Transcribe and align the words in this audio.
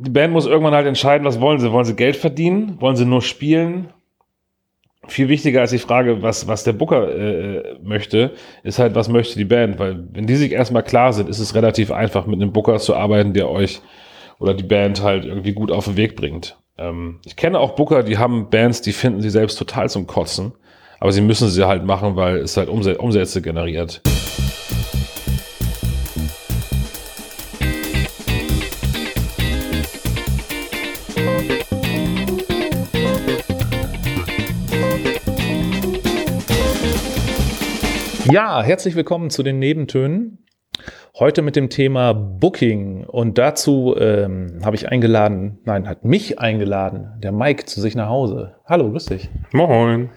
die 0.00 0.10
Band 0.10 0.32
muss 0.32 0.46
irgendwann 0.46 0.74
halt 0.74 0.86
entscheiden, 0.86 1.26
was 1.26 1.40
wollen 1.40 1.60
sie? 1.60 1.70
Wollen 1.72 1.84
sie 1.84 1.94
Geld 1.94 2.16
verdienen? 2.16 2.80
Wollen 2.80 2.96
sie 2.96 3.04
nur 3.04 3.20
spielen? 3.20 3.88
Viel 5.08 5.28
wichtiger 5.28 5.60
als 5.60 5.70
die 5.70 5.78
Frage, 5.78 6.22
was, 6.22 6.46
was 6.46 6.64
der 6.64 6.72
Booker 6.72 7.14
äh, 7.14 7.78
möchte, 7.82 8.32
ist 8.62 8.78
halt, 8.78 8.94
was 8.94 9.08
möchte 9.08 9.38
die 9.38 9.44
Band? 9.44 9.78
Weil 9.78 10.04
wenn 10.12 10.26
die 10.26 10.36
sich 10.36 10.52
erstmal 10.52 10.82
klar 10.82 11.12
sind, 11.12 11.28
ist 11.28 11.38
es 11.38 11.54
relativ 11.54 11.90
einfach, 11.90 12.26
mit 12.26 12.40
einem 12.40 12.52
Booker 12.52 12.78
zu 12.78 12.94
arbeiten, 12.94 13.32
der 13.34 13.50
euch 13.50 13.80
oder 14.38 14.54
die 14.54 14.64
Band 14.64 15.02
halt 15.02 15.24
irgendwie 15.24 15.52
gut 15.52 15.70
auf 15.70 15.84
den 15.84 15.96
Weg 15.96 16.16
bringt. 16.16 16.58
Ähm, 16.78 17.20
ich 17.26 17.36
kenne 17.36 17.58
auch 17.58 17.74
Booker, 17.74 18.02
die 18.02 18.18
haben 18.18 18.48
Bands, 18.50 18.82
die 18.82 18.92
finden 18.92 19.20
sie 19.20 19.30
selbst 19.30 19.58
total 19.58 19.90
zum 19.90 20.06
Kotzen, 20.06 20.52
aber 20.98 21.12
sie 21.12 21.22
müssen 21.22 21.48
sie 21.48 21.66
halt 21.66 21.84
machen, 21.84 22.16
weil 22.16 22.36
es 22.36 22.56
halt 22.56 22.68
Umsätze 22.68 23.42
generiert. 23.42 24.00
Ja, 38.30 38.62
herzlich 38.62 38.94
willkommen 38.94 39.28
zu 39.30 39.42
den 39.42 39.58
Nebentönen. 39.58 40.38
Heute 41.18 41.42
mit 41.42 41.56
dem 41.56 41.68
Thema 41.68 42.12
Booking. 42.12 43.04
Und 43.04 43.38
dazu 43.38 43.96
ähm, 43.98 44.60
habe 44.64 44.76
ich 44.76 44.88
eingeladen, 44.88 45.58
nein, 45.64 45.88
hat 45.88 46.04
mich 46.04 46.38
eingeladen, 46.38 47.08
der 47.18 47.32
Mike 47.32 47.64
zu 47.64 47.80
sich 47.80 47.96
nach 47.96 48.08
Hause. 48.08 48.54
Hallo, 48.66 48.88
grüß 48.88 49.06
dich. 49.06 49.28
Moin. 49.50 50.10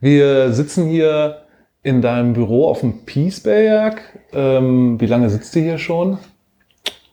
Wir 0.00 0.50
sitzen 0.52 0.88
hier 0.88 1.42
in 1.82 2.00
deinem 2.00 2.32
Büro 2.32 2.68
auf 2.68 2.80
dem 2.80 3.04
Piesberg. 3.04 4.00
Ähm, 4.32 4.98
wie 4.98 5.06
lange 5.06 5.28
sitzt 5.28 5.54
du 5.54 5.60
hier 5.60 5.76
schon? 5.76 6.16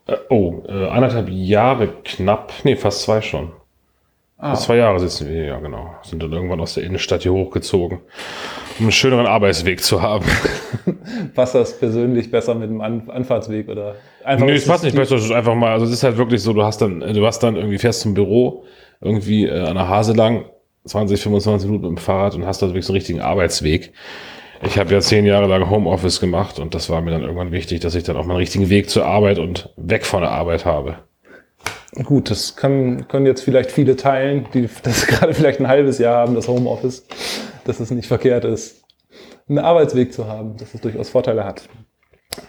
Äh, 0.07 0.15
oh, 0.29 0.63
äh, 0.69 0.87
anderthalb 0.87 1.27
Jahre 1.27 1.89
knapp. 2.05 2.53
Nee, 2.63 2.77
fast 2.77 3.01
zwei 3.01 3.19
schon. 3.19 3.51
Ah. 4.41 4.55
Zwei 4.55 4.77
Jahre 4.77 5.01
sitzen 5.01 5.27
wir 5.27 5.33
hier, 5.33 5.45
ja 5.47 5.59
genau. 5.59 5.95
Sind 6.01 6.23
dann 6.23 6.31
irgendwann 6.31 6.61
aus 6.61 6.73
der 6.73 6.85
Innenstadt 6.85 7.23
hier 7.23 7.33
hochgezogen, 7.33 7.99
um 8.79 8.85
einen 8.85 8.93
schöneren 8.93 9.27
Arbeitsweg 9.27 9.83
zu 9.83 10.01
haben. 10.01 10.25
Passt 11.35 11.55
das 11.55 11.77
persönlich 11.77 12.31
besser 12.31 12.55
mit 12.55 12.69
dem 12.69 12.79
An 12.79 13.09
Anfahrtsweg 13.09 13.67
oder 13.67 13.95
einfach? 14.23 14.45
Nee, 14.45 14.53
es 14.53 14.65
passt 14.65 14.85
nicht 14.85 14.95
besser. 14.95 15.15
Es 15.15 15.25
ist 15.25 15.31
einfach 15.31 15.55
mal, 15.55 15.73
also 15.73 15.85
es 15.85 15.91
ist 15.91 16.03
halt 16.03 16.15
wirklich 16.15 16.41
so, 16.41 16.53
du 16.53 16.63
hast 16.63 16.81
dann, 16.81 17.01
du 17.01 17.25
hast 17.25 17.39
dann 17.39 17.57
irgendwie 17.57 17.79
fährst 17.79 17.99
zum 17.99 18.13
Büro, 18.13 18.63
irgendwie 19.01 19.45
äh, 19.45 19.59
an 19.59 19.75
der 19.75 19.89
Hase 19.89 20.13
lang, 20.13 20.45
20, 20.85 21.19
25 21.19 21.67
Minuten 21.69 21.89
mit 21.89 21.97
dem 21.97 22.01
Fahrrad 22.01 22.35
und 22.35 22.45
hast 22.45 22.61
da 22.61 22.67
wirklich 22.67 22.85
so 22.85 22.93
einen 22.93 22.99
richtigen 22.99 23.19
Arbeitsweg. 23.19 23.91
Ich 24.63 24.77
habe 24.77 24.93
ja 24.93 25.01
zehn 25.01 25.25
Jahre 25.25 25.47
lang 25.47 25.69
Homeoffice 25.69 26.21
gemacht 26.21 26.59
und 26.59 26.73
das 26.75 26.89
war 26.89 27.01
mir 27.01 27.11
dann 27.11 27.23
irgendwann 27.23 27.51
wichtig, 27.51 27.81
dass 27.81 27.95
ich 27.95 28.03
dann 28.03 28.15
auch 28.15 28.25
mal 28.25 28.35
einen 28.35 28.39
richtigen 28.39 28.69
Weg 28.69 28.89
zur 28.89 29.05
Arbeit 29.05 29.37
und 29.37 29.73
weg 29.75 30.05
von 30.05 30.21
der 30.21 30.31
Arbeit 30.31 30.65
habe. 30.65 30.99
Gut, 32.03 32.29
das 32.29 32.55
kann, 32.55 33.07
können 33.07 33.25
jetzt 33.25 33.43
vielleicht 33.43 33.71
viele 33.71 33.95
teilen, 33.95 34.47
die 34.53 34.69
das 34.83 35.07
gerade 35.07 35.33
vielleicht 35.33 35.59
ein 35.59 35.67
halbes 35.67 35.97
Jahr 35.97 36.17
haben, 36.17 36.35
das 36.35 36.47
Homeoffice, 36.47 37.05
dass 37.65 37.79
es 37.79 37.91
nicht 37.91 38.07
verkehrt 38.07 38.45
ist, 38.45 38.83
einen 39.47 39.59
Arbeitsweg 39.59 40.13
zu 40.13 40.27
haben, 40.27 40.57
dass 40.57 40.73
es 40.73 40.81
durchaus 40.81 41.09
Vorteile 41.09 41.45
hat. 41.45 41.67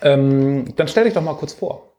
Ähm, 0.02 0.74
dann 0.76 0.88
stell 0.88 1.04
dich 1.04 1.14
doch 1.14 1.22
mal 1.22 1.34
kurz 1.34 1.54
vor. 1.54 1.94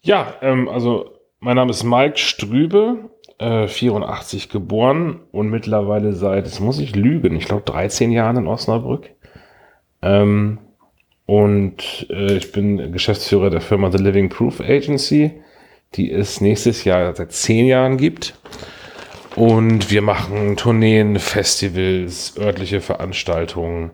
Ja, 0.00 0.34
ähm, 0.40 0.68
also 0.68 1.10
mein 1.40 1.56
Name 1.56 1.70
ist 1.70 1.82
Mike 1.82 2.18
Strübe, 2.18 3.10
äh, 3.38 3.66
84 3.66 4.48
geboren 4.48 5.20
und 5.32 5.50
mittlerweile 5.50 6.12
seit, 6.12 6.46
jetzt 6.46 6.60
muss 6.60 6.78
ich 6.78 6.94
lügen, 6.94 7.36
ich 7.36 7.46
glaube 7.46 7.62
13 7.64 8.12
Jahren 8.12 8.36
in 8.36 8.46
Osnabrück. 8.46 9.10
Ähm, 10.02 10.58
und 11.26 12.06
äh, 12.08 12.36
ich 12.36 12.52
bin 12.52 12.92
Geschäftsführer 12.92 13.50
der 13.50 13.60
Firma 13.60 13.90
The 13.90 13.98
Living 13.98 14.28
Proof 14.28 14.60
Agency 14.60 15.32
die 15.94 16.10
es 16.10 16.40
nächstes 16.40 16.84
Jahr 16.84 17.14
seit 17.14 17.32
zehn 17.32 17.66
Jahren 17.66 17.96
gibt. 17.96 18.34
Und 19.34 19.90
wir 19.90 20.02
machen 20.02 20.56
Tourneen, 20.56 21.18
Festivals, 21.18 22.34
örtliche 22.38 22.80
Veranstaltungen, 22.80 23.90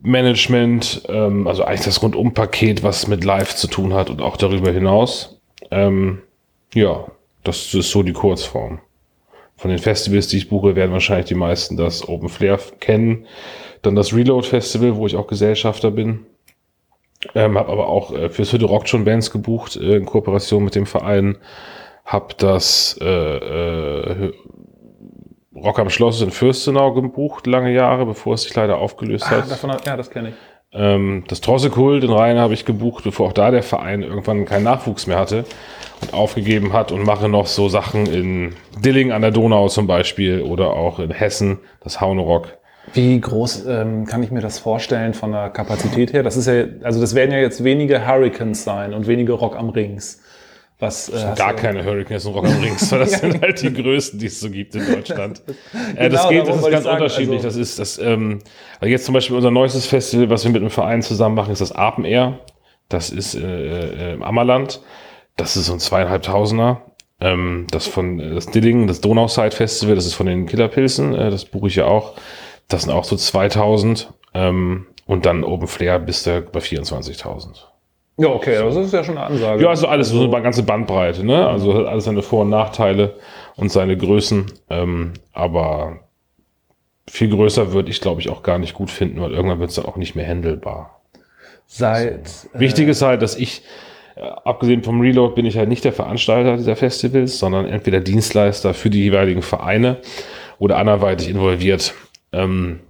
Management, 0.00 1.02
ähm, 1.08 1.46
also 1.48 1.64
eigentlich 1.64 1.84
das 1.84 2.02
Rundumpaket, 2.02 2.82
was 2.82 3.08
mit 3.08 3.24
Live 3.24 3.56
zu 3.56 3.66
tun 3.66 3.94
hat 3.94 4.10
und 4.10 4.22
auch 4.22 4.36
darüber 4.36 4.70
hinaus. 4.70 5.40
Ähm, 5.70 6.22
ja, 6.72 7.06
das 7.42 7.74
ist 7.74 7.90
so 7.90 8.02
die 8.02 8.12
Kurzform. 8.12 8.80
Von 9.56 9.70
den 9.70 9.80
Festivals, 9.80 10.28
die 10.28 10.36
ich 10.36 10.48
buche, 10.48 10.76
werden 10.76 10.92
wahrscheinlich 10.92 11.26
die 11.26 11.34
meisten 11.34 11.76
das 11.76 12.08
Open 12.08 12.28
Flair 12.28 12.60
kennen. 12.78 13.26
Dann 13.82 13.96
das 13.96 14.14
Reload 14.14 14.46
Festival, 14.46 14.96
wo 14.96 15.06
ich 15.06 15.16
auch 15.16 15.26
Gesellschafter 15.26 15.90
bin. 15.90 16.26
Ähm, 17.34 17.58
habe 17.58 17.70
aber 17.70 17.88
auch 17.88 18.12
äh, 18.12 18.30
fürs 18.30 18.52
Hütte 18.52 18.66
Rock 18.66 18.88
schon 18.88 19.04
Bands 19.04 19.30
gebucht 19.30 19.76
äh, 19.76 19.96
in 19.96 20.06
Kooperation 20.06 20.64
mit 20.64 20.74
dem 20.74 20.86
Verein. 20.86 21.38
Hab 22.04 22.38
das 22.38 22.98
äh, 23.00 23.04
äh, 23.04 24.32
Rock 25.54 25.78
am 25.78 25.90
Schloss 25.90 26.22
in 26.22 26.30
Fürstenau 26.30 26.92
gebucht 26.92 27.46
lange 27.46 27.72
Jahre, 27.72 28.06
bevor 28.06 28.34
es 28.34 28.42
sich 28.42 28.54
leider 28.54 28.78
aufgelöst 28.78 29.26
ah, 29.26 29.30
hat. 29.30 29.50
Davon, 29.50 29.76
ja, 29.84 29.96
das 29.96 30.10
kenne 30.10 30.30
ich. 30.30 30.34
Ähm, 30.72 31.24
das 31.28 31.40
Trossekul 31.40 32.04
in 32.04 32.12
Rhein 32.12 32.38
habe 32.38 32.54
ich 32.54 32.64
gebucht, 32.64 33.04
bevor 33.04 33.28
auch 33.28 33.32
da 33.32 33.50
der 33.50 33.62
Verein 33.62 34.02
irgendwann 34.02 34.44
keinen 34.44 34.64
Nachwuchs 34.64 35.06
mehr 35.06 35.18
hatte 35.18 35.44
und 36.02 36.12
aufgegeben 36.12 36.72
hat 36.72 36.92
und 36.92 37.04
mache 37.04 37.28
noch 37.28 37.46
so 37.46 37.68
Sachen 37.68 38.06
in 38.06 38.54
Dilling 38.84 39.12
an 39.12 39.22
der 39.22 39.30
Donau 39.30 39.68
zum 39.68 39.86
Beispiel 39.86 40.42
oder 40.42 40.74
auch 40.74 40.98
in 40.98 41.10
Hessen, 41.10 41.58
das 41.80 42.00
Haunerock. 42.00 42.57
Wie 42.94 43.20
groß 43.20 43.66
ähm, 43.66 44.06
kann 44.06 44.22
ich 44.22 44.30
mir 44.30 44.40
das 44.40 44.58
vorstellen 44.58 45.14
von 45.14 45.32
der 45.32 45.50
Kapazität 45.50 46.12
her? 46.12 46.22
Das 46.22 46.36
ist 46.36 46.46
ja, 46.46 46.64
also 46.82 47.00
das 47.00 47.14
werden 47.14 47.32
ja 47.32 47.38
jetzt 47.38 47.64
wenige 47.64 48.06
Hurricanes 48.06 48.64
sein 48.64 48.94
und 48.94 49.06
wenige 49.06 49.32
Rock 49.32 49.56
am 49.56 49.70
Rings. 49.70 50.22
Was, 50.80 51.08
äh, 51.08 51.34
gar 51.36 51.54
keine 51.54 51.84
Hurricanes 51.84 52.24
und 52.26 52.34
Rock 52.34 52.46
am 52.46 52.60
Rings, 52.60 52.92
weil 52.92 53.00
das 53.00 53.12
sind 53.20 53.40
halt 53.40 53.60
die 53.62 53.72
größten, 53.72 54.20
die 54.20 54.26
es 54.26 54.38
so 54.38 54.48
gibt 54.48 54.76
in 54.76 54.86
Deutschland. 54.86 55.42
äh, 55.96 56.08
das 56.08 56.28
genau, 56.28 56.44
geht, 56.44 56.48
das 56.48 56.56
ist 56.56 56.70
ganz 56.70 56.84
sagen, 56.84 56.96
unterschiedlich. 57.02 57.44
Also 57.44 57.48
das 57.48 57.56
ist 57.56 57.78
das, 57.80 57.98
ähm, 57.98 58.38
also 58.78 58.90
jetzt 58.90 59.04
zum 59.04 59.12
Beispiel 59.12 59.34
unser 59.34 59.50
neuestes 59.50 59.86
Festival, 59.86 60.30
was 60.30 60.44
wir 60.44 60.52
mit 60.52 60.62
einem 60.62 60.70
Verein 60.70 61.02
zusammen 61.02 61.34
machen, 61.34 61.52
ist 61.52 61.60
das 61.60 61.72
Apen 61.72 62.04
Air. 62.04 62.38
Das 62.88 63.10
ist 63.10 63.34
äh, 63.34 63.40
äh, 63.40 64.14
im 64.14 64.22
Ammerland. 64.22 64.80
Das 65.36 65.56
ist 65.56 65.66
so 65.66 65.72
ein 65.72 65.80
zweieinhalbtausender. 65.80 66.82
Ähm, 67.20 67.66
das 67.72 67.88
von 67.88 68.18
das 68.18 68.46
Dilling, 68.46 68.86
das 68.86 69.00
Donauside 69.00 69.50
Festival, 69.50 69.96
das 69.96 70.06
ist 70.06 70.14
von 70.14 70.26
den 70.26 70.46
Killerpilzen, 70.46 71.14
äh, 71.14 71.30
das 71.30 71.44
buche 71.44 71.66
ich 71.66 71.74
ja 71.74 71.86
auch. 71.86 72.14
Das 72.68 72.82
sind 72.82 72.92
auch 72.92 73.04
so 73.04 73.16
2000. 73.16 74.12
Ähm, 74.34 74.86
und 75.06 75.24
dann 75.24 75.42
Open 75.42 75.66
Flair 75.66 75.98
bis 75.98 76.22
du 76.22 76.42
bei 76.42 76.60
24.000. 76.60 77.64
Ja, 78.18 78.28
okay, 78.28 78.56
das 78.56 78.76
ist 78.76 78.92
ja 78.92 79.04
schon 79.04 79.16
eine 79.16 79.26
Ansage. 79.26 79.62
Ja, 79.62 79.70
also 79.70 79.86
alles, 79.86 80.08
so 80.08 80.24
eine 80.24 80.42
ganze 80.42 80.64
Bandbreite, 80.64 81.24
ne? 81.24 81.46
Also 81.46 81.72
hat 81.72 81.86
alles 81.86 82.04
seine 82.04 82.22
Vor- 82.22 82.42
und 82.42 82.50
Nachteile 82.50 83.14
und 83.56 83.70
seine 83.70 83.96
Größen. 83.96 84.46
Ähm, 84.70 85.12
aber 85.32 86.00
viel 87.08 87.30
größer 87.30 87.72
würde 87.72 87.90
ich, 87.90 88.00
glaube 88.00 88.20
ich, 88.20 88.28
auch 88.28 88.42
gar 88.42 88.58
nicht 88.58 88.74
gut 88.74 88.90
finden, 88.90 89.20
weil 89.20 89.32
irgendwann 89.32 89.60
wird 89.60 89.70
es 89.70 89.76
dann 89.76 89.86
auch 89.86 89.96
nicht 89.96 90.14
mehr 90.14 90.26
handelbar. 90.26 91.00
Seit. 91.66 92.28
So. 92.28 92.48
Wichtig 92.54 92.88
ist 92.88 93.02
halt, 93.02 93.22
dass 93.22 93.36
ich, 93.36 93.62
äh, 94.16 94.22
abgesehen 94.22 94.82
vom 94.82 95.00
Reload, 95.00 95.34
bin 95.34 95.46
ich 95.46 95.56
halt 95.56 95.68
nicht 95.68 95.84
der 95.84 95.92
Veranstalter 95.92 96.56
dieser 96.56 96.76
Festivals, 96.76 97.38
sondern 97.38 97.66
entweder 97.66 98.00
Dienstleister 98.00 98.74
für 98.74 98.90
die 98.90 99.04
jeweiligen 99.04 99.42
Vereine 99.42 99.98
oder 100.58 100.76
anderweitig 100.76 101.28
involviert. 101.28 101.94
Ähm, 102.32 102.80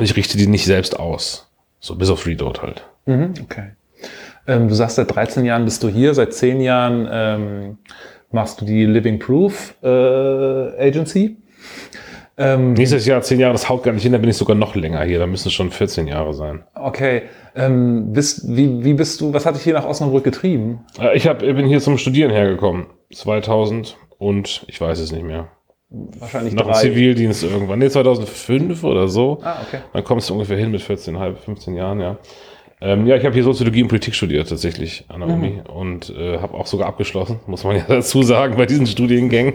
ich 0.00 0.16
richte 0.16 0.36
die 0.36 0.46
nicht 0.46 0.64
selbst 0.64 0.98
aus. 0.98 1.50
So 1.80 1.94
bis 1.94 2.10
auf 2.10 2.26
Reload 2.26 2.60
halt. 2.60 2.84
Mhm, 3.06 3.34
okay. 3.42 3.70
Ähm, 4.46 4.68
du 4.68 4.74
sagst, 4.74 4.96
seit 4.96 5.14
13 5.14 5.44
Jahren 5.44 5.64
bist 5.64 5.82
du 5.82 5.88
hier, 5.88 6.14
seit 6.14 6.34
10 6.34 6.60
Jahren 6.60 7.08
ähm, 7.10 7.78
machst 8.30 8.60
du 8.60 8.64
die 8.64 8.84
Living 8.84 9.18
Proof 9.18 9.74
äh, 9.82 9.88
Agency. 9.88 11.36
Ähm, 12.38 12.74
Nächstes 12.74 13.06
Jahr 13.06 13.22
10 13.22 13.40
Jahre, 13.40 13.52
das 13.52 13.68
haut 13.68 13.82
gar 13.82 13.92
nicht 13.92 14.02
hin, 14.02 14.12
da 14.12 14.18
bin 14.18 14.28
ich 14.28 14.36
sogar 14.36 14.54
noch 14.54 14.74
länger 14.74 15.02
hier, 15.04 15.18
da 15.18 15.26
müssen 15.26 15.48
es 15.48 15.54
schon 15.54 15.70
14 15.70 16.06
Jahre 16.06 16.34
sein. 16.34 16.64
Okay. 16.74 17.22
Ähm, 17.54 18.12
bist, 18.12 18.44
wie, 18.46 18.84
wie 18.84 18.92
bist 18.92 19.20
du, 19.22 19.32
was 19.32 19.46
hat 19.46 19.56
dich 19.56 19.62
hier 19.62 19.72
nach 19.72 19.86
Osnabrück 19.86 20.24
getrieben? 20.24 20.80
Äh, 21.00 21.16
ich 21.16 21.26
hab, 21.26 21.38
bin 21.38 21.66
hier 21.66 21.80
zum 21.80 21.96
Studieren 21.96 22.30
hergekommen. 22.30 22.86
2000 23.12 23.96
und 24.18 24.64
ich 24.66 24.80
weiß 24.80 24.98
es 24.98 25.12
nicht 25.12 25.24
mehr 25.24 25.48
wahrscheinlich 25.90 26.54
Nach 26.54 26.64
drei. 26.64 26.80
Zivildienst 26.80 27.44
irgendwann. 27.44 27.78
Nee, 27.78 27.88
2005 27.88 28.82
oder 28.84 29.08
so. 29.08 29.38
Ah, 29.42 29.62
okay. 29.66 29.80
Dann 29.92 30.04
kommst 30.04 30.28
du 30.30 30.34
ungefähr 30.34 30.56
hin 30.56 30.70
mit 30.70 30.82
14,5, 30.82 31.36
15 31.36 31.74
Jahren, 31.74 32.00
ja. 32.00 32.18
Ähm, 32.78 33.06
ja, 33.06 33.16
ich 33.16 33.24
habe 33.24 33.32
hier 33.32 33.42
Soziologie 33.42 33.82
und 33.82 33.88
Politik 33.88 34.14
studiert 34.14 34.50
tatsächlich 34.50 35.06
an 35.08 35.20
der 35.20 35.30
mhm. 35.30 35.34
Uni 35.34 35.60
und 35.72 36.10
äh, 36.10 36.38
habe 36.38 36.52
auch 36.54 36.66
sogar 36.66 36.88
abgeschlossen, 36.88 37.40
muss 37.46 37.64
man 37.64 37.76
ja 37.76 37.84
dazu 37.88 38.22
sagen, 38.22 38.56
bei 38.56 38.66
diesen 38.66 38.86
Studiengängen. 38.86 39.54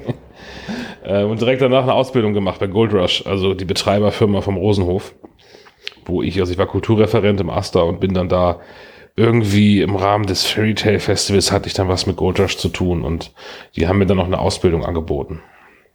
äh, 1.03 1.23
und 1.23 1.39
direkt 1.39 1.61
danach 1.61 1.83
eine 1.83 1.93
Ausbildung 1.93 2.33
gemacht 2.33 2.59
bei 2.59 2.67
Gold 2.67 2.93
Rush, 2.93 3.23
also 3.27 3.53
die 3.53 3.65
Betreiberfirma 3.65 4.41
vom 4.41 4.57
Rosenhof, 4.57 5.13
wo 6.05 6.23
ich, 6.23 6.39
also 6.39 6.51
ich 6.51 6.57
war 6.57 6.65
Kulturreferent 6.65 7.39
im 7.41 7.51
Aster 7.51 7.85
und 7.85 7.99
bin 7.99 8.15
dann 8.15 8.27
da 8.27 8.59
irgendwie 9.15 9.81
im 9.81 9.95
Rahmen 9.95 10.25
des 10.25 10.45
Fairy 10.47 10.73
Tale 10.73 10.99
Festivals 10.99 11.51
hatte 11.51 11.67
ich 11.67 11.73
dann 11.73 11.89
was 11.89 12.07
mit 12.07 12.15
Gold 12.15 12.39
Rush 12.39 12.57
zu 12.57 12.69
tun 12.69 13.03
und 13.03 13.33
die 13.75 13.87
haben 13.87 13.99
mir 13.99 14.07
dann 14.07 14.17
noch 14.17 14.25
eine 14.25 14.39
Ausbildung 14.39 14.83
angeboten. 14.83 15.41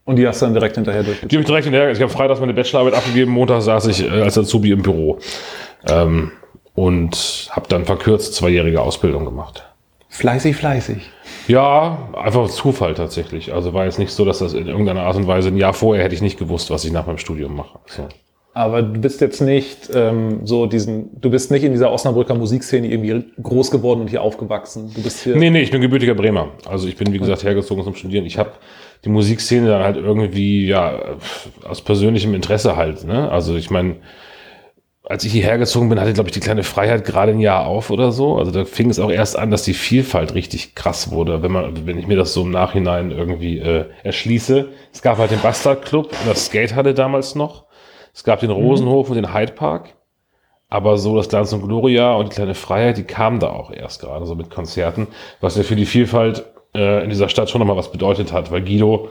Und 0.06 0.16
die 0.16 0.26
hast 0.26 0.40
du 0.40 0.46
dann 0.46 0.54
direkt 0.54 0.76
hinterher 0.76 1.02
durchgezogen? 1.02 1.28
Die 1.28 1.36
habe 1.36 1.42
ich 1.42 1.46
direkt 1.46 1.64
hinterher. 1.64 1.90
Ich 1.90 2.00
habe 2.00 2.10
freitags 2.10 2.40
meine 2.40 2.54
Bachelorarbeit 2.54 2.94
abgegeben, 2.94 3.32
Montag 3.32 3.60
saß 3.60 3.88
ich 3.88 4.04
äh, 4.04 4.22
als 4.22 4.38
Azubi 4.38 4.70
im 4.70 4.82
Büro. 4.82 5.18
Ähm, 5.88 6.32
und 6.74 7.48
habe 7.50 7.66
dann 7.68 7.84
verkürzt 7.84 8.34
zweijährige 8.34 8.80
Ausbildung 8.80 9.24
gemacht. 9.24 9.64
Fleißig, 10.08 10.56
fleißig. 10.56 11.10
Ja, 11.48 12.08
einfach 12.14 12.48
Zufall 12.48 12.94
tatsächlich. 12.94 13.52
Also 13.52 13.74
war 13.74 13.84
jetzt 13.84 13.98
nicht 13.98 14.12
so, 14.12 14.24
dass 14.24 14.38
das 14.38 14.54
in 14.54 14.68
irgendeiner 14.68 15.02
Art 15.02 15.16
und 15.16 15.26
Weise 15.26 15.48
ein 15.48 15.56
Jahr 15.56 15.74
vorher 15.74 16.04
hätte 16.04 16.14
ich 16.14 16.22
nicht 16.22 16.38
gewusst, 16.38 16.70
was 16.70 16.84
ich 16.84 16.92
nach 16.92 17.06
meinem 17.06 17.18
Studium 17.18 17.56
mache. 17.56 17.78
So. 17.86 18.06
Aber 18.54 18.80
du 18.80 19.00
bist 19.00 19.20
jetzt 19.20 19.40
nicht 19.42 19.90
ähm, 19.92 20.46
so 20.46 20.66
diesen, 20.66 21.20
du 21.20 21.28
bist 21.28 21.50
nicht 21.50 21.62
in 21.62 21.72
dieser 21.72 21.92
Osnabrücker 21.92 22.34
Musikszene 22.34 22.86
irgendwie 22.86 23.24
groß 23.42 23.70
geworden 23.70 24.00
und 24.00 24.08
hier 24.08 24.22
aufgewachsen. 24.22 24.90
Du 24.94 25.02
bist 25.02 25.24
hier. 25.24 25.36
Nee, 25.36 25.50
nee, 25.50 25.60
ich 25.60 25.70
bin 25.70 25.82
gebürtiger 25.82 26.14
Bremer. 26.14 26.48
Also 26.66 26.88
ich 26.88 26.96
bin, 26.96 27.12
wie 27.12 27.18
gesagt, 27.18 27.44
hergezogen 27.44 27.84
zum 27.84 27.94
Studieren. 27.94 28.24
Ich 28.24 28.38
habe 28.38 28.52
die 29.04 29.08
Musikszene 29.08 29.68
dann 29.68 29.82
halt 29.82 29.96
irgendwie, 29.96 30.66
ja, 30.66 31.16
aus 31.64 31.80
persönlichem 31.82 32.34
Interesse 32.34 32.76
halt. 32.76 33.04
Ne? 33.04 33.30
Also 33.30 33.56
ich 33.56 33.70
meine, 33.70 33.96
als 35.08 35.24
ich 35.24 35.32
hierher 35.32 35.56
gezogen 35.56 35.88
bin, 35.88 36.00
hatte, 36.00 36.12
glaube 36.12 36.28
ich, 36.28 36.34
die 36.34 36.40
kleine 36.40 36.64
Freiheit 36.64 37.04
gerade 37.04 37.30
ein 37.30 37.38
Jahr 37.40 37.66
auf 37.66 37.90
oder 37.90 38.10
so. 38.10 38.36
Also 38.36 38.50
da 38.50 38.64
fing 38.64 38.90
es 38.90 38.98
auch 38.98 39.10
erst 39.10 39.38
an, 39.38 39.52
dass 39.52 39.62
die 39.62 39.74
Vielfalt 39.74 40.34
richtig 40.34 40.74
krass 40.74 41.12
wurde, 41.12 41.42
wenn 41.42 41.52
man, 41.52 41.86
wenn 41.86 41.98
ich 41.98 42.08
mir 42.08 42.16
das 42.16 42.32
so 42.32 42.42
im 42.42 42.50
Nachhinein 42.50 43.12
irgendwie 43.12 43.58
äh, 43.58 43.84
erschließe. 44.02 44.68
Es 44.92 45.02
gab 45.02 45.18
halt 45.18 45.30
den 45.30 45.40
Bastard 45.40 45.84
Club, 45.84 46.10
das 46.26 46.46
Skate 46.46 46.74
hatte 46.74 46.92
damals 46.92 47.36
noch. 47.36 47.66
Es 48.12 48.24
gab 48.24 48.40
den 48.40 48.50
Rosenhof 48.50 49.08
und 49.08 49.16
den 49.16 49.32
Hyde 49.32 49.52
Park. 49.52 49.94
Aber 50.68 50.98
so 50.98 51.14
das 51.14 51.28
Glanz 51.28 51.52
und 51.52 51.62
Gloria 51.62 52.14
und 52.14 52.30
die 52.30 52.34
kleine 52.34 52.54
Freiheit, 52.54 52.96
die 52.96 53.04
kamen 53.04 53.38
da 53.38 53.50
auch 53.50 53.70
erst 53.70 54.00
gerade 54.00 54.26
so 54.26 54.34
mit 54.34 54.50
Konzerten, 54.50 55.06
was 55.40 55.56
ja 55.56 55.62
für 55.62 55.76
die 55.76 55.86
Vielfalt 55.86 56.44
äh, 56.76 57.02
in 57.02 57.10
dieser 57.10 57.28
Stadt 57.28 57.50
schon 57.50 57.58
nochmal 57.58 57.76
was 57.76 57.90
bedeutet 57.90 58.32
hat, 58.32 58.50
weil 58.50 58.62
Guido 58.62 59.08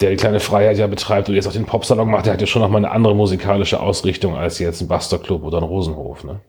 der 0.00 0.10
die 0.10 0.16
kleine 0.16 0.40
Freiheit 0.40 0.78
ja 0.78 0.86
betreibt 0.86 1.28
und 1.28 1.34
jetzt 1.34 1.46
auch 1.46 1.52
den 1.52 1.64
Popsalon 1.64 2.10
macht, 2.10 2.26
der 2.26 2.34
hat 2.34 2.40
ja 2.40 2.46
schon 2.46 2.62
nochmal 2.62 2.84
eine 2.84 2.92
andere 2.92 3.14
musikalische 3.14 3.80
Ausrichtung 3.80 4.36
als 4.36 4.58
jetzt 4.58 4.80
ein 4.82 4.88
Buster 4.88 5.18
Club 5.18 5.42
oder 5.42 5.58
ein 5.58 5.64
Rosenhof. 5.64 6.22
Ne? 6.24 6.40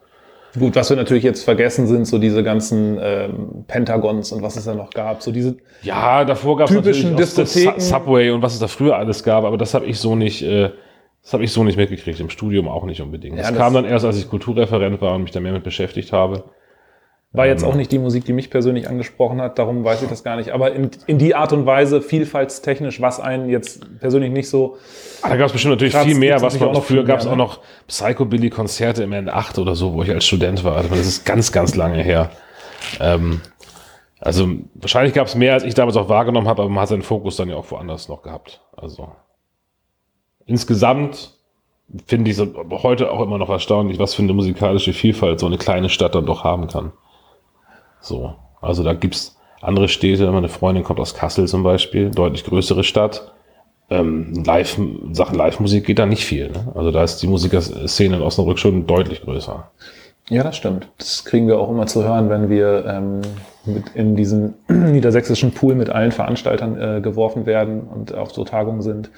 Gut, 0.60 0.76
was 0.76 0.90
wir 0.90 0.98
natürlich 0.98 1.24
jetzt 1.24 1.44
vergessen 1.44 1.88
sind, 1.88 2.06
so 2.06 2.18
diese 2.18 2.44
ganzen 2.44 2.98
ähm, 3.02 3.66
Pentagons 3.68 4.32
und 4.32 4.42
was 4.42 4.58
es 4.58 4.66
da 4.66 4.74
noch 4.74 4.90
gab, 4.90 5.22
so 5.22 5.32
diese 5.32 5.56
ja, 5.82 6.26
davor 6.26 6.58
gab 6.58 6.70
es 6.70 6.76
typischen 6.76 7.16
Diskotheken, 7.16 7.80
Subway 7.80 8.32
und 8.32 8.42
was 8.42 8.54
es 8.54 8.60
da 8.60 8.68
früher 8.68 8.98
alles 8.98 9.24
gab, 9.24 9.46
aber 9.46 9.58
das 9.58 9.74
habe 9.74 9.86
ich 9.86 10.00
so 10.00 10.16
nicht, 10.16 10.42
äh, 10.42 10.72
das 11.24 11.34
habe 11.34 11.44
ich 11.44 11.52
so 11.52 11.64
nicht 11.64 11.78
mitgekriegt, 11.78 12.20
im 12.20 12.30
Studium 12.30 12.68
auch 12.68 12.86
nicht 12.86 13.02
unbedingt. 13.02 13.36
Ja, 13.36 13.44
das, 13.44 13.52
das 13.52 13.58
kam 13.58 13.74
dann 13.74 13.86
erst, 13.86 14.06
als 14.06 14.18
ich 14.18 14.30
Kulturreferent 14.30 15.00
war 15.02 15.16
und 15.16 15.24
mich 15.24 15.32
da 15.32 15.40
mehr 15.40 15.54
mit 15.54 15.64
beschäftigt 15.64 16.12
habe. 16.12 16.44
War 17.34 17.46
jetzt 17.46 17.64
ähm. 17.64 17.70
auch 17.70 17.76
nicht 17.76 17.92
die 17.92 18.00
Musik, 18.00 18.26
die 18.26 18.34
mich 18.34 18.50
persönlich 18.50 18.88
angesprochen 18.88 19.42
hat, 19.42 19.60
darum 19.60 19.84
weiß 19.84 20.02
ich 20.02 20.10
das 20.10 20.24
gar 20.24 20.38
nicht. 20.38 20.52
Aber 20.52 20.74
in, 20.74 20.92
in 21.08 21.18
die 21.18 21.36
Art 21.36 21.52
und 21.52 21.66
Weise, 21.66 22.02
vielfaltstechnisch, 22.02 23.02
was 23.02 23.20
einen 23.20 23.50
jetzt 23.50 24.00
persönlich 24.00 24.32
nicht 24.32 24.50
so. 24.50 24.78
Ah, 25.22 25.30
da 25.30 25.36
gab 25.36 25.48
es 25.48 25.52
bestimmt 25.52 25.74
natürlich 25.74 25.94
kratzt, 25.94 26.08
viel 26.08 26.18
mehr, 26.18 26.42
was 26.42 26.60
man 26.60 26.70
auch 26.70 26.84
früher 26.84 27.04
gab 27.04 27.20
es 27.20 27.28
auch 27.28 27.32
ne? 27.32 27.38
noch 27.38 27.60
Psychobilly-Konzerte 27.88 29.04
im 29.04 29.12
N8 29.12 29.60
oder 29.60 29.76
so, 29.76 29.94
wo 29.94 30.04
ich 30.04 30.12
als 30.12 30.26
Student 30.26 30.64
war. 30.64 30.78
Also 30.78 30.90
das 30.90 31.00
ist 31.06 31.26
ganz, 31.26 31.52
ganz 31.52 31.76
lange 31.76 32.02
her. 32.02 32.32
Ähm, 33.00 33.42
also 34.20 34.48
wahrscheinlich 34.76 35.14
gab 35.14 35.28
es 35.28 35.36
mehr, 35.36 35.54
als 35.54 35.64
ich 35.64 35.74
damals 35.74 35.98
auch 35.98 36.10
wahrgenommen 36.10 36.48
habe, 36.48 36.62
aber 36.62 36.72
man 36.72 36.82
hat 36.82 36.90
seinen 36.90 37.02
Fokus 37.02 37.36
dann 37.36 37.50
ja 37.50 37.56
auch 37.56 37.70
woanders 37.72 38.08
noch 38.08 38.24
gehabt. 38.24 38.62
Also 38.76 39.12
insgesamt 40.46 41.34
finde 42.06 42.32
ich 42.32 42.38
es 42.38 42.48
heute 42.72 43.12
auch 43.12 43.22
immer 43.22 43.38
noch 43.38 43.50
erstaunlich, 43.50 44.00
was 44.00 44.16
für 44.16 44.24
eine 44.24 44.34
musikalische 44.34 44.94
Vielfalt 44.94 45.40
so 45.40 45.46
eine 45.46 45.58
kleine 45.58 45.90
Stadt 45.90 46.16
dann 46.16 46.26
doch 46.26 46.44
haben 46.44 46.68
kann. 46.68 46.94
So. 48.08 48.36
Also 48.62 48.84
da 48.84 48.94
gibt's 48.94 49.38
andere 49.62 49.88
Städte, 49.88 50.32
meine 50.32 50.50
Freundin 50.50 50.84
kommt 50.84 51.00
aus 51.00 51.14
Kassel 51.14 51.48
zum 51.48 51.64
Beispiel, 51.64 52.12
deutlich 52.12 52.44
größere 52.44 52.84
Stadt. 52.84 53.34
Ähm, 53.90 54.44
live, 54.46 54.80
Sachen 55.12 55.38
Live-Musik 55.38 55.86
geht 55.86 56.00
da 56.00 56.06
nicht 56.06 56.26
viel. 56.26 56.50
Ne? 56.52 56.72
Also 56.76 56.92
da 56.92 57.04
ist 57.04 57.22
die 57.22 57.28
Musikerszene 57.28 58.18
in 58.18 58.22
Osnabrück 58.22 58.60
schon 58.60 58.86
deutlich 58.86 59.22
größer. 59.22 59.72
Ja, 60.30 60.44
das 60.44 60.58
stimmt. 60.58 60.90
Das 60.98 61.24
kriegen 61.24 61.48
wir 61.48 61.58
auch 61.58 61.70
immer 61.70 61.88
zu 61.88 62.04
hören, 62.04 62.30
wenn 62.30 62.50
wir 62.50 62.86
ähm, 62.86 63.22
mit 63.66 63.90
in 63.96 64.18
diesen 64.18 64.56
niedersächsischen 64.68 65.54
Pool 65.54 65.76
mit 65.76 65.90
allen 65.90 66.12
Veranstaltern 66.12 66.80
äh, 66.80 67.02
geworfen 67.02 67.46
werden 67.46 67.82
und 67.82 68.14
auf 68.14 68.34
so 68.34 68.44
Tagungen 68.44 68.82
sind 68.82 69.10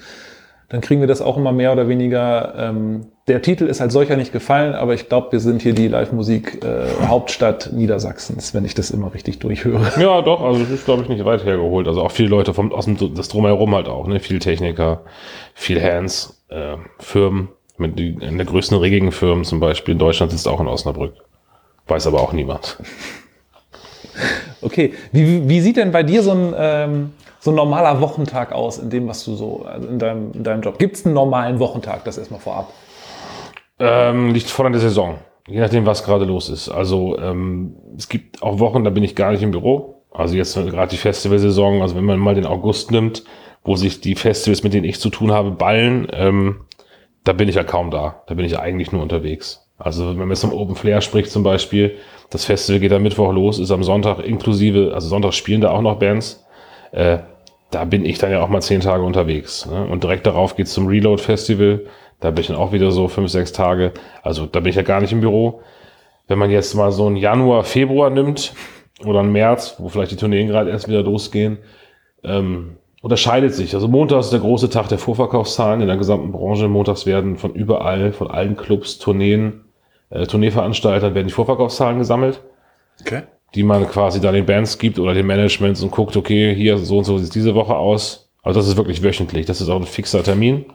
dann 0.70 0.80
kriegen 0.80 1.00
wir 1.00 1.08
das 1.08 1.20
auch 1.20 1.36
immer 1.36 1.50
mehr 1.50 1.72
oder 1.72 1.88
weniger. 1.88 2.54
Ähm, 2.56 3.06
der 3.26 3.42
Titel 3.42 3.64
ist 3.64 3.80
als 3.80 3.92
solcher 3.92 4.16
nicht 4.16 4.32
gefallen, 4.32 4.74
aber 4.74 4.94
ich 4.94 5.08
glaube, 5.08 5.32
wir 5.32 5.40
sind 5.40 5.62
hier 5.62 5.72
die 5.74 5.88
Live-Musik 5.88 6.64
äh, 6.64 7.72
Niedersachsens, 7.72 8.54
wenn 8.54 8.64
ich 8.64 8.74
das 8.74 8.92
immer 8.92 9.12
richtig 9.12 9.40
durchhöre. 9.40 9.90
Ja, 10.00 10.22
doch, 10.22 10.40
also 10.40 10.60
das 10.60 10.70
ist, 10.70 10.84
glaube 10.84 11.02
ich, 11.02 11.08
nicht 11.08 11.24
weit 11.24 11.44
hergeholt. 11.44 11.88
Also 11.88 12.02
auch 12.02 12.12
viele 12.12 12.28
Leute 12.28 12.54
vom, 12.54 12.72
aus 12.72 12.84
dem 12.84 12.96
das 13.14 13.28
Drumherum 13.28 13.74
halt 13.74 13.88
auch, 13.88 14.06
ne? 14.06 14.20
Viel 14.20 14.38
Techniker, 14.38 15.02
viel 15.54 15.82
Hands, 15.82 16.40
äh, 16.48 16.76
Firmen, 17.00 17.48
mit 17.76 17.98
die, 17.98 18.16
in 18.20 18.36
der 18.36 18.46
größten 18.46 18.78
regigen 18.78 19.10
Firmen 19.10 19.44
zum 19.44 19.58
Beispiel 19.58 19.92
in 19.92 19.98
Deutschland 19.98 20.30
sitzt 20.30 20.46
auch 20.46 20.60
in 20.60 20.68
Osnabrück. 20.68 21.14
Weiß 21.88 22.06
aber 22.06 22.20
auch 22.20 22.32
niemand. 22.32 22.78
Okay, 24.62 24.92
wie, 25.12 25.48
wie 25.48 25.60
sieht 25.62 25.78
denn 25.78 25.90
bei 25.90 26.02
dir 26.02 26.22
so 26.22 26.32
ein, 26.32 26.54
ähm, 26.54 27.12
so 27.40 27.50
ein 27.50 27.54
normaler 27.54 28.00
Wochentag 28.00 28.52
aus 28.52 28.78
in 28.78 28.90
dem, 28.90 29.08
was 29.08 29.24
du 29.24 29.34
so 29.34 29.64
also 29.64 29.88
in 29.88 29.98
deinem, 29.98 30.32
in 30.32 30.44
deinem 30.44 30.62
Job? 30.62 30.78
Gibt 30.78 30.96
es 30.96 31.04
einen 31.04 31.14
normalen 31.14 31.58
Wochentag? 31.58 32.04
Das 32.04 32.18
erstmal 32.18 32.40
vorab. 32.40 32.72
Ähm, 33.78 34.32
liegt 34.32 34.50
voll 34.50 34.66
an 34.66 34.72
der 34.72 34.80
Saison. 34.80 35.16
Je 35.48 35.58
nachdem, 35.58 35.86
was 35.86 36.04
gerade 36.04 36.26
los 36.26 36.50
ist. 36.50 36.68
Also 36.68 37.18
ähm, 37.18 37.74
es 37.96 38.08
gibt 38.08 38.42
auch 38.42 38.58
Wochen, 38.58 38.84
da 38.84 38.90
bin 38.90 39.02
ich 39.02 39.16
gar 39.16 39.32
nicht 39.32 39.42
im 39.42 39.50
Büro. 39.50 40.02
Also 40.12 40.36
jetzt 40.36 40.54
gerade 40.54 40.90
die 40.90 40.96
Festivalsaison, 40.96 41.82
also 41.82 41.96
wenn 41.96 42.04
man 42.04 42.18
mal 42.18 42.34
den 42.34 42.46
August 42.46 42.90
nimmt, 42.90 43.24
wo 43.64 43.76
sich 43.76 44.00
die 44.00 44.14
Festivals, 44.14 44.62
mit 44.62 44.74
denen 44.74 44.84
ich 44.84 45.00
zu 45.00 45.08
tun 45.08 45.32
habe, 45.32 45.50
ballen, 45.50 46.08
ähm, 46.12 46.62
da 47.24 47.32
bin 47.32 47.48
ich 47.48 47.54
ja 47.54 47.64
kaum 47.64 47.90
da. 47.90 48.22
Da 48.26 48.34
bin 48.34 48.44
ich 48.44 48.58
eigentlich 48.58 48.92
nur 48.92 49.02
unterwegs. 49.02 49.66
Also 49.78 50.10
wenn 50.10 50.18
man 50.18 50.30
jetzt 50.30 50.44
um 50.44 50.52
Open 50.52 50.76
Flair 50.76 51.00
spricht 51.00 51.30
zum 51.30 51.42
Beispiel, 51.42 51.96
das 52.28 52.44
Festival 52.44 52.80
geht 52.80 52.92
am 52.92 53.02
Mittwoch 53.02 53.32
los, 53.32 53.58
ist 53.58 53.70
am 53.70 53.82
Sonntag 53.82 54.18
inklusive, 54.20 54.92
also 54.94 55.08
Sonntag 55.08 55.32
spielen 55.32 55.62
da 55.62 55.70
auch 55.70 55.80
noch 55.80 55.98
Bands. 55.98 56.44
Äh, 56.92 57.18
da 57.70 57.84
bin 57.84 58.04
ich 58.04 58.18
dann 58.18 58.32
ja 58.32 58.42
auch 58.42 58.48
mal 58.48 58.60
zehn 58.60 58.80
Tage 58.80 59.02
unterwegs. 59.02 59.66
Ne? 59.66 59.86
Und 59.86 60.02
direkt 60.02 60.26
darauf 60.26 60.56
geht's 60.56 60.72
zum 60.72 60.86
Reload 60.86 61.22
Festival. 61.22 61.86
Da 62.18 62.30
bin 62.30 62.42
ich 62.42 62.48
dann 62.48 62.56
auch 62.56 62.72
wieder 62.72 62.90
so 62.90 63.08
fünf, 63.08 63.30
sechs 63.30 63.52
Tage. 63.52 63.92
Also 64.22 64.46
da 64.46 64.60
bin 64.60 64.70
ich 64.70 64.76
ja 64.76 64.82
gar 64.82 65.00
nicht 65.00 65.12
im 65.12 65.20
Büro. 65.20 65.62
Wenn 66.26 66.38
man 66.38 66.50
jetzt 66.50 66.74
mal 66.74 66.92
so 66.92 67.06
einen 67.06 67.16
Januar, 67.16 67.64
Februar 67.64 68.10
nimmt 68.10 68.54
oder 69.04 69.20
einen 69.20 69.32
März, 69.32 69.76
wo 69.78 69.88
vielleicht 69.88 70.12
die 70.12 70.16
Tourneen 70.16 70.48
gerade 70.48 70.70
erst 70.70 70.88
wieder 70.88 71.02
losgehen, 71.02 71.58
ähm, 72.22 72.76
unterscheidet 73.02 73.54
sich. 73.54 73.74
Also 73.74 73.88
Montag 73.88 74.20
ist 74.20 74.32
der 74.32 74.40
große 74.40 74.68
Tag 74.68 74.88
der 74.88 74.98
Vorverkaufszahlen 74.98 75.80
in 75.80 75.86
der 75.86 75.96
gesamten 75.96 76.32
Branche. 76.32 76.68
Montags 76.68 77.06
werden 77.06 77.36
von 77.36 77.54
überall, 77.54 78.12
von 78.12 78.30
allen 78.30 78.56
Clubs, 78.56 78.98
Tourneen, 78.98 79.64
äh, 80.10 80.26
Tourneeveranstaltern 80.26 81.14
werden 81.14 81.28
die 81.28 81.32
Vorverkaufszahlen 81.32 81.98
gesammelt. 81.98 82.42
Okay 83.00 83.22
die 83.54 83.62
man 83.62 83.86
quasi 83.88 84.20
da 84.20 84.32
den 84.32 84.46
Bands 84.46 84.78
gibt 84.78 84.98
oder 84.98 85.14
den 85.14 85.26
Managements 85.26 85.82
und 85.82 85.90
guckt, 85.90 86.16
okay, 86.16 86.54
hier 86.54 86.78
so 86.78 86.98
und 86.98 87.04
so 87.04 87.18
sieht 87.18 87.34
diese 87.34 87.54
Woche 87.54 87.74
aus. 87.74 88.30
Also 88.42 88.60
das 88.60 88.68
ist 88.68 88.76
wirklich 88.76 89.02
wöchentlich. 89.02 89.46
Das 89.46 89.60
ist 89.60 89.68
auch 89.68 89.80
ein 89.80 89.86
fixer 89.86 90.22
Termin. 90.22 90.66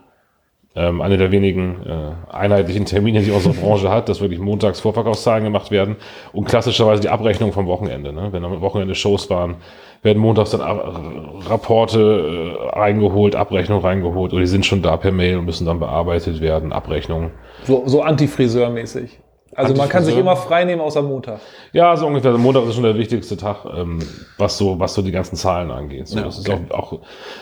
Ähm, 0.74 1.00
eine 1.00 1.16
der 1.16 1.32
wenigen 1.32 1.82
äh, 1.86 2.34
einheitlichen 2.34 2.84
Termine, 2.84 3.22
die 3.22 3.30
unsere 3.30 3.54
Branche 3.54 3.90
hat, 3.90 4.10
dass 4.10 4.20
wirklich 4.20 4.38
montags 4.38 4.78
Vorverkaufszahlen 4.78 5.42
gemacht 5.42 5.70
werden 5.70 5.96
und 6.34 6.44
klassischerweise 6.44 7.00
die 7.00 7.08
Abrechnung 7.08 7.52
vom 7.52 7.66
Wochenende. 7.66 8.12
Ne? 8.12 8.28
Wenn 8.30 8.44
am 8.44 8.60
Wochenende 8.60 8.94
Shows 8.94 9.30
waren, 9.30 9.56
werden 10.02 10.18
montags 10.18 10.50
dann 10.50 10.60
Rapporte 10.60 12.58
äh, 12.60 12.78
reingeholt, 12.78 13.34
Abrechnung 13.34 13.80
reingeholt 13.80 14.34
oder 14.34 14.42
die 14.42 14.48
sind 14.48 14.66
schon 14.66 14.82
da 14.82 14.98
per 14.98 15.12
Mail 15.12 15.38
und 15.38 15.46
müssen 15.46 15.64
dann 15.64 15.80
bearbeitet 15.80 16.42
werden, 16.42 16.74
Abrechnung. 16.74 17.30
So, 17.64 17.84
so 17.86 18.02
Antifriseur-mäßig. 18.02 19.18
Also 19.56 19.74
man 19.74 19.88
kann 19.88 20.04
sich 20.04 20.16
immer 20.16 20.36
frei 20.36 20.64
nehmen 20.64 20.82
außer 20.82 21.00
Montag. 21.00 21.40
Ja, 21.72 21.96
so 21.96 22.06
ungefähr. 22.06 22.32
Montag 22.32 22.66
ist 22.66 22.74
schon 22.74 22.84
der 22.84 22.96
wichtigste 22.96 23.36
Tag, 23.36 23.64
ähm, 23.74 24.00
was 24.36 24.58
so, 24.58 24.78
was 24.78 24.92
so 24.92 25.00
die 25.00 25.12
ganzen 25.12 25.36
Zahlen 25.36 25.70
angeht. 25.70 26.08
So, 26.08 26.18
ja, 26.18 26.26
okay. 26.26 26.58
auch, 26.70 26.92
auch, 26.92 26.98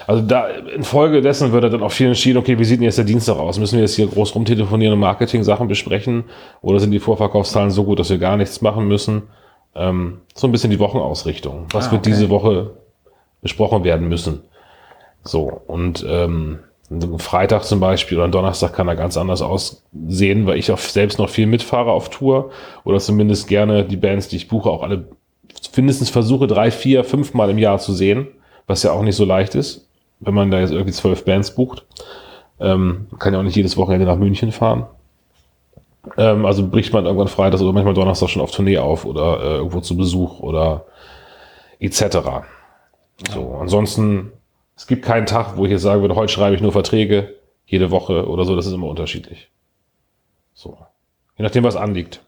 also 0.07 0.23
da 0.23 0.47
infolgedessen 0.47 1.53
wird 1.53 1.65
dann 1.65 1.83
auch 1.83 1.91
viel 1.91 2.07
entschieden, 2.07 2.39
okay, 2.39 2.59
wie 2.59 2.65
sieht 2.65 2.79
denn 2.79 2.85
jetzt 2.85 2.99
der 2.99 3.05
Dienstag 3.05 3.37
aus? 3.37 3.59
Müssen 3.59 3.77
wir 3.77 3.83
jetzt 3.83 3.97
hier 3.97 4.07
groß 4.07 4.35
rumtelefonieren 4.35 4.95
und 4.95 5.01
Marketing-Sachen 5.01 5.67
besprechen? 5.67 6.25
Oder 6.63 6.79
sind 6.79 6.93
die 6.93 7.01
Vorverkaufszahlen 7.01 7.71
so 7.71 7.83
gut, 7.83 7.99
dass 7.99 8.11
wir 8.11 8.19
gar 8.19 8.37
nichts 8.37 8.61
machen 8.61 8.87
müssen? 8.87 9.25
Ähm, 9.75 10.21
so 10.35 10.47
ein 10.47 10.53
bisschen 10.53 10.71
die 10.71 10.79
Wochenausrichtung. 10.79 11.67
Was 11.73 11.89
ah, 11.89 11.93
wird 11.93 12.07
diese 12.07 12.31
Woche 12.31 12.71
besprochen 13.43 13.83
werden 13.83 14.09
müssen? 14.09 14.43
So, 15.25 15.63
und 15.67 16.05
ähm, 16.09 16.61
Freitag 17.19 17.65
zum 17.65 17.81
Beispiel 17.81 18.19
oder 18.19 18.29
Donnerstag 18.29 18.73
kann 18.73 18.87
da 18.87 18.95
ganz 18.95 19.17
anders 19.17 19.43
aussehen, 19.43 20.47
weil 20.47 20.59
ich 20.59 20.71
auch 20.71 20.79
selbst 20.79 21.19
noch 21.19 21.29
viel 21.29 21.47
mitfahre 21.47 21.91
auf 21.91 22.11
Tour 22.11 22.51
oder 22.85 22.99
zumindest 22.99 23.49
gerne 23.49 23.85
die 23.85 23.97
Bands, 23.97 24.29
die 24.29 24.37
ich 24.37 24.49
buche, 24.49 24.71
auch 24.71 24.83
alle 24.83 25.05
mindestens 25.77 26.11
versuche, 26.11 26.47
drei, 26.47 26.71
vier, 26.71 27.05
fünf 27.05 27.35
Mal 27.35 27.51
im 27.51 27.59
Jahr 27.59 27.79
zu 27.79 27.93
sehen, 27.93 28.29
was 28.67 28.83
ja 28.83 28.93
auch 28.93 29.03
nicht 29.03 29.17
so 29.17 29.25
leicht 29.25 29.55
ist, 29.55 29.89
wenn 30.21 30.35
man 30.35 30.51
da 30.51 30.61
jetzt 30.61 30.73
irgendwie 30.73 30.93
zwölf 30.93 31.25
Bands 31.25 31.55
bucht. 31.55 31.85
Ähm, 32.61 33.07
kann 33.19 33.33
ja 33.33 33.41
auch 33.41 33.45
nicht 33.45 33.57
jedes 33.57 33.77
Wochenende 33.77 34.07
nach 34.07 34.17
München 34.17 34.53
fahren. 34.53 34.87
Ähm, 36.17 36.47
also 36.47 36.67
bricht 36.69 36.93
man 36.93 37.07
irgendwann 37.07 37.29
Freitag 37.29 37.61
oder 37.61 37.73
manchmal 37.73 37.95
Donnerstag 37.95 38.29
schon 38.29 38.43
auf 38.43 38.51
Tournee 38.51 38.79
auf 38.79 39.05
oder 39.05 39.41
äh, 39.41 39.57
irgendwo 39.57 39.81
zu 39.81 39.97
Besuch 39.97 40.41
oder 40.41 40.85
etc. 41.81 42.19
So, 43.33 43.57
ansonsten 43.61 44.33
es 44.77 44.87
gibt 44.87 45.05
keinen 45.05 45.27
Tag, 45.27 45.57
wo 45.57 45.65
ich 45.65 45.71
jetzt 45.71 45.83
sagen 45.83 46.01
würde, 46.01 46.15
heute 46.15 46.33
schreibe 46.33 46.55
ich 46.55 46.63
nur 46.63 46.73
Verträge, 46.73 47.35
jede 47.67 47.91
Woche 47.91 48.29
oder 48.29 48.45
so, 48.45 48.57
das 48.57 48.67
ist 48.67 48.73
immer 48.73 48.89
unterschiedlich. 48.89 49.51
So. 50.53 50.79
Je 51.37 51.43
nachdem, 51.43 51.65
was 51.65 51.77
anliegt. 51.77 52.25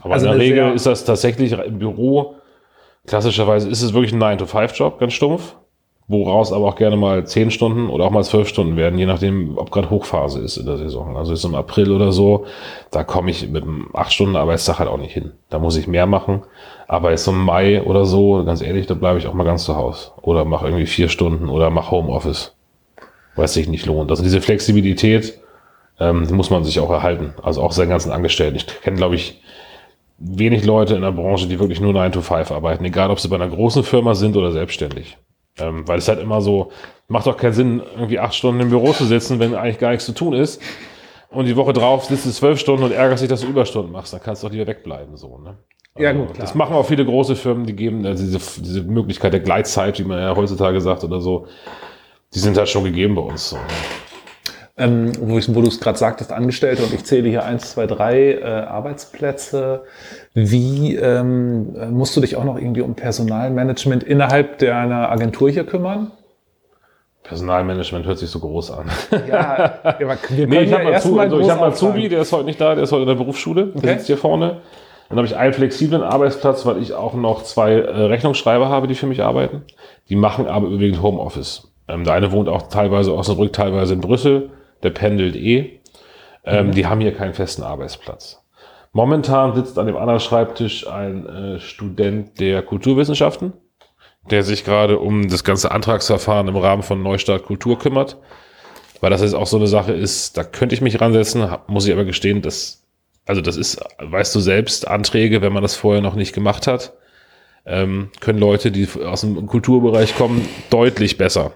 Aber 0.00 0.14
also 0.14 0.26
in 0.26 0.32
der 0.32 0.40
Regel 0.40 0.74
ist 0.74 0.86
das 0.86 1.04
tatsächlich 1.04 1.52
im 1.52 1.78
Büro 1.78 2.36
Klassischerweise 3.06 3.68
ist 3.68 3.82
es 3.82 3.92
wirklich 3.92 4.12
ein 4.12 4.22
9-to-5-Job, 4.22 4.98
ganz 4.98 5.12
stumpf, 5.12 5.56
woraus 6.08 6.52
aber 6.52 6.66
auch 6.66 6.76
gerne 6.76 6.96
mal 6.96 7.26
10 7.26 7.50
Stunden 7.50 7.88
oder 7.88 8.04
auch 8.04 8.10
mal 8.10 8.22
12 8.22 8.48
Stunden 8.48 8.76
werden, 8.76 8.98
je 8.98 9.06
nachdem, 9.06 9.58
ob 9.58 9.70
gerade 9.70 9.90
Hochphase 9.90 10.40
ist 10.40 10.56
in 10.56 10.66
der 10.66 10.76
Saison. 10.76 11.16
Also 11.16 11.32
jetzt 11.32 11.44
im 11.44 11.54
April 11.54 11.90
oder 11.90 12.12
so, 12.12 12.46
da 12.90 13.02
komme 13.04 13.30
ich 13.30 13.48
mit 13.48 13.64
einem 13.64 13.90
8-Stunden-Arbeitstag 13.92 14.78
halt 14.78 14.88
auch 14.88 14.98
nicht 14.98 15.12
hin. 15.12 15.32
Da 15.50 15.58
muss 15.58 15.76
ich 15.76 15.88
mehr 15.88 16.06
machen. 16.06 16.42
Aber 16.86 17.10
jetzt 17.10 17.26
im 17.26 17.42
Mai 17.42 17.82
oder 17.82 18.04
so, 18.04 18.44
ganz 18.44 18.62
ehrlich, 18.62 18.86
da 18.86 18.94
bleibe 18.94 19.18
ich 19.18 19.26
auch 19.26 19.34
mal 19.34 19.44
ganz 19.44 19.64
zu 19.64 19.76
Hause. 19.76 20.12
Oder 20.22 20.44
mache 20.44 20.66
irgendwie 20.66 20.86
vier 20.86 21.08
Stunden 21.08 21.48
oder 21.48 21.70
mache 21.70 21.90
Homeoffice. 21.90 22.54
Weil 23.34 23.46
es 23.46 23.54
sich 23.54 23.68
nicht 23.68 23.86
lohnt. 23.86 24.10
Also 24.10 24.22
diese 24.22 24.40
Flexibilität 24.40 25.40
ähm, 25.98 26.26
die 26.26 26.34
muss 26.34 26.50
man 26.50 26.64
sich 26.64 26.80
auch 26.80 26.90
erhalten. 26.90 27.34
Also 27.42 27.62
auch 27.62 27.72
seinen 27.72 27.88
ganzen 27.88 28.12
Angestellten. 28.12 28.56
Ich 28.56 28.66
kenne, 28.66 28.96
glaube 28.96 29.14
ich, 29.14 29.40
wenig 30.18 30.64
Leute 30.64 30.94
in 30.94 31.02
der 31.02 31.12
Branche, 31.12 31.46
die 31.46 31.58
wirklich 31.58 31.80
nur 31.80 31.92
9 31.92 32.12
to 32.12 32.20
5 32.20 32.50
arbeiten, 32.50 32.84
egal 32.84 33.10
ob 33.10 33.20
sie 33.20 33.28
bei 33.28 33.36
einer 33.36 33.48
großen 33.48 33.84
Firma 33.84 34.14
sind 34.14 34.36
oder 34.36 34.52
selbstständig. 34.52 35.18
Ähm, 35.58 35.86
weil 35.88 35.98
es 35.98 36.08
halt 36.08 36.20
immer 36.20 36.40
so, 36.40 36.70
macht 37.08 37.26
doch 37.26 37.36
keinen 37.36 37.52
Sinn, 37.54 37.82
irgendwie 37.94 38.18
acht 38.18 38.34
Stunden 38.34 38.60
im 38.60 38.68
Büro 38.70 38.92
zu 38.92 39.04
sitzen, 39.06 39.38
wenn 39.40 39.54
eigentlich 39.54 39.78
gar 39.78 39.90
nichts 39.90 40.04
zu 40.06 40.12
tun 40.12 40.34
ist. 40.34 40.60
Und 41.30 41.46
die 41.46 41.56
Woche 41.56 41.72
drauf 41.72 42.04
sitzt 42.04 42.26
du 42.26 42.30
zwölf 42.30 42.58
Stunden 42.60 42.84
und 42.84 42.92
ärgerst 42.92 43.22
dich, 43.22 43.28
dass 43.30 43.40
du 43.40 43.46
Überstunden 43.48 43.90
machst. 43.92 44.12
Dann 44.12 44.20
kannst 44.22 44.42
du 44.42 44.46
doch 44.48 44.52
lieber 44.54 44.66
wegbleiben, 44.66 45.16
so, 45.16 45.38
ne? 45.38 45.56
Ja, 45.98 46.12
gut, 46.12 46.22
Also, 46.22 46.34
klar. 46.34 46.46
Das 46.46 46.54
machen 46.54 46.74
auch 46.74 46.86
viele 46.86 47.04
große 47.06 47.36
Firmen, 47.36 47.64
die 47.66 47.74
geben 47.74 48.04
also 48.04 48.22
diese, 48.22 48.38
diese 48.62 48.82
Möglichkeit 48.82 49.32
der 49.32 49.40
Gleitzeit, 49.40 49.98
wie 49.98 50.04
man 50.04 50.18
ja 50.18 50.36
heutzutage 50.36 50.80
sagt 50.80 51.04
oder 51.04 51.20
so. 51.22 51.46
Die 52.34 52.38
sind 52.38 52.56
halt 52.58 52.68
schon 52.68 52.84
gegeben 52.84 53.14
bei 53.14 53.22
uns. 53.22 53.50
So, 53.50 53.56
ne? 53.56 53.62
Ähm, 54.78 55.12
wo, 55.20 55.38
ich- 55.38 55.54
wo 55.54 55.62
du 55.62 55.68
es 55.68 55.80
gerade 55.80 55.96
sagtest, 55.98 56.32
Angestellte 56.32 56.82
und 56.82 56.92
ich 56.92 57.02
zähle 57.04 57.30
hier 57.30 57.44
eins, 57.46 57.72
zwei, 57.72 57.86
drei 57.86 58.32
äh, 58.32 58.44
Arbeitsplätze. 58.44 59.84
Wie 60.38 60.94
ähm, 60.96 61.74
äh, 61.80 61.86
musst 61.86 62.14
du 62.14 62.20
dich 62.20 62.36
auch 62.36 62.44
noch 62.44 62.58
irgendwie 62.58 62.82
um 62.82 62.94
Personalmanagement 62.94 64.04
innerhalb 64.04 64.58
deiner 64.58 65.10
Agentur 65.10 65.48
hier 65.48 65.64
kümmern? 65.64 66.10
Personalmanagement 67.22 68.04
hört 68.04 68.18
sich 68.18 68.28
so 68.28 68.40
groß 68.40 68.70
an. 68.72 68.90
Ja, 69.26 69.78
wir 69.98 70.06
können 70.16 70.50
Nee, 70.50 70.60
ich 70.64 70.70
ja 70.70 70.76
habe 70.78 71.10
mal 71.10 71.20
also 71.20 71.40
ich 71.40 71.46
hab 71.48 71.62
anfangen. 71.62 71.72
Azubi, 71.72 72.08
der 72.10 72.20
ist 72.20 72.32
heute 72.34 72.44
nicht 72.44 72.60
da, 72.60 72.74
der 72.74 72.84
ist 72.84 72.92
heute 72.92 73.02
in 73.02 73.08
der 73.08 73.14
Berufsschule, 73.14 73.68
der 73.68 73.76
Okay. 73.78 73.92
sitzt 73.94 74.08
hier 74.08 74.18
vorne. 74.18 74.58
Dann 75.08 75.16
habe 75.16 75.26
ich 75.26 75.36
einen 75.36 75.54
flexiblen 75.54 76.02
Arbeitsplatz, 76.02 76.66
weil 76.66 76.82
ich 76.82 76.92
auch 76.92 77.14
noch 77.14 77.42
zwei 77.42 77.72
äh, 77.72 78.02
Rechnungsschreiber 78.02 78.68
habe, 78.68 78.88
die 78.88 78.94
für 78.94 79.06
mich 79.06 79.22
arbeiten. 79.22 79.62
Die 80.10 80.16
machen 80.16 80.46
aber 80.48 80.66
überwiegend 80.66 81.00
Homeoffice. 81.00 81.72
Ähm, 81.88 82.04
der 82.04 82.12
eine 82.12 82.30
wohnt 82.30 82.50
auch 82.50 82.68
teilweise 82.68 83.10
in 83.10 83.16
Osnabrück, 83.16 83.54
teilweise 83.54 83.94
in 83.94 84.02
Brüssel. 84.02 84.50
Der 84.82 84.90
pendelt 84.90 85.34
eh. 85.34 85.80
Ähm, 86.44 86.72
Die 86.72 86.86
haben 86.86 87.00
hier 87.00 87.14
keinen 87.14 87.32
festen 87.32 87.62
Arbeitsplatz. 87.62 88.42
Momentan 88.96 89.54
sitzt 89.54 89.78
an 89.78 89.84
dem 89.86 89.96
anderen 89.98 90.20
Schreibtisch 90.20 90.86
ein 90.86 91.26
äh, 91.26 91.60
Student 91.60 92.40
der 92.40 92.62
Kulturwissenschaften, 92.62 93.52
der 94.30 94.42
sich 94.42 94.64
gerade 94.64 94.98
um 94.98 95.28
das 95.28 95.44
ganze 95.44 95.70
Antragsverfahren 95.70 96.48
im 96.48 96.56
Rahmen 96.56 96.82
von 96.82 97.02
Neustart 97.02 97.44
Kultur 97.44 97.78
kümmert. 97.78 98.16
Weil 99.02 99.10
das 99.10 99.20
jetzt 99.20 99.34
auch 99.34 99.46
so 99.46 99.58
eine 99.58 99.66
Sache 99.66 99.92
ist, 99.92 100.38
da 100.38 100.44
könnte 100.44 100.74
ich 100.74 100.80
mich 100.80 100.98
ransetzen, 100.98 101.46
muss 101.66 101.86
ich 101.86 101.92
aber 101.92 102.06
gestehen, 102.06 102.40
dass, 102.40 102.86
also 103.26 103.42
das 103.42 103.58
ist, 103.58 103.84
weißt 103.98 104.34
du 104.34 104.40
selbst, 104.40 104.88
Anträge, 104.88 105.42
wenn 105.42 105.52
man 105.52 105.62
das 105.62 105.76
vorher 105.76 106.00
noch 106.00 106.14
nicht 106.14 106.32
gemacht 106.32 106.66
hat, 106.66 106.94
ähm, 107.66 108.08
können 108.20 108.38
Leute, 108.38 108.70
die 108.70 108.88
aus 109.04 109.20
dem 109.20 109.44
Kulturbereich 109.44 110.16
kommen, 110.16 110.48
deutlich 110.70 111.18
besser. 111.18 111.52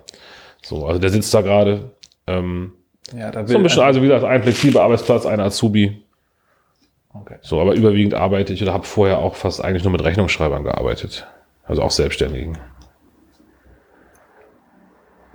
So, 0.61 0.85
also 0.85 1.01
der 1.01 1.09
sitzt 1.09 1.33
da 1.33 1.41
gerade. 1.41 1.93
Ähm, 2.27 2.75
Ja, 3.17 3.31
da 3.31 3.47
so 3.47 3.55
ein 3.55 3.61
will, 3.61 3.63
bisschen, 3.63 3.83
also 3.83 4.03
wie 4.03 4.09
gesagt, 4.09 4.25
ein 4.25 4.43
flexibler 4.43 4.83
Arbeitsplatz, 4.83 5.25
ein 5.25 5.41
Azubi. 5.41 6.05
Okay. 7.15 7.37
So, 7.43 7.61
aber 7.61 7.75
überwiegend 7.75 8.15
arbeite 8.15 8.53
ich 8.53 8.63
oder 8.63 8.73
habe 8.73 8.85
vorher 8.85 9.19
auch 9.19 9.35
fast 9.35 9.63
eigentlich 9.63 9.85
nur 9.85 9.93
mit 9.93 10.05
Rechnungsschreibern 10.05 10.65
gearbeitet. 10.65 11.27
Also 11.65 11.83
auch 11.83 11.91
Selbstständigen. 11.91 12.59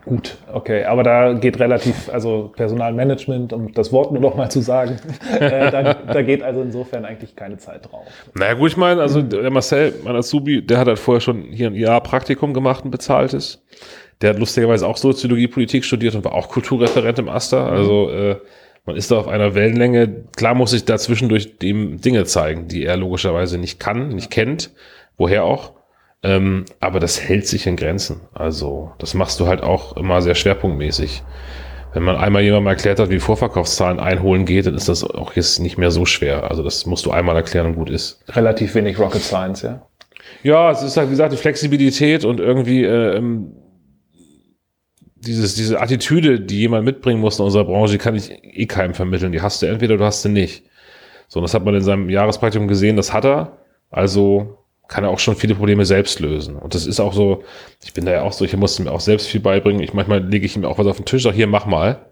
Gut, 0.05 0.37
okay, 0.53 0.83
aber 0.83 1.01
da 1.01 1.33
geht 1.33 1.59
relativ, 1.59 2.09
also 2.13 2.51
Personalmanagement, 2.55 3.53
um 3.53 3.73
das 3.73 3.91
Wort 3.91 4.11
nur 4.11 4.21
noch 4.21 4.35
mal 4.35 4.51
zu 4.51 4.61
sagen, 4.61 4.99
äh, 5.39 5.71
da, 5.71 5.95
da 5.95 6.21
geht 6.21 6.43
also 6.43 6.61
insofern 6.61 7.05
eigentlich 7.05 7.35
keine 7.35 7.57
Zeit 7.57 7.91
drauf. 7.91 8.05
Naja, 8.35 8.53
gut, 8.53 8.69
ich 8.69 8.77
meine, 8.77 9.01
also 9.01 9.23
der 9.23 9.49
Marcel, 9.49 9.95
mein 10.03 10.15
Azubi, 10.15 10.61
der 10.61 10.77
hat 10.77 10.87
halt 10.87 10.99
vorher 10.99 11.21
schon 11.21 11.41
hier 11.41 11.67
ein 11.67 11.73
Jahr 11.73 12.01
Praktikum 12.01 12.53
gemacht, 12.53 12.85
ein 12.85 12.91
bezahltes. 12.91 13.65
Der 14.21 14.29
hat 14.29 14.39
lustigerweise 14.39 14.87
auch 14.87 14.97
Soziologie, 14.97 15.47
Politik 15.47 15.83
studiert 15.83 16.13
und 16.13 16.23
war 16.23 16.33
auch 16.33 16.49
Kulturreferent 16.49 17.17
im 17.17 17.27
Aster. 17.27 17.65
Also 17.65 18.09
äh, 18.11 18.35
man 18.85 18.95
ist 18.95 19.11
da 19.11 19.17
auf 19.17 19.27
einer 19.27 19.55
Wellenlänge. 19.55 20.25
Klar 20.35 20.53
muss 20.53 20.71
sich 20.71 20.85
da 20.85 20.97
zwischendurch 20.97 21.57
dem 21.57 21.99
Dinge 22.01 22.25
zeigen, 22.25 22.67
die 22.67 22.85
er 22.85 22.97
logischerweise 22.97 23.57
nicht 23.57 23.79
kann, 23.79 24.09
nicht 24.09 24.31
kennt, 24.31 24.71
woher 25.17 25.43
auch. 25.43 25.73
Ähm, 26.23 26.65
aber 26.79 26.99
das 26.99 27.21
hält 27.21 27.47
sich 27.47 27.67
in 27.67 27.75
Grenzen. 27.75 28.21
Also 28.33 28.91
das 28.99 29.13
machst 29.13 29.39
du 29.39 29.47
halt 29.47 29.61
auch 29.61 29.97
immer 29.97 30.21
sehr 30.21 30.35
schwerpunktmäßig. 30.35 31.23
Wenn 31.93 32.03
man 32.03 32.17
einmal 32.17 32.41
jemandem 32.41 32.67
erklärt 32.67 32.99
hat, 32.99 33.09
wie 33.09 33.19
Vorverkaufszahlen 33.19 33.99
einholen 33.99 34.45
geht, 34.45 34.65
dann 34.65 34.75
ist 34.75 34.89
das 34.89 35.03
auch 35.03 35.33
jetzt 35.33 35.59
nicht 35.59 35.77
mehr 35.77 35.91
so 35.91 36.05
schwer. 36.05 36.49
Also 36.49 36.61
das 36.61 36.85
musst 36.85 37.05
du 37.05 37.11
einmal 37.11 37.35
erklären 37.35 37.67
und 37.67 37.75
gut 37.75 37.89
ist. 37.89 38.21
Relativ 38.29 38.75
wenig 38.75 38.99
Rocket 38.99 39.21
Science, 39.21 39.61
ja. 39.61 39.81
Ja, 40.43 40.71
es 40.71 40.81
ist 40.81 40.97
halt, 40.97 41.07
wie 41.07 41.11
gesagt, 41.11 41.31
die 41.33 41.37
Flexibilität 41.37 42.25
und 42.25 42.39
irgendwie 42.39 42.83
äh, 42.83 43.17
ähm, 43.17 43.51
dieses, 45.25 45.55
diese 45.55 45.79
Attitüde, 45.79 46.39
die 46.39 46.59
jemand 46.59 46.85
mitbringen 46.85 47.19
muss 47.19 47.39
in 47.39 47.45
unserer 47.45 47.65
Branche, 47.65 47.93
die 47.93 47.97
kann 47.97 48.15
ich 48.15 48.31
eh 48.31 48.65
keinem 48.65 48.93
vermitteln. 48.93 49.31
Die 49.31 49.41
hast 49.41 49.61
du 49.61 49.65
entweder, 49.65 49.97
du 49.97 50.05
hast 50.05 50.21
sie 50.21 50.29
nicht. 50.29 50.63
So, 51.27 51.39
und 51.39 51.43
das 51.43 51.53
hat 51.53 51.65
man 51.65 51.75
in 51.75 51.81
seinem 51.81 52.09
Jahrespraktikum 52.09 52.67
gesehen, 52.67 52.95
das 52.95 53.13
hat 53.13 53.25
er. 53.25 53.57
Also 53.89 54.57
kann 54.87 55.03
er 55.03 55.09
auch 55.09 55.19
schon 55.19 55.35
viele 55.35 55.55
Probleme 55.55 55.85
selbst 55.85 56.19
lösen. 56.19 56.55
Und 56.55 56.75
das 56.75 56.85
ist 56.85 56.99
auch 56.99 57.13
so, 57.13 57.43
ich 57.83 57.93
bin 57.93 58.05
da 58.05 58.11
ja 58.11 58.21
auch 58.21 58.33
so, 58.33 58.45
ich 58.45 58.55
musste 58.55 58.83
mir 58.83 58.91
auch 58.91 58.99
selbst 58.99 59.27
viel 59.27 59.41
beibringen. 59.41 59.81
Ich 59.81 59.93
manchmal 59.93 60.23
lege 60.23 60.45
ich 60.45 60.55
ihm 60.55 60.65
auch 60.65 60.77
was 60.77 60.87
auf 60.87 60.97
den 60.97 61.05
Tisch, 61.05 61.23
sag 61.23 61.33
hier, 61.33 61.47
mach 61.47 61.65
mal. 61.65 62.05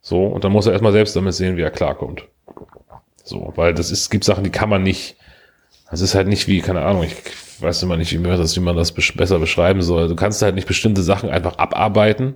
So, 0.00 0.26
und 0.26 0.44
dann 0.44 0.52
muss 0.52 0.66
er 0.66 0.72
erstmal 0.72 0.92
selbst 0.92 1.16
damit 1.16 1.34
sehen, 1.34 1.56
wie 1.56 1.62
er 1.62 1.72
klarkommt. 1.72 2.28
So, 3.24 3.52
weil 3.56 3.74
das 3.74 3.90
ist, 3.90 4.10
gibt 4.10 4.22
Sachen, 4.22 4.44
die 4.44 4.50
kann 4.50 4.68
man 4.68 4.84
nicht, 4.84 5.16
das 5.90 6.00
ist 6.00 6.14
halt 6.14 6.28
nicht 6.28 6.46
wie, 6.46 6.60
keine 6.60 6.82
Ahnung, 6.82 7.02
ich 7.02 7.16
weiß 7.60 7.82
immer 7.82 7.96
nicht, 7.96 8.12
wie 8.12 8.18
man 8.18 8.38
das, 8.38 8.56
wie 8.56 8.60
man 8.60 8.76
das 8.76 8.92
besser 8.92 9.38
beschreiben 9.38 9.82
soll. 9.82 10.08
Du 10.08 10.16
kannst 10.16 10.42
halt 10.42 10.54
nicht 10.54 10.68
bestimmte 10.68 11.02
Sachen 11.02 11.30
einfach 11.30 11.58
abarbeiten 11.58 12.34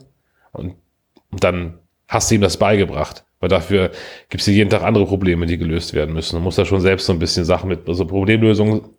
und, 0.52 0.74
und 1.30 1.44
dann 1.44 1.78
hast 2.08 2.30
du 2.30 2.34
ihm 2.34 2.40
das 2.40 2.56
beigebracht. 2.56 3.24
Weil 3.40 3.48
dafür 3.48 3.90
gibt 4.28 4.42
es 4.42 4.46
jeden 4.46 4.68
Tag 4.68 4.82
andere 4.82 5.06
Probleme, 5.06 5.46
die 5.46 5.56
gelöst 5.56 5.94
werden 5.94 6.14
müssen. 6.14 6.36
Du 6.36 6.42
musst 6.42 6.58
da 6.58 6.66
schon 6.66 6.82
selbst 6.82 7.06
so 7.06 7.12
ein 7.12 7.18
bisschen 7.18 7.46
Sachen 7.46 7.68
mit, 7.68 7.88
also 7.88 8.04
Problemlösung, 8.04 8.90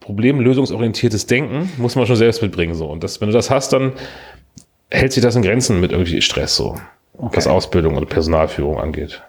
problemlösungsorientiertes 0.00 1.26
Denken 1.26 1.70
muss 1.76 1.94
man 1.94 2.06
schon 2.06 2.16
selbst 2.16 2.40
mitbringen. 2.40 2.74
So. 2.74 2.86
Und 2.86 3.04
das, 3.04 3.20
wenn 3.20 3.28
du 3.28 3.34
das 3.34 3.50
hast, 3.50 3.74
dann 3.74 3.92
hält 4.90 5.12
sich 5.12 5.22
das 5.22 5.36
in 5.36 5.42
Grenzen 5.42 5.80
mit 5.80 5.92
irgendwie 5.92 6.22
Stress 6.22 6.56
so, 6.56 6.80
was 7.12 7.46
Ausbildung 7.46 7.96
oder 7.96 8.06
Personalführung 8.06 8.78
angeht. 8.78 9.22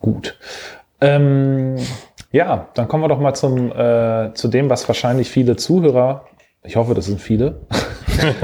Gut. 0.00 0.38
Ähm, 1.00 1.76
ja, 2.34 2.68
dann 2.74 2.88
kommen 2.88 3.04
wir 3.04 3.08
doch 3.08 3.20
mal 3.20 3.34
zum, 3.34 3.70
äh, 3.70 4.34
zu 4.34 4.48
dem, 4.48 4.68
was 4.68 4.88
wahrscheinlich 4.88 5.30
viele 5.30 5.54
Zuhörer, 5.54 6.24
ich 6.64 6.74
hoffe, 6.74 6.92
das 6.92 7.04
sind 7.06 7.20
viele, 7.20 7.60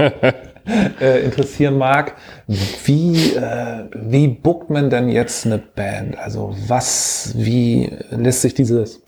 äh, 1.01 1.19
interessieren 1.25 1.77
mag. 1.77 2.15
Wie, 2.47 3.35
äh, 3.35 3.89
wie 3.93 4.29
bookt 4.29 4.69
man 4.69 4.89
denn 4.89 5.09
jetzt 5.09 5.45
eine 5.45 5.57
Band? 5.57 6.17
Also 6.17 6.55
was, 6.67 7.33
wie 7.35 7.91
lässt 8.11 8.43
sich 8.43 8.53
dieses, 8.53 9.03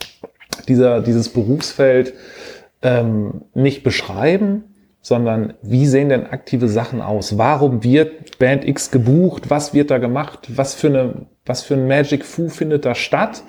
dieser, 0.67 0.99
dieses 0.99 1.29
Berufsfeld 1.29 2.13
ähm, 2.81 3.45
nicht 3.53 3.83
beschreiben, 3.83 4.65
sondern 4.99 5.53
wie 5.61 5.85
sehen 5.85 6.09
denn 6.09 6.27
aktive 6.27 6.67
Sachen 6.67 7.01
aus? 7.01 7.37
Warum 7.37 7.85
wird 7.85 8.37
Band 8.37 8.67
X 8.67 8.91
gebucht? 8.91 9.49
Was 9.49 9.73
wird 9.73 9.91
da 9.91 9.97
gemacht? 9.97 10.49
Was 10.53 10.75
für 10.75 10.87
eine, 10.87 11.27
was 11.45 11.63
für 11.63 11.75
ein 11.75 11.87
Magic 11.87 12.25
Fu 12.25 12.49
findet 12.49 12.83
da 12.83 12.95
statt? 12.95 13.43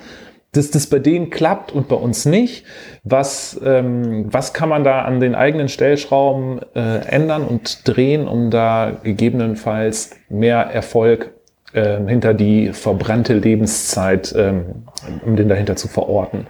Dass 0.55 0.71
das 0.71 0.87
bei 0.87 0.99
denen 0.99 1.29
klappt 1.29 1.71
und 1.71 1.87
bei 1.87 1.95
uns 1.95 2.25
nicht. 2.25 2.65
Was, 3.03 3.59
ähm, 3.63 4.25
was 4.31 4.53
kann 4.53 4.69
man 4.69 4.83
da 4.83 5.01
an 5.01 5.19
den 5.19 5.35
eigenen 5.35 5.67
Stellschrauben 5.67 6.61
äh, 6.75 6.99
ändern 7.07 7.43
und 7.43 7.87
drehen, 7.87 8.27
um 8.27 8.51
da 8.51 8.93
gegebenenfalls 9.03 10.11
mehr 10.29 10.61
Erfolg 10.61 11.31
ähm, 11.73 12.07
hinter 12.07 12.33
die 12.33 12.71
verbrannte 12.71 13.33
Lebenszeit, 13.33 14.33
ähm, 14.37 14.85
um 15.25 15.35
den 15.35 15.49
dahinter 15.49 15.75
zu 15.75 15.87
verorten? 15.87 16.47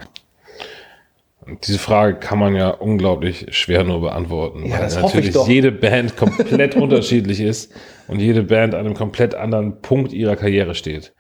Diese 1.64 1.78
Frage 1.78 2.16
kann 2.16 2.40
man 2.40 2.56
ja 2.56 2.70
unglaublich 2.70 3.48
schwer 3.52 3.84
nur 3.84 4.02
beantworten, 4.02 4.66
Ja, 4.66 4.80
weil 4.80 5.02
natürlich 5.02 5.36
jede 5.48 5.72
Band 5.72 6.18
komplett 6.18 6.76
unterschiedlich 6.76 7.40
ist 7.40 7.72
und 8.08 8.20
jede 8.20 8.44
Band 8.44 8.74
an 8.74 8.86
einem 8.86 8.96
komplett 8.96 9.36
anderen 9.36 9.82
Punkt 9.82 10.12
ihrer 10.12 10.36
Karriere 10.36 10.74
steht. 10.74 11.14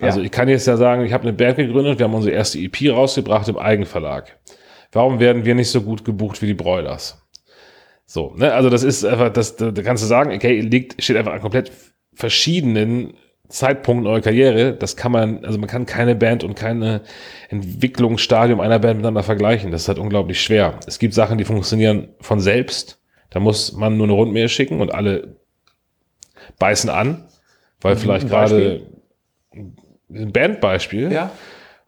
Also 0.00 0.20
Ja. 0.20 0.24
ich 0.26 0.30
kann 0.30 0.48
jetzt 0.48 0.66
ja 0.66 0.76
sagen, 0.76 1.04
ich 1.04 1.12
habe 1.12 1.22
eine 1.24 1.32
Band 1.32 1.56
gegründet, 1.56 1.98
wir 1.98 2.04
haben 2.04 2.14
unsere 2.14 2.34
erste 2.34 2.58
EP 2.58 2.90
rausgebracht 2.92 3.48
im 3.48 3.58
Eigenverlag. 3.58 4.38
Warum 4.92 5.20
werden 5.20 5.44
wir 5.44 5.54
nicht 5.54 5.70
so 5.70 5.82
gut 5.82 6.04
gebucht 6.04 6.42
wie 6.42 6.46
die 6.46 6.54
Broilers? 6.54 7.22
So, 8.04 8.34
ne, 8.36 8.52
also 8.52 8.70
das 8.70 8.82
ist 8.82 9.04
einfach, 9.04 9.30
das, 9.32 9.56
da 9.56 9.72
kannst 9.72 10.02
du 10.02 10.06
sagen, 10.06 10.32
okay, 10.32 10.60
liegt, 10.60 11.02
steht 11.02 11.16
einfach 11.16 11.32
an 11.32 11.40
komplett 11.40 11.72
verschiedenen 12.14 13.14
Zeitpunkt 13.48 14.06
eurer 14.06 14.20
Karriere, 14.20 14.74
das 14.74 14.96
kann 14.96 15.12
man, 15.12 15.44
also 15.44 15.58
man 15.58 15.68
kann 15.68 15.86
keine 15.86 16.14
Band 16.14 16.42
und 16.44 16.54
keine 16.56 17.02
Entwicklungsstadium 17.48 18.60
einer 18.60 18.78
Band 18.78 18.98
miteinander 18.98 19.22
vergleichen. 19.22 19.70
Das 19.70 19.82
ist 19.82 19.88
halt 19.88 19.98
unglaublich 19.98 20.40
schwer. 20.40 20.78
Es 20.86 20.98
gibt 20.98 21.14
Sachen, 21.14 21.38
die 21.38 21.44
funktionieren 21.44 22.08
von 22.20 22.40
selbst. 22.40 23.00
Da 23.30 23.40
muss 23.40 23.72
man 23.72 23.96
nur 23.96 24.06
eine 24.06 24.14
Rundmail 24.14 24.48
schicken 24.48 24.80
und 24.80 24.92
alle 24.94 25.36
beißen 26.58 26.90
an, 26.90 27.28
weil 27.80 27.94
Mhm, 27.94 27.98
vielleicht 27.98 28.28
gerade 28.28 28.86
ein 30.10 30.32
Bandbeispiel. 30.32 31.12
Ja. 31.12 31.30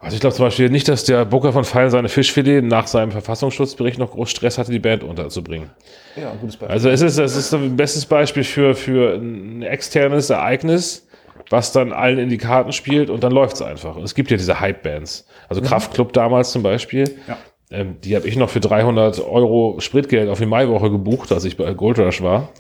Also 0.01 0.15
ich 0.15 0.21
glaube 0.21 0.37
zum 0.37 0.45
Beispiel 0.45 0.71
nicht, 0.71 0.87
dass 0.87 1.05
der 1.05 1.25
Booker 1.25 1.53
von 1.53 1.65
Fallen 1.65 1.91
seine 1.91 2.09
Fischfilet 2.09 2.63
nach 2.63 2.87
seinem 2.87 3.11
Verfassungsschutzbericht 3.11 3.99
noch 3.99 4.13
groß 4.13 4.31
Stress 4.31 4.57
hatte, 4.57 4.71
die 4.71 4.79
Band 4.79 5.03
unterzubringen. 5.03 5.71
Ja, 6.15 6.31
gutes 6.41 6.57
Beispiel. 6.57 6.73
Also 6.73 6.89
es 6.89 7.01
ist, 7.01 7.19
es 7.19 7.35
ist 7.35 7.53
ein 7.53 7.77
bestes 7.77 8.07
Beispiel 8.07 8.45
für, 8.45 8.77
für 8.77 9.17
ein 9.17 9.63
externes 9.63 10.31
Ereignis, 10.31 11.09
was 11.51 11.73
dann 11.73 11.93
allen 11.93 12.19
in 12.19 12.29
die 12.29 12.39
Karten 12.39 12.71
spielt 12.73 13.11
und 13.11 13.25
dann 13.25 13.33
läuft's 13.33 13.61
einfach. 13.61 13.97
Und 13.97 14.05
es 14.05 14.15
gibt 14.15 14.31
ja 14.31 14.37
diese 14.37 14.61
Hype-Bands. 14.61 15.27
Also 15.49 15.63
Kraftklub 15.63 16.13
damals 16.13 16.53
zum 16.53 16.63
Beispiel. 16.63 17.05
Mhm. 17.05 17.17
Ja. 17.27 17.39
Ähm, 17.71 17.97
die 18.03 18.15
habe 18.15 18.29
ich 18.29 18.37
noch 18.37 18.51
für 18.51 18.61
300 18.61 19.21
Euro 19.21 19.81
Spritgeld 19.81 20.29
auf 20.29 20.39
die 20.39 20.47
Maiwoche 20.47 20.91
gebucht, 20.91 21.33
als 21.33 21.45
ich 21.45 21.57
bei 21.57 21.75
Gold 21.75 21.99
Rush 21.99 22.23
war. 22.23 22.51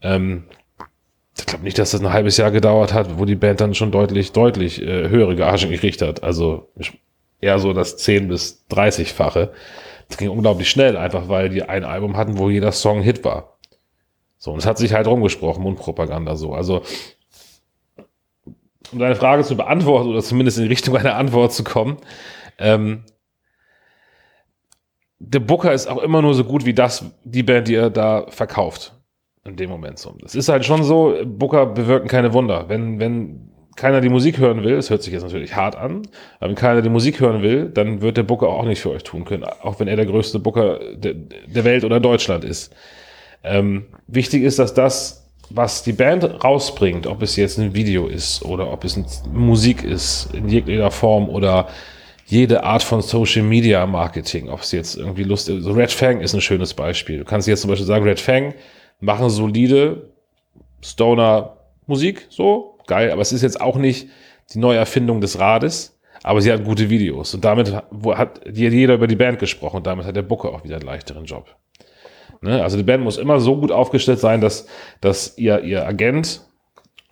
Ähm, 0.00 0.44
ich 1.38 1.46
glaube 1.46 1.64
nicht, 1.64 1.78
dass 1.78 1.92
das 1.92 2.00
ein 2.00 2.12
halbes 2.12 2.36
Jahr 2.36 2.50
gedauert 2.50 2.92
hat, 2.92 3.18
wo 3.18 3.24
die 3.24 3.36
Band 3.36 3.60
dann 3.60 3.74
schon 3.74 3.90
deutlich, 3.90 4.32
deutlich 4.32 4.82
äh, 4.82 5.08
höhere 5.08 5.34
Gagen 5.34 5.70
gekriegt 5.70 6.02
hat. 6.02 6.22
Also 6.22 6.68
eher 7.40 7.58
so 7.58 7.72
das 7.72 7.96
10 7.96 8.28
bis 8.28 8.64
30-fache. 8.70 9.50
Das 10.08 10.18
ging 10.18 10.28
unglaublich 10.28 10.68
schnell, 10.68 10.96
einfach 10.96 11.28
weil 11.28 11.48
die 11.48 11.62
ein 11.62 11.84
Album 11.84 12.16
hatten, 12.16 12.38
wo 12.38 12.50
jeder 12.50 12.72
Song 12.72 13.02
Hit 13.02 13.24
war. 13.24 13.58
So, 14.38 14.52
und 14.52 14.58
es 14.58 14.66
hat 14.66 14.76
sich 14.76 14.92
halt 14.92 15.06
rumgesprochen, 15.06 15.62
Mundpropaganda 15.62 16.36
so. 16.36 16.52
Also, 16.52 16.82
um 18.92 18.98
deine 18.98 19.14
Frage 19.14 19.44
zu 19.44 19.56
beantworten 19.56 20.08
oder 20.08 20.22
zumindest 20.22 20.58
in 20.58 20.66
Richtung 20.66 20.96
einer 20.96 21.16
Antwort 21.16 21.52
zu 21.52 21.64
kommen, 21.64 21.96
ähm, 22.58 23.04
der 25.18 25.40
Booker 25.40 25.72
ist 25.72 25.86
auch 25.86 26.02
immer 26.02 26.20
nur 26.20 26.34
so 26.34 26.44
gut 26.44 26.66
wie 26.66 26.74
das, 26.74 27.04
die 27.24 27.44
Band, 27.44 27.68
die 27.68 27.76
er 27.76 27.90
da 27.90 28.26
verkauft. 28.28 28.92
In 29.44 29.56
dem 29.56 29.70
Moment 29.70 29.98
so. 29.98 30.14
Es 30.24 30.34
ist 30.36 30.48
halt 30.48 30.64
schon 30.64 30.84
so, 30.84 31.16
Booker 31.24 31.66
bewirken 31.66 32.06
keine 32.08 32.32
Wunder. 32.32 32.68
Wenn, 32.68 33.00
wenn 33.00 33.50
keiner 33.74 34.00
die 34.00 34.08
Musik 34.08 34.38
hören 34.38 34.62
will, 34.62 34.74
es 34.74 34.90
hört 34.90 35.02
sich 35.02 35.12
jetzt 35.12 35.22
natürlich 35.22 35.56
hart 35.56 35.76
an, 35.76 36.02
aber 36.38 36.50
wenn 36.50 36.56
keiner 36.56 36.82
die 36.82 36.88
Musik 36.88 37.20
hören 37.20 37.42
will, 37.42 37.68
dann 37.68 38.02
wird 38.02 38.16
der 38.16 38.22
Booker 38.22 38.48
auch 38.48 38.64
nicht 38.64 38.80
für 38.80 38.90
euch 38.90 39.02
tun 39.02 39.24
können, 39.24 39.44
auch 39.44 39.80
wenn 39.80 39.88
er 39.88 39.96
der 39.96 40.06
größte 40.06 40.38
Booker 40.38 40.78
der, 40.94 41.14
der 41.14 41.64
Welt 41.64 41.84
oder 41.84 41.98
Deutschland 41.98 42.44
ist. 42.44 42.72
Ähm, 43.42 43.86
wichtig 44.06 44.42
ist, 44.42 44.58
dass 44.58 44.74
das, 44.74 45.28
was 45.50 45.82
die 45.82 45.92
Band 45.92 46.44
rausbringt, 46.44 47.06
ob 47.06 47.22
es 47.22 47.34
jetzt 47.36 47.58
ein 47.58 47.74
Video 47.74 48.06
ist 48.06 48.44
oder 48.44 48.72
ob 48.72 48.84
es 48.84 49.24
Musik 49.32 49.82
ist, 49.82 50.28
in 50.32 50.48
jeglicher 50.48 50.90
Form 50.92 51.28
oder 51.28 51.68
jede 52.26 52.62
Art 52.62 52.82
von 52.82 53.02
Social 53.02 53.42
Media 53.42 53.84
Marketing, 53.86 54.48
ob 54.48 54.60
es 54.60 54.72
jetzt 54.72 54.96
irgendwie 54.96 55.24
Lust 55.24 55.48
ist. 55.48 55.64
So 55.64 55.72
Red 55.72 55.90
Fang 55.90 56.20
ist 56.20 56.34
ein 56.34 56.40
schönes 56.40 56.72
Beispiel. 56.72 57.18
Du 57.18 57.24
kannst 57.24 57.48
jetzt 57.48 57.62
zum 57.62 57.70
Beispiel 57.70 57.86
sagen, 57.86 58.04
Red 58.04 58.20
Fang 58.20 58.54
machen 59.02 59.28
solide 59.28 60.10
Stoner 60.82 61.56
Musik, 61.86 62.26
so 62.30 62.78
geil, 62.86 63.10
aber 63.10 63.20
es 63.20 63.32
ist 63.32 63.42
jetzt 63.42 63.60
auch 63.60 63.76
nicht 63.76 64.08
die 64.54 64.58
neue 64.58 64.78
Erfindung 64.78 65.20
des 65.20 65.38
Rades, 65.38 65.98
aber 66.22 66.40
sie 66.40 66.52
hat 66.52 66.64
gute 66.64 66.88
Videos 66.88 67.34
und 67.34 67.44
damit 67.44 67.72
hat 67.72 68.40
jeder 68.52 68.94
über 68.94 69.06
die 69.06 69.16
Band 69.16 69.38
gesprochen 69.38 69.78
und 69.78 69.86
damit 69.86 70.06
hat 70.06 70.16
der 70.16 70.22
Booker 70.22 70.50
auch 70.50 70.64
wieder 70.64 70.76
einen 70.76 70.86
leichteren 70.86 71.24
Job. 71.24 71.56
Ne? 72.40 72.62
Also 72.62 72.76
die 72.76 72.82
Band 72.82 73.02
muss 73.02 73.18
immer 73.18 73.40
so 73.40 73.56
gut 73.56 73.72
aufgestellt 73.72 74.20
sein, 74.20 74.40
dass, 74.40 74.66
dass 75.00 75.36
ihr, 75.36 75.62
ihr 75.62 75.86
Agent 75.86 76.42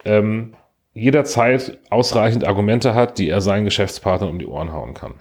ähm, 0.05 0.55
jederzeit 0.93 1.79
ausreichend 1.91 2.45
Argumente 2.45 2.95
hat, 2.95 3.19
die 3.19 3.29
er 3.29 3.41
seinen 3.41 3.65
Geschäftspartnern 3.65 4.31
um 4.31 4.39
die 4.39 4.47
Ohren 4.47 4.73
hauen 4.73 4.95
kann. 4.95 5.15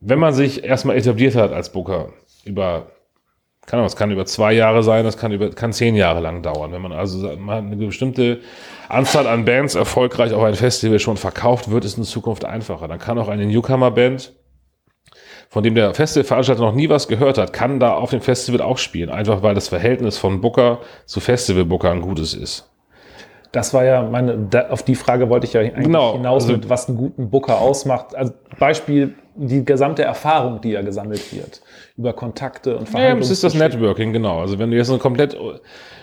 Wenn 0.00 0.18
man 0.18 0.32
sich 0.32 0.64
erstmal 0.64 0.96
etabliert 0.96 1.34
hat 1.34 1.52
als 1.52 1.72
Booker 1.72 2.12
über 2.44 2.90
kann, 3.68 3.80
das 3.82 3.96
kann 3.96 4.10
über 4.10 4.24
zwei 4.26 4.52
Jahre 4.52 4.82
sein, 4.82 5.04
das 5.04 5.16
kann 5.16 5.30
über 5.30 5.50
kann 5.50 5.72
zehn 5.72 5.94
Jahre 5.94 6.20
lang 6.20 6.42
dauern. 6.42 6.72
Wenn 6.72 6.82
man 6.82 6.92
also 6.92 7.18
man 7.36 7.66
eine 7.70 7.76
bestimmte 7.76 8.40
Anzahl 8.88 9.26
an 9.26 9.44
Bands 9.44 9.74
erfolgreich 9.74 10.32
auf 10.32 10.42
ein 10.42 10.54
Festival 10.54 10.98
schon 10.98 11.16
verkauft, 11.18 11.70
wird 11.70 11.84
es 11.84 11.96
in 11.96 12.04
Zukunft 12.04 12.44
einfacher. 12.44 12.88
Dann 12.88 12.98
kann 12.98 13.18
auch 13.18 13.28
eine 13.28 13.46
Newcomer-Band, 13.46 14.32
von 15.50 15.62
dem 15.62 15.74
der 15.74 15.94
Festivalveranstalter 15.94 16.62
noch 16.62 16.74
nie 16.74 16.88
was 16.88 17.08
gehört 17.08 17.38
hat, 17.38 17.52
kann 17.52 17.78
da 17.78 17.94
auf 17.94 18.10
dem 18.10 18.20
Festival 18.22 18.60
auch 18.62 18.78
spielen, 18.78 19.10
einfach 19.10 19.42
weil 19.42 19.54
das 19.54 19.68
Verhältnis 19.68 20.18
von 20.18 20.40
Booker 20.40 20.80
zu 21.06 21.20
Festival-Booker 21.20 21.90
ein 21.90 22.00
gutes 22.00 22.34
ist. 22.34 22.68
Das 23.52 23.72
war 23.72 23.84
ja 23.84 24.02
meine, 24.02 24.36
da, 24.50 24.68
auf 24.68 24.82
die 24.82 24.94
Frage 24.94 25.30
wollte 25.30 25.46
ich 25.46 25.54
ja 25.54 25.60
eigentlich 25.60 25.84
Genau, 25.86 26.12
hinaus, 26.14 26.44
also- 26.44 26.52
mit, 26.54 26.68
was 26.68 26.88
einen 26.88 26.98
guten 26.98 27.30
Booker 27.30 27.58
ausmacht. 27.60 28.14
Also 28.14 28.32
Beispiel, 28.58 29.14
die 29.36 29.64
gesamte 29.64 30.02
Erfahrung, 30.02 30.60
die 30.60 30.70
ja 30.72 30.82
gesammelt 30.82 31.32
wird, 31.32 31.62
über 31.98 32.12
Kontakte 32.12 32.78
und 32.78 32.90
Ja, 32.92 33.14
das 33.14 33.28
ist 33.30 33.44
das. 33.44 33.54
Networking, 33.54 34.12
genau. 34.12 34.40
Also 34.40 34.58
wenn 34.58 34.70
du 34.70 34.76
jetzt 34.76 34.88
eine 34.88 34.98
komplett 35.00 35.36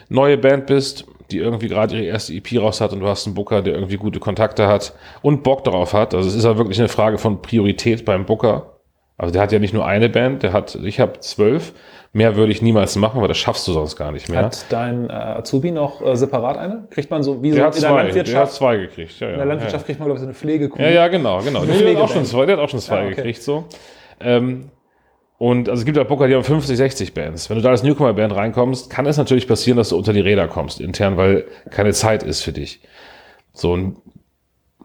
neue 0.10 0.38
Band 0.38 0.68
bist, 0.68 1.06
die 1.32 1.38
irgendwie 1.40 1.70
gerade 1.70 1.96
ihre 1.96 2.06
erste 2.06 2.34
EP 2.34 2.60
raus 2.62 2.82
hat 2.82 2.94
und 2.94 3.00
du 3.00 3.08
hast 3.08 3.26
einen 3.26 3.34
Booker, 3.34 3.62
der 3.62 3.74
irgendwie 3.74 3.98
gute 3.98 4.20
Kontakte 4.20 4.68
hat 4.68 4.94
und 5.24 5.42
Bock 5.42 5.64
darauf 5.64 5.94
hat. 5.94 6.14
Also 6.14 6.28
es 6.30 6.36
ist 6.36 6.44
ja 6.44 6.58
wirklich 6.58 6.78
eine 6.78 6.90
Frage 6.90 7.18
von 7.18 7.42
Priorität 7.42 8.06
beim 8.06 8.26
Booker. 8.26 8.74
Also 9.18 9.32
der 9.32 9.42
hat 9.42 9.52
ja 9.54 9.60
nicht 9.60 9.74
nur 9.74 9.86
eine 9.86 10.10
Band, 10.10 10.44
der 10.44 10.52
hat, 10.52 10.76
ich 10.76 11.00
habe 11.00 11.20
zwölf. 11.22 11.74
Mehr 12.12 12.36
würde 12.38 12.52
ich 12.52 12.62
niemals 12.62 12.96
machen, 12.96 13.20
weil 13.22 13.28
das 13.28 13.38
schaffst 13.38 13.68
du 13.68 13.74
sonst 13.74 13.96
gar 13.98 14.12
nicht 14.12 14.30
mehr. 14.30 14.44
Hat 14.44 14.66
dein 14.70 15.10
äh, 15.10 15.14
Azubi 15.14 15.72
noch 15.72 16.02
äh, 16.06 16.16
separat 16.16 16.58
eine? 16.58 16.88
Kriegt 16.90 17.10
man 17.12 17.24
so 17.24 17.42
wie 17.44 17.50
so 17.52 17.58
der 17.58 17.66
hat 17.66 17.76
in 17.76 17.82
der 17.82 17.90
zwei, 17.90 17.96
der 17.96 18.08
hat 18.08 18.16
Landwirtschaft? 18.16 18.54
zwei 18.54 18.78
gekriegt. 18.78 19.20
Ja, 19.20 19.28
ja, 19.28 19.34
in 19.34 19.38
der 19.40 19.46
Landwirtschaft 19.48 19.86
kriegt 19.86 20.00
man, 20.00 20.06
glaube 20.08 20.18
ich, 20.18 20.22
so 20.22 20.28
eine 20.28 20.34
Pflegekuh. 20.34 20.82
Ja, 20.82 20.90
ja, 20.90 21.08
genau, 21.10 21.42
genau. 21.42 21.66
Der 21.66 21.76
hat 21.96 22.02
auch 22.02 22.10
schon 22.10 22.24
zwei, 22.26 22.46
der 22.46 22.56
hat 22.58 22.64
auch 22.64 22.70
schon 22.70 22.80
zwei 22.80 23.00
Ah, 23.00 23.06
okay. 23.06 23.16
gekriegt, 23.16 23.42
so. 23.42 23.66
Ähm, 24.22 24.70
und 25.38 25.68
also 25.68 25.82
es 25.82 25.86
gibt 25.86 25.98
ja 25.98 26.04
Booker, 26.04 26.28
die 26.28 26.36
haben 26.36 26.44
50, 26.44 26.78
60 26.78 27.14
Bands. 27.14 27.50
Wenn 27.50 27.58
du 27.58 27.64
da 27.64 27.70
als 27.70 27.84
Newcomer-Band 27.84 28.36
reinkommst, 28.36 28.90
kann 28.90 29.06
es 29.06 29.18
natürlich 29.18 29.48
passieren, 29.48 29.78
dass 29.78 29.90
du 29.90 29.98
unter 29.98 30.14
die 30.14 30.22
Räder 30.22 30.48
kommst, 30.48 30.80
intern, 30.80 31.18
weil 31.18 31.46
keine 31.72 31.92
Zeit 31.92 32.24
ist 32.24 32.42
für 32.42 32.54
dich. 32.54 32.82
So 33.52 33.76
ein, 33.76 33.98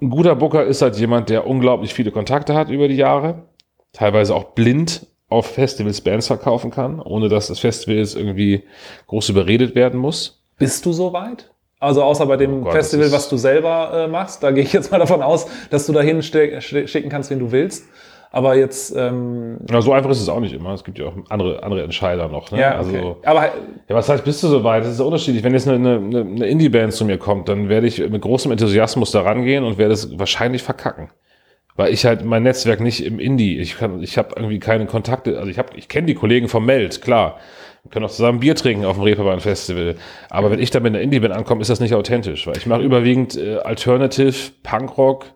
ein 0.01 0.11
guter 0.11 0.35
Booker 0.35 0.65
ist 0.65 0.83
halt 0.83 0.97
jemand, 0.97 1.29
der 1.31 1.47
unglaublich 1.47 1.95
viele 1.95 2.11
Kontakte 2.11 2.55
hat 2.55 2.69
über 2.69 2.89
die 2.89 2.97
Jahre, 2.97 3.45
teilweise 3.93 4.35
auch 4.35 4.55
blind 4.55 5.07
auf 5.29 5.47
Festivals 5.47 6.01
Bands 6.01 6.27
verkaufen 6.27 6.73
kann, 6.73 7.01
ohne 7.01 7.29
dass 7.29 7.47
das 7.47 7.61
Festival 7.61 7.97
jetzt 7.97 8.17
irgendwie 8.17 8.65
groß 9.07 9.29
überredet 9.29 9.77
werden 9.77 10.01
muss. 10.01 10.43
Bist 10.59 10.85
du 10.85 10.93
so 10.93 11.13
weit? 11.13 11.51
Also 11.79 12.03
außer 12.03 12.27
bei 12.27 12.37
dem 12.37 12.61
Oh 12.61 12.65
Gott, 12.65 12.73
Festival, 12.73 13.11
was 13.13 13.29
du 13.29 13.37
selber 13.37 14.05
äh, 14.05 14.09
machst, 14.09 14.43
da 14.43 14.51
gehe 14.51 14.65
ich 14.65 14.73
jetzt 14.73 14.91
mal 14.91 14.99
davon 14.99 15.23
aus, 15.23 15.47
dass 15.71 15.87
du 15.87 15.93
dahin 15.93 16.23
schicken 16.23 17.09
kannst, 17.09 17.31
wen 17.31 17.39
du 17.39 17.53
willst. 17.53 17.87
Aber 18.33 18.55
jetzt, 18.55 18.95
ähm, 18.97 19.59
Ja, 19.69 19.83
so 19.83 19.93
einfach 19.93 20.11
ist 20.11 20.21
es 20.21 20.29
auch 20.29 20.39
nicht 20.39 20.55
immer. 20.55 20.73
Es 20.73 20.85
gibt 20.85 20.99
ja 20.99 21.07
auch 21.07 21.15
andere, 21.29 21.63
andere 21.65 21.83
Entscheider 21.83 22.29
noch. 22.29 22.53
Ne? 22.53 22.61
ja, 22.61 22.77
also, 22.77 22.97
okay. 22.97 23.15
aber 23.25 23.43
Ja, 23.89 23.97
was 23.97 24.09
heißt, 24.09 24.25
bist 24.25 24.43
du 24.45 24.49
so 24.49 24.63
weit? 24.63 24.85
Das 24.85 24.93
ist 24.93 25.01
unterschiedlich. 25.01 25.43
Wenn 25.43 25.53
jetzt 25.53 25.67
eine, 25.67 25.97
eine, 25.97 26.21
eine 26.21 26.47
Indie-Band 26.47 26.93
zu 26.93 27.05
mir 27.05 27.19
kommt, 27.19 27.49
dann 27.49 27.69
werde 27.69 27.89
ich 27.89 27.99
mit 27.99 28.23
großem 28.23 28.53
Enthusiasmus 28.53 29.11
da 29.11 29.23
rangehen 29.23 29.65
und 29.65 29.79
werde 29.79 29.95
es 29.95 30.17
wahrscheinlich 30.17 30.63
verkacken. 30.63 31.11
Weil 31.75 31.93
ich 31.93 32.05
halt 32.05 32.25
mein 32.25 32.45
Netzwerk 32.45 32.81
nicht 32.81 33.05
im 33.05 33.19
Indie, 33.19 33.59
ich 33.59 33.79
kann, 33.79 34.03
ich 34.03 34.17
habe 34.17 34.35
irgendwie 34.37 34.59
keine 34.61 34.87
Kontakte, 34.87 35.39
also 35.39 35.51
ich 35.51 35.59
habe, 35.59 35.71
ich 35.77 35.89
kenne 35.89 36.07
die 36.07 36.15
Kollegen 36.15 36.49
vom 36.49 36.65
Meld, 36.67 37.01
klar. 37.01 37.39
Wir 37.83 37.91
können 37.91 38.05
auch 38.05 38.11
zusammen 38.11 38.41
Bier 38.41 38.55
trinken 38.55 38.85
auf 38.85 38.97
dem 38.97 39.05
Reeperbahn 39.05 39.41
Festival. 39.41 39.97
Aber 40.29 40.51
wenn 40.51 40.59
ich 40.61 40.71
da 40.71 40.81
mit 40.81 40.95
einer 40.95 41.03
Indie-Band 41.03 41.35
ankomme, 41.35 41.63
ist 41.63 41.71
das 41.71 41.81
nicht 41.81 41.95
authentisch, 41.95 42.47
weil 42.47 42.57
ich 42.57 42.67
mache 42.67 42.83
überwiegend 42.83 43.37
äh, 43.37 43.57
Alternative, 43.57 44.53
Punkrock 44.63 45.27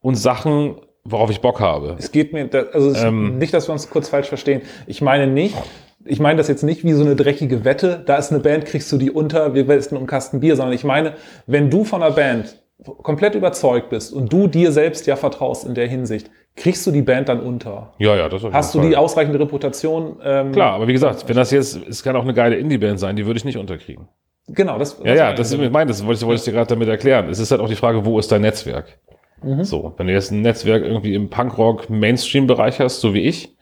und 0.00 0.14
Sachen, 0.16 0.76
worauf 1.08 1.30
ich 1.30 1.40
Bock 1.40 1.60
habe. 1.60 1.96
es 1.98 2.12
geht 2.12 2.32
mir, 2.32 2.48
also 2.72 2.94
Ähm. 2.94 3.38
nicht, 3.38 3.54
dass 3.54 3.68
wir 3.68 3.72
uns 3.72 3.90
kurz 3.90 4.08
falsch 4.08 4.28
verstehen. 4.28 4.62
Ich 4.86 5.00
meine 5.02 5.26
nicht, 5.26 5.56
ich 6.04 6.20
meine 6.20 6.36
das 6.36 6.48
jetzt 6.48 6.62
nicht 6.62 6.84
wie 6.84 6.92
so 6.92 7.04
eine 7.04 7.16
dreckige 7.16 7.64
Wette, 7.64 8.02
da 8.04 8.16
ist 8.16 8.30
eine 8.30 8.40
Band, 8.40 8.64
kriegst 8.64 8.90
du 8.92 8.96
die 8.96 9.10
unter, 9.10 9.54
wir 9.54 9.68
westen 9.68 9.96
um 9.96 10.02
einen 10.02 10.06
Kasten 10.06 10.40
Bier, 10.40 10.56
sondern 10.56 10.74
ich 10.74 10.84
meine, 10.84 11.14
wenn 11.46 11.70
du 11.70 11.84
von 11.84 12.02
einer 12.02 12.14
Band 12.14 12.60
komplett 13.02 13.34
überzeugt 13.34 13.88
bist 13.88 14.12
und 14.12 14.32
du 14.32 14.46
dir 14.48 14.70
selbst 14.70 15.06
ja 15.06 15.16
vertraust 15.16 15.66
in 15.66 15.74
der 15.74 15.88
Hinsicht, 15.88 16.30
kriegst 16.56 16.86
du 16.86 16.90
die 16.90 17.02
Band 17.02 17.28
dann 17.28 17.40
unter. 17.40 17.92
Ja, 17.98 18.16
ja, 18.16 18.28
das 18.28 18.44
auf 18.44 18.52
Hast 18.52 18.74
du 18.74 18.80
die 18.80 18.96
ausreichende 18.96 19.38
Reputation? 19.40 20.16
Ähm, 20.22 20.52
Klar, 20.52 20.74
aber 20.74 20.86
wie 20.88 20.92
gesagt, 20.92 21.28
wenn 21.28 21.36
das 21.36 21.50
jetzt, 21.50 21.78
es 21.88 22.02
kann 22.02 22.16
auch 22.16 22.22
eine 22.22 22.34
geile 22.34 22.56
Indie-Band 22.56 22.98
sein, 22.98 23.16
die 23.16 23.26
würde 23.26 23.38
ich 23.38 23.44
nicht 23.44 23.58
unterkriegen. 23.58 24.08
Genau, 24.48 24.78
das, 24.78 24.98
Ja, 25.02 25.14
ja, 25.14 25.24
meine 25.24 25.36
das 25.36 25.52
ist, 25.52 25.60
ich 25.60 25.70
meine, 25.70 25.88
das 25.88 26.04
wollte 26.06 26.20
ich, 26.20 26.26
wollte 26.26 26.38
ich 26.38 26.44
dir 26.44 26.52
gerade 26.52 26.68
damit 26.68 26.88
erklären. 26.88 27.28
Es 27.28 27.38
ist 27.40 27.50
halt 27.50 27.60
auch 27.60 27.68
die 27.68 27.74
Frage, 27.74 28.04
wo 28.04 28.18
ist 28.18 28.30
dein 28.30 28.42
Netzwerk? 28.42 28.98
Mhm. 29.42 29.64
So, 29.64 29.94
wenn 29.96 30.06
du 30.06 30.12
jetzt 30.12 30.30
ein 30.30 30.42
Netzwerk 30.42 30.82
irgendwie 30.82 31.14
im 31.14 31.30
Punkrock-Mainstream-Bereich 31.30 32.80
hast, 32.80 33.00
so 33.00 33.14
wie 33.14 33.20
ich, 33.20 33.54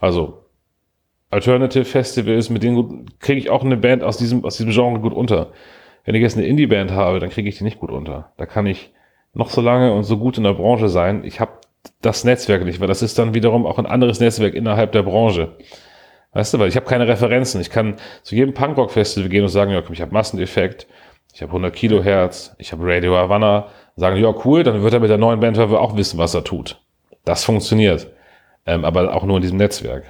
also 0.00 0.44
Alternative 1.30 1.84
Festivals, 1.84 2.48
mit 2.48 2.62
denen 2.62 3.06
kriege 3.18 3.38
ich 3.38 3.50
auch 3.50 3.62
eine 3.62 3.76
Band 3.76 4.02
aus 4.02 4.16
diesem, 4.16 4.44
aus 4.44 4.56
diesem 4.56 4.72
Genre 4.72 5.00
gut 5.00 5.12
unter. 5.12 5.52
Wenn 6.04 6.14
ich 6.14 6.22
jetzt 6.22 6.38
eine 6.38 6.46
Indie-Band 6.46 6.92
habe, 6.92 7.20
dann 7.20 7.28
kriege 7.28 7.48
ich 7.48 7.58
die 7.58 7.64
nicht 7.64 7.80
gut 7.80 7.90
unter. 7.90 8.32
Da 8.38 8.46
kann 8.46 8.66
ich 8.66 8.92
noch 9.34 9.50
so 9.50 9.60
lange 9.60 9.92
und 9.92 10.04
so 10.04 10.16
gut 10.16 10.38
in 10.38 10.44
der 10.44 10.54
Branche 10.54 10.88
sein. 10.88 11.22
Ich 11.24 11.38
habe 11.38 11.52
das 12.00 12.24
Netzwerk 12.24 12.64
nicht, 12.64 12.80
weil 12.80 12.88
das 12.88 13.02
ist 13.02 13.18
dann 13.18 13.34
wiederum 13.34 13.66
auch 13.66 13.78
ein 13.78 13.86
anderes 13.86 14.20
Netzwerk 14.20 14.54
innerhalb 14.54 14.92
der 14.92 15.02
Branche. 15.02 15.56
Weißt 16.32 16.54
du, 16.54 16.58
weil 16.58 16.68
ich 16.68 16.76
habe 16.76 16.86
keine 16.86 17.08
Referenzen. 17.08 17.60
Ich 17.60 17.70
kann 17.70 17.96
zu 18.22 18.34
jedem 18.34 18.54
Punkrock-Festival 18.54 19.28
gehen 19.28 19.42
und 19.42 19.48
sagen, 19.48 19.70
ja, 19.70 19.82
komm, 19.82 19.92
ich 19.92 20.00
habe 20.00 20.12
Masseneffekt, 20.12 20.86
ich 21.34 21.42
habe 21.42 21.50
100 21.50 21.74
Kilohertz, 21.74 22.54
ich 22.58 22.72
habe 22.72 22.86
Radio 22.86 23.14
Havana, 23.14 23.68
sagen, 23.98 24.16
ja 24.16 24.34
cool, 24.44 24.62
dann 24.62 24.82
wird 24.82 24.94
er 24.94 25.00
mit 25.00 25.10
der 25.10 25.18
neuen 25.18 25.40
Band 25.40 25.58
auch 25.58 25.96
wissen, 25.96 26.18
was 26.18 26.34
er 26.34 26.44
tut. 26.44 26.80
Das 27.24 27.44
funktioniert, 27.44 28.08
ähm, 28.64 28.84
aber 28.84 29.14
auch 29.14 29.24
nur 29.24 29.36
in 29.36 29.42
diesem 29.42 29.58
Netzwerk. 29.58 30.04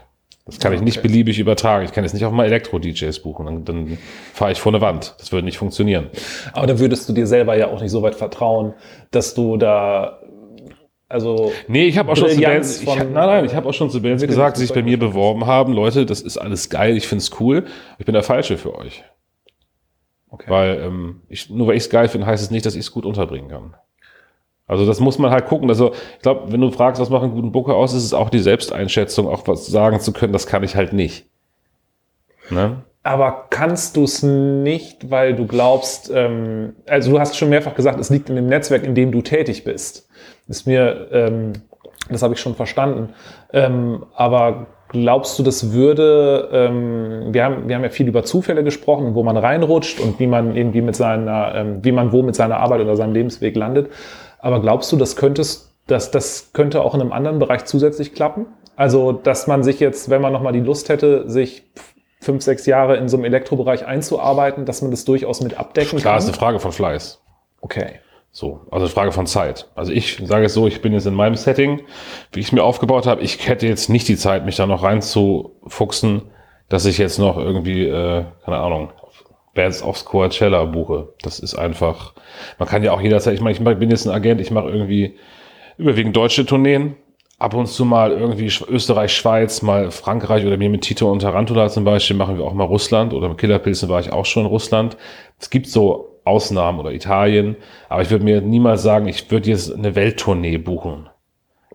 Das 0.47 0.59
kann 0.59 0.73
ich 0.73 0.81
nicht 0.81 1.03
beliebig 1.03 1.39
übertragen. 1.39 1.85
Ich 1.85 1.93
kann 1.93 2.05
jetzt 2.05 2.15
nicht 2.15 2.25
auf 2.25 2.33
mal 2.33 2.47
Elektro-DJs 2.47 3.19
buchen. 3.21 3.45
Dann, 3.45 3.65
dann 3.67 3.99
fahre 4.33 4.51
ich 4.51 4.61
vor 4.61 4.73
eine 4.73 4.81
Wand. 4.81 5.15
Das 5.19 5.31
würde 5.31 5.45
nicht 5.45 5.59
funktionieren. 5.59 6.07
Aber 6.55 6.67
dann 6.67 6.79
würdest 6.79 7.07
du 7.07 7.13
dir 7.13 7.27
selber 7.27 7.55
ja 7.55 7.69
auch 7.69 7.83
nicht 7.83 7.91
so 7.91 8.01
weit 8.03 8.15
vertrauen, 8.15 8.73
dass 9.11 9.35
du 9.35 9.59
da 9.59 10.21
also 11.11 11.53
nee, 11.69 11.87
ich 11.87 11.97
habe 11.97 12.13
auch 12.13 12.17
schon 12.17 12.29
zu 12.29 12.41
Bands, 12.41 12.83
ich, 12.83 12.87
nein, 12.87 13.13
nein, 13.13 13.45
ich 13.47 13.55
habe 13.55 13.67
auch 13.67 13.73
schon 13.73 13.89
zu 13.89 14.03
Bands 14.03 14.27
gesagt, 14.27 14.59
die 14.59 14.61
sich 14.61 14.75
bei 14.75 14.83
mir 14.83 14.99
beworben 14.99 15.47
haben, 15.47 15.73
Leute, 15.73 16.05
das 16.05 16.21
ist 16.21 16.37
alles 16.37 16.69
geil, 16.69 16.99
ich 16.99 17.09
find's 17.09 17.31
cool, 17.41 17.65
ich 17.99 18.05
bin 18.05 18.13
der 18.13 18.23
Falsche 18.23 18.59
für 18.59 18.77
euch. 18.77 19.05
Okay. 20.31 20.51
Weil 20.51 20.81
ähm, 20.81 21.23
ich, 21.29 21.51
nur 21.51 21.69
weil 21.69 21.77
ich 21.77 21.85
es 21.85 21.91
geil 21.91 22.09
finde, 22.09 22.27
heißt 22.27 22.43
es 22.43 22.51
nicht, 22.51 22.67
dass 22.67 22.75
ich 22.75 22.81
es 22.81 22.93
gut 22.93 23.07
unterbringen 23.07 23.49
kann. 23.49 23.75
Also 24.67 24.85
das 24.85 25.01
muss 25.01 25.19
man 25.19 25.31
halt 25.31 25.47
gucken. 25.47 25.69
Also 25.71 25.93
ich 25.93 26.23
glaube, 26.23 26.53
wenn 26.53 26.61
du 26.61 26.71
fragst, 26.71 27.01
was 27.01 27.09
macht 27.09 27.23
einen 27.23 27.33
guten 27.33 27.53
Booker 27.53 27.75
aus, 27.75 27.95
ist 27.95 28.05
es 28.05 28.13
auch 28.13 28.29
die 28.29 28.39
Selbsteinschätzung, 28.39 29.27
auch 29.27 29.47
was 29.47 29.67
sagen 29.67 30.01
zu 30.01 30.13
können, 30.13 30.35
das 30.35 30.47
kann 30.47 30.63
ich 30.63 30.77
halt 30.77 30.93
nicht. 30.93 31.27
Ne? 32.51 32.83
Aber 33.03 33.47
kannst 33.49 33.97
du 33.97 34.05
es 34.05 34.23
nicht, 34.23 35.11
weil 35.11 35.35
du 35.35 35.47
glaubst, 35.47 36.11
ähm, 36.15 36.77
also 36.87 37.13
du 37.13 37.21
hast 37.21 37.39
schon 37.39 37.49
mehrfach 37.49 37.75
gesagt, 37.75 37.99
es 37.99 38.11
liegt 38.11 38.29
in 38.29 38.37
dem 38.37 38.47
Netzwerk, 38.47 38.85
in 38.85 38.95
dem 38.95 39.11
du 39.11 39.23
tätig 39.23 39.65
bist. 39.65 40.09
Ist 40.47 40.67
mir, 40.67 41.09
ähm, 41.13 41.55
das 42.11 42.23
habe 42.23 42.35
ich 42.35 42.41
schon 42.41 42.55
verstanden. 42.55 43.15
Ähm, 43.53 44.05
aber 44.15 44.67
glaubst 44.89 45.39
du, 45.39 45.43
das 45.43 45.73
würde, 45.73 46.49
ähm, 46.53 47.33
wir, 47.33 47.45
haben, 47.45 47.69
wir 47.69 47.77
haben 47.77 47.85
ja 47.85 47.91
viel 47.91 48.09
über 48.09 48.25
Zufälle 48.25 48.65
gesprochen, 48.65 49.15
wo 49.15 49.23
man 49.23 49.37
reinrutscht 49.37 50.01
und 50.01 50.19
wie 50.19 50.27
man 50.27 50.57
irgendwie 50.57 50.81
mit 50.81 50.97
seiner, 50.97 51.55
ähm, 51.55 51.79
wie 51.83 51.93
man 51.93 52.13
wo 52.13 52.23
mit 52.23 52.35
seiner 52.35 52.59
Arbeit 52.59 52.81
oder 52.81 52.97
seinem 52.97 53.15
Lebensweg 53.15 53.57
landet. 53.57 53.91
Aber 54.39 54.61
glaubst 54.61 54.91
du, 54.93 54.97
das 54.97 55.17
könntest, 55.17 55.75
dass 55.87 56.11
das 56.11 56.53
könnte 56.53 56.83
auch 56.83 56.95
in 56.95 57.01
einem 57.01 57.13
anderen 57.13 57.39
Bereich 57.39 57.65
zusätzlich 57.65 58.15
klappen? 58.15 58.47
Also, 58.77 59.13
dass 59.13 59.47
man 59.47 59.63
sich 59.63 59.81
jetzt, 59.81 60.11
wenn 60.11 60.23
man 60.23 60.33
nochmal 60.33 60.53
die 60.53 60.61
Lust 60.61 60.89
hätte, 60.89 61.29
sich 61.29 61.65
fünf, 62.21 62.43
sechs 62.43 62.67
Jahre 62.67 62.97
in 62.97 63.09
so 63.09 63.17
einem 63.17 63.25
Elektrobereich 63.25 63.87
einzuarbeiten, 63.87 64.65
dass 64.65 64.83
man 64.83 64.91
das 64.91 65.05
durchaus 65.05 65.41
mit 65.41 65.59
abdecken 65.59 65.99
Klar, 65.99 66.01
kann? 66.01 66.03
Klar, 66.03 66.19
ist 66.19 66.27
eine 66.27 66.37
Frage 66.37 66.61
von 66.61 66.73
Fleiß. 66.73 67.21
Okay. 67.61 68.01
So, 68.31 68.61
also 68.71 68.87
Frage 68.89 69.13
von 69.13 69.27
Zeit. 69.27 69.69
Also 69.75 69.93
ich 69.93 70.21
sage 70.23 70.47
es 70.47 70.55
so, 70.55 70.67
ich 70.67 70.81
bin 70.83 70.93
jetzt 70.93 71.07
in 71.07 71.15
meinem 71.15 71.35
Setting, 71.35 71.83
wie 72.33 72.41
ich 72.41 72.47
es 72.47 72.53
mir 72.53 72.63
aufgebaut 72.63 73.07
habe. 73.07 73.23
Ich 73.23 73.49
hätte 73.49 73.67
jetzt 73.67 73.89
nicht 73.89 74.07
die 74.07 74.17
Zeit, 74.17 74.45
mich 74.45 74.57
da 74.57 74.67
noch 74.67 74.83
reinzufuchsen, 74.83 76.23
dass 76.69 76.85
ich 76.85 76.99
jetzt 76.99 77.19
noch 77.19 77.37
irgendwie, 77.37 77.87
äh, 77.87 78.25
keine 78.45 78.59
Ahnung, 78.59 78.91
Bands 79.55 79.83
aufs 79.83 80.05
Coachella 80.05 80.65
buche. 80.67 81.09
Das 81.23 81.41
ist 81.41 81.55
einfach, 81.57 82.15
man 82.59 82.69
kann 82.69 82.85
ja 82.85 82.93
auch 82.93 83.01
jederzeit, 83.01 83.35
ich 83.35 83.41
meine, 83.41 83.57
ich 83.59 83.79
bin 83.79 83.91
jetzt 83.91 84.07
ein 84.07 84.15
Agent, 84.15 84.41
ich 84.41 84.51
mache 84.51 84.69
irgendwie 84.69 85.17
überwiegend 85.79 86.15
deutsche 86.15 86.47
Tourneen, 86.47 86.97
ab 87.39 87.55
und 87.55 87.67
zu 87.67 87.85
mal 87.85 88.13
irgendwie 88.13 88.53
Österreich, 88.69 89.13
Schweiz, 89.15 89.63
mal 89.63 89.91
Frankreich 89.91 90.45
oder 90.45 90.57
mir 90.57 90.71
mit 90.71 90.83
Tito 90.83 91.11
und 91.11 91.21
Tarantula 91.21 91.69
zum 91.69 91.85
Beispiel 91.85 92.17
machen 92.17 92.37
wir 92.37 92.45
auch 92.45 92.55
mal 92.55 92.65
Russland 92.65 93.15
oder 93.15 93.29
mit 93.29 93.39
Killerpilzen 93.39 93.89
war 93.89 94.01
ich 94.01 94.13
auch 94.13 94.27
schon 94.27 94.45
in 94.45 94.49
Russland. 94.49 94.97
Es 95.39 95.51
gibt 95.51 95.67
so 95.67 96.08
Ausnahmen 96.29 96.79
oder 96.79 96.93
Italien, 96.93 97.57
aber 97.89 98.03
ich 98.03 98.11
würde 98.11 98.25
mir 98.25 98.41
niemals 98.41 98.83
sagen, 98.83 99.09
ich 99.09 99.31
würde 99.31 99.51
jetzt 99.51 99.75
eine 99.75 99.95
Welttournee 99.95 100.59
buchen. 100.59 101.09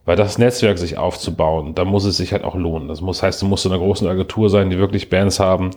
Weil 0.06 0.16
das 0.16 0.38
Netzwerk 0.38 0.78
sich 0.78 0.98
aufzubauen, 0.98 1.76
da 1.76 1.86
muss 1.86 2.06
es 2.06 2.18
sich 2.18 2.34
halt 2.34 2.44
auch 2.44 2.56
lohnen. 2.56 2.90
Das 2.90 3.02
muss 3.02 3.24
heißt, 3.24 3.42
du 3.42 3.46
musst 3.46 3.66
in 3.66 3.72
einer 3.72 3.82
großen 3.82 4.08
Agentur 4.08 4.50
sein, 4.50 4.70
die 4.70 4.78
wirklich 4.78 5.10
Bands 5.10 5.40
haben, 5.40 5.72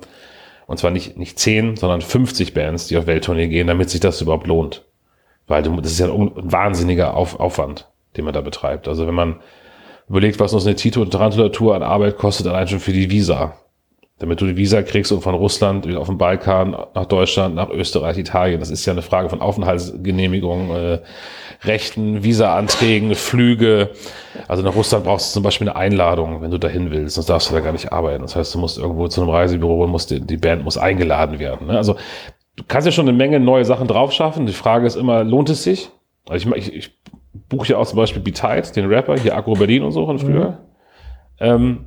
und 0.66 0.78
zwar 0.78 0.90
nicht, 0.90 1.16
nicht 1.16 1.38
10, 1.38 1.76
sondern 1.76 2.00
50 2.00 2.52
Bands, 2.52 2.88
die 2.88 2.96
auf 2.96 3.06
Welttournee 3.06 3.48
gehen, 3.48 3.68
damit 3.68 3.88
sich 3.88 4.00
das 4.00 4.20
überhaupt 4.20 4.48
lohnt. 4.48 4.84
Weil 5.46 5.62
du, 5.62 5.80
das 5.80 5.92
ist 5.92 6.00
ja 6.00 6.12
ein, 6.12 6.32
wahnsinniger 6.34 7.14
Auf, 7.14 7.38
Aufwand, 7.38 7.88
den 8.16 8.24
man 8.24 8.34
da 8.34 8.40
betreibt. 8.40 8.88
Also 8.88 9.06
wenn 9.06 9.14
man 9.14 9.36
überlegt, 10.08 10.40
was 10.40 10.52
uns 10.52 10.66
eine 10.66 10.74
Tito- 10.74 11.02
und 11.02 11.12
Tarantula-Tour 11.12 11.76
an 11.76 11.84
Arbeit 11.84 12.18
kostet, 12.18 12.48
allein 12.48 12.66
schon 12.66 12.80
für 12.80 12.92
die 12.92 13.10
Visa 13.10 13.56
damit 14.18 14.40
du 14.40 14.46
die 14.46 14.56
Visa 14.56 14.82
kriegst 14.82 15.12
und 15.12 15.20
von 15.20 15.34
Russland 15.34 15.94
auf 15.94 16.06
den 16.06 16.16
Balkan 16.16 16.70
nach 16.94 17.04
Deutschland, 17.04 17.54
nach 17.54 17.68
Österreich, 17.68 18.16
Italien. 18.16 18.60
Das 18.60 18.70
ist 18.70 18.86
ja 18.86 18.94
eine 18.94 19.02
Frage 19.02 19.28
von 19.28 19.42
Aufenthaltsgenehmigung, 19.42 20.70
äh, 20.70 20.98
Rechten, 21.64 22.24
Visa-Anträgen, 22.24 23.14
Flüge. 23.14 23.90
Also 24.48 24.62
nach 24.62 24.74
Russland 24.74 25.04
brauchst 25.04 25.30
du 25.30 25.34
zum 25.34 25.42
Beispiel 25.42 25.68
eine 25.68 25.76
Einladung, 25.76 26.40
wenn 26.40 26.50
du 26.50 26.58
dahin 26.58 26.90
willst, 26.90 27.16
sonst 27.16 27.28
darfst 27.28 27.50
du 27.50 27.54
da 27.54 27.60
gar 27.60 27.72
nicht 27.72 27.92
arbeiten. 27.92 28.22
Das 28.22 28.36
heißt, 28.36 28.54
du 28.54 28.58
musst 28.58 28.78
irgendwo 28.78 29.06
zu 29.08 29.20
einem 29.20 29.30
Reisebüro 29.30 29.84
und 29.84 29.90
musst, 29.90 30.10
die, 30.10 30.20
die 30.20 30.38
Band 30.38 30.64
muss 30.64 30.78
eingeladen 30.78 31.38
werden. 31.38 31.66
Ne? 31.66 31.76
Also 31.76 31.96
du 32.56 32.64
kannst 32.66 32.86
ja 32.86 32.92
schon 32.92 33.06
eine 33.06 33.16
Menge 33.16 33.38
neue 33.38 33.66
Sachen 33.66 33.86
drauf 33.86 34.12
schaffen. 34.12 34.46
Die 34.46 34.54
Frage 34.54 34.86
ist 34.86 34.96
immer, 34.96 35.24
lohnt 35.24 35.50
es 35.50 35.62
sich? 35.62 35.90
Also 36.26 36.48
ich, 36.54 36.56
ich, 36.56 36.74
ich 36.74 36.90
buche 37.50 37.68
ja 37.68 37.76
auch 37.76 37.86
zum 37.86 37.98
Beispiel 37.98 38.22
B-Tight, 38.22 38.74
den 38.76 38.86
Rapper, 38.86 39.18
hier 39.18 39.36
Agro 39.36 39.54
Berlin 39.54 39.82
und 39.82 39.92
so 39.92 40.06
von 40.06 40.18
früher. 40.18 40.50
Mhm. 40.50 40.56
Ähm, 41.38 41.84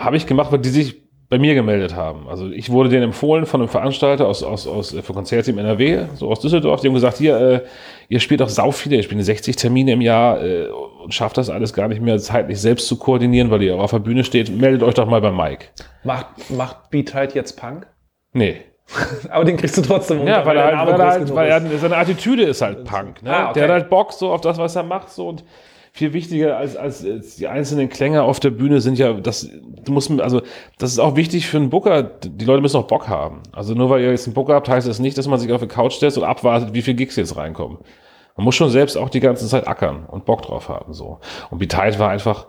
habe 0.00 0.16
ich 0.16 0.26
gemacht, 0.26 0.50
weil 0.50 0.58
die 0.58 0.70
sich 0.70 1.10
bei 1.28 1.38
mir 1.38 1.54
gemeldet 1.54 1.94
haben. 1.94 2.28
Also 2.28 2.50
ich 2.50 2.70
wurde 2.70 2.88
denen 2.88 3.04
empfohlen 3.04 3.46
von 3.46 3.60
einem 3.60 3.68
Veranstalter 3.68 4.26
aus, 4.26 4.42
aus, 4.42 4.66
aus 4.66 4.92
äh, 4.92 5.00
für 5.00 5.12
Konzerte 5.12 5.52
im 5.52 5.58
NRW, 5.58 6.06
so 6.16 6.28
aus 6.28 6.40
Düsseldorf. 6.40 6.80
Die 6.80 6.88
haben 6.88 6.94
gesagt, 6.94 7.18
hier, 7.18 7.36
äh, 7.38 7.60
ihr 8.08 8.18
spielt 8.18 8.42
auch 8.42 8.48
sau 8.48 8.72
viele, 8.72 8.96
ihr 8.96 9.04
spielt 9.04 9.24
60 9.24 9.54
Termine 9.54 9.92
im 9.92 10.00
Jahr 10.00 10.42
äh, 10.42 10.66
und 10.66 11.14
schafft 11.14 11.38
das 11.38 11.48
alles 11.48 11.72
gar 11.72 11.86
nicht 11.86 12.02
mehr 12.02 12.18
zeitlich 12.18 12.60
selbst 12.60 12.88
zu 12.88 12.98
koordinieren, 12.98 13.52
weil 13.52 13.62
ihr 13.62 13.76
auf 13.76 13.92
der 13.92 14.00
Bühne 14.00 14.24
steht. 14.24 14.50
Meldet 14.50 14.82
euch 14.82 14.94
doch 14.94 15.06
mal 15.06 15.20
bei 15.20 15.30
Mike. 15.30 15.66
Macht, 16.02 16.50
macht 16.50 16.90
Beat 16.90 17.14
halt 17.14 17.34
jetzt 17.36 17.52
Punk? 17.60 17.86
Nee. 18.32 18.62
Aber 19.30 19.44
den 19.44 19.56
kriegst 19.56 19.76
du 19.76 19.82
trotzdem 19.82 20.20
unter, 20.20 20.32
Ja, 20.32 20.38
weil, 20.44 20.56
weil, 20.56 20.56
er, 20.56 20.78
halt, 20.78 20.88
weil, 20.88 21.00
er 21.00 21.10
halt, 21.12 21.34
weil 21.34 21.72
er, 21.72 21.78
seine 21.78 21.96
Attitüde 21.96 22.42
ist 22.42 22.60
halt 22.60 22.82
Punk. 22.84 23.22
Ne? 23.22 23.32
Ah, 23.32 23.50
okay. 23.50 23.60
Der 23.60 23.62
hat 23.64 23.70
halt 23.70 23.88
Bock 23.88 24.12
so 24.12 24.32
auf 24.32 24.40
das, 24.40 24.58
was 24.58 24.74
er 24.74 24.82
macht. 24.82 25.10
So 25.10 25.28
und 25.28 25.44
viel 25.92 26.12
wichtiger 26.12 26.56
als, 26.56 26.76
als, 26.76 27.04
als 27.04 27.36
die 27.36 27.48
einzelnen 27.48 27.88
Klänge 27.88 28.22
auf 28.22 28.40
der 28.40 28.50
Bühne 28.50 28.80
sind 28.80 28.98
ja, 28.98 29.12
das 29.12 29.48
du 29.84 29.92
musst, 29.92 30.10
also 30.20 30.42
das 30.78 30.92
ist 30.92 30.98
auch 30.98 31.16
wichtig 31.16 31.48
für 31.48 31.56
einen 31.56 31.70
Booker. 31.70 32.02
Die 32.02 32.44
Leute 32.44 32.62
müssen 32.62 32.76
auch 32.76 32.86
Bock 32.86 33.08
haben. 33.08 33.42
Also 33.52 33.74
nur 33.74 33.90
weil 33.90 34.02
ihr 34.02 34.10
jetzt 34.10 34.26
einen 34.26 34.34
Booker 34.34 34.54
habt, 34.54 34.68
heißt 34.68 34.86
das 34.86 34.98
nicht, 34.98 35.18
dass 35.18 35.26
man 35.26 35.38
sich 35.38 35.52
auf 35.52 35.60
die 35.60 35.66
Couch 35.66 35.94
stellt 35.94 36.16
und 36.16 36.24
abwartet, 36.24 36.74
wie 36.74 36.82
viele 36.82 36.96
Gigs 36.96 37.16
jetzt 37.16 37.36
reinkommen. 37.36 37.78
Man 38.36 38.44
muss 38.44 38.54
schon 38.54 38.70
selbst 38.70 38.96
auch 38.96 39.10
die 39.10 39.20
ganze 39.20 39.46
Zeit 39.48 39.66
ackern 39.66 40.06
und 40.06 40.24
Bock 40.24 40.42
drauf 40.42 40.68
haben. 40.68 40.94
so. 40.94 41.18
Und 41.50 41.58
Betide 41.58 41.98
war 41.98 42.10
einfach, 42.10 42.46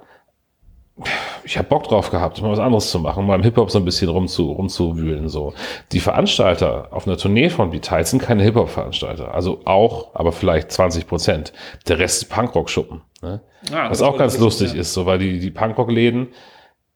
ich 1.43 1.58
habe 1.58 1.67
Bock 1.67 1.84
drauf 1.84 2.12
gehabt, 2.12 2.41
mal 2.41 2.51
was 2.51 2.60
anderes 2.60 2.91
zu 2.91 2.99
machen, 2.99 3.25
mal 3.25 3.36
im 3.36 3.43
Hip-Hop 3.43 3.71
so 3.71 3.80
ein 3.80 3.86
bisschen 3.86 4.10
rumzu, 4.10 4.51
rumzuwühlen. 4.51 5.30
So. 5.30 5.54
Die 5.91 5.99
Veranstalter 5.99 6.88
auf 6.91 7.08
einer 7.08 7.17
Tournee 7.17 7.49
von 7.49 7.71
Betide 7.71 8.06
sind 8.06 8.21
keine 8.21 8.43
Hip-Hop-Veranstalter. 8.43 9.34
Also 9.34 9.62
auch, 9.65 10.13
aber 10.13 10.32
vielleicht 10.32 10.71
20 10.71 11.08
Prozent. 11.08 11.54
Der 11.88 11.99
Rest 11.99 12.23
ist 12.23 12.30
Punkrock-Schuppen. 12.30 13.01
Ne? 13.21 13.41
Ah, 13.71 13.89
was 13.89 14.01
auch 14.01 14.17
ganz 14.17 14.38
lustig 14.39 14.73
ist, 14.75 14.93
so, 14.93 15.06
weil 15.06 15.19
die, 15.19 15.39
die 15.39 15.51
Punkrock-Läden, 15.51 16.30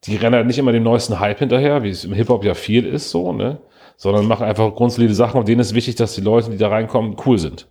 die 0.06 0.16
rennen 0.16 0.36
halt 0.36 0.48
nicht 0.48 0.60
immer 0.60 0.72
dem 0.72 0.84
neuesten 0.84 1.20
Hype 1.20 1.40
hinterher, 1.40 1.84
wie 1.84 1.90
es 1.90 2.06
im 2.06 2.14
Hip-Hop 2.14 2.44
ja 2.44 2.54
viel 2.54 2.86
ist, 2.86 3.12
so, 3.12 3.34
ne? 3.34 3.60
Sondern 3.98 4.28
machen 4.28 4.46
einfach 4.46 4.74
grundsolide 4.76 5.14
Sachen 5.14 5.40
und 5.40 5.48
denen 5.48 5.62
ist 5.62 5.74
wichtig, 5.74 5.96
dass 5.96 6.16
die 6.16 6.22
Leute, 6.22 6.50
die 6.52 6.58
da 6.58 6.68
reinkommen, 6.68 7.16
cool 7.26 7.40
sind. 7.40 7.68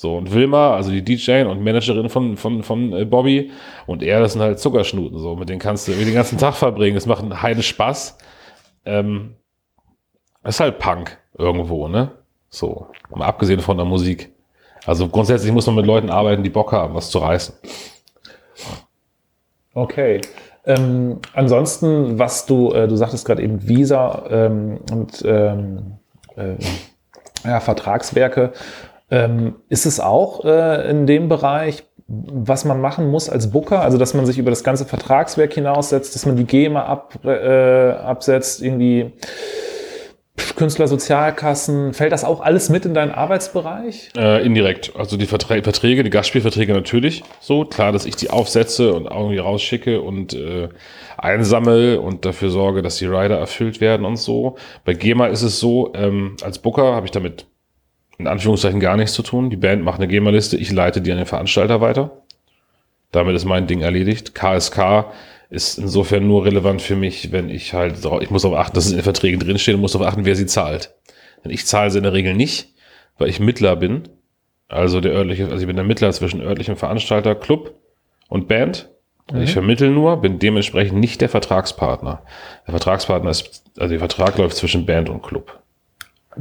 So, 0.00 0.16
und 0.16 0.32
Wilma, 0.32 0.76
also 0.76 0.92
die 0.92 1.02
DJ 1.02 1.42
und 1.42 1.60
Managerin 1.60 2.08
von, 2.08 2.36
von, 2.36 2.62
von 2.62 2.92
äh, 2.92 3.04
Bobby 3.04 3.50
und 3.84 4.00
er, 4.00 4.20
das 4.20 4.34
sind 4.34 4.42
halt 4.42 4.60
Zuckerschnuten, 4.60 5.18
so, 5.18 5.34
mit 5.34 5.48
denen 5.48 5.58
kannst 5.58 5.88
du 5.88 5.92
den 5.92 6.14
ganzen 6.14 6.38
Tag 6.38 6.54
verbringen. 6.54 6.94
Das 6.94 7.06
macht 7.06 7.24
einen 7.24 7.42
heiden 7.42 7.64
Spaß. 7.64 8.16
Ähm, 8.84 9.34
ist 10.44 10.60
halt 10.60 10.78
Punk 10.78 11.18
irgendwo, 11.36 11.88
ne? 11.88 12.12
So, 12.48 12.86
mal 13.10 13.26
abgesehen 13.26 13.58
von 13.58 13.76
der 13.76 13.86
Musik. 13.86 14.32
Also 14.86 15.08
grundsätzlich 15.08 15.50
muss 15.50 15.66
man 15.66 15.74
mit 15.74 15.86
Leuten 15.86 16.10
arbeiten, 16.10 16.44
die 16.44 16.50
Bock 16.50 16.70
haben, 16.70 16.94
was 16.94 17.10
zu 17.10 17.18
reißen. 17.18 17.56
Okay. 19.74 20.20
Ähm, 20.64 21.18
ansonsten, 21.32 22.20
was 22.20 22.46
du, 22.46 22.70
äh, 22.70 22.86
du 22.86 22.94
sagtest 22.94 23.26
gerade 23.26 23.42
eben 23.42 23.66
Visa 23.66 24.26
ähm, 24.30 24.78
und 24.92 25.24
ähm, 25.26 25.94
äh, 26.36 26.54
ja, 27.44 27.60
Vertragswerke. 27.60 28.52
Ähm, 29.10 29.56
ist 29.68 29.86
es 29.86 30.00
auch 30.00 30.44
äh, 30.44 30.90
in 30.90 31.06
dem 31.06 31.28
Bereich, 31.28 31.84
was 32.06 32.64
man 32.64 32.80
machen 32.80 33.10
muss 33.10 33.28
als 33.28 33.50
Booker, 33.50 33.82
also 33.82 33.98
dass 33.98 34.14
man 34.14 34.26
sich 34.26 34.38
über 34.38 34.50
das 34.50 34.64
ganze 34.64 34.84
Vertragswerk 34.86 35.52
hinaussetzt, 35.52 36.14
dass 36.14 36.24
man 36.26 36.36
die 36.36 36.44
GEMA 36.44 36.82
ab, 36.82 37.18
äh, 37.24 37.90
absetzt, 37.90 38.62
irgendwie 38.62 39.12
Künstlersozialkassen, 40.56 41.92
fällt 41.92 42.12
das 42.12 42.24
auch 42.24 42.40
alles 42.40 42.68
mit 42.68 42.84
in 42.84 42.94
deinen 42.94 43.10
Arbeitsbereich? 43.10 44.10
Äh, 44.16 44.44
indirekt. 44.44 44.92
Also 44.96 45.16
die 45.16 45.26
Verträge, 45.26 45.62
Verträge, 45.62 46.02
die 46.02 46.10
Gastspielverträge 46.10 46.72
natürlich 46.72 47.22
so. 47.40 47.64
Klar, 47.64 47.92
dass 47.92 48.06
ich 48.06 48.16
die 48.16 48.30
aufsetze 48.30 48.94
und 48.94 49.06
irgendwie 49.06 49.38
rausschicke 49.38 50.00
und 50.00 50.34
äh, 50.34 50.68
einsammle 51.16 52.00
und 52.00 52.24
dafür 52.24 52.50
sorge, 52.50 52.82
dass 52.82 52.96
die 52.96 53.06
Rider 53.06 53.38
erfüllt 53.38 53.80
werden 53.80 54.06
und 54.06 54.16
so. 54.16 54.56
Bei 54.84 54.94
GEMA 54.94 55.26
ist 55.26 55.42
es 55.42 55.60
so, 55.60 55.92
ähm, 55.94 56.36
als 56.42 56.58
Booker 56.58 56.94
habe 56.94 57.06
ich 57.06 57.12
damit 57.12 57.46
in 58.18 58.26
Anführungszeichen 58.26 58.80
gar 58.80 58.96
nichts 58.96 59.14
zu 59.14 59.22
tun. 59.22 59.48
Die 59.48 59.56
Band 59.56 59.84
macht 59.84 59.98
eine 59.98 60.08
GEMA-Liste, 60.08 60.56
ich 60.56 60.72
leite 60.72 61.00
die 61.00 61.12
an 61.12 61.18
den 61.18 61.26
Veranstalter 61.26 61.80
weiter. 61.80 62.22
Damit 63.12 63.34
ist 63.34 63.44
mein 63.44 63.66
Ding 63.66 63.80
erledigt. 63.80 64.34
KSK 64.34 65.06
ist 65.50 65.78
insofern 65.78 66.26
nur 66.26 66.44
relevant 66.44 66.82
für 66.82 66.96
mich, 66.96 67.32
wenn 67.32 67.48
ich 67.48 67.72
halt, 67.72 68.04
ich 68.20 68.30
muss 68.30 68.42
darauf 68.42 68.58
achten, 68.58 68.74
dass 68.74 68.84
es 68.84 68.90
in 68.90 68.98
den 68.98 69.04
Verträgen 69.04 69.40
drinsteht 69.40 69.74
und 69.74 69.80
muss 69.80 69.92
darauf 69.92 70.08
achten, 70.08 70.26
wer 70.26 70.36
sie 70.36 70.46
zahlt. 70.46 70.94
Denn 71.44 71.52
ich 71.52 71.64
zahle 71.64 71.90
sie 71.90 71.98
in 71.98 72.04
der 72.04 72.12
Regel 72.12 72.34
nicht, 72.34 72.74
weil 73.16 73.28
ich 73.28 73.40
Mittler 73.40 73.76
bin. 73.76 74.08
Also 74.68 75.00
der 75.00 75.12
örtliche, 75.12 75.44
also 75.44 75.58
ich 75.58 75.66
bin 75.66 75.76
der 75.76 75.84
Mittler 75.84 76.12
zwischen 76.12 76.42
örtlichem 76.42 76.76
Veranstalter, 76.76 77.34
Club 77.34 77.74
und 78.28 78.48
Band. 78.48 78.90
Also 79.30 79.42
Ich 79.42 79.52
vermittel 79.52 79.90
nur, 79.90 80.18
bin 80.20 80.38
dementsprechend 80.38 80.98
nicht 80.98 81.20
der 81.20 81.28
Vertragspartner. 81.28 82.22
Der 82.66 82.72
Vertragspartner 82.72 83.30
ist, 83.30 83.64
also 83.78 83.90
der 83.90 83.98
Vertrag 83.98 84.36
läuft 84.36 84.56
zwischen 84.56 84.84
Band 84.84 85.08
und 85.08 85.22
Club. 85.22 85.62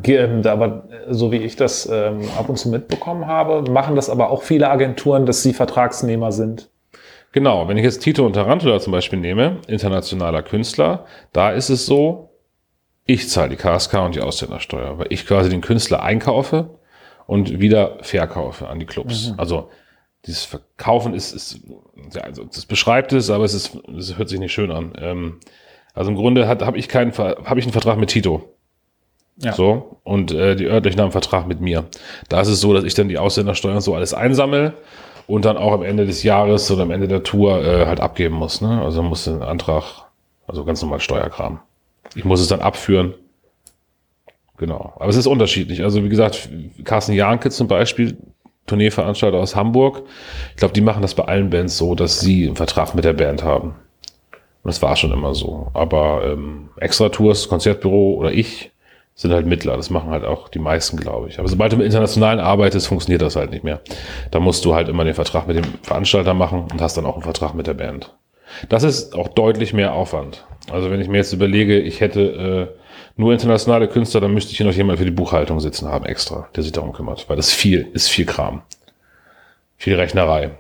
Ähm, 0.04 0.42
Aber 0.46 0.88
äh, 0.90 1.14
so 1.14 1.32
wie 1.32 1.38
ich 1.38 1.56
das 1.56 1.88
ähm, 1.92 2.22
ab 2.38 2.50
und 2.50 2.58
zu 2.58 2.70
mitbekommen 2.70 3.28
habe, 3.28 3.70
machen 3.70 3.96
das 3.96 4.10
aber 4.10 4.30
auch 4.30 4.44
viele 4.44 4.70
Agenturen, 4.70 5.26
dass 5.26 5.44
sie 5.44 5.54
Vertragsnehmer 5.54 6.32
sind. 6.32 6.70
Genau, 7.32 7.68
wenn 7.68 7.78
ich 7.78 7.84
jetzt 7.84 8.00
Tito 8.00 8.26
und 8.26 8.34
Tarantula 8.34 8.80
zum 8.80 8.92
Beispiel 8.92 9.20
nehme, 9.20 9.58
internationaler 9.68 10.44
Künstler, 10.44 11.06
da 11.34 11.52
ist 11.52 11.70
es 11.70 11.86
so, 11.86 12.30
ich 13.06 13.30
zahle 13.30 13.50
die 13.50 13.56
KSK 13.56 13.94
und 14.06 14.16
die 14.16 14.22
Ausländersteuer, 14.22 14.98
weil 15.00 15.08
ich 15.10 15.26
quasi 15.26 15.50
den 15.50 15.62
Künstler 15.62 16.04
einkaufe 16.04 16.80
und 17.26 17.60
wieder 17.60 17.98
verkaufe 18.02 18.68
an 18.68 18.80
die 18.80 18.86
Clubs. 18.86 19.34
Also 19.38 19.70
dieses 20.26 20.44
Verkaufen 20.44 21.14
ist, 21.14 21.34
ist 21.34 21.62
ja, 22.14 22.22
also 22.22 22.44
das 22.44 22.66
beschreibt 22.66 23.14
es, 23.14 23.30
aber 23.30 23.46
es 23.46 23.54
ist, 23.54 23.78
es 23.98 24.18
hört 24.18 24.30
sich 24.30 24.40
nicht 24.40 24.54
schön 24.54 24.72
an. 24.72 24.94
Ähm, 25.00 25.40
also 25.94 26.12
im 26.12 26.18
Grunde 26.18 26.48
habe 26.48 26.78
ich 26.78 26.90
keinen 26.90 27.18
habe 27.18 27.60
ich 27.60 27.66
einen 27.66 27.72
Vertrag 27.72 27.98
mit 27.98 28.10
Tito. 28.10 28.57
Ja. 29.40 29.54
So, 29.54 30.00
und 30.04 30.32
äh, 30.32 30.56
die 30.56 30.66
örtlichen 30.66 31.00
haben 31.00 31.08
einen 31.08 31.12
Vertrag 31.12 31.48
mit 31.48 31.62
mir. 31.62 31.86
Da 32.28 32.42
ist 32.42 32.48
es 32.48 32.60
so, 32.60 32.74
dass 32.74 32.84
ich 32.84 32.96
dann 32.96 33.08
die 33.08 33.20
Ausländersteuern 33.20 33.76
und 33.76 33.82
so 33.82 33.94
alles 33.94 34.14
einsammel 34.14 34.74
und 35.28 35.46
dann 35.46 35.58
auch 35.58 35.74
am 35.74 35.84
Ende 35.84 36.06
des 36.06 36.24
Jahres 36.24 36.72
oder 36.72 36.84
am 36.84 36.92
Ende 36.92 37.08
der 37.08 37.22
Tour 37.22 37.64
äh, 37.64 37.86
halt 37.86 38.00
abgeben 38.00 38.36
muss. 38.36 38.62
Ne? 38.62 38.82
Also 38.82 39.04
muss 39.04 39.28
ein 39.28 39.44
Antrag, 39.44 39.84
also 40.48 40.66
ganz 40.66 40.82
normal 40.82 41.00
Steuerkram. 41.00 41.60
Ich 42.16 42.26
muss 42.26 42.40
es 42.40 42.48
dann 42.48 42.62
abführen. 42.62 43.14
Genau. 44.58 44.94
Aber 44.96 45.10
es 45.10 45.16
ist 45.16 45.28
unterschiedlich. 45.28 45.84
Also 45.84 46.04
wie 46.04 46.10
gesagt, 46.10 46.50
Carsten 46.84 47.14
Janke 47.14 47.52
zum 47.52 47.68
Beispiel, 47.68 48.18
Tourneeveranstalter 48.66 49.38
aus 49.38 49.56
Hamburg, 49.56 50.02
ich 50.52 50.58
glaube, 50.58 50.74
die 50.74 50.82
machen 50.82 51.04
das 51.04 51.14
bei 51.14 51.26
allen 51.26 51.52
Bands 51.52 51.78
so, 51.78 51.94
dass 51.94 52.20
sie 52.20 52.48
einen 52.48 52.56
Vertrag 52.56 52.96
mit 52.96 53.06
der 53.06 53.14
Band 53.14 53.44
haben. 53.44 53.76
Und 54.64 54.74
das 54.74 54.82
war 54.82 54.96
schon 54.96 55.12
immer 55.12 55.36
so. 55.36 55.70
Aber 55.74 56.24
ähm, 56.26 56.70
Extra-Tours, 56.78 57.50
Konzertbüro 57.50 58.16
oder 58.16 58.32
ich 58.32 58.72
sind 59.18 59.34
halt 59.34 59.48
Mittler. 59.48 59.76
Das 59.76 59.90
machen 59.90 60.12
halt 60.12 60.24
auch 60.24 60.48
die 60.48 60.60
meisten, 60.60 60.96
glaube 60.96 61.28
ich. 61.28 61.40
Aber 61.40 61.48
sobald 61.48 61.74
du 61.74 61.78
mit 61.78 61.88
Internationalen 61.88 62.40
arbeitest, 62.40 62.88
funktioniert 62.88 63.24
das 63.24 63.36
halt 63.36 63.50
nicht 63.50 63.64
mehr. 63.64 63.82
Da 64.30 64.40
musst 64.40 64.64
du 64.64 64.76
halt 64.76 64.88
immer 64.88 65.04
den 65.04 65.16
Vertrag 65.16 65.48
mit 65.48 65.58
dem 65.58 65.66
Veranstalter 65.82 66.36
machen 66.36 66.68
und 66.72 66.80
hast 66.80 66.98
dann 66.98 67.06
auch 67.06 67.16
einen 67.16 67.24
Vertrag 67.24 67.56
mit 67.56 67.66
der 67.66 67.74
Band. 67.74 68.16
Das 68.70 68.84
ist 68.84 69.16
auch 69.16 69.28
deutlich 69.28 69.74
mehr 69.74 69.94
Aufwand. 69.94 70.46
Also 70.72 70.92
wenn 70.92 71.02
ich 71.02 71.08
mir 71.08 71.18
jetzt 71.18 71.34
überlege, 71.34 71.80
ich 71.80 72.00
hätte 72.00 72.22
äh, 72.22 72.80
nur 73.16 73.34
internationale 73.34 73.88
Künstler, 73.88 74.22
dann 74.22 74.34
müsste 74.36 74.52
ich 74.52 74.58
hier 74.58 74.68
noch 74.68 74.74
jemand 74.74 75.00
für 75.00 75.06
die 75.06 75.12
Buchhaltung 75.12 75.60
sitzen 75.60 75.88
haben, 75.88 76.06
extra, 76.06 76.48
der 76.56 76.62
sich 76.62 76.72
darum 76.72 76.94
kümmert. 76.94 77.28
Weil 77.28 77.38
das 77.38 77.52
viel, 77.52 77.88
ist 77.94 78.10
viel 78.10 78.26
Kram. 78.26 78.62
Viel 79.78 79.96
Rechnerei. 79.96 80.52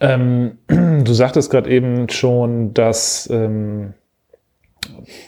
Ähm, 0.00 0.58
du 0.66 1.12
sagtest 1.12 1.50
gerade 1.50 1.68
eben 1.68 2.08
schon, 2.08 2.72
dass, 2.72 3.28
ähm, 3.30 3.92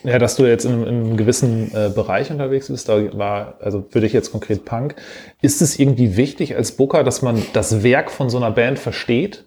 ja, 0.02 0.18
dass 0.18 0.36
du 0.36 0.44
jetzt 0.44 0.64
in, 0.64 0.82
in 0.82 0.88
einem 0.88 1.16
gewissen 1.16 1.70
äh, 1.74 1.90
Bereich 1.94 2.30
unterwegs 2.30 2.68
bist. 2.68 2.88
Da 2.88 3.16
war, 3.16 3.54
also 3.60 3.84
für 3.88 4.00
dich 4.00 4.12
jetzt 4.12 4.32
konkret 4.32 4.64
Punk. 4.64 4.96
Ist 5.40 5.62
es 5.62 5.78
irgendwie 5.78 6.16
wichtig 6.16 6.56
als 6.56 6.72
Booker, 6.72 7.04
dass 7.04 7.22
man 7.22 7.42
das 7.52 7.82
Werk 7.82 8.10
von 8.10 8.30
so 8.30 8.36
einer 8.36 8.50
Band 8.50 8.78
versteht? 8.78 9.44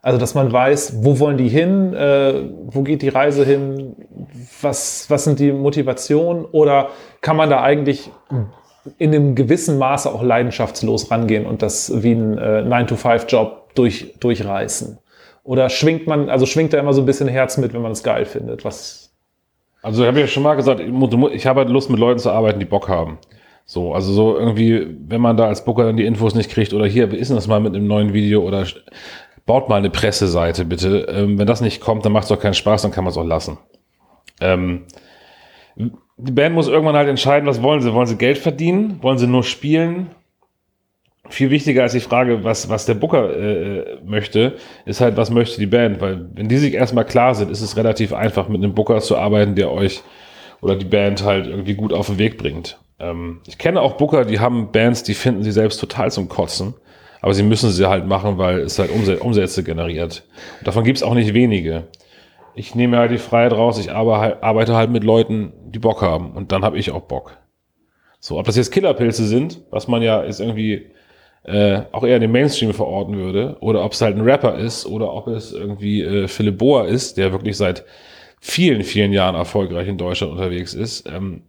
Also, 0.00 0.18
dass 0.18 0.34
man 0.34 0.52
weiß, 0.52 1.04
wo 1.04 1.18
wollen 1.18 1.36
die 1.36 1.48
hin, 1.48 1.92
äh, 1.92 2.34
wo 2.66 2.82
geht 2.82 3.02
die 3.02 3.08
Reise 3.08 3.44
hin, 3.44 3.96
was, 4.62 5.10
was 5.10 5.24
sind 5.24 5.40
die 5.40 5.52
Motivationen? 5.52 6.44
Oder 6.44 6.90
kann 7.20 7.36
man 7.36 7.50
da 7.50 7.62
eigentlich 7.62 8.10
in 8.98 9.14
einem 9.14 9.34
gewissen 9.34 9.76
Maße 9.76 10.10
auch 10.10 10.22
leidenschaftslos 10.22 11.10
rangehen 11.10 11.46
und 11.46 11.62
das 11.62 12.02
wie 12.02 12.12
ein 12.12 12.38
äh, 12.38 12.62
9-to-5-Job 12.62 13.74
durch, 13.74 14.14
durchreißen? 14.20 14.98
Oder 15.42 15.68
schwingt 15.68 16.06
man, 16.06 16.30
also 16.30 16.46
schwingt 16.46 16.72
da 16.74 16.78
immer 16.78 16.92
so 16.92 17.02
ein 17.02 17.06
bisschen 17.06 17.28
Herz 17.28 17.56
mit, 17.56 17.74
wenn 17.74 17.82
man 17.82 17.92
es 17.92 18.02
geil 18.02 18.24
findet? 18.24 18.64
Was, 18.64 19.07
Also 19.88 20.02
ich 20.02 20.06
habe 20.06 20.20
ja 20.20 20.26
schon 20.26 20.42
mal 20.42 20.54
gesagt, 20.54 20.80
ich 20.80 21.46
habe 21.46 21.60
halt 21.60 21.70
Lust 21.70 21.88
mit 21.88 21.98
Leuten 21.98 22.18
zu 22.18 22.30
arbeiten, 22.30 22.58
die 22.58 22.66
Bock 22.66 22.90
haben. 22.90 23.16
So, 23.64 23.94
also 23.94 24.12
so 24.12 24.36
irgendwie, 24.38 24.86
wenn 25.06 25.22
man 25.22 25.38
da 25.38 25.46
als 25.46 25.64
Booker 25.64 25.84
dann 25.84 25.96
die 25.96 26.04
Infos 26.04 26.34
nicht 26.34 26.50
kriegt 26.50 26.74
oder 26.74 26.84
hier, 26.84 27.10
wie 27.10 27.16
ist 27.16 27.28
denn 27.28 27.38
das 27.38 27.46
mal 27.46 27.58
mit 27.58 27.74
einem 27.74 27.86
neuen 27.86 28.12
Video 28.12 28.42
oder 28.42 28.66
baut 29.46 29.70
mal 29.70 29.76
eine 29.76 29.88
Presseseite 29.88 30.66
bitte. 30.66 31.06
Ähm, 31.08 31.38
wenn 31.38 31.46
das 31.46 31.62
nicht 31.62 31.80
kommt, 31.80 32.04
dann 32.04 32.12
macht 32.12 32.24
es 32.24 32.28
doch 32.28 32.38
keinen 32.38 32.52
Spaß, 32.52 32.82
dann 32.82 32.90
kann 32.90 33.02
man 33.02 33.12
es 33.12 33.16
auch 33.16 33.24
lassen. 33.24 33.56
Ähm, 34.42 34.84
die 35.74 36.32
Band 36.32 36.54
muss 36.54 36.68
irgendwann 36.68 36.96
halt 36.96 37.08
entscheiden, 37.08 37.48
was 37.48 37.62
wollen 37.62 37.80
sie? 37.80 37.94
Wollen 37.94 38.06
sie 38.06 38.18
Geld 38.18 38.36
verdienen? 38.36 38.98
Wollen 39.00 39.16
sie 39.16 39.26
nur 39.26 39.42
spielen? 39.42 40.10
Viel 41.30 41.50
wichtiger 41.50 41.82
als 41.82 41.92
die 41.92 42.00
Frage, 42.00 42.42
was, 42.44 42.68
was 42.68 42.86
der 42.86 42.94
Booker 42.94 43.36
äh, 43.36 43.98
möchte, 44.04 44.54
ist 44.86 45.00
halt, 45.00 45.16
was 45.16 45.30
möchte 45.30 45.60
die 45.60 45.66
Band? 45.66 46.00
Weil 46.00 46.26
wenn 46.34 46.48
die 46.48 46.56
sich 46.56 46.74
erstmal 46.74 47.04
klar 47.04 47.34
sind, 47.34 47.50
ist 47.50 47.60
es 47.60 47.76
relativ 47.76 48.12
einfach, 48.12 48.48
mit 48.48 48.62
einem 48.62 48.74
Booker 48.74 49.00
zu 49.00 49.16
arbeiten, 49.16 49.54
der 49.54 49.70
euch 49.70 50.02
oder 50.62 50.74
die 50.74 50.86
Band 50.86 51.22
halt 51.24 51.46
irgendwie 51.46 51.74
gut 51.74 51.92
auf 51.92 52.06
den 52.06 52.18
Weg 52.18 52.38
bringt. 52.38 52.78
Ähm, 52.98 53.40
ich 53.46 53.58
kenne 53.58 53.80
auch 53.80 53.92
Booker, 53.92 54.24
die 54.24 54.40
haben 54.40 54.72
Bands, 54.72 55.02
die 55.02 55.14
finden 55.14 55.42
sie 55.42 55.52
selbst 55.52 55.78
total 55.78 56.10
zum 56.10 56.28
Kotzen, 56.28 56.74
aber 57.20 57.34
sie 57.34 57.42
müssen 57.42 57.70
sie 57.70 57.88
halt 57.88 58.06
machen, 58.06 58.38
weil 58.38 58.60
es 58.60 58.78
halt 58.78 58.90
Umsä- 58.90 59.18
Umsätze 59.18 59.62
generiert. 59.62 60.24
Und 60.60 60.66
davon 60.66 60.84
gibt 60.84 60.96
es 60.96 61.02
auch 61.02 61.14
nicht 61.14 61.34
wenige. 61.34 61.88
Ich 62.54 62.74
nehme 62.74 62.96
halt 62.96 63.10
die 63.12 63.18
Freiheit 63.18 63.52
raus, 63.52 63.78
ich 63.78 63.92
arbe- 63.92 64.42
arbeite 64.42 64.74
halt 64.74 64.90
mit 64.90 65.04
Leuten, 65.04 65.52
die 65.66 65.78
Bock 65.78 66.02
haben 66.02 66.32
und 66.32 66.50
dann 66.52 66.64
habe 66.64 66.78
ich 66.78 66.90
auch 66.90 67.02
Bock. 67.02 67.36
So, 68.18 68.38
ob 68.38 68.46
das 68.46 68.56
jetzt 68.56 68.72
Killerpilze 68.72 69.26
sind, 69.26 69.60
was 69.70 69.86
man 69.86 70.02
ja 70.02 70.22
ist 70.22 70.40
irgendwie 70.40 70.90
äh, 71.44 71.82
auch 71.92 72.04
eher 72.04 72.16
in 72.16 72.22
den 72.22 72.32
Mainstream 72.32 72.74
verorten 72.74 73.16
würde, 73.16 73.56
oder 73.60 73.84
ob 73.84 73.92
es 73.92 74.00
halt 74.00 74.16
ein 74.16 74.22
Rapper 74.22 74.58
ist, 74.58 74.86
oder 74.86 75.12
ob 75.12 75.28
es 75.28 75.52
irgendwie 75.52 76.02
äh, 76.02 76.28
Philipp 76.28 76.58
Bohr 76.58 76.86
ist, 76.86 77.16
der 77.16 77.32
wirklich 77.32 77.56
seit 77.56 77.84
vielen, 78.40 78.82
vielen 78.82 79.12
Jahren 79.12 79.34
erfolgreich 79.34 79.88
in 79.88 79.98
Deutschland 79.98 80.32
unterwegs 80.32 80.74
ist. 80.74 81.08
Ähm, 81.08 81.42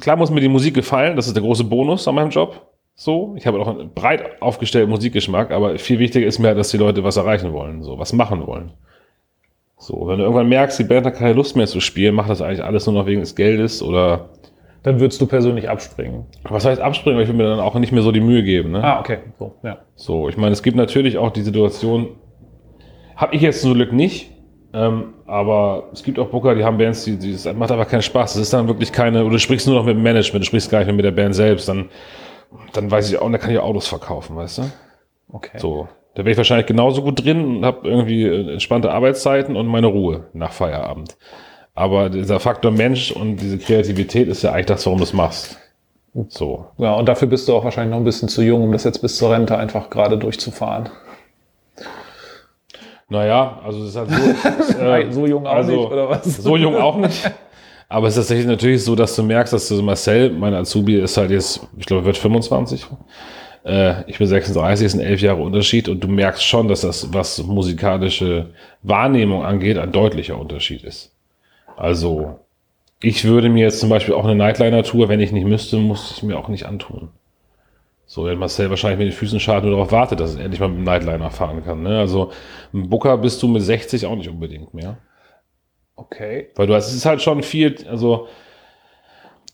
klar 0.00 0.16
muss 0.16 0.30
mir 0.30 0.40
die 0.40 0.48
Musik 0.48 0.74
gefallen, 0.74 1.16
das 1.16 1.26
ist 1.26 1.34
der 1.36 1.42
große 1.42 1.64
Bonus 1.64 2.06
an 2.08 2.14
meinem 2.14 2.30
Job. 2.30 2.68
So, 2.94 3.34
ich 3.36 3.46
habe 3.46 3.58
auch 3.58 3.68
einen 3.68 3.92
breit 3.94 4.40
aufgestellten 4.40 4.90
Musikgeschmack, 4.90 5.50
aber 5.50 5.78
viel 5.78 5.98
wichtiger 5.98 6.26
ist 6.26 6.38
mir, 6.38 6.48
halt, 6.48 6.58
dass 6.58 6.70
die 6.70 6.76
Leute 6.76 7.02
was 7.02 7.16
erreichen 7.16 7.52
wollen, 7.52 7.82
so 7.82 7.98
was 7.98 8.12
machen 8.12 8.46
wollen. 8.46 8.72
So, 9.78 10.06
wenn 10.06 10.18
du 10.18 10.24
irgendwann 10.24 10.48
merkst, 10.48 10.78
die 10.78 10.84
Band 10.84 11.06
hat 11.06 11.16
keine 11.16 11.32
Lust 11.32 11.56
mehr 11.56 11.66
zu 11.66 11.80
spielen, 11.80 12.14
macht 12.14 12.30
das 12.30 12.42
eigentlich 12.42 12.62
alles 12.62 12.86
nur 12.86 12.94
noch 12.94 13.06
wegen 13.06 13.20
des 13.20 13.34
Geldes 13.34 13.82
oder 13.82 14.28
dann 14.82 15.00
würdest 15.00 15.20
du 15.20 15.26
persönlich 15.26 15.68
abspringen. 15.68 16.26
was 16.42 16.64
heißt 16.64 16.80
abspringen, 16.80 17.16
weil 17.16 17.24
ich 17.24 17.28
will 17.28 17.36
mir 17.36 17.48
dann 17.48 17.60
auch 17.60 17.74
nicht 17.76 17.92
mehr 17.92 18.02
so 18.02 18.12
die 18.12 18.20
Mühe 18.20 18.42
geben. 18.42 18.72
Ne? 18.72 18.82
Ah, 18.82 19.00
okay. 19.00 19.18
So, 19.38 19.54
ja. 19.62 19.78
So, 19.94 20.28
ich 20.28 20.36
meine, 20.36 20.52
es 20.52 20.62
gibt 20.62 20.76
natürlich 20.76 21.18
auch 21.18 21.30
die 21.30 21.42
Situation, 21.42 22.08
habe 23.16 23.34
ich 23.34 23.42
jetzt 23.42 23.62
zum 23.62 23.74
Glück 23.74 23.92
nicht, 23.92 24.30
ähm, 24.74 25.14
aber 25.26 25.90
es 25.92 26.02
gibt 26.02 26.18
auch 26.18 26.28
Booker, 26.28 26.54
die 26.54 26.64
haben 26.64 26.78
Bands, 26.78 27.04
die, 27.04 27.18
die 27.18 27.32
das 27.32 27.44
macht 27.54 27.70
einfach 27.70 27.88
keinen 27.88 28.02
Spaß. 28.02 28.34
Das 28.34 28.42
ist 28.42 28.52
dann 28.52 28.66
wirklich 28.66 28.90
keine, 28.90 29.22
oder 29.22 29.32
du 29.32 29.38
sprichst 29.38 29.66
nur 29.66 29.76
noch 29.76 29.84
mit 29.84 29.96
dem 29.96 30.02
Management, 30.02 30.44
du 30.44 30.46
sprichst 30.46 30.70
gar 30.70 30.78
nicht 30.78 30.86
mehr 30.86 30.96
mit 30.96 31.04
der 31.04 31.12
Band 31.12 31.34
selbst, 31.34 31.68
dann, 31.68 31.90
dann 32.72 32.90
weiß 32.90 33.10
ich 33.10 33.18
auch, 33.18 33.30
da 33.30 33.38
kann 33.38 33.52
ich 33.52 33.58
Autos 33.58 33.86
verkaufen, 33.86 34.34
weißt 34.34 34.58
du? 34.58 34.62
Okay. 35.28 35.58
So, 35.58 35.88
da 36.14 36.24
wäre 36.24 36.32
ich 36.32 36.36
wahrscheinlich 36.36 36.66
genauso 36.66 37.02
gut 37.02 37.24
drin 37.24 37.58
und 37.58 37.64
habe 37.64 37.88
irgendwie 37.88 38.24
äh, 38.24 38.52
entspannte 38.52 38.90
Arbeitszeiten 38.90 39.56
und 39.56 39.66
meine 39.66 39.86
Ruhe 39.86 40.26
nach 40.32 40.52
Feierabend. 40.52 41.16
Aber 41.74 42.10
dieser 42.10 42.38
Faktor 42.38 42.70
Mensch 42.70 43.12
und 43.12 43.36
diese 43.36 43.58
Kreativität 43.58 44.28
ist 44.28 44.42
ja 44.42 44.52
eigentlich 44.52 44.66
das, 44.66 44.84
warum 44.84 44.98
du 44.98 45.04
es 45.04 45.12
machst. 45.12 45.58
So. 46.28 46.66
Ja, 46.76 46.94
und 46.94 47.06
dafür 47.08 47.28
bist 47.28 47.48
du 47.48 47.54
auch 47.54 47.64
wahrscheinlich 47.64 47.92
noch 47.92 47.98
ein 47.98 48.04
bisschen 48.04 48.28
zu 48.28 48.42
jung, 48.42 48.62
um 48.62 48.72
das 48.72 48.84
jetzt 48.84 49.00
bis 49.00 49.16
zur 49.16 49.32
Rente 49.32 49.56
einfach 49.56 49.88
gerade 49.88 50.18
durchzufahren. 50.18 50.90
Naja, 53.08 53.60
also 53.64 53.82
es 53.82 53.90
ist 53.90 53.96
halt 53.96 54.10
so. 54.10 54.78
äh, 54.84 55.12
so 55.12 55.26
jung 55.26 55.46
auch 55.46 55.54
also, 55.54 55.72
nicht, 55.72 55.92
oder 55.92 56.10
was? 56.10 56.24
So 56.24 56.56
jung 56.56 56.76
auch 56.76 56.96
nicht. 56.96 57.30
Aber 57.88 58.06
es 58.06 58.14
ist 58.14 58.24
tatsächlich 58.24 58.46
natürlich 58.46 58.84
so, 58.84 58.94
dass 58.94 59.14
du 59.16 59.22
merkst, 59.22 59.52
dass 59.52 59.68
du 59.68 59.76
so 59.76 59.82
Marcel, 59.82 60.30
mein 60.30 60.54
Azubi, 60.54 60.96
ist 60.96 61.16
halt 61.18 61.30
jetzt, 61.30 61.60
ich 61.76 61.84
glaube, 61.84 62.06
wird 62.06 62.16
25. 62.16 62.86
Äh, 63.64 64.10
ich 64.10 64.16
bin 64.16 64.26
36, 64.26 64.86
ist 64.86 64.94
ein 64.94 65.00
elf 65.00 65.20
Jahre 65.20 65.42
Unterschied 65.42 65.88
und 65.88 66.02
du 66.02 66.08
merkst 66.08 66.42
schon, 66.42 66.68
dass 66.68 66.80
das, 66.82 67.12
was 67.12 67.42
musikalische 67.42 68.50
Wahrnehmung 68.82 69.44
angeht, 69.44 69.76
ein 69.78 69.92
deutlicher 69.92 70.38
Unterschied 70.38 70.84
ist. 70.84 71.11
Also, 71.76 72.38
ich 73.00 73.24
würde 73.24 73.48
mir 73.48 73.64
jetzt 73.64 73.80
zum 73.80 73.88
Beispiel 73.88 74.14
auch 74.14 74.24
eine 74.24 74.34
Nightliner-Tour, 74.34 75.08
wenn 75.08 75.20
ich 75.20 75.32
nicht 75.32 75.46
müsste, 75.46 75.76
muss 75.76 76.12
ich 76.12 76.22
mir 76.22 76.38
auch 76.38 76.48
nicht 76.48 76.66
antun. 76.66 77.10
So, 78.06 78.26
wenn 78.26 78.38
Marcel 78.38 78.68
wahrscheinlich 78.68 78.98
mit 78.98 79.08
den 79.08 79.16
Füßen 79.16 79.40
schart 79.40 79.64
nur 79.64 79.72
darauf 79.72 79.90
wartet, 79.90 80.20
dass 80.20 80.34
er 80.34 80.44
endlich 80.44 80.60
mal 80.60 80.68
mit 80.68 80.78
dem 80.78 80.84
Nightliner 80.84 81.30
fahren 81.30 81.64
kann. 81.64 81.82
Ne? 81.82 81.98
Also, 81.98 82.30
ein 82.72 82.88
Booker 82.88 83.16
bist 83.16 83.42
du 83.42 83.48
mit 83.48 83.62
60 83.62 84.06
auch 84.06 84.16
nicht 84.16 84.28
unbedingt 84.28 84.74
mehr. 84.74 84.98
Okay. 85.96 86.48
Weil 86.56 86.66
du 86.66 86.74
hast, 86.74 86.88
es 86.88 86.94
ist 86.94 87.06
halt 87.06 87.22
schon 87.22 87.42
viel, 87.42 87.76
also 87.88 88.28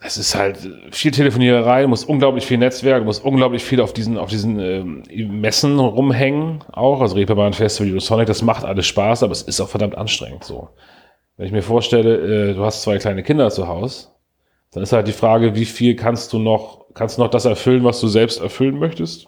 es 0.01 0.17
ist 0.17 0.35
halt 0.35 0.59
viel 0.93 1.11
Telefoniererei, 1.11 1.83
du 1.83 1.89
musst 1.89 2.09
unglaublich 2.09 2.47
viel 2.47 2.59
Netzwerk, 2.59 3.01
du 3.01 3.05
musst 3.05 3.25
unglaublich 3.25 3.65
viel 3.65 3.81
auf 3.81 3.93
diesen, 3.93 4.17
auf 4.17 4.31
diesen 4.31 4.61
ähm, 4.61 5.03
Messen 5.41 5.79
rumhängen, 5.79 6.63
auch, 6.73 7.01
also 7.01 7.17
Reeperbahn 7.17 7.53
Festival, 7.53 7.99
Sonic, 8.01 8.27
das 8.27 8.43
macht 8.43 8.65
alles 8.65 8.87
Spaß, 8.87 9.25
aber 9.25 9.33
es 9.33 9.43
ist 9.43 9.61
auch 9.61 9.69
verdammt 9.69 9.97
anstrengend 9.97 10.45
so. 10.45 10.69
Wenn 11.39 11.47
ich 11.47 11.53
mir 11.53 11.63
vorstelle, 11.63 12.51
äh, 12.51 12.55
du 12.55 12.65
hast 12.65 12.83
zwei 12.83 12.99
kleine 12.99 13.23
Kinder 13.23 13.49
zu 13.51 13.69
Hause 13.69 14.09
Dann 14.73 14.83
ist 14.83 14.93
halt 14.93 15.09
die 15.09 15.13
Frage, 15.13 15.55
wie 15.55 15.65
viel 15.65 15.97
kannst 15.97 16.33
du 16.33 16.39
noch, 16.39 16.87
kannst 16.95 17.17
du 17.17 17.23
noch 17.23 17.31
das 17.31 17.47
erfüllen, 17.47 17.85
was 17.85 18.01
du 18.01 18.09
selbst 18.09 18.41
erfüllen 18.43 18.79
möchtest? 18.79 19.27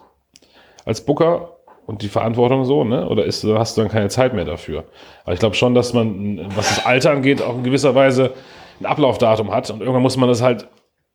Als 0.85 1.01
Booker 1.01 1.57
und 1.87 2.01
die 2.01 2.09
Verantwortung 2.09 2.65
so, 2.65 2.83
ne? 2.83 3.07
Oder 3.07 3.25
ist, 3.25 3.43
hast 3.45 3.77
du 3.77 3.81
dann 3.81 3.89
keine 3.89 4.09
Zeit 4.09 4.33
mehr 4.33 4.45
dafür? 4.45 4.83
Aber 5.23 5.33
ich 5.33 5.39
glaube 5.39 5.55
schon, 5.55 5.73
dass 5.73 5.93
man, 5.93 6.51
was 6.55 6.75
das 6.75 6.85
Alter 6.85 7.11
angeht, 7.11 7.41
auch 7.41 7.55
in 7.55 7.63
gewisser 7.63 7.95
Weise 7.95 8.33
ein 8.79 8.85
Ablaufdatum 8.85 9.51
hat. 9.51 9.69
Und 9.69 9.79
irgendwann 9.79 10.03
muss 10.03 10.17
man 10.17 10.27
das 10.27 10.41
halt 10.41 10.67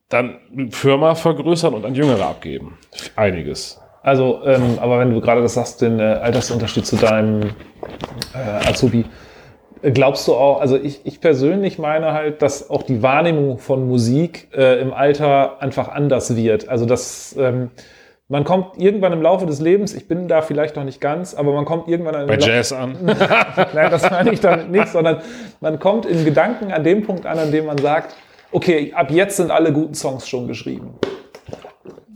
dann 0.08 0.38
Firma 0.70 1.14
vergrößern 1.14 1.74
und 1.74 1.84
an 1.84 1.94
Jüngere 1.94 2.24
abgeben. 2.24 2.78
Einiges. 3.16 3.80
Also, 4.02 4.40
ähm, 4.44 4.78
aber 4.80 5.00
wenn 5.00 5.12
du 5.12 5.20
gerade 5.20 5.42
das 5.42 5.54
sagst, 5.54 5.82
den 5.82 6.00
äh, 6.00 6.02
Altersunterschied 6.02 6.86
zu 6.86 6.96
deinem 6.96 7.50
äh, 8.34 8.68
Azubi, 8.68 9.04
glaubst 9.92 10.26
du 10.28 10.34
auch, 10.34 10.60
also 10.60 10.76
ich, 10.76 11.00
ich 11.04 11.20
persönlich 11.20 11.78
meine 11.78 12.12
halt, 12.12 12.42
dass 12.42 12.70
auch 12.70 12.82
die 12.82 13.02
Wahrnehmung 13.02 13.58
von 13.58 13.88
Musik 13.88 14.48
äh, 14.54 14.80
im 14.80 14.92
Alter 14.92 15.62
einfach 15.62 15.88
anders 15.88 16.36
wird. 16.36 16.68
Also 16.68 16.86
dass 16.86 17.36
ähm, 17.38 17.70
man 18.28 18.42
kommt 18.42 18.78
irgendwann 18.78 19.12
im 19.12 19.22
Laufe 19.22 19.46
des 19.46 19.60
Lebens, 19.60 19.94
ich 19.94 20.08
bin 20.08 20.26
da 20.26 20.42
vielleicht 20.42 20.74
noch 20.74 20.82
nicht 20.82 21.00
ganz, 21.00 21.34
aber 21.34 21.52
man 21.52 21.64
kommt 21.64 21.86
irgendwann 21.86 22.26
bei 22.26 22.38
Jazz 22.38 22.72
an. 22.72 22.96
Nein, 23.74 23.90
das 23.90 24.10
meine 24.10 24.32
ich 24.32 24.40
damit 24.40 24.70
nicht, 24.70 24.88
sondern 24.88 25.22
man 25.60 25.78
kommt 25.78 26.06
in 26.06 26.24
Gedanken 26.24 26.72
an 26.72 26.82
dem 26.82 27.04
Punkt 27.04 27.24
an, 27.24 27.38
an 27.38 27.52
dem 27.52 27.66
man 27.66 27.78
sagt, 27.78 28.16
okay, 28.50 28.92
ab 28.94 29.10
jetzt 29.12 29.36
sind 29.36 29.50
alle 29.52 29.72
guten 29.72 29.94
Songs 29.94 30.28
schon 30.28 30.48
geschrieben. 30.48 30.94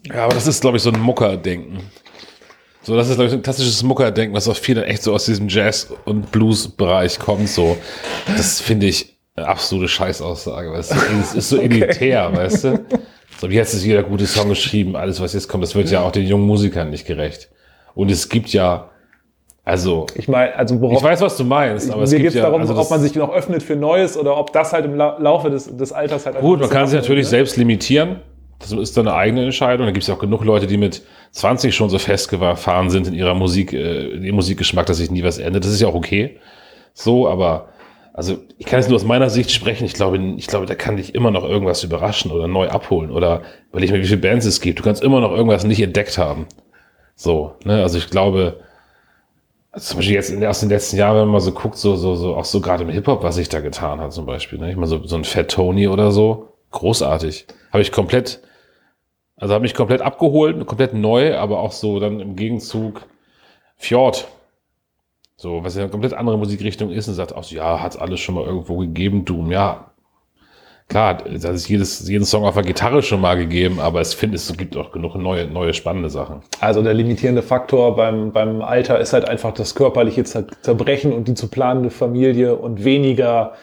Ja, 0.05 0.25
aber 0.25 0.35
das 0.35 0.47
ist, 0.47 0.61
glaube 0.61 0.79
ich, 0.79 0.83
so 0.83 0.91
ein 0.91 1.01
Mucker-Denken. 1.01 1.79
So, 2.83 2.97
das 2.97 3.09
ist, 3.09 3.17
glaube 3.17 3.29
ich, 3.29 3.35
ein 3.35 3.43
klassisches 3.43 3.83
Mucker-Denken, 3.83 4.35
was 4.35 4.49
auch 4.49 4.57
viele 4.57 4.87
echt 4.87 5.03
so 5.03 5.13
aus 5.13 5.27
diesem 5.27 5.49
Jazz- 5.49 5.93
und 6.07 6.33
Blues-Bereich 6.33 7.19
kommt. 7.19 7.49
So, 7.49 7.77
das 8.37 8.61
finde 8.61 8.87
ich 8.87 9.19
eine 9.37 9.49
absolute 9.49 9.89
Scheißaussage. 9.89 10.73
Weißt 10.73 10.93
du? 10.93 10.97
Es 11.21 11.35
ist 11.35 11.49
so 11.51 11.57
okay. 11.59 11.67
elitär, 11.67 12.35
weißt 12.35 12.65
du? 12.65 12.85
So, 13.39 13.47
jetzt 13.49 13.75
ist 13.75 13.85
jeder 13.85 14.03
gute 14.03 14.27
Song 14.27 14.49
geschrieben, 14.49 14.97
alles, 14.97 15.21
was 15.21 15.35
jetzt 15.35 15.49
kommt, 15.49 15.63
das 15.63 15.75
wird 15.75 15.91
ja 15.91 16.03
auch 16.03 16.13
den 16.13 16.27
jungen 16.27 16.47
Musikern 16.47 16.91
nicht 16.91 17.07
gerecht. 17.07 17.51
Und 17.95 18.11
es 18.11 18.29
gibt 18.29 18.51
ja, 18.51 18.91
also, 19.65 20.07
ich 20.15 20.29
meine, 20.29 20.55
also 20.57 20.81
worauf, 20.81 20.99
ich 20.99 21.03
weiß, 21.03 21.21
was 21.21 21.37
du 21.37 21.45
meinst, 21.45 21.91
aber 21.91 22.03
es 22.03 22.11
geht 22.11 22.35
ja, 22.35 22.43
darum, 22.43 22.63
also 22.63 22.77
ob 22.77 22.91
man 22.91 23.01
sich 23.01 23.15
noch 23.15 23.33
öffnet 23.33 23.63
für 23.63 23.77
Neues 23.77 24.17
oder 24.17 24.37
ob 24.37 24.53
das 24.53 24.73
halt 24.73 24.85
im 24.87 24.95
Laufe 24.95 25.51
des, 25.51 25.75
des 25.77 25.93
Alters 25.93 26.27
halt. 26.27 26.41
Gut, 26.41 26.61
man 26.61 26.71
kann 26.71 26.87
sich 26.87 26.99
natürlich 26.99 27.25
ne? 27.25 27.31
selbst 27.31 27.57
limitieren. 27.57 28.21
Das 28.61 28.73
ist 28.73 28.97
dann 28.97 29.09
eine 29.09 29.17
eigene 29.17 29.45
Entscheidung. 29.45 29.87
Da 29.87 29.93
gibt 29.93 30.03
es 30.03 30.09
ja 30.09 30.15
auch 30.15 30.21
genug 30.21 30.45
Leute, 30.45 30.67
die 30.67 30.77
mit 30.77 31.03
20 31.33 31.75
schon 31.75 31.91
so 31.91 31.99
festgefahren 31.99 32.91
sind 32.91 33.09
in 33.09 33.15
ihrer 33.15 33.35
Musik, 33.35 33.73
äh, 33.73 34.11
in 34.11 34.23
ihrem 34.23 34.37
Musikgeschmack, 34.37 34.87
dass 34.87 34.99
sich 34.99 35.11
nie 35.11 35.25
was 35.25 35.39
ändert. 35.39 35.65
Das 35.65 35.73
ist 35.73 35.81
ja 35.81 35.89
auch 35.89 35.95
okay. 35.95 36.39
So, 36.93 37.29
aber 37.29 37.69
also 38.13 38.39
ich 38.59 38.67
kann 38.67 38.81
jetzt 38.81 38.89
nur 38.89 38.97
aus 38.97 39.05
meiner 39.05 39.31
Sicht 39.31 39.51
sprechen. 39.51 39.85
Ich 39.85 39.95
glaube, 39.95 40.19
ich 40.37 40.47
glaube, 40.47 40.67
da 40.67 40.75
kann 40.75 40.97
dich 40.97 41.15
immer 41.15 41.31
noch 41.31 41.45
irgendwas 41.45 41.83
überraschen 41.85 42.31
oder 42.31 42.49
neu 42.49 42.69
abholen 42.69 43.11
oder 43.11 43.43
weil 43.73 43.83
ich 43.83 43.93
mir, 43.93 44.01
wie 44.01 44.07
viele 44.07 44.21
Bands 44.21 44.45
es 44.45 44.61
gibt. 44.61 44.79
Du 44.79 44.83
kannst 44.83 45.03
immer 45.03 45.21
noch 45.21 45.33
irgendwas 45.33 45.65
nicht 45.65 45.81
entdeckt 45.81 46.19
haben. 46.19 46.47
So, 47.15 47.55
ne? 47.65 47.83
Also 47.83 47.99
ich 47.99 48.11
glaube, 48.11 48.61
also 49.73 49.89
zum 49.89 49.99
Beispiel 49.99 50.17
jetzt 50.17 50.31
in, 50.31 50.45
aus 50.45 50.61
den 50.61 50.69
letzten 50.69 50.97
Jahren, 50.97 51.17
wenn 51.17 51.25
man 51.25 51.33
mal 51.33 51.41
so 51.41 51.53
guckt, 51.53 51.77
so, 51.77 51.97
so, 51.97 52.17
so, 52.17 52.35
auch 52.35 52.45
so 52.45 52.61
gerade 52.61 52.83
im 52.83 52.91
Hip-Hop, 52.91 53.23
was 53.23 53.37
sich 53.37 53.49
da 53.49 53.61
getan 53.61 54.01
hat, 54.01 54.13
zum 54.13 54.27
Beispiel. 54.27 54.59
Ne? 54.59 54.71
Ich 54.71 54.77
meine, 54.77 54.89
so, 54.89 55.07
so 55.07 55.17
ein 55.17 55.25
Fat 55.25 55.51
Tony 55.51 55.87
oder 55.87 56.11
so, 56.11 56.49
großartig. 56.73 57.47
Habe 57.73 57.83
ich 57.83 57.93
komplett 57.93 58.43
also 59.41 59.55
habe 59.55 59.63
mich 59.63 59.75
komplett 59.75 60.03
abgeholt, 60.03 60.67
komplett 60.67 60.95
neu, 60.95 61.37
aber 61.37 61.61
auch 61.61 61.73
so 61.73 61.99
dann 61.99 62.21
im 62.21 62.37
Gegenzug 62.37 63.03
Fjord. 63.77 64.29
So, 65.37 65.65
was 65.65 65.75
ja 65.75 65.83
eine 65.83 65.91
komplett 65.91 66.13
andere 66.13 66.37
Musikrichtung 66.37 66.91
ist 66.91 67.09
und 67.09 67.15
sagt 67.15 67.35
auch 67.35 67.45
so, 67.45 67.57
ja, 67.57 67.81
hat 67.81 67.99
alles 67.99 68.21
schon 68.21 68.35
mal 68.35 68.45
irgendwo 68.45 68.77
gegeben, 68.77 69.25
Doom, 69.25 69.51
ja. 69.51 69.87
Klar, 70.89 71.19
das 71.25 71.45
ist 71.45 71.69
jedes, 71.69 72.07
jeden 72.09 72.25
Song 72.25 72.45
auf 72.45 72.55
der 72.55 72.65
Gitarre 72.65 73.01
schon 73.03 73.21
mal 73.21 73.37
gegeben, 73.37 73.81
aber 73.81 74.01
es 74.01 74.13
finde, 74.13 74.37
es 74.37 74.53
gibt 74.57 74.77
auch 74.77 74.93
genug 74.93 75.15
neue, 75.15 75.47
neue 75.47 75.73
spannende 75.73 76.11
Sachen. 76.11 76.43
Also 76.59 76.83
der 76.83 76.93
limitierende 76.95 77.43
Faktor 77.43 77.97
beim, 77.97 78.33
beim 78.33 78.61
Alter 78.61 78.99
ist 78.99 79.13
halt 79.13 79.27
einfach 79.27 79.55
das 79.55 79.75
körperliche 79.75 80.25
Zerbrechen 80.25 81.13
und 81.13 81.29
die 81.29 81.35
zu 81.35 81.49
planende 81.49 81.91
Familie 81.91 82.57
und 82.57 82.85
weniger 82.85 83.55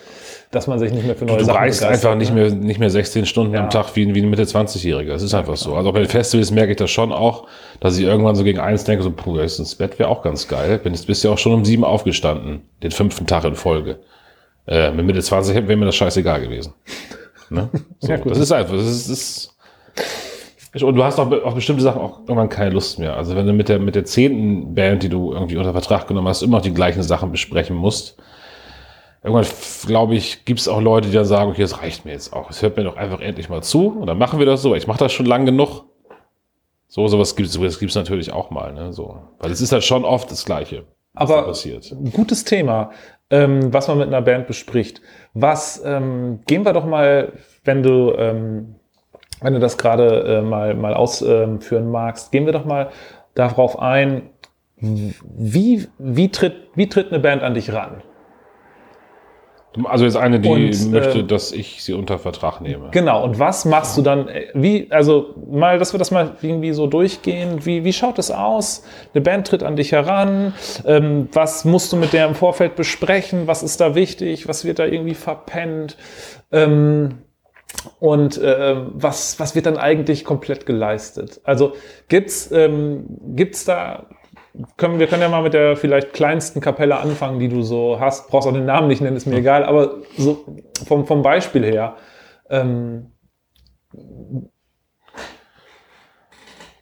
dass 0.58 0.66
man 0.66 0.80
sich 0.80 0.92
nicht 0.92 1.06
mehr 1.06 1.16
für 1.16 1.26
neue 1.26 1.38
du 1.38 1.46
Sachen 1.46 1.56
Du 1.56 1.62
reist 1.62 1.84
einfach 1.84 2.16
nicht 2.16 2.34
mehr, 2.34 2.50
nicht 2.50 2.80
mehr 2.80 2.90
16 2.90 3.28
Stunden 3.28 3.54
ja. 3.54 3.62
am 3.62 3.70
Tag 3.70 3.96
wie, 3.96 4.14
wie 4.16 4.22
ein 4.22 4.30
Mitte-20-Jähriger. 4.30 5.10
Das 5.10 5.22
ist 5.22 5.36
einfach 5.36 5.56
so. 5.56 5.76
Also 5.76 5.92
bei 5.92 6.00
den 6.00 6.10
Festivals 6.10 6.50
merke 6.50 6.72
ich 6.72 6.78
das 6.78 6.90
schon 6.90 7.12
auch, 7.14 7.48
dass 7.80 7.98
ich 7.98 8.06
irgendwann 8.06 8.36
so 8.36 8.44
gegen 8.44 8.60
eins 8.60 8.84
denke, 8.84 9.04
so, 9.04 9.12
puh, 9.12 9.38
jetzt 9.38 9.60
ins 9.60 9.76
Bett 9.76 10.00
wäre 10.00 10.10
auch 10.10 10.24
ganz 10.24 10.48
geil. 10.48 10.80
Bin 10.80 10.94
jetzt 10.94 11.06
bist 11.06 11.24
ja 11.24 11.30
auch 11.30 11.38
schon 11.38 11.54
um 11.54 11.64
sieben 11.64 11.84
aufgestanden, 11.84 12.62
den 12.82 12.90
fünften 12.90 13.28
Tag 13.28 13.44
in 13.44 13.56
Folge. 13.56 14.00
Äh, 14.68 14.92
mit 14.92 15.06
Mitte 15.06 15.22
20 15.22 15.56
wäre 15.68 15.78
mir 15.78 15.86
das 15.86 15.96
scheißegal 15.96 16.42
gewesen. 16.42 16.74
Ne? 17.50 17.70
So, 18.00 18.12
ja, 18.12 18.18
das 18.18 18.40
ist 18.40 18.52
einfach, 18.52 18.76
das 18.76 18.88
ist, 18.88 19.10
das 19.10 19.20
ist 19.20 20.84
und 20.84 20.96
du 20.96 21.04
hast 21.04 21.18
auch 21.18 21.32
auf 21.32 21.56
bestimmte 21.56 21.82
Sachen 21.82 22.02
auch 22.02 22.20
irgendwann 22.20 22.50
keine 22.50 22.72
Lust 22.72 23.00
mehr. 23.00 23.16
Also 23.16 23.36
wenn 23.36 23.48
du 23.48 23.54
mit 23.54 23.68
der, 23.68 23.80
mit 23.80 23.96
der 23.96 24.06
zehnten 24.06 24.76
Band, 24.76 25.02
die 25.02 25.10
du 25.10 25.34
irgendwie 25.34 25.58
unter 25.58 25.72
Vertrag 25.72 26.08
genommen 26.08 26.28
hast, 26.28 26.44
immer 26.44 26.58
noch 26.58 26.64
die 26.64 26.74
gleichen 26.74 27.02
Sachen 27.02 27.32
besprechen 27.32 27.76
musst, 27.76 28.18
irgendwann, 29.28 29.48
glaube 29.86 30.16
ich, 30.16 30.46
gibt 30.46 30.60
es 30.60 30.68
auch 30.68 30.82
Leute, 30.82 31.10
die 31.10 31.14
dann 31.14 31.26
sagen, 31.26 31.52
okay, 31.52 31.62
das 31.62 31.82
reicht 31.82 32.06
mir 32.06 32.12
jetzt 32.12 32.34
auch. 32.34 32.50
Es 32.50 32.62
hört 32.62 32.78
mir 32.78 32.84
doch 32.84 32.96
einfach 32.96 33.20
endlich 33.20 33.50
mal 33.50 33.62
zu 33.62 33.90
und 33.90 34.08
dann 34.08 34.18
machen 34.18 34.40
wir 34.40 34.46
das 34.46 34.62
so. 34.62 34.74
Ich 34.76 34.88
mache 34.88 35.00
das 35.00 35.14
schon 35.14 35.26
lang 35.26 35.46
genug. 35.46 35.84
So, 36.88 37.08
sowas 37.08 37.36
gibt 37.36 37.50
es 37.50 37.96
natürlich 37.96 38.32
auch 38.32 38.50
mal. 38.50 38.74
Ne? 38.74 38.94
So. 38.94 39.18
Weil 39.40 39.52
es 39.52 39.62
ist 39.62 39.72
halt 39.72 39.84
schon 39.84 40.06
oft 40.06 40.32
das 40.32 40.46
Gleiche. 40.46 40.86
Aber 41.14 41.44
passiert. 41.44 41.94
gutes 42.14 42.44
Thema, 42.44 42.92
ähm, 43.30 43.74
was 43.74 43.88
man 43.88 43.98
mit 43.98 44.08
einer 44.08 44.22
Band 44.22 44.48
bespricht. 44.48 45.02
Was, 45.34 45.82
ähm, 45.84 46.42
gehen 46.46 46.64
wir 46.64 46.74
doch 46.74 46.86
mal, 46.86 47.34
wenn 47.64 47.84
du, 47.84 48.14
ähm, 48.18 48.76
wenn 49.42 49.54
du 49.54 49.60
das 49.60 49.78
gerade 49.78 50.38
äh, 50.38 50.42
mal, 50.42 50.76
mal 50.76 50.94
ausführen 50.94 51.92
magst, 51.92 52.32
gehen 52.32 52.46
wir 52.46 52.54
doch 52.54 52.66
mal 52.66 52.92
darauf 53.34 53.80
ein, 53.80 54.30
wie, 54.80 55.88
wie, 55.98 56.30
tritt, 56.30 56.56
wie 56.76 56.88
tritt 56.88 57.12
eine 57.12 57.20
Band 57.20 57.42
an 57.42 57.56
dich 57.56 57.74
ran? 57.74 58.04
Also 59.86 60.06
jetzt 60.06 60.18
eine, 60.18 60.40
die 60.40 60.50
und, 60.50 60.92
möchte, 60.92 61.20
äh, 61.20 61.24
dass 61.24 61.52
ich 61.52 61.84
sie 61.84 61.94
unter 61.94 62.20
Vertrag 62.20 62.62
nehme. 62.62 62.90
Genau. 62.92 63.24
Und 63.24 63.40
was 63.40 63.66
machst 63.66 63.98
du 63.98 64.02
dann? 64.02 64.28
Äh, 64.28 64.48
wie, 64.54 64.88
also 64.90 65.36
mal, 65.50 65.80
dass 65.80 65.94
wir 65.94 65.98
das 65.98 66.12
mal 66.12 66.36
irgendwie 66.42 66.74
so 66.74 66.88
durchgehen. 66.88 67.66
Wie, 67.66 67.84
wie 67.84 67.94
schaut 67.94 68.20
es 68.20 68.32
aus? 68.32 68.84
Eine 69.14 69.22
Band 69.22 69.48
tritt 69.48 69.64
an 69.64 69.76
dich 69.76 69.92
heran. 69.92 70.54
Ähm, 70.86 71.30
was 71.34 71.66
musst 71.66 71.92
du 71.92 71.98
mit 71.98 72.14
der 72.14 72.28
im 72.28 72.36
Vorfeld 72.36 72.76
besprechen? 72.76 73.48
Was 73.48 73.64
ist 73.64 73.80
da 73.82 73.96
wichtig? 73.96 74.48
Was 74.48 74.66
wird 74.66 74.80
da 74.80 74.86
irgendwie 74.86 75.16
verpennt? 75.16 75.98
Ähm, 76.52 77.20
und 78.00 78.38
äh, 78.38 78.76
was, 78.94 79.40
was 79.40 79.56
wird 79.56 79.66
dann 79.66 79.78
eigentlich 79.78 80.24
komplett 80.24 80.66
geleistet? 80.66 81.42
Also 81.44 81.74
gibt's 82.08 82.52
ähm, 82.52 83.06
gibt's 83.36 83.66
da 83.66 84.08
können, 84.78 85.00
wir 85.00 85.08
können 85.08 85.22
ja 85.22 85.30
mal 85.30 85.44
mit 85.44 85.54
der 85.54 85.76
vielleicht 85.76 86.14
kleinsten 86.14 86.62
Kapelle 86.62 86.98
anfangen, 86.98 87.40
die 87.40 87.50
du 87.50 87.62
so 87.62 88.00
hast. 88.00 88.30
Brauchst 88.30 88.48
auch 88.48 88.54
den 88.54 88.66
Namen 88.66 88.88
nicht 88.88 89.02
nennen, 89.02 89.18
ist 89.18 89.26
mir 89.26 89.38
egal, 89.38 89.64
aber 89.64 90.02
so 90.18 90.46
vom, 90.86 91.06
vom 91.06 91.22
Beispiel 91.22 91.64
her. 91.64 91.96
Ähm 92.50 93.12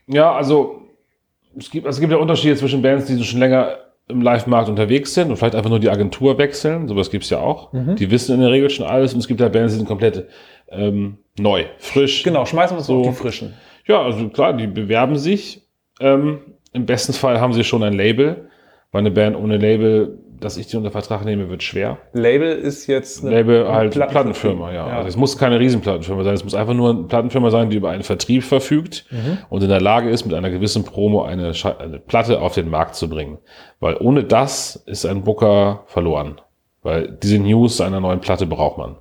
ja, 0.07 0.31
also 0.31 0.81
es 1.57 1.69
gibt, 1.69 1.85
also 1.85 1.97
es 1.97 2.01
gibt 2.01 2.11
ja 2.11 2.17
Unterschiede 2.17 2.55
zwischen 2.55 2.81
Bands, 2.81 3.05
die 3.05 3.23
schon 3.23 3.39
länger 3.39 3.77
im 4.07 4.21
Live-Markt 4.21 4.69
unterwegs 4.69 5.13
sind 5.13 5.31
und 5.31 5.37
vielleicht 5.37 5.55
einfach 5.55 5.69
nur 5.69 5.79
die 5.79 5.89
Agentur 5.89 6.37
wechseln. 6.37 6.87
Sowas 6.87 7.09
gibt's 7.09 7.29
ja 7.29 7.39
auch. 7.39 7.73
Mhm. 7.73 7.95
Die 7.95 8.11
wissen 8.11 8.35
in 8.35 8.41
der 8.41 8.51
Regel 8.51 8.69
schon 8.69 8.85
alles 8.85 9.13
und 9.13 9.19
es 9.19 9.27
gibt 9.27 9.39
ja 9.39 9.49
Bands, 9.49 9.73
die 9.73 9.79
sind 9.79 9.87
komplett 9.87 10.27
ähm, 10.69 11.17
neu, 11.39 11.65
frisch. 11.79 12.23
Genau, 12.23 12.45
schmeißen 12.45 12.75
wir 12.75 12.79
uns 12.79 12.87
so 12.87 13.03
die 13.03 13.11
frischen. 13.11 13.53
Ja, 13.87 14.01
also 14.01 14.29
klar, 14.29 14.53
die 14.53 14.67
bewerben 14.67 15.15
sich. 15.17 15.67
Ähm, 15.99 16.54
im 16.75 16.85
besten 16.85 17.13
Fall 17.13 17.39
haben 17.39 17.53
sie 17.53 17.63
schon 17.63 17.83
ein 17.83 17.93
Label, 17.93 18.49
weil 18.91 18.99
eine 18.99 19.11
Band 19.11 19.35
ohne 19.35 19.57
Label, 19.57 20.19
dass 20.39 20.57
ich 20.57 20.67
die 20.67 20.77
unter 20.77 20.91
Vertrag 20.91 21.23
nehme, 21.25 21.49
wird 21.49 21.63
schwer. 21.63 21.97
Label 22.13 22.51
ist 22.51 22.87
jetzt 22.87 23.23
eine 23.23 23.33
Label 23.33 23.67
halt 23.67 23.93
Plattenfirma, 23.93 24.67
Plattenfirma 24.67 24.73
ja. 24.73 24.87
ja. 24.89 24.97
Also 24.97 25.09
es 25.09 25.17
muss 25.17 25.37
keine 25.37 25.59
Riesenplattenfirma 25.59 26.23
sein, 26.23 26.33
es 26.33 26.43
muss 26.43 26.53
einfach 26.53 26.73
nur 26.73 26.91
eine 26.91 27.03
Plattenfirma 27.03 27.49
sein, 27.49 27.69
die 27.69 27.77
über 27.77 27.89
einen 27.89 28.03
Vertrieb 28.03 28.43
verfügt 28.43 29.05
mhm. 29.09 29.39
und 29.49 29.63
in 29.63 29.69
der 29.69 29.81
Lage 29.81 30.09
ist, 30.09 30.25
mit 30.25 30.35
einer 30.35 30.49
gewissen 30.49 30.83
Promo 30.83 31.23
eine, 31.23 31.53
eine 31.79 31.99
Platte 31.99 32.41
auf 32.41 32.53
den 32.53 32.69
Markt 32.69 32.95
zu 32.95 33.09
bringen. 33.09 33.37
Weil 33.79 33.95
ohne 33.97 34.23
das 34.23 34.75
ist 34.85 35.05
ein 35.05 35.23
Booker 35.23 35.83
verloren. 35.87 36.41
Weil 36.83 37.17
diese 37.23 37.39
News 37.39 37.81
einer 37.81 37.99
neuen 37.99 38.19
Platte 38.19 38.45
braucht 38.45 38.77
man. 38.77 38.97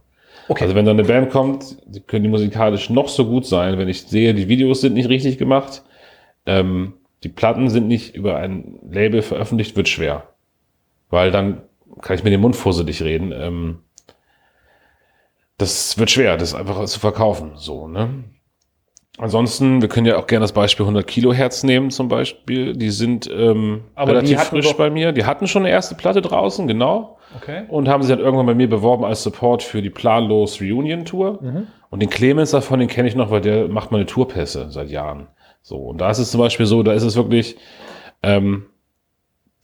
Okay. 0.49 0.65
Also 0.65 0.75
wenn 0.75 0.85
da 0.85 0.93
eine 0.93 1.05
Band 1.05 1.31
kommt, 1.31 1.77
die 1.87 2.01
können 2.01 2.25
die 2.25 2.31
musikalisch 2.31 2.91
noch 2.91 3.09
so 3.09 3.27
gut 3.27 3.47
sein, 3.47 3.79
wenn 3.79 3.89
ich 3.89 4.03
sehe, 4.03 4.35
die 4.35 4.49
Videos 4.49 4.81
sind 4.81 4.95
nicht 4.95 5.09
richtig 5.09 5.39
gemacht, 5.39 5.83
ähm, 6.47 6.95
die 7.25 7.29
Platten 7.29 7.69
sind 7.71 7.89
nicht 7.89 8.15
über 8.15 8.37
ein 8.37 8.79
Label 8.89 9.23
veröffentlicht, 9.23 9.77
wird 9.77 9.89
schwer. 9.89 10.29
Weil 11.11 11.31
dann 11.31 11.63
kann 12.03 12.17
ich 12.17 12.25
mir 12.25 12.31
den 12.31 12.41
Mund 12.41 12.55
fusselig 12.55 13.03
reden. 13.03 13.33
Ähm, 13.33 13.79
das 15.59 15.99
wird 15.99 16.11
schwer, 16.11 16.37
das 16.37 16.55
einfach 16.55 16.85
zu 16.85 17.01
verkaufen, 17.01 17.53
so, 17.57 17.89
ne? 17.89 18.25
Ansonsten, 19.17 19.81
wir 19.81 19.89
können 19.89 20.07
ja 20.07 20.17
auch 20.17 20.27
gerne 20.27 20.43
das 20.43 20.53
Beispiel 20.53 20.83
100 20.83 21.07
Kilohertz 21.07 21.63
nehmen 21.63 21.93
zum 21.93 22.09
Beispiel. 22.09 22.75
Die 22.75 22.91
sind 22.91 23.31
ähm, 23.33 23.85
relativ 23.97 24.41
frisch 24.41 24.73
bei 24.73 24.91
mir. 24.91 25.13
Die 25.13 25.25
hatten 25.25 25.47
schon 25.47 25.63
eine 25.63 25.71
erste 25.71 25.95
Platte 25.95 26.21
draußen, 26.21 26.67
genau. 26.67 27.19
Okay. 27.37 27.65
und 27.69 27.89
haben 27.89 28.03
sich 28.03 28.15
dann 28.15 28.25
irgendwann 28.25 28.47
bei 28.47 28.55
mir 28.55 28.69
beworben 28.69 29.05
als 29.05 29.25
Support 29.25 29.63
für 29.65 29.83
die 29.83 29.91
Planlos 29.91 30.61
Reunion 30.61 31.05
Tour. 31.05 31.41
Und 31.91 32.01
den 32.01 32.11
Clemens 32.11 32.53
davon, 32.53 32.81
den 32.81 32.89
kenne 32.89 33.09
ich 33.09 33.17
noch, 33.17 33.31
weil 33.31 33.41
der 33.41 33.69
macht 33.69 33.91
meine 33.91 34.07
Tourpässe 34.07 34.71
seit 34.71 34.89
Jahren. 34.91 35.29
So, 35.67 35.79
und 35.79 35.99
da 35.99 36.11
ist 36.11 36.19
es 36.19 36.31
zum 36.31 36.41
Beispiel 36.41 36.67
so, 36.67 36.83
da 36.83 36.93
ist 36.93 37.05
es 37.05 37.17
wirklich, 37.17 37.57
ähm, 38.23 38.67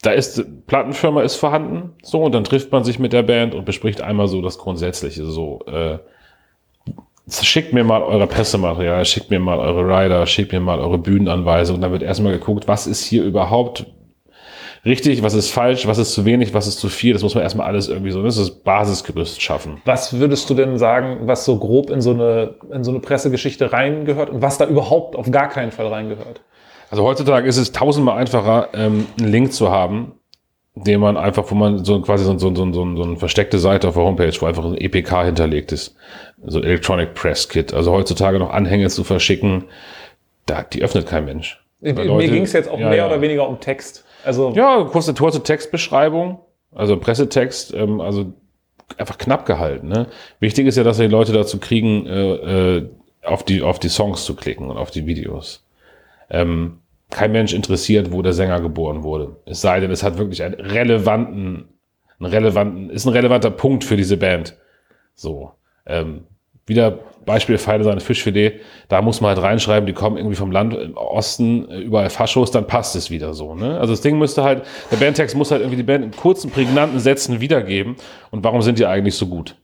da 0.00 0.12
ist, 0.12 0.66
Plattenfirma 0.66 1.20
ist 1.20 1.36
vorhanden, 1.36 1.92
so, 2.02 2.22
und 2.22 2.34
dann 2.34 2.44
trifft 2.44 2.72
man 2.72 2.84
sich 2.84 2.98
mit 2.98 3.12
der 3.12 3.22
Band 3.22 3.54
und 3.54 3.66
bespricht 3.66 4.00
einmal 4.00 4.26
so 4.26 4.40
das 4.40 4.56
Grundsätzliche, 4.56 5.26
so, 5.26 5.60
äh, 5.66 5.98
schickt 7.28 7.74
mir 7.74 7.84
mal 7.84 8.02
eure 8.02 8.26
Pässematerial, 8.26 9.04
schickt 9.04 9.30
mir 9.30 9.40
mal 9.40 9.58
eure 9.58 9.82
Rider, 9.82 10.24
schickt 10.24 10.52
mir 10.52 10.60
mal 10.60 10.80
eure 10.80 10.96
Bühnenanweisung, 10.96 11.82
dann 11.82 11.92
wird 11.92 12.02
erstmal 12.02 12.32
geguckt, 12.32 12.66
was 12.66 12.86
ist 12.86 13.04
hier 13.04 13.22
überhaupt 13.22 13.84
richtig, 14.84 15.22
was 15.22 15.34
ist 15.34 15.50
falsch, 15.50 15.86
was 15.86 15.98
ist 15.98 16.12
zu 16.12 16.24
wenig, 16.24 16.54
was 16.54 16.66
ist 16.66 16.78
zu 16.78 16.88
viel, 16.88 17.12
das 17.12 17.22
muss 17.22 17.34
man 17.34 17.42
erstmal 17.42 17.66
alles 17.66 17.88
irgendwie 17.88 18.10
so, 18.10 18.22
das 18.22 18.36
ist 18.36 18.48
das 18.48 18.56
Basisgerüst 18.56 19.40
schaffen. 19.42 19.80
Was 19.84 20.18
würdest 20.18 20.48
du 20.50 20.54
denn 20.54 20.78
sagen, 20.78 21.20
was 21.22 21.44
so 21.44 21.58
grob 21.58 21.90
in 21.90 22.00
so 22.00 22.10
eine, 22.10 22.54
in 22.72 22.84
so 22.84 22.90
eine 22.90 23.00
Pressegeschichte 23.00 23.72
reingehört 23.72 24.30
und 24.30 24.42
was 24.42 24.58
da 24.58 24.66
überhaupt 24.66 25.16
auf 25.16 25.30
gar 25.30 25.48
keinen 25.48 25.72
Fall 25.72 25.86
reingehört? 25.86 26.40
Also 26.90 27.04
heutzutage 27.04 27.46
ist 27.46 27.56
es 27.56 27.72
tausendmal 27.72 28.18
einfacher, 28.18 28.70
ähm, 28.74 29.06
einen 29.18 29.28
Link 29.30 29.52
zu 29.52 29.70
haben, 29.70 30.12
den 30.74 31.00
man 31.00 31.16
einfach, 31.16 31.50
wo 31.50 31.54
man 31.54 31.84
so 31.84 32.00
quasi 32.00 32.24
so, 32.24 32.36
so, 32.38 32.54
so, 32.54 32.72
so, 32.72 32.96
so 32.96 33.02
eine 33.02 33.16
versteckte 33.16 33.58
Seite 33.58 33.88
auf 33.88 33.94
der 33.94 34.04
Homepage, 34.04 34.32
wo 34.40 34.46
einfach 34.46 34.64
ein 34.64 34.76
EPK 34.76 35.24
hinterlegt 35.24 35.72
ist, 35.72 35.94
so 36.44 36.58
ein 36.58 36.64
Electronic 36.64 37.14
Press 37.14 37.48
Kit. 37.48 37.74
Also 37.74 37.92
heutzutage 37.92 38.38
noch 38.38 38.50
Anhänge 38.50 38.88
zu 38.88 39.04
verschicken, 39.04 39.64
da, 40.46 40.62
die 40.62 40.82
öffnet 40.82 41.06
kein 41.06 41.24
Mensch. 41.24 41.62
Mir 41.80 41.94
ging 41.94 42.42
es 42.42 42.52
jetzt 42.52 42.68
auch 42.68 42.78
ja, 42.78 42.88
mehr 42.88 42.98
ja. 42.98 43.06
oder 43.06 43.20
weniger 43.20 43.48
um 43.48 43.60
Text. 43.60 44.04
Also 44.24 44.52
Ja, 44.54 44.84
kurze, 44.84 45.14
kurze 45.14 45.42
Textbeschreibung, 45.42 46.40
also 46.74 46.96
Pressetext, 46.96 47.74
ähm, 47.74 48.00
also 48.00 48.32
einfach 48.96 49.18
knapp 49.18 49.46
gehalten. 49.46 49.88
Ne? 49.88 50.06
Wichtig 50.40 50.66
ist 50.66 50.76
ja, 50.76 50.84
dass 50.84 50.98
wir 50.98 51.06
die 51.06 51.12
Leute 51.12 51.32
dazu 51.32 51.58
kriegen, 51.58 52.06
äh, 52.06 52.78
äh, 52.78 52.90
auf, 53.22 53.44
die, 53.44 53.62
auf 53.62 53.78
die 53.78 53.88
Songs 53.88 54.24
zu 54.24 54.34
klicken 54.34 54.68
und 54.70 54.76
auf 54.76 54.90
die 54.90 55.06
Videos. 55.06 55.64
Ähm, 56.30 56.78
kein 57.10 57.32
Mensch 57.32 57.52
interessiert, 57.52 58.12
wo 58.12 58.22
der 58.22 58.32
Sänger 58.32 58.60
geboren 58.60 59.02
wurde. 59.02 59.36
Es 59.44 59.60
sei 59.60 59.80
denn, 59.80 59.90
es 59.90 60.02
hat 60.02 60.16
wirklich 60.18 60.42
einen 60.42 60.54
relevanten, 60.54 61.68
einen 62.18 62.28
relevanten, 62.28 62.90
ist 62.90 63.06
ein 63.06 63.12
relevanter 63.12 63.50
Punkt 63.50 63.84
für 63.84 63.96
diese 63.96 64.16
Band. 64.16 64.56
So. 65.14 65.52
Ähm, 65.86 66.24
wieder 66.66 67.00
Beispiel 67.24 67.58
Feine 67.58 67.84
seine 67.84 68.00
Fischfilet, 68.00 68.60
da 68.88 69.02
muss 69.02 69.20
man 69.20 69.34
halt 69.34 69.42
reinschreiben, 69.42 69.86
die 69.86 69.92
kommen 69.92 70.16
irgendwie 70.16 70.36
vom 70.36 70.50
Land 70.50 70.74
im 70.74 70.96
Osten, 70.96 71.66
überall 71.66 72.10
Faschos, 72.10 72.50
dann 72.50 72.66
passt 72.66 72.96
es 72.96 73.10
wieder 73.10 73.34
so. 73.34 73.54
Ne? 73.54 73.78
Also 73.78 73.92
das 73.92 74.00
Ding 74.00 74.18
müsste 74.18 74.42
halt, 74.42 74.64
der 74.90 74.96
Bandtext 74.96 75.36
muss 75.36 75.50
halt 75.50 75.60
irgendwie 75.60 75.76
die 75.76 75.82
Band 75.82 76.04
in 76.04 76.10
kurzen, 76.12 76.50
prägnanten 76.50 76.98
Sätzen 76.98 77.40
wiedergeben. 77.40 77.96
Und 78.30 78.44
warum 78.44 78.62
sind 78.62 78.78
die 78.78 78.86
eigentlich 78.86 79.16
so 79.16 79.26
gut? 79.26 79.56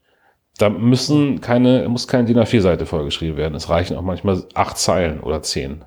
Da 0.59 0.69
müssen 0.71 1.41
keine, 1.41 1.89
muss 1.89 2.09
keine 2.09 2.25
DIN 2.25 2.39
A4-Seite 2.39 2.87
vollgeschrieben 2.87 3.37
werden. 3.37 3.55
Es 3.55 3.69
reichen 3.69 3.97
auch 3.97 4.03
manchmal 4.03 4.43
acht 4.55 4.79
Zeilen 4.79 5.21
oder 5.21 5.43
zehn. 5.43 5.85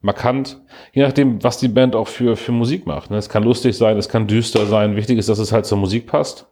Markant, 0.00 0.60
je 0.92 1.02
nachdem, 1.02 1.42
was 1.44 1.58
die 1.58 1.68
Band 1.68 1.94
auch 1.94 2.08
für, 2.08 2.36
für 2.36 2.50
Musik 2.50 2.86
macht. 2.86 3.10
Ne? 3.10 3.18
Es 3.18 3.28
kann 3.28 3.44
lustig 3.44 3.76
sein, 3.76 3.96
es 3.96 4.08
kann 4.08 4.26
düster 4.26 4.66
sein. 4.66 4.96
Wichtig 4.96 5.18
ist, 5.18 5.28
dass 5.28 5.38
es 5.38 5.52
halt 5.52 5.64
zur 5.64 5.78
Musik 5.78 6.08
passt. 6.08 6.46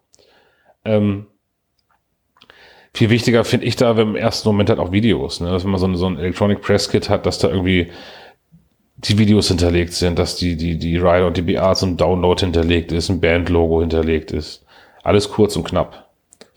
Ähm, 0.84 1.26
viel 2.94 3.10
wichtiger 3.10 3.44
finde 3.44 3.66
ich 3.66 3.76
da 3.76 3.92
im 3.92 4.16
ersten 4.16 4.48
Moment 4.48 4.68
halt 4.68 4.78
auch 4.80 4.92
Videos. 4.92 5.40
Ne? 5.40 5.50
Dass 5.50 5.64
wenn 5.64 5.70
man 5.70 5.80
so, 5.80 5.86
ein- 5.86 5.96
so 5.96 6.06
ein 6.06 6.18
Electronic 6.18 6.60
Press 6.60 6.88
Kit 6.90 7.08
hat, 7.08 7.26
dass 7.26 7.38
da 7.38 7.48
irgendwie 7.48 7.90
die 8.96 9.16
Videos 9.18 9.48
hinterlegt 9.48 9.92
sind, 9.94 10.18
dass 10.18 10.36
die, 10.36 10.56
die, 10.56 10.78
die 10.78 10.96
Rider 10.98 11.26
und 11.26 11.36
die 11.36 11.42
BA 11.42 11.74
zum 11.74 11.96
Download 11.96 12.38
hinterlegt 12.40 12.92
ist, 12.92 13.08
ein 13.08 13.20
Bandlogo 13.20 13.80
hinterlegt 13.80 14.30
ist. 14.32 14.64
Alles 15.02 15.30
kurz 15.30 15.56
und 15.56 15.64
knapp. 15.64 16.08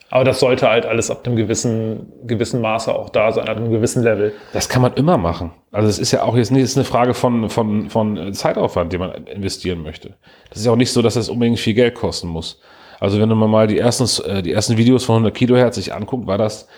Aber 0.09 0.25
das 0.25 0.41
sollte 0.41 0.69
halt 0.69 0.85
alles 0.85 1.09
ab 1.09 1.25
einem 1.25 1.35
gewissen, 1.37 2.11
gewissen 2.27 2.61
Maße 2.61 2.93
auch 2.93 3.09
da 3.09 3.31
sein, 3.31 3.47
ab 3.47 3.57
einem 3.57 3.71
gewissen 3.71 4.03
Level. 4.03 4.33
Das 4.51 4.69
kann 4.69 4.81
man 4.81 4.93
immer 4.93 5.17
machen. 5.17 5.51
Also 5.71 5.87
es 5.89 5.97
ist 5.97 6.11
ja 6.11 6.21
auch 6.23 6.35
jetzt 6.35 6.51
nicht, 6.51 6.61
ist 6.61 6.77
eine 6.77 6.83
Frage 6.85 7.13
von, 7.15 7.49
von, 7.49 7.89
von 7.89 8.31
Zeitaufwand, 8.33 8.93
den 8.93 8.99
man 8.99 9.25
investieren 9.25 9.81
möchte. 9.81 10.15
Das 10.49 10.59
ist 10.59 10.65
ja 10.65 10.71
auch 10.71 10.75
nicht 10.75 10.91
so, 10.91 11.01
dass 11.01 11.15
das 11.15 11.29
unbedingt 11.29 11.59
viel 11.59 11.73
Geld 11.73 11.95
kosten 11.95 12.27
muss. 12.27 12.59
Also 13.03 13.19
wenn 13.19 13.27
man 13.27 13.49
mal 13.49 13.67
die 13.67 13.77
ersten, 13.77 14.05
äh, 14.29 14.41
die 14.41 14.53
ersten 14.53 14.77
Videos 14.77 15.03
von 15.03 15.15
100 15.15 15.35
Kilohertz 15.35 15.75
sich 15.75 15.93
anguckt, 15.93 16.25
war 16.25 16.37
das 16.37 16.69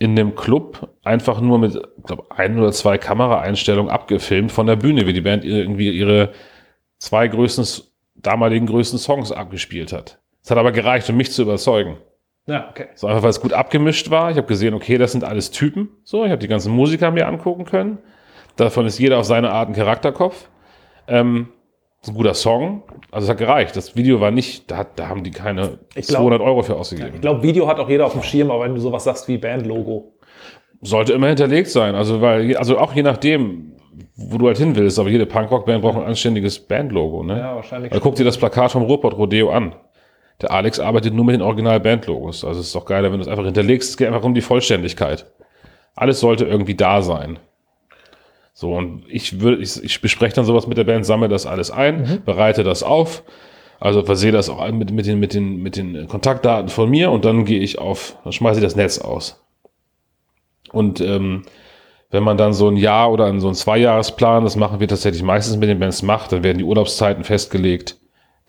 in 0.00 0.16
dem 0.16 0.34
Club 0.34 0.88
einfach 1.04 1.40
nur 1.40 1.60
mit, 1.60 1.76
ich 1.76 2.02
glaube, 2.02 2.24
ein 2.30 2.58
oder 2.58 2.72
zwei 2.72 2.98
Kameraeinstellungen 2.98 3.88
abgefilmt 3.88 4.50
von 4.50 4.66
der 4.66 4.74
Bühne, 4.74 5.06
wie 5.06 5.12
die 5.12 5.20
Band 5.20 5.44
irgendwie 5.44 5.90
ihre 5.90 6.32
zwei 6.98 7.28
größten, 7.28 7.84
damaligen 8.16 8.66
größten 8.66 8.98
Songs 8.98 9.30
abgespielt 9.30 9.92
hat. 9.92 10.18
Es 10.42 10.50
hat 10.50 10.58
aber 10.58 10.72
gereicht, 10.72 11.08
um 11.10 11.16
mich 11.16 11.30
zu 11.30 11.42
überzeugen. 11.42 11.98
Ja, 12.46 12.68
okay. 12.70 12.86
So 12.96 13.06
einfach, 13.06 13.22
weil 13.22 13.30
es 13.30 13.40
gut 13.40 13.52
abgemischt 13.52 14.10
war. 14.10 14.32
Ich 14.32 14.36
habe 14.36 14.48
gesehen, 14.48 14.74
okay, 14.74 14.98
das 14.98 15.12
sind 15.12 15.22
alles 15.22 15.52
Typen. 15.52 15.90
So, 16.02 16.24
ich 16.24 16.32
habe 16.32 16.40
die 16.40 16.48
ganzen 16.48 16.72
Musiker 16.72 17.12
mir 17.12 17.28
angucken 17.28 17.64
können. 17.64 17.98
Davon 18.56 18.84
ist 18.84 18.98
jeder 18.98 19.18
auf 19.18 19.26
seine 19.26 19.52
Art 19.52 19.68
ein 19.68 19.74
Charakterkopf. 19.76 20.48
Ähm, 21.06 21.50
ist 22.00 22.08
ein 22.08 22.14
guter 22.14 22.34
Song. 22.34 22.82
Also 23.10 23.24
es 23.26 23.30
hat 23.30 23.38
gereicht. 23.38 23.76
Das 23.76 23.96
Video 23.96 24.20
war 24.20 24.30
nicht, 24.30 24.70
da, 24.70 24.84
da 24.84 25.08
haben 25.08 25.24
die 25.24 25.30
keine 25.30 25.78
Ich 25.94 26.06
glaub- 26.06 26.22
200 26.22 26.40
Euro 26.40 26.62
für 26.62 26.76
ausgegeben. 26.76 27.12
Ich 27.14 27.20
glaube, 27.20 27.42
Video 27.42 27.66
hat 27.66 27.78
auch 27.80 27.88
jeder 27.88 28.06
auf 28.06 28.12
dem 28.12 28.22
Schirm, 28.22 28.50
aber 28.50 28.64
wenn 28.64 28.74
du 28.74 28.80
sowas 28.80 29.04
sagst 29.04 29.26
wie 29.28 29.38
Bandlogo. 29.38 30.12
Sollte 30.80 31.12
immer 31.12 31.26
hinterlegt 31.28 31.68
sein. 31.68 31.94
Also 31.96 32.20
weil, 32.20 32.56
also 32.56 32.78
auch 32.78 32.92
je 32.94 33.02
nachdem, 33.02 33.72
wo 34.14 34.38
du 34.38 34.46
halt 34.46 34.58
hin 34.58 34.76
willst. 34.76 34.98
Aber 34.98 35.08
jede 35.08 35.26
Punkrock-Band 35.26 35.82
braucht 35.82 35.96
ein 35.96 36.04
anständiges 36.04 36.58
Bandlogo. 36.60 37.24
Ne? 37.24 37.38
Ja, 37.38 37.56
wahrscheinlich. 37.56 37.90
Weil 37.92 38.00
guck 38.00 38.14
dir 38.14 38.24
das 38.24 38.38
Plakat 38.38 38.70
vom 38.72 38.82
Ruhrpott 38.84 39.16
Rodeo 39.16 39.50
an. 39.50 39.74
Der 40.40 40.52
Alex 40.52 40.78
arbeitet 40.78 41.14
nur 41.14 41.24
mit 41.24 41.34
den 41.34 41.42
Original-Bandlogos. 41.42 42.44
Also 42.44 42.60
es 42.60 42.66
ist 42.68 42.74
doch 42.76 42.84
geiler, 42.84 43.10
wenn 43.10 43.18
du 43.18 43.22
es 43.24 43.28
einfach 43.28 43.44
hinterlegst. 43.44 43.90
Es 43.90 43.96
geht 43.96 44.06
einfach 44.06 44.22
um 44.22 44.34
die 44.34 44.40
Vollständigkeit. 44.40 45.26
Alles 45.96 46.20
sollte 46.20 46.44
irgendwie 46.44 46.76
da 46.76 47.02
sein. 47.02 47.40
So, 48.60 48.74
und 48.74 49.04
ich 49.08 49.40
würde, 49.40 49.62
ich, 49.62 49.80
ich 49.84 50.00
bespreche 50.00 50.34
dann 50.34 50.44
sowas 50.44 50.66
mit 50.66 50.76
der 50.76 50.82
Band, 50.82 51.06
sammle 51.06 51.28
das 51.28 51.46
alles 51.46 51.70
ein, 51.70 52.22
bereite 52.24 52.64
das 52.64 52.82
auf, 52.82 53.22
also 53.78 54.02
versehe 54.02 54.32
das 54.32 54.50
auch 54.50 54.68
mit, 54.72 54.90
mit, 54.90 55.06
den, 55.06 55.20
mit, 55.20 55.32
den, 55.32 55.62
mit 55.62 55.76
den 55.76 56.08
Kontaktdaten 56.08 56.68
von 56.68 56.90
mir 56.90 57.12
und 57.12 57.24
dann 57.24 57.44
gehe 57.44 57.60
ich 57.60 57.78
auf, 57.78 58.16
dann 58.24 58.32
schmeiße 58.32 58.58
ich 58.58 58.64
das 58.64 58.74
Netz 58.74 58.98
aus. 58.98 59.40
Und 60.72 61.00
ähm, 61.00 61.44
wenn 62.10 62.24
man 62.24 62.36
dann 62.36 62.52
so 62.52 62.66
ein 62.66 62.76
Jahr 62.76 63.12
oder 63.12 63.26
so 63.38 63.46
einen 63.46 63.54
Zweijahresplan, 63.54 64.42
das 64.42 64.56
machen 64.56 64.80
wir 64.80 64.88
tatsächlich 64.88 65.22
meistens 65.22 65.56
mit 65.56 65.68
den 65.68 65.78
Bands 65.78 66.02
macht, 66.02 66.32
dann 66.32 66.42
werden 66.42 66.58
die 66.58 66.64
Urlaubszeiten 66.64 67.22
festgelegt. 67.22 67.97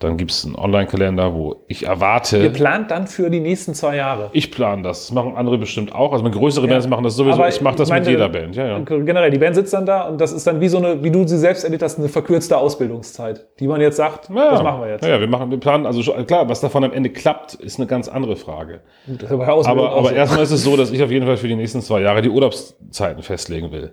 Dann 0.00 0.16
gibt 0.16 0.30
es 0.30 0.46
einen 0.46 0.56
Online-Kalender, 0.56 1.34
wo 1.34 1.56
ich 1.68 1.84
erwarte. 1.86 2.38
Ihr 2.38 2.48
plant 2.48 2.90
dann 2.90 3.06
für 3.06 3.28
die 3.28 3.38
nächsten 3.38 3.74
zwei 3.74 3.96
Jahre. 3.96 4.30
Ich 4.32 4.50
plane 4.50 4.82
das. 4.82 5.08
Das 5.08 5.12
machen 5.12 5.36
andere 5.36 5.58
bestimmt 5.58 5.94
auch. 5.94 6.14
Also 6.14 6.24
größere 6.24 6.66
Bands 6.66 6.88
machen 6.88 7.04
das 7.04 7.16
sowieso. 7.16 7.34
Aber 7.34 7.48
ich 7.50 7.60
mache 7.60 7.76
das 7.76 7.88
ich 7.90 7.94
mit 7.94 8.04
meine, 8.04 8.10
jeder 8.10 8.30
Band. 8.30 8.56
Ja, 8.56 8.66
ja. 8.66 8.78
Generell, 8.78 9.30
die 9.30 9.38
Band 9.38 9.56
sitzt 9.56 9.74
dann 9.74 9.84
da 9.84 10.08
und 10.08 10.18
das 10.18 10.32
ist 10.32 10.46
dann 10.46 10.58
wie 10.62 10.68
so 10.68 10.78
eine, 10.78 11.04
wie 11.04 11.10
du 11.10 11.28
sie 11.28 11.36
selbst 11.36 11.64
erlebt 11.64 11.82
hast, 11.82 11.98
eine 11.98 12.08
verkürzte 12.08 12.56
Ausbildungszeit, 12.56 13.46
die 13.60 13.68
man 13.68 13.82
jetzt 13.82 13.96
sagt, 13.96 14.30
Ja, 14.34 14.52
das 14.52 14.62
machen 14.62 14.80
wir 14.80 14.88
jetzt. 14.88 15.04
Ja, 15.04 15.10
ja, 15.10 15.20
wir 15.20 15.28
machen, 15.28 15.50
wir 15.50 15.60
planen, 15.60 15.84
also 15.84 16.02
schon- 16.02 16.26
klar, 16.26 16.48
was 16.48 16.62
davon 16.62 16.82
am 16.82 16.94
Ende 16.94 17.10
klappt, 17.10 17.52
ist 17.54 17.78
eine 17.78 17.86
ganz 17.86 18.08
andere 18.08 18.36
Frage. 18.36 18.80
Ausbildung 19.06 19.42
Aber, 19.42 19.92
auch 19.92 19.98
aber 19.98 20.08
so. 20.08 20.14
erstmal 20.14 20.42
ist 20.42 20.50
es 20.50 20.64
so, 20.64 20.78
dass 20.78 20.90
ich 20.92 21.02
auf 21.02 21.10
jeden 21.10 21.26
Fall 21.26 21.36
für 21.36 21.48
die 21.48 21.56
nächsten 21.56 21.82
zwei 21.82 22.00
Jahre 22.00 22.22
die 22.22 22.30
Urlaubszeiten 22.30 23.22
festlegen 23.22 23.70
will. 23.70 23.92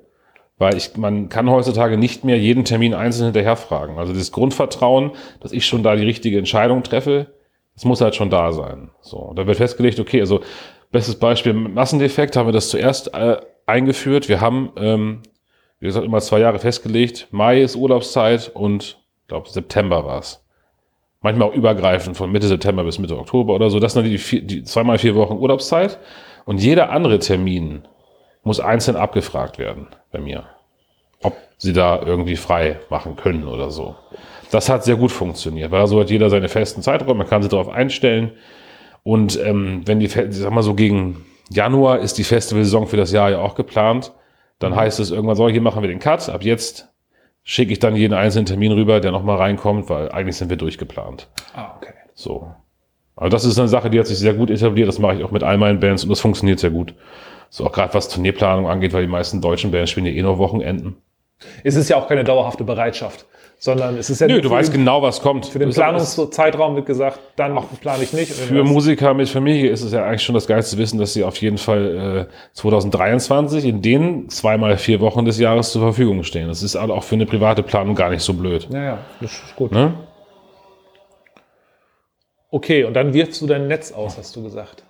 Weil 0.57 0.75
ich, 0.75 0.97
man 0.97 1.29
kann 1.29 1.49
heutzutage 1.49 1.97
nicht 1.97 2.23
mehr 2.23 2.39
jeden 2.39 2.65
Termin 2.65 2.93
einzeln 2.93 3.25
hinterherfragen. 3.25 3.99
Also 3.99 4.13
das 4.13 4.31
Grundvertrauen, 4.31 5.11
dass 5.39 5.51
ich 5.51 5.65
schon 5.65 5.83
da 5.83 5.95
die 5.95 6.05
richtige 6.05 6.39
Entscheidung 6.39 6.83
treffe, 6.83 7.27
das 7.75 7.85
muss 7.85 8.01
halt 8.01 8.15
schon 8.15 8.31
da 8.31 8.51
sein. 8.51 8.89
So, 9.01 9.17
und 9.17 9.37
da 9.37 9.45
wird 9.45 9.57
festgelegt, 9.57 9.99
okay, 9.99 10.19
also 10.19 10.41
bestes 10.91 11.15
Beispiel 11.15 11.53
Massendefekt 11.53 12.35
haben 12.35 12.47
wir 12.47 12.53
das 12.53 12.69
zuerst 12.69 13.13
äh, 13.13 13.37
eingeführt. 13.67 14.29
Wir 14.29 14.41
haben, 14.41 14.71
ähm, 14.77 15.21
wie 15.79 15.85
gesagt, 15.85 16.05
immer 16.05 16.19
zwei 16.21 16.39
Jahre 16.39 16.57
festgelegt. 16.57 17.27
Mai 17.29 17.61
ist 17.61 17.75
Urlaubszeit 17.75 18.49
und 18.55 18.97
ich 19.21 19.27
glaube 19.27 19.47
September 19.49 20.05
war 20.05 20.19
es. 20.19 20.43
Manchmal 21.21 21.49
auch 21.49 21.53
übergreifend 21.53 22.17
von 22.17 22.31
Mitte 22.31 22.47
September 22.47 22.83
bis 22.83 22.97
Mitte 22.97 23.17
Oktober 23.17 23.53
oder 23.53 23.69
so. 23.69 23.79
Das 23.79 23.93
sind 23.93 24.03
dann 24.03 24.11
die, 24.11 24.17
vier, 24.17 24.41
die 24.41 24.63
zweimal 24.63 24.97
vier 24.97 25.13
Wochen 25.13 25.33
Urlaubszeit. 25.33 25.99
Und 26.45 26.63
jeder 26.63 26.91
andere 26.91 27.19
Termin 27.19 27.87
muss 28.47 28.59
einzeln 28.59 28.97
abgefragt 28.97 29.59
werden 29.59 29.87
bei 30.11 30.19
mir, 30.19 30.45
ob 31.21 31.37
sie 31.57 31.73
da 31.73 32.01
irgendwie 32.01 32.35
frei 32.35 32.79
machen 32.89 33.15
können 33.15 33.47
oder 33.47 33.69
so. 33.69 33.95
Das 34.51 34.69
hat 34.69 34.83
sehr 34.83 34.95
gut 34.95 35.11
funktioniert, 35.11 35.71
weil 35.71 35.85
so 35.87 35.99
hat 35.99 36.09
jeder 36.09 36.29
seine 36.29 36.49
festen 36.49 36.81
Zeiträume, 36.81 37.15
man 37.15 37.27
kann 37.27 37.41
sich 37.41 37.51
darauf 37.51 37.69
einstellen. 37.69 38.31
Und 39.03 39.39
ähm, 39.43 39.83
wenn 39.85 39.99
die, 39.99 40.07
sag 40.07 40.51
mal 40.51 40.63
so 40.63 40.73
gegen 40.73 41.25
Januar 41.49 41.99
ist 41.99 42.17
die 42.17 42.23
Festivalsaison 42.23 42.87
für 42.87 42.97
das 42.97 43.11
Jahr 43.11 43.29
ja 43.29 43.39
auch 43.39 43.55
geplant, 43.55 44.11
dann 44.59 44.75
heißt 44.75 44.99
es 44.99 45.11
irgendwann 45.11 45.35
so, 45.35 45.47
hier 45.47 45.61
machen 45.61 45.81
wir 45.81 45.89
den 45.89 45.99
Cut, 45.99 46.27
ab 46.29 46.43
jetzt 46.43 46.89
schicke 47.43 47.71
ich 47.71 47.79
dann 47.79 47.95
jeden 47.95 48.13
einzelnen 48.13 48.45
Termin 48.45 48.73
rüber, 48.73 48.99
der 48.99 49.11
nochmal 49.11 49.37
reinkommt, 49.37 49.89
weil 49.89 50.11
eigentlich 50.11 50.35
sind 50.35 50.49
wir 50.49 50.57
durchgeplant. 50.57 51.29
Ah, 51.53 51.75
okay. 51.77 51.93
So. 52.13 52.51
Also 53.15 53.29
das 53.29 53.45
ist 53.45 53.57
eine 53.57 53.69
Sache, 53.69 53.89
die 53.89 53.99
hat 53.99 54.07
sich 54.07 54.19
sehr 54.19 54.33
gut 54.33 54.49
etabliert. 54.49 54.87
Das 54.87 54.99
mache 54.99 55.15
ich 55.15 55.23
auch 55.23 55.31
mit 55.31 55.43
all 55.43 55.57
meinen 55.57 55.79
Bands 55.79 56.03
und 56.03 56.09
das 56.09 56.19
funktioniert 56.19 56.59
sehr 56.59 56.71
gut. 56.71 56.93
So 57.49 57.65
auch 57.65 57.71
gerade 57.71 57.93
was 57.93 58.09
Turnierplanung 58.09 58.67
angeht, 58.67 58.93
weil 58.93 59.03
die 59.03 59.07
meisten 59.07 59.41
deutschen 59.41 59.71
Bands 59.71 59.91
spielen 59.91 60.05
ja 60.05 60.11
eh 60.11 60.21
nur 60.21 60.37
Wochenenden. 60.37 60.97
Es 61.63 61.75
ist 61.75 61.89
ja 61.89 61.97
auch 61.97 62.07
keine 62.07 62.23
dauerhafte 62.23 62.63
Bereitschaft, 62.63 63.25
sondern 63.59 63.97
es 63.97 64.09
ist 64.09 64.21
ja 64.21 64.27
Nö, 64.27 64.41
du 64.41 64.49
weißt 64.49 64.73
den, 64.73 64.79
genau, 64.79 65.03
was 65.03 65.21
kommt. 65.21 65.45
für 65.45 65.59
den 65.59 65.69
Planungszeitraum 65.69 66.75
wird 66.75 66.87
gesagt, 66.87 67.19
dann 67.35 67.57
plane 67.79 68.03
ich 68.03 68.11
nicht. 68.11 68.31
Für 68.31 68.63
Musiker 68.63 69.13
mit 69.13 69.29
Familie 69.29 69.69
ist 69.69 69.83
es 69.83 69.91
ja 69.91 70.03
eigentlich 70.03 70.23
schon 70.23 70.35
das 70.35 70.47
Geilste 70.47 70.75
zu 70.75 70.77
wissen, 70.81 70.97
dass 70.99 71.13
sie 71.13 71.23
auf 71.23 71.37
jeden 71.37 71.59
Fall 71.59 72.27
äh, 72.27 72.53
2023 72.53 73.65
in 73.65 73.81
den 73.81 74.29
zweimal 74.29 74.77
vier 74.77 74.99
Wochen 74.99 75.25
des 75.25 75.37
Jahres 75.37 75.71
zur 75.71 75.81
Verfügung 75.83 76.23
stehen. 76.23 76.47
Das 76.47 76.63
ist 76.63 76.75
auch 76.75 77.03
für 77.03 77.15
eine 77.15 77.27
private 77.27 77.61
Planung 77.61 77.93
gar 77.93 78.09
nicht 78.09 78.23
so 78.23 78.33
blöd. 78.33 78.67
Ja, 78.71 78.83
ja, 78.83 78.97
das 79.21 79.31
ist 79.33 79.55
gut. 79.55 79.71
Ne? 79.71 79.93
Okay, 82.49 82.83
und 82.83 82.93
dann 82.93 83.13
wirfst 83.13 83.41
du 83.41 83.47
dein 83.47 83.67
Netz 83.67 83.91
aus, 83.91 84.17
hast 84.17 84.35
du 84.35 84.41
gesagt. 84.41 84.83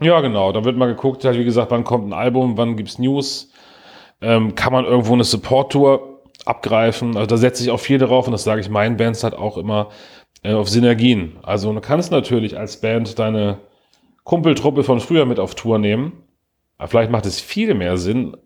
Ja, 0.00 0.20
genau. 0.20 0.52
Da 0.52 0.64
wird 0.64 0.76
mal 0.76 0.86
geguckt, 0.86 1.24
halt, 1.24 1.38
wie 1.38 1.44
gesagt, 1.44 1.70
wann 1.70 1.84
kommt 1.84 2.08
ein 2.08 2.12
Album, 2.12 2.56
wann 2.56 2.76
gibt's 2.76 2.98
News, 2.98 3.52
ähm, 4.20 4.54
kann 4.54 4.72
man 4.72 4.84
irgendwo 4.84 5.12
eine 5.12 5.24
Support-Tour 5.24 6.20
abgreifen. 6.44 7.16
Also 7.16 7.26
da 7.26 7.36
setze 7.36 7.62
ich 7.62 7.70
auch 7.70 7.80
viel 7.80 7.98
darauf 7.98 8.26
und 8.26 8.32
das 8.32 8.44
sage 8.44 8.60
ich 8.60 8.68
meinen 8.68 8.96
Bands 8.96 9.24
halt 9.24 9.34
auch 9.34 9.56
immer 9.56 9.90
äh, 10.42 10.52
auf 10.52 10.68
Synergien. 10.68 11.38
Also 11.42 11.72
du 11.72 11.80
kannst 11.80 12.10
natürlich 12.10 12.58
als 12.58 12.80
Band 12.80 13.18
deine 13.18 13.58
Kumpeltruppe 14.24 14.84
von 14.84 15.00
früher 15.00 15.26
mit 15.26 15.38
auf 15.38 15.54
Tour 15.54 15.78
nehmen. 15.78 16.24
Aber 16.76 16.88
vielleicht 16.88 17.10
macht 17.10 17.26
es 17.26 17.40
viel 17.40 17.74
mehr 17.74 17.96
Sinn, 17.96 18.36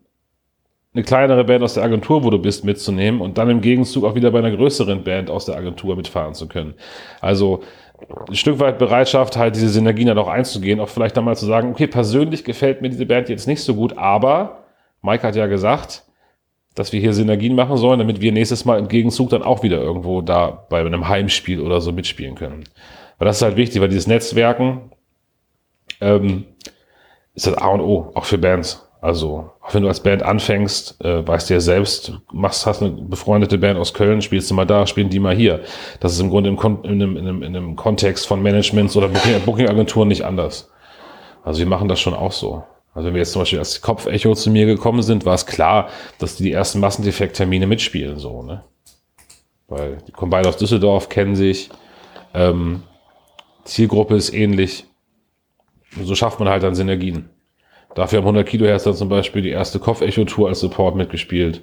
eine 0.94 1.04
kleinere 1.04 1.44
Band 1.44 1.62
aus 1.62 1.74
der 1.74 1.84
Agentur, 1.84 2.24
wo 2.24 2.30
du 2.30 2.38
bist, 2.38 2.64
mitzunehmen 2.64 3.20
und 3.20 3.38
dann 3.38 3.50
im 3.50 3.60
Gegenzug 3.60 4.04
auch 4.04 4.14
wieder 4.14 4.30
bei 4.30 4.38
einer 4.38 4.54
größeren 4.54 5.04
Band 5.04 5.30
aus 5.30 5.44
der 5.44 5.56
Agentur 5.56 5.96
mitfahren 5.96 6.34
zu 6.34 6.48
können. 6.48 6.74
Also 7.20 7.62
ein 8.28 8.34
Stück 8.34 8.58
weit 8.60 8.78
Bereitschaft, 8.78 9.36
halt 9.36 9.56
diese 9.56 9.68
Synergien 9.68 10.08
dann 10.08 10.18
auch 10.18 10.28
einzugehen, 10.28 10.80
auch 10.80 10.88
vielleicht 10.88 11.16
dann 11.16 11.24
mal 11.24 11.36
zu 11.36 11.46
sagen, 11.46 11.70
okay, 11.70 11.86
persönlich 11.86 12.44
gefällt 12.44 12.80
mir 12.82 12.90
diese 12.90 13.06
Band 13.06 13.28
jetzt 13.28 13.46
nicht 13.46 13.62
so 13.62 13.74
gut, 13.74 13.96
aber 13.98 14.64
Mike 15.02 15.26
hat 15.26 15.36
ja 15.36 15.46
gesagt, 15.46 16.04
dass 16.74 16.92
wir 16.92 17.00
hier 17.00 17.12
Synergien 17.12 17.56
machen 17.56 17.76
sollen, 17.76 17.98
damit 17.98 18.20
wir 18.20 18.30
nächstes 18.32 18.64
Mal 18.64 18.78
im 18.78 18.88
Gegenzug 18.88 19.30
dann 19.30 19.42
auch 19.42 19.62
wieder 19.62 19.80
irgendwo 19.80 20.22
da 20.22 20.66
bei 20.68 20.80
einem 20.80 21.08
Heimspiel 21.08 21.60
oder 21.60 21.80
so 21.80 21.92
mitspielen 21.92 22.36
können. 22.36 22.64
Weil 23.18 23.26
das 23.26 23.36
ist 23.36 23.42
halt 23.42 23.56
wichtig, 23.56 23.80
weil 23.80 23.88
dieses 23.88 24.06
Netzwerken 24.06 24.92
ähm, 26.00 26.44
ist 27.34 27.46
das 27.46 27.54
A 27.54 27.68
und 27.68 27.80
O, 27.80 28.12
auch 28.14 28.24
für 28.24 28.38
Bands. 28.38 28.87
Also, 29.00 29.52
auch 29.60 29.74
wenn 29.74 29.82
du 29.82 29.88
als 29.88 30.02
Band 30.02 30.24
anfängst, 30.24 31.02
äh, 31.04 31.26
weißt 31.26 31.48
du 31.48 31.54
ja 31.54 31.60
selbst, 31.60 32.12
machst, 32.32 32.66
hast 32.66 32.82
eine 32.82 32.90
befreundete 32.90 33.56
Band 33.56 33.78
aus 33.78 33.94
Köln, 33.94 34.22
spielst 34.22 34.50
du 34.50 34.54
mal 34.54 34.64
da, 34.64 34.88
spielen 34.88 35.08
die 35.08 35.20
mal 35.20 35.36
hier. 35.36 35.60
Das 36.00 36.12
ist 36.12 36.20
im 36.20 36.30
Grunde 36.30 36.50
im 36.50 36.56
Kon 36.56 36.82
in, 36.82 36.90
einem, 36.92 37.16
in, 37.16 37.28
einem, 37.28 37.42
in 37.42 37.56
einem 37.56 37.76
Kontext 37.76 38.26
von 38.26 38.42
Managements 38.42 38.96
oder 38.96 39.08
Booking- 39.08 39.40
Booking-Agenturen 39.46 40.08
nicht 40.08 40.24
anders. 40.24 40.70
Also 41.44 41.60
wir 41.60 41.66
machen 41.66 41.88
das 41.88 42.00
schon 42.00 42.14
auch 42.14 42.32
so. 42.32 42.64
Also 42.92 43.06
wenn 43.06 43.14
wir 43.14 43.20
jetzt 43.20 43.32
zum 43.32 43.42
Beispiel 43.42 43.60
als 43.60 43.80
Kopfecho 43.80 44.34
zu 44.34 44.50
mir 44.50 44.66
gekommen 44.66 45.02
sind, 45.02 45.24
war 45.24 45.34
es 45.34 45.46
klar, 45.46 45.88
dass 46.18 46.34
die 46.34 46.42
die 46.42 46.52
ersten 46.52 46.80
Massendefekt-Termine 46.80 47.68
mitspielen, 47.68 48.18
so, 48.18 48.42
ne? 48.42 48.64
Weil 49.68 49.98
die 50.08 50.12
kommen 50.12 50.30
beide 50.30 50.48
aus 50.48 50.56
Düsseldorf, 50.56 51.08
kennen 51.08 51.36
sich, 51.36 51.70
ähm, 52.34 52.82
Zielgruppe 53.64 54.16
ist 54.16 54.32
ähnlich. 54.34 54.86
Und 55.96 56.06
so 56.06 56.14
schafft 56.14 56.40
man 56.40 56.48
halt 56.48 56.62
dann 56.62 56.74
Synergien. 56.74 57.30
Dafür 57.98 58.18
haben 58.18 58.26
100 58.26 58.46
Kilohertz 58.46 58.84
zum 58.84 59.08
Beispiel 59.08 59.42
die 59.42 59.50
erste 59.50 59.80
Kopfecho-Tour 59.80 60.48
als 60.48 60.60
Support 60.60 60.94
mitgespielt. 60.94 61.60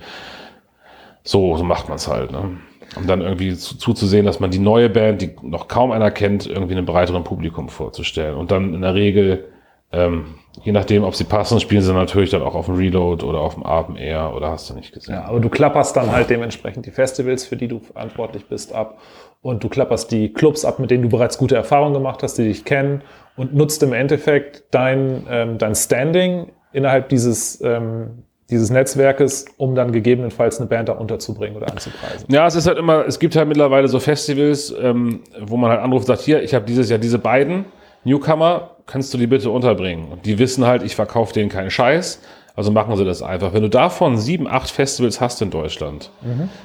So, 1.23 1.55
so 1.55 1.63
macht 1.63 1.88
man 1.88 1.95
es 1.95 2.09
halt. 2.09 2.33
Ne? 2.33 2.57
Um 2.97 3.07
dann 3.07 3.21
irgendwie 3.21 3.55
zu, 3.55 3.77
zuzusehen, 3.77 4.25
dass 4.25 4.41
man 4.41 4.51
die 4.51 4.59
neue 4.59 4.89
Band, 4.89 5.21
die 5.21 5.31
noch 5.41 5.69
kaum 5.69 5.91
einer 5.91 6.11
kennt, 6.11 6.45
irgendwie 6.45 6.73
einem 6.73 6.86
breiteren 6.86 7.23
Publikum 7.23 7.69
vorzustellen. 7.69 8.36
Und 8.36 8.51
dann 8.51 8.73
in 8.73 8.81
der 8.81 8.93
Regel, 8.95 9.45
ähm, 9.93 10.36
je 10.61 10.73
nachdem, 10.73 11.05
ob 11.05 11.15
sie 11.15 11.23
passen, 11.23 11.61
spielen 11.61 11.81
sie 11.81 11.93
natürlich 11.93 12.31
dann 12.31 12.41
auch 12.41 12.53
auf 12.53 12.65
dem 12.65 12.75
Reload 12.75 13.25
oder 13.25 13.39
auf 13.39 13.53
dem 13.53 13.63
Abend 13.63 13.97
Air 13.97 14.33
oder 14.36 14.51
hast 14.51 14.69
du 14.69 14.73
nicht 14.73 14.91
gesehen. 14.91 15.15
Ja, 15.15 15.25
aber 15.25 15.39
du 15.39 15.47
klapperst 15.47 15.95
dann 15.95 16.11
halt 16.11 16.29
dementsprechend 16.29 16.86
die 16.86 16.91
Festivals, 16.91 17.45
für 17.45 17.55
die 17.55 17.69
du 17.69 17.79
verantwortlich 17.79 18.45
bist, 18.47 18.73
ab. 18.73 18.99
Und 19.41 19.63
du 19.63 19.69
klapperst 19.69 20.11
die 20.11 20.33
Clubs 20.33 20.65
ab, 20.65 20.79
mit 20.79 20.91
denen 20.91 21.03
du 21.03 21.09
bereits 21.09 21.38
gute 21.38 21.55
Erfahrungen 21.55 21.93
gemacht 21.93 22.23
hast, 22.23 22.38
die 22.38 22.43
dich 22.43 22.65
kennen 22.65 23.03
und 23.36 23.53
nutzt 23.53 23.83
im 23.83 23.93
Endeffekt 23.93 24.63
dein, 24.71 25.25
ähm, 25.29 25.57
dein 25.57 25.75
Standing 25.75 26.51
innerhalb 26.71 27.09
dieses, 27.09 27.61
ähm, 27.61 28.23
dieses 28.49 28.69
Netzwerkes, 28.69 29.45
um 29.57 29.75
dann 29.75 29.91
gegebenenfalls 29.91 30.59
eine 30.59 30.67
Band 30.67 30.89
da 30.89 30.93
unterzubringen 30.93 31.57
oder 31.57 31.71
anzupreisen. 31.71 32.27
Ja, 32.29 32.45
es 32.45 32.55
ist 32.55 32.67
halt 32.67 32.77
immer, 32.77 33.05
es 33.07 33.19
gibt 33.19 33.36
halt 33.36 33.47
mittlerweile 33.47 33.88
so 33.88 33.99
Festivals, 33.99 34.73
ähm, 34.79 35.21
wo 35.41 35.57
man 35.57 35.71
halt 35.71 35.81
anruft 35.81 36.07
und 36.07 36.15
sagt, 36.15 36.21
hier, 36.21 36.43
ich 36.43 36.53
habe 36.53 36.65
dieses 36.65 36.89
Jahr 36.89 36.99
diese 36.99 37.17
beiden 37.17 37.65
Newcomer, 38.03 38.71
kannst 38.86 39.13
du 39.13 39.17
die 39.17 39.25
bitte 39.25 39.49
unterbringen? 39.49 40.09
Und 40.11 40.25
die 40.25 40.38
wissen 40.38 40.65
halt, 40.65 40.83
ich 40.83 40.95
verkaufe 40.95 41.33
denen 41.33 41.49
keinen 41.49 41.71
Scheiß, 41.71 42.21
also 42.55 42.71
machen 42.71 42.95
sie 42.95 43.03
das 43.03 43.23
einfach. 43.23 43.53
Wenn 43.53 43.63
du 43.63 43.69
davon 43.69 44.17
sieben, 44.17 44.47
acht 44.47 44.69
Festivals 44.69 45.19
hast 45.19 45.41
in 45.41 45.49
Deutschland, 45.49 46.11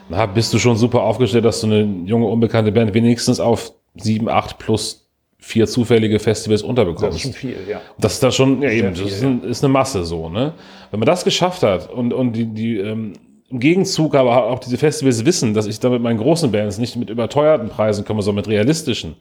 dann 0.09 0.35
bist 0.35 0.53
du 0.53 0.59
schon 0.59 0.77
super 0.77 1.03
aufgestellt, 1.03 1.45
dass 1.45 1.63
du 1.63 1.67
eine 1.67 1.83
junge, 2.05 2.27
unbekannte 2.27 2.71
Band 2.71 2.95
wenigstens 2.95 3.41
auf 3.41 3.73
sieben, 3.97 4.29
acht 4.29 4.59
plus 4.59 5.00
vier 5.41 5.67
zufällige 5.67 6.19
Festivals 6.19 6.63
unterbekommst. 6.63 7.09
Das 7.09 7.15
ist 7.17 7.23
schon 7.23 7.33
viel, 7.33 7.57
ja. 7.69 7.81
Das 7.99 8.15
ist 8.15 8.23
dann 8.23 8.33
schon, 8.33 8.63
ja 8.63 8.71
eben, 8.71 8.95
viel, 8.95 9.05
das 9.05 9.13
ist, 9.15 9.25
ein, 9.25 9.43
ist 9.43 9.65
eine 9.65 9.73
Masse 9.73 10.05
so, 10.05 10.29
ne? 10.29 10.53
Wenn 10.91 11.01
man 11.01 11.07
das 11.07 11.25
geschafft 11.25 11.63
hat 11.63 11.91
und, 11.91 12.13
und 12.13 12.33
die, 12.33 12.47
die 12.47 12.79
ähm, 12.79 13.15
im 13.49 13.59
Gegenzug 13.59 14.15
aber 14.15 14.47
auch 14.47 14.61
diese 14.61 14.77
Festivals 14.77 15.25
wissen, 15.25 15.55
dass 15.55 15.67
ich 15.67 15.81
da 15.81 15.91
mit 15.91 16.03
meinen 16.03 16.19
großen 16.19 16.53
Bands 16.53 16.79
nicht 16.79 16.97
mit 16.97 17.11
überteuerten 17.11 17.69
Preisen 17.69 18.05
komme, 18.05 18.23
sondern 18.23 18.45
mit 18.45 18.49
realistischen, 18.49 19.17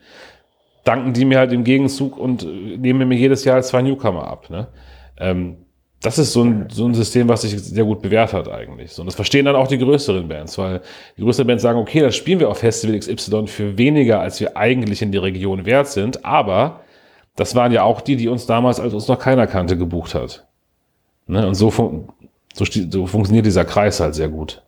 danken 0.83 1.13
die 1.13 1.25
mir 1.25 1.39
halt 1.39 1.51
im 1.51 1.63
Gegenzug 1.63 2.17
und 2.17 2.43
äh, 2.43 2.77
nehmen 2.77 3.07
mir 3.07 3.17
jedes 3.17 3.43
Jahr 3.45 3.61
zwei 3.61 3.81
Newcomer 3.81 4.27
ab, 4.27 4.49
ne? 4.49 4.67
Ähm, 5.17 5.57
das 6.01 6.17
ist 6.17 6.31
so 6.31 6.43
ein, 6.43 6.67
so 6.71 6.85
ein 6.85 6.93
System, 6.93 7.27
was 7.27 7.41
sich 7.41 7.59
sehr 7.59 7.83
gut 7.83 8.01
bewährt 8.01 8.31
hat 8.31 8.47
eigentlich. 8.47 8.93
So, 8.93 9.01
und 9.01 9.07
das 9.07 9.15
verstehen 9.15 9.45
dann 9.45 9.55
auch 9.55 9.67
die 9.67 9.77
größeren 9.77 10.27
Bands, 10.27 10.57
weil 10.57 10.81
die 11.17 11.21
größeren 11.21 11.45
Bands 11.45 11.61
sagen, 11.61 11.77
okay, 11.77 11.99
dann 11.99 12.13
spielen 12.13 12.39
wir 12.39 12.49
auf 12.49 12.59
Festival 12.59 12.97
XY 12.97 13.47
für 13.47 13.77
weniger, 13.77 14.21
als 14.21 14.39
wir 14.39 14.55
eigentlich 14.55 15.01
in 15.01 15.11
die 15.11 15.17
Region 15.17 15.65
wert 15.65 15.87
sind, 15.87 16.23
aber 16.23 16.81
das 17.35 17.55
waren 17.55 17.71
ja 17.71 17.83
auch 17.83 18.01
die, 18.01 18.15
die 18.15 18.29
uns 18.29 18.45
damals, 18.45 18.79
als 18.79 18.93
uns 18.93 19.07
noch 19.07 19.19
keiner 19.19 19.47
kannte, 19.47 19.77
gebucht 19.77 20.15
hat. 20.15 20.45
Ne? 21.27 21.45
Und 21.45 21.55
so, 21.55 21.69
fun 21.69 22.09
so, 22.53 22.65
so 22.65 23.05
funktioniert 23.05 23.45
dieser 23.45 23.65
Kreis 23.65 23.99
halt 23.99 24.15
sehr 24.15 24.29
gut. 24.29 24.61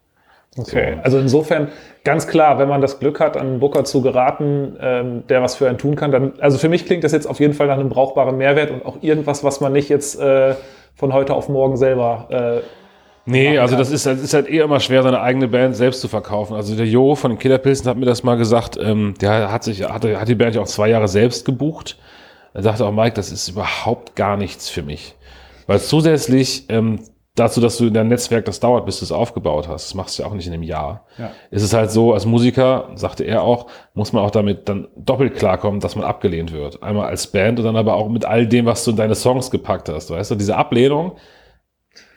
Okay, 0.57 0.97
also 1.01 1.17
insofern 1.17 1.69
ganz 2.03 2.27
klar, 2.27 2.59
wenn 2.59 2.67
man 2.67 2.81
das 2.81 2.99
Glück 2.99 3.21
hat, 3.21 3.37
an 3.37 3.47
einen 3.47 3.59
Booker 3.61 3.85
zu 3.85 4.01
geraten, 4.01 4.75
ähm, 4.81 5.23
der 5.29 5.41
was 5.41 5.55
für 5.55 5.69
einen 5.69 5.77
tun 5.77 5.95
kann, 5.95 6.11
dann, 6.11 6.33
also 6.41 6.57
für 6.57 6.67
mich 6.67 6.85
klingt 6.85 7.05
das 7.05 7.13
jetzt 7.13 7.25
auf 7.25 7.39
jeden 7.39 7.53
Fall 7.53 7.67
nach 7.67 7.79
einem 7.79 7.87
brauchbaren 7.87 8.37
Mehrwert 8.37 8.69
und 8.69 8.85
auch 8.85 8.97
irgendwas, 9.01 9.45
was 9.45 9.61
man 9.61 9.71
nicht 9.71 9.87
jetzt 9.87 10.19
äh, 10.19 10.55
von 10.95 11.13
heute 11.13 11.33
auf 11.33 11.49
morgen 11.49 11.77
selber 11.77 12.27
äh, 12.29 12.67
Nee, 13.25 13.59
also 13.59 13.77
das 13.77 13.91
ist, 13.91 14.05
das 14.07 14.19
ist 14.19 14.33
halt 14.33 14.47
eher 14.47 14.63
immer 14.63 14.79
schwer, 14.79 15.03
seine 15.03 15.21
eigene 15.21 15.47
Band 15.47 15.75
selbst 15.75 16.01
zu 16.01 16.07
verkaufen. 16.07 16.55
Also 16.55 16.75
der 16.75 16.87
Jo 16.87 17.13
von 17.13 17.31
den 17.31 17.37
Killerpilzen 17.37 17.87
hat 17.87 17.97
mir 17.97 18.05
das 18.05 18.23
mal 18.23 18.35
gesagt, 18.35 18.77
ähm, 18.81 19.13
der 19.21 19.51
hat 19.51 19.63
sich, 19.63 19.83
hat, 19.83 20.03
hat 20.03 20.27
die 20.27 20.35
Band 20.35 20.55
ja 20.55 20.61
auch 20.61 20.67
zwei 20.67 20.89
Jahre 20.89 21.07
selbst 21.07 21.45
gebucht. 21.45 21.99
Er 22.53 22.63
sagte 22.63 22.85
auch, 22.85 22.91
Mike, 22.91 23.13
das 23.13 23.31
ist 23.31 23.47
überhaupt 23.47 24.15
gar 24.15 24.37
nichts 24.37 24.69
für 24.69 24.81
mich. 24.81 25.15
Weil 25.67 25.79
zusätzlich 25.79 26.65
ähm, 26.69 26.99
dazu, 27.41 27.59
dass 27.59 27.77
du 27.77 27.87
in 27.87 27.93
deinem 27.93 28.09
Netzwerk 28.09 28.45
das 28.45 28.59
dauert, 28.59 28.85
bis 28.85 28.99
du 28.99 29.05
es 29.05 29.11
aufgebaut 29.11 29.67
hast, 29.67 29.87
das 29.87 29.95
machst 29.95 30.17
du 30.17 30.23
ja 30.23 30.29
auch 30.29 30.33
nicht 30.33 30.47
in 30.47 30.53
einem 30.53 30.63
Jahr. 30.63 31.05
Ja. 31.17 31.31
Ist 31.49 31.63
es 31.63 31.73
halt 31.73 31.91
so, 31.91 32.13
als 32.13 32.25
Musiker, 32.25 32.89
sagte 32.95 33.23
er 33.23 33.43
auch, 33.43 33.67
muss 33.93 34.13
man 34.13 34.23
auch 34.23 34.31
damit 34.31 34.69
dann 34.69 34.87
doppelt 34.95 35.35
klarkommen, 35.35 35.79
dass 35.79 35.95
man 35.95 36.05
abgelehnt 36.05 36.53
wird. 36.53 36.81
Einmal 36.83 37.07
als 37.07 37.27
Band 37.27 37.59
und 37.59 37.65
dann 37.65 37.75
aber 37.75 37.95
auch 37.95 38.09
mit 38.09 38.25
all 38.25 38.47
dem, 38.47 38.65
was 38.65 38.85
du 38.85 38.91
in 38.91 38.97
deine 38.97 39.15
Songs 39.15 39.51
gepackt 39.51 39.89
hast. 39.89 40.09
Weißt 40.11 40.31
du, 40.31 40.35
diese 40.35 40.55
Ablehnung, 40.55 41.13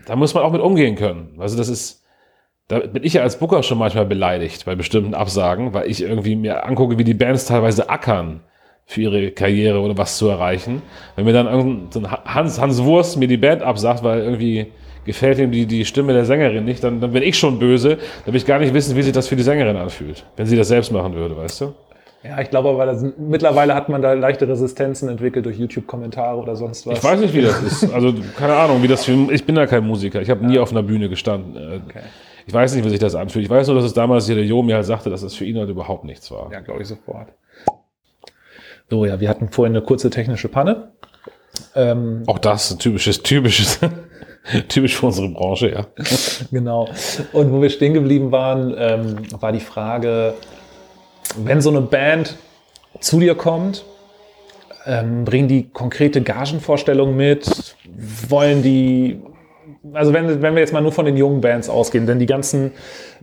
da 0.07 0.17
muss 0.17 0.35
man 0.35 0.45
auch 0.45 0.53
mit 0.53 0.61
umgehen 0.61 0.97
können. 0.97 1.37
Also 1.39 1.57
das 1.57 1.69
ist, 1.69 2.05
da 2.69 2.81
bin 2.81 3.03
ich 3.03 3.15
ja 3.15 3.23
als 3.23 3.39
Booker 3.39 3.63
schon 3.63 3.79
manchmal 3.79 4.07
beleidigt 4.07 4.65
bei 4.65 4.75
bestimmten 4.75 5.15
Absagen, 5.15 5.75
weil 5.75 5.91
ich 5.91 6.03
irgendwie 6.03 6.37
mir 6.37 6.65
angucke, 6.65 6.99
wie 6.99 7.05
die 7.05 7.15
Bands 7.15 7.47
teilweise 7.47 7.89
ackern 7.89 8.41
für 8.87 9.01
ihre 9.01 9.31
Karriere 9.31 9.81
oder 9.81 9.97
was 9.97 10.19
zu 10.19 10.29
erreichen. 10.29 10.83
Wenn 11.17 11.25
mir 11.25 11.33
dann 11.33 11.47
irgendein 11.47 11.93
so 11.93 12.01
ein 12.01 12.11
Hans, 12.11 12.61
Hans 12.61 12.83
Wurst 12.85 13.17
mir 13.17 13.29
die 13.29 13.39
Band 13.39 13.63
absagt, 13.63 14.03
weil 14.05 14.21
irgendwie 14.21 14.73
gefällt 15.05 15.39
ihm 15.39 15.51
die, 15.51 15.67
die 15.67 15.85
Stimme 15.85 16.13
der 16.13 16.25
Sängerin 16.25 16.65
nicht, 16.65 16.83
dann, 16.85 17.01
dann 17.01 17.13
bin 17.13 17.23
ich 17.23 17.39
schon 17.39 17.59
böse. 17.59 17.99
Dann 18.25 18.35
will 18.35 18.37
ich 18.37 18.47
gar 18.47 18.59
nicht 18.59 18.75
wissen, 18.75 18.97
wie 18.97 19.03
sich 19.03 19.13
das 19.13 19.29
für 19.29 19.37
die 19.37 19.43
Sängerin 19.43 19.77
anfühlt, 19.77 20.25
wenn 20.37 20.47
sie 20.47 20.57
das 20.57 20.69
selbst 20.69 20.93
machen 20.93 21.15
würde, 21.15 21.37
weißt 21.37 21.61
du? 21.63 21.75
Ja, 22.23 22.41
ich 22.41 22.49
glaube 22.49 22.71
aber, 22.71 23.13
mittlerweile 23.19 23.75
hat 23.75 23.91
man 23.91 24.01
da 24.01 24.15
leichte 24.15 24.49
Resistenzen 24.49 25.11
entwickelt 25.11 25.45
durch 25.45 25.59
YouTube-Kommentare 25.59 26.39
oder 26.41 26.57
sonst 26.57 26.87
was. 26.87 26.97
Ich 26.99 27.05
weiß 27.05 27.21
nicht, 27.21 27.35
wie 27.35 27.43
das 27.43 27.63
ist. 27.63 27.93
Also 27.93 28.15
keine 28.39 28.55
Ahnung, 28.55 28.83
wie 28.83 28.89
das 28.89 29.05
für, 29.05 29.13
ich 29.31 29.45
bin 29.45 29.57
ja 29.57 29.67
kein 29.67 29.87
Musiker. 29.87 30.23
Ich 30.23 30.31
habe 30.31 30.45
nie 30.47 30.59
auf 30.59 30.71
einer 30.71 30.83
Bühne 30.83 31.09
gestanden. 31.09 31.57
Äh, 31.57 31.81
Okay. 31.87 32.01
Ich 32.47 32.53
weiß 32.53 32.75
nicht, 32.75 32.85
wie 32.85 32.91
sich 32.91 32.99
das 32.99 33.15
anfühlt. 33.15 33.45
Ich 33.47 33.51
weiß 33.51 33.69
nur, 33.69 33.77
dass 33.77 33.87
es 33.87 33.95
damals 33.95 34.27
hier 34.27 34.35
der 34.35 34.45
Jo 34.45 34.63
mir 34.63 34.75
halt 34.75 34.85
sagte, 34.85 35.09
dass 35.09 35.23
das 35.23 35.35
für 35.35 35.47
ihn 35.47 35.57
halt 35.59 35.71
überhaupt 35.71 36.05
nichts 36.05 36.31
war. 36.31 36.53
Ja, 36.53 36.61
glaube 36.61 36.83
ich 36.83 36.89
sofort. 36.89 37.29
So, 38.91 39.07
ja, 39.07 39.19
wir 39.19 39.29
hatten 39.31 39.49
vorhin 39.49 39.75
eine 39.75 39.83
kurze 39.83 40.11
technische 40.11 40.49
Panne. 40.49 40.93
Ähm, 41.75 42.23
Auch 42.27 42.39
das 42.39 42.71
ein 42.71 42.79
typisches, 42.79 43.23
typisches, 43.23 43.81
typisch 44.69 44.97
für 44.97 45.07
unsere 45.07 45.29
Branche, 45.29 45.71
ja. 45.71 45.87
Genau. 46.51 46.89
Und 47.33 47.53
wo 47.53 47.63
wir 47.63 47.71
stehen 47.71 47.95
geblieben 47.95 48.33
waren, 48.33 48.75
ähm, 48.77 49.17
war 49.41 49.53
die 49.53 49.61
Frage, 49.61 50.35
wenn 51.37 51.61
so 51.61 51.71
eine 51.71 51.81
Band 51.81 52.37
zu 53.01 53.21
dir 53.21 53.35
kommt, 53.35 53.85
ähm, 54.87 55.25
bringen 55.25 55.49
die 55.49 55.69
konkrete 55.71 56.21
Gagenvorstellungen 56.21 57.17
mit? 57.17 57.77
Wollen 58.29 58.63
die 58.63 59.21
also 59.93 60.13
wenn, 60.15 60.41
wenn 60.41 60.55
wir 60.55 60.61
jetzt 60.61 60.73
mal 60.73 60.81
nur 60.81 60.93
von 60.93 61.05
den 61.05 61.17
jungen 61.17 61.41
Bands 61.41 61.69
ausgehen, 61.69 62.07
denn 62.07 62.19
die 62.19 62.27
ganzen 62.27 62.73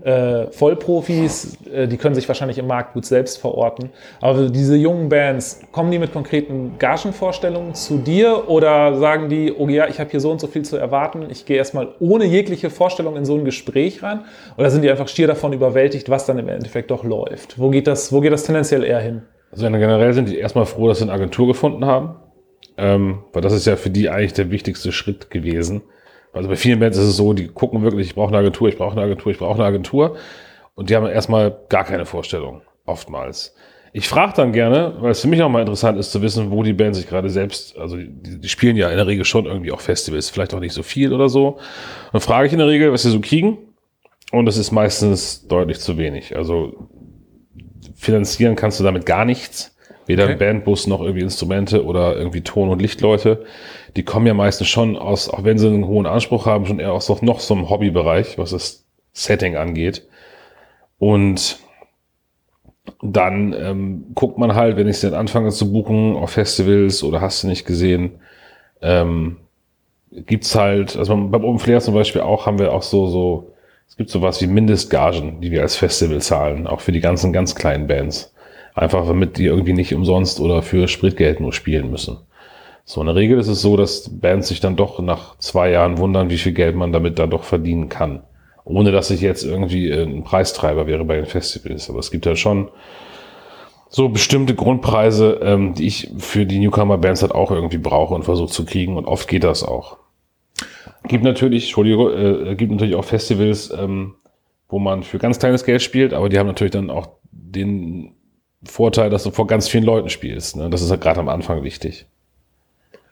äh, 0.04 0.48
Vollprofis, 0.52 1.58
äh, 1.74 1.88
die 1.88 1.98
können 1.98 2.14
sich 2.14 2.28
wahrscheinlich 2.28 2.58
im 2.58 2.68
Markt 2.68 2.94
gut 2.94 3.06
selbst 3.06 3.40
verorten. 3.40 3.90
Aber 4.20 4.50
diese 4.50 4.76
jungen 4.76 5.10
Bands, 5.10 5.62
kommen 5.72 5.92
die 5.92 5.98
mit 5.98 6.14
konkreten 6.14 6.74
Gagenvorstellungen 6.78 7.74
zu 7.74 7.98
dir 7.98 8.50
oder 8.50 8.98
sagen 8.98 9.30
die, 9.30 9.52
oh 9.52 9.70
ja, 9.70 9.88
ich 9.88 10.00
habe 10.00 10.12
hier 10.12 10.20
so 10.20 10.32
und 10.32 10.40
so 10.40 10.48
viel 10.48 10.64
zu 10.64 10.78
erwarten, 10.78 11.28
ich 11.30 11.46
gehe 11.46 11.58
erstmal 11.58 11.96
ohne 12.00 12.26
jegliche 12.26 12.70
Vorstellung 12.70 13.16
in 13.16 13.26
so 13.26 13.36
ein 13.36 13.46
Gespräch 13.46 14.04
rein? 14.04 14.22
Oder 14.58 14.70
sind 14.70 14.84
die 14.84 14.92
einfach 14.92 15.08
schier 15.08 15.28
davon 15.28 15.54
überwältigt, 15.54 16.10
was 16.10 16.26
dann 16.26 16.38
im 16.38 16.48
Endeffekt 16.48 16.92
doch 16.92 17.04
läuft? 17.04 17.58
Wo 17.58 17.70
geht 17.70 17.88
das, 17.88 18.14
wo 18.14 18.22
geht 18.22 18.32
das 18.32 18.44
tendenziell 18.44 18.84
eher 18.84 19.00
hin? 19.00 19.24
Also 19.52 19.66
generell 19.66 20.14
sind 20.14 20.30
die 20.30 20.38
erstmal 20.38 20.66
froh, 20.66 20.88
dass 20.88 21.00
sie 21.00 21.04
eine 21.04 21.14
Agentur 21.14 21.48
gefunden 21.48 21.86
haben. 21.86 22.16
Ähm, 22.78 23.24
weil 23.34 23.42
das 23.42 23.52
ist 23.52 23.66
ja 23.66 23.76
für 23.76 23.90
die 23.90 24.10
eigentlich 24.10 24.34
der 24.34 24.50
wichtigste 24.50 24.92
Schritt 24.92 25.30
gewesen 25.30 25.82
also 26.34 26.48
bei 26.50 26.56
vielen 26.56 26.80
Bands 26.80 26.98
ist 26.98 27.06
es 27.06 27.18
so, 27.18 27.34
die 27.34 27.48
gucken 27.48 27.82
wirklich, 27.82 28.08
ich 28.08 28.16
brauche 28.16 28.30
eine 28.30 28.38
Agentur, 28.38 28.70
ich 28.70 28.78
brauche 28.78 28.94
eine 28.94 29.02
Agentur, 29.02 29.32
ich 29.32 29.38
brauche 29.38 29.56
eine 29.56 29.66
Agentur. 29.66 30.16
Und 30.76 30.90
die 30.90 30.96
haben 30.96 31.06
erstmal 31.06 31.56
gar 31.70 31.84
keine 31.84 32.06
Vorstellung, 32.06 32.62
oftmals. 32.86 33.54
Ich 33.94 34.08
frage 34.08 34.34
dann 34.38 34.54
gerne, 34.54 34.96
weil 35.00 35.12
es 35.12 35.20
für 35.20 35.28
mich 35.28 35.42
auch 35.44 35.50
mal 35.50 35.60
interessant 35.60 36.00
ist 36.00 36.12
zu 36.12 36.22
wissen, 36.22 36.50
wo 36.50 36.64
die 36.64 36.72
Band 36.72 36.96
sich 36.96 37.08
gerade 37.08 37.30
selbst, 37.30 37.78
also 37.78 37.98
die, 37.98 38.40
die, 38.40 38.50
spielen 38.50 38.78
ja 38.78 38.90
in 38.90 38.96
der 38.96 39.08
Regel 39.08 39.26
schon 39.26 39.46
irgendwie 39.46 39.74
auch 39.74 39.82
Festivals, 39.82 40.30
vielleicht 40.30 40.54
auch 40.54 40.62
nicht 40.62 40.74
so 40.74 40.82
viel 40.82 41.14
oder 41.14 41.28
so. 41.28 41.60
Dann 42.14 42.22
frage 42.22 42.48
ich 42.48 42.54
in 42.54 42.60
der 42.60 42.70
Regel, 42.70 42.94
was 42.94 43.04
sie 43.04 43.12
so 43.12 43.20
kriegen. 43.20 43.58
Und 44.32 44.46
das 44.46 44.56
ist 44.56 44.72
meistens 44.72 45.46
deutlich 45.46 45.80
zu 45.80 45.98
wenig. 45.98 46.38
Also 46.38 46.88
finanzieren 47.96 48.56
kannst 48.56 48.80
du 48.80 48.86
damit 48.86 49.06
gar 49.06 49.26
nichts. 49.26 49.76
Weder 50.08 50.26
okay. 50.26 50.36
Bandbus 50.36 50.88
noch 50.88 51.02
irgendwie 51.02 51.22
Instrumente 51.22 51.86
oder 51.86 52.16
irgendwie 52.16 52.42
Ton- 52.42 52.70
und 52.70 52.82
Lichtleute 52.82 53.46
die 53.96 54.04
kommen 54.04 54.28
ja 54.28 54.34
meistens 54.34 54.68
schon 54.68 54.98
aus, 54.98 55.30
auch 55.30 55.44
wenn 55.44 55.58
sie 55.58 55.68
einen 55.68 55.88
hohen 55.88 56.06
Anspruch 56.06 56.46
haben, 56.46 56.66
schon 56.66 56.80
eher 56.80 56.94
aus 56.94 57.10
noch 57.22 57.40
so 57.40 57.54
einem 57.54 57.70
Hobbybereich, 57.70 58.38
was 58.38 58.52
das 58.52 58.86
Setting 59.14 59.58
angeht. 59.58 60.08
Und 60.98 61.60
dann 63.02 63.54
ähm, 63.54 64.06
guckt 64.16 64.38
man 64.38 64.56
halt, 64.56 64.78
wenn 64.78 64.88
ich 64.88 64.96
es 64.96 65.02
dann 65.02 65.14
anfange 65.14 65.50
zu 65.50 65.72
buchen 65.72 66.16
auf 66.16 66.32
Festivals 66.32 67.04
oder 67.04 67.22
hast 67.22 67.44
du 67.44 67.48
nicht 67.48 67.66
gesehen, 67.66 68.20
ähm, 68.82 69.38
gibt's 70.12 70.56
halt, 70.56 70.96
also 70.98 71.16
beim 71.16 71.44
Open 71.44 71.60
Flair 71.60 71.82
zum 71.82 71.94
Beispiel 71.94 72.22
auch, 72.22 72.46
haben 72.46 72.60
wir 72.60 72.74
auch 72.74 72.84
so, 72.84 73.08
so, 73.08 73.54
es 73.88 73.98
gibt 73.98 74.10
sowas 74.10 74.42
wie 74.42 74.48
Mindestgagen, 74.48 75.42
die 75.42 75.52
wir 75.52 75.62
als 75.62 75.76
Festival 75.76 76.22
zahlen, 76.22 76.68
auch 76.68 76.80
für 76.80 76.92
die 76.92 77.02
ganzen 77.02 77.34
ganz 77.34 77.56
kleinen 77.56 77.88
Bands. 77.88 78.34
Einfach 78.74 79.06
damit 79.06 79.38
die 79.38 79.46
irgendwie 79.46 79.74
nicht 79.74 79.94
umsonst 79.94 80.40
oder 80.40 80.62
für 80.62 80.88
Spritgeld 80.88 81.40
nur 81.40 81.54
spielen 81.54 81.92
müssen. 81.92 82.18
So 82.86 83.02
in 83.02 83.08
der 83.08 83.16
Regel 83.16 83.40
ist 83.40 83.48
es 83.48 83.62
so, 83.62 83.78
dass 83.78 84.10
Bands 84.10 84.48
sich 84.48 84.60
dann 84.60 84.76
doch 84.76 85.00
nach 85.00 85.38
zwei 85.38 85.72
Jahren 85.72 85.98
wundern, 85.98 86.30
wie 86.30 86.38
viel 86.38 86.54
Geld 86.54 86.76
man 86.76 86.92
damit 86.92 87.20
dann 87.20 87.30
doch 87.30 87.44
verdienen 87.44 87.90
kann. 87.90 88.24
Ohne 88.64 88.92
dass 88.92 89.12
ich 89.12 89.22
jetzt 89.22 89.44
irgendwie 89.44 89.90
äh, 89.90 90.04
ein 90.04 90.24
Preistreiber 90.24 90.88
wäre 90.88 91.06
bei 91.06 91.16
den 91.16 91.26
Festivals. 91.26 91.90
Aber 91.90 92.00
es 92.00 92.12
gibt 92.12 92.26
ja 92.26 92.36
schon 92.36 92.70
so 93.90 94.08
bestimmte 94.10 94.56
Grundpreise, 94.56 95.40
ähm, 95.44 95.74
die 95.74 95.88
ich 95.88 96.12
für 96.18 96.46
die 96.46 96.60
Newcomer-Bands 96.60 97.22
halt 97.22 97.34
auch 97.34 97.52
irgendwie 97.52 97.78
brauche 97.78 98.14
und 98.14 98.24
versuche 98.24 98.52
zu 98.52 98.66
kriegen. 98.66 98.98
Und 98.98 99.06
oft 99.06 99.28
geht 99.28 99.44
das 99.44 99.64
auch. 99.64 99.98
Gibt 101.04 101.24
natürlich, 101.24 101.66
Entschuldigung, 101.66 102.12
äh, 102.12 102.56
gibt 102.56 102.72
natürlich 102.72 102.96
auch 102.96 103.04
Festivals, 103.04 103.72
ähm, 103.72 104.16
wo 104.70 104.80
man 104.80 105.04
für 105.04 105.18
ganz 105.18 105.40
kleines 105.40 105.66
Geld 105.66 105.82
spielt, 105.82 106.14
aber 106.14 106.30
die 106.30 106.40
haben 106.40 106.48
natürlich 106.48 106.72
dann 106.72 106.90
auch 106.90 107.10
den 107.32 108.14
Vorteil, 108.64 109.10
dass 109.10 109.24
du 109.24 109.32
vor 109.32 109.48
ganz 109.48 109.68
vielen 109.68 109.84
Leuten 109.84 110.10
spielst. 110.10 110.56
Ne? 110.56 110.70
Das 110.70 110.82
ist 110.82 110.92
halt 110.92 111.02
gerade 111.02 111.20
am 111.20 111.30
Anfang 111.30 111.64
wichtig. 111.64 112.06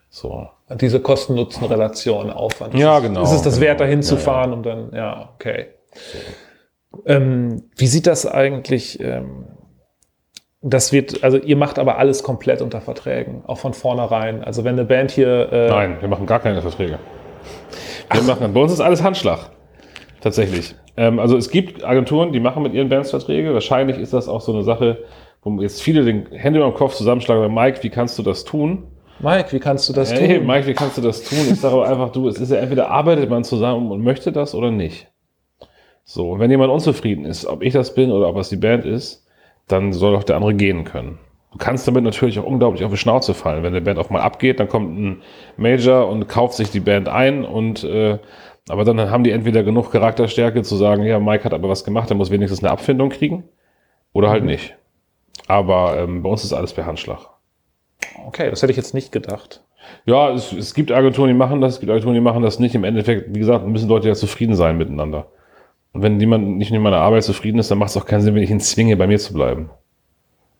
So. 0.09 0.47
Diese 0.81 0.99
Kosten-Nutzen-Relation, 0.99 2.31
Aufwand. 2.31 2.73
Ja, 2.75 2.99
genau. 2.99 3.23
Ist 3.23 3.31
es 3.31 3.41
das 3.41 3.55
genau. 3.55 3.67
wert, 3.67 3.79
dahin 3.79 4.03
zu 4.03 4.17
fahren, 4.17 4.51
ja. 4.51 4.55
um 4.55 4.63
dann, 4.63 4.91
ja, 4.93 5.29
okay. 5.35 5.67
So. 5.93 7.03
Ähm, 7.05 7.63
wie 7.75 7.87
sieht 7.87 8.07
das 8.07 8.25
eigentlich, 8.25 8.99
ähm, 8.99 9.45
das 10.61 10.91
wird, 10.91 11.23
also 11.23 11.37
ihr 11.37 11.55
macht 11.55 11.79
aber 11.79 11.97
alles 11.97 12.23
komplett 12.23 12.61
unter 12.61 12.81
Verträgen, 12.81 13.43
auch 13.47 13.57
von 13.57 13.73
vornherein. 13.73 14.43
Also 14.43 14.63
wenn 14.63 14.73
eine 14.73 14.85
Band 14.85 15.11
hier. 15.11 15.51
Äh 15.51 15.69
Nein, 15.69 15.97
wir 16.01 16.07
machen 16.07 16.25
gar 16.25 16.39
keine 16.39 16.61
Verträge. 16.61 16.99
Wir 18.11 18.23
machen, 18.23 18.51
bei 18.53 18.59
uns 18.59 18.73
ist 18.73 18.81
alles 18.81 19.03
Handschlag. 19.03 19.51
Tatsächlich. 20.21 20.75
Ähm, 20.97 21.19
also 21.19 21.37
es 21.37 21.49
gibt 21.49 21.83
Agenturen, 21.83 22.33
die 22.33 22.39
machen 22.39 22.63
mit 22.63 22.73
ihren 22.73 22.89
Bands 22.89 23.11
Verträge. 23.11 23.53
Wahrscheinlich 23.53 23.97
ist 23.97 24.13
das 24.13 24.27
auch 24.27 24.41
so 24.41 24.53
eine 24.53 24.63
Sache, 24.63 25.05
wo 25.41 25.61
jetzt 25.61 25.81
viele 25.81 26.03
den 26.03 26.27
Hände 26.31 26.61
im 26.61 26.73
Kopf 26.73 26.95
zusammenschlagen. 26.95 27.53
Mike, 27.53 27.83
wie 27.83 27.89
kannst 27.89 28.17
du 28.17 28.23
das 28.23 28.43
tun? 28.43 28.83
Mike, 29.19 29.51
wie 29.51 29.59
kannst 29.59 29.89
du 29.89 29.93
das 29.93 30.13
hey, 30.13 30.37
tun? 30.37 30.47
Mike, 30.47 30.67
wie 30.67 30.73
kannst 30.73 30.97
du 30.97 31.01
das 31.01 31.23
tun? 31.23 31.39
Ich 31.49 31.59
sage 31.59 31.75
aber 31.75 31.87
einfach, 31.87 32.11
du, 32.11 32.27
es 32.27 32.39
ist 32.39 32.51
ja 32.51 32.57
entweder 32.57 32.89
arbeitet 32.89 33.29
man 33.29 33.43
zusammen 33.43 33.91
und 33.91 34.01
möchte 34.01 34.31
das 34.31 34.55
oder 34.55 34.71
nicht. 34.71 35.07
So, 36.05 36.31
und 36.31 36.39
wenn 36.39 36.49
jemand 36.49 36.71
unzufrieden 36.71 37.25
ist, 37.25 37.45
ob 37.45 37.61
ich 37.61 37.73
das 37.73 37.93
bin 37.93 38.11
oder 38.11 38.29
ob 38.29 38.37
es 38.37 38.49
die 38.49 38.55
Band 38.55 38.85
ist, 38.85 39.27
dann 39.67 39.93
soll 39.93 40.13
doch 40.13 40.23
der 40.23 40.37
andere 40.37 40.55
gehen 40.55 40.83
können. 40.83 41.19
Du 41.51 41.57
kannst 41.57 41.87
damit 41.87 42.03
natürlich 42.03 42.39
auch 42.39 42.45
unglaublich 42.45 42.83
auf 42.83 42.91
die 42.91 42.97
Schnauze 42.97 43.33
fallen. 43.33 43.63
Wenn 43.63 43.73
der 43.73 43.81
Band 43.81 43.99
auch 43.99 44.09
mal 44.09 44.21
abgeht, 44.21 44.59
dann 44.59 44.69
kommt 44.69 44.97
ein 44.97 45.21
Major 45.57 46.07
und 46.07 46.27
kauft 46.27 46.55
sich 46.55 46.71
die 46.71 46.79
Band 46.79 47.09
ein 47.09 47.43
und 47.43 47.83
äh, 47.83 48.19
aber 48.69 48.85
dann 48.85 48.99
haben 49.09 49.23
die 49.23 49.31
entweder 49.31 49.63
genug 49.63 49.91
Charakterstärke 49.91 50.61
zu 50.61 50.75
sagen, 50.75 51.03
ja, 51.03 51.19
Mike 51.19 51.43
hat 51.43 51.53
aber 51.53 51.69
was 51.69 51.83
gemacht, 51.83 52.09
er 52.11 52.15
muss 52.15 52.29
wenigstens 52.31 52.63
eine 52.63 52.71
Abfindung 52.71 53.09
kriegen 53.09 53.43
oder 54.13 54.29
halt 54.29 54.43
mhm. 54.43 54.49
nicht. 54.49 54.75
Aber 55.47 55.97
ähm, 55.97 56.23
bei 56.23 56.29
uns 56.29 56.43
ist 56.43 56.53
alles 56.53 56.73
per 56.73 56.85
Handschlag. 56.85 57.19
Okay, 58.25 58.49
das 58.49 58.61
hätte 58.61 58.71
ich 58.71 58.77
jetzt 58.77 58.93
nicht 58.93 59.11
gedacht. 59.11 59.63
Ja, 60.05 60.31
es, 60.31 60.51
es 60.51 60.73
gibt 60.73 60.91
Agenturen, 60.91 61.27
die 61.27 61.33
machen 61.33 61.61
das, 61.61 61.75
es 61.75 61.79
gibt 61.79 61.91
Agenturen, 61.91 62.13
die 62.13 62.21
machen 62.21 62.43
das 62.43 62.59
nicht. 62.59 62.75
Im 62.75 62.83
Endeffekt, 62.83 63.33
wie 63.33 63.39
gesagt, 63.39 63.65
müssen 63.65 63.89
Leute 63.89 64.07
ja 64.07 64.13
zufrieden 64.13 64.55
sein 64.55 64.77
miteinander. 64.77 65.27
Und 65.93 66.03
wenn 66.03 66.19
jemand 66.19 66.57
nicht 66.57 66.71
mit 66.71 66.81
meiner 66.81 66.99
Arbeit 66.99 67.23
zufrieden 67.23 67.59
ist, 67.59 67.71
dann 67.71 67.77
macht 67.77 67.89
es 67.89 67.97
auch 67.97 68.05
keinen 68.05 68.21
Sinn, 68.21 68.35
wenn 68.35 68.43
ich 68.43 68.51
ihn 68.51 68.59
zwinge, 68.59 68.95
bei 68.95 69.07
mir 69.07 69.17
zu 69.17 69.33
bleiben. 69.33 69.69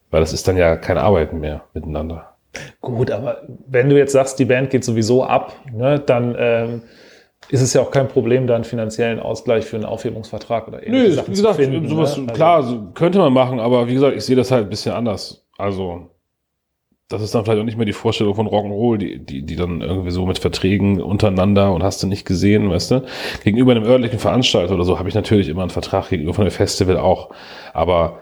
Weil 0.10 0.22
das 0.22 0.34
ist 0.34 0.48
dann 0.48 0.58
ja 0.58 0.76
kein 0.76 0.98
Arbeiten 0.98 1.40
mehr 1.40 1.64
miteinander. 1.74 2.36
Gut, 2.82 3.12
aber 3.12 3.44
wenn 3.68 3.90
du 3.90 3.98
jetzt 3.98 4.14
sagst, 4.14 4.40
die 4.40 4.46
Band 4.46 4.72
geht 4.72 4.84
sowieso 4.84 5.24
ab, 5.24 5.54
ne, 5.72 6.00
dann 6.00 6.36
ähm, 6.38 6.82
ist 7.50 7.62
es 7.62 7.74
ja 7.74 7.82
auch 7.82 7.92
kein 7.92 8.08
Problem, 8.08 8.48
da 8.48 8.56
einen 8.56 8.64
finanziellen 8.64 9.20
Ausgleich 9.20 9.66
für 9.66 9.76
einen 9.76 9.86
Aufhebungsvertrag 9.86 10.68
oder 10.68 10.86
ähnliches 10.86 11.18
Nö, 11.18 11.24
wie 11.28 11.32
gesagt, 11.32 11.56
finden, 11.56 11.88
sowas, 11.88 12.18
ne? 12.18 12.24
also, 12.24 12.34
klar, 12.34 12.64
so 12.64 12.82
könnte 12.94 13.20
man 13.20 13.34
machen, 13.34 13.60
aber 13.60 13.88
wie 13.88 13.94
gesagt, 13.94 14.16
ich 14.16 14.24
sehe 14.24 14.36
das 14.36 14.52
halt 14.52 14.66
ein 14.66 14.70
bisschen 14.70 14.94
anders. 14.94 15.46
Also 15.58 16.10
das 17.10 17.24
ist 17.24 17.34
dann 17.34 17.44
vielleicht 17.44 17.60
auch 17.60 17.66
nicht 17.66 17.78
mehr 17.78 17.88
die 17.88 17.94
Vorstellung 17.94 18.36
von 18.36 18.48
Rock'n'Roll, 18.48 18.98
die, 18.98 19.26
die, 19.26 19.42
die 19.42 19.56
dann 19.56 19.82
irgendwie 19.82 20.12
so 20.12 20.28
mit 20.28 20.38
Verträgen 20.38 21.02
untereinander 21.02 21.74
und 21.74 21.82
hast 21.82 22.04
du 22.04 22.08
nicht 22.08 22.24
gesehen, 22.24 22.70
weißt 22.70 22.92
du? 22.92 23.04
Gegenüber 23.44 23.72
einem 23.72 23.84
örtlichen 23.84 24.20
Veranstalter 24.20 24.76
oder 24.76 24.84
so 24.84 25.00
habe 25.00 25.10
ich 25.10 25.16
natürlich 25.16 25.50
immer 25.50 25.64
einen 25.64 25.72
Vertrag 25.72 26.10
gegenüber 26.10 26.36
von 26.36 26.46
dem 26.46 26.52
Festival 26.52 26.98
auch, 26.98 27.32
aber 27.74 28.20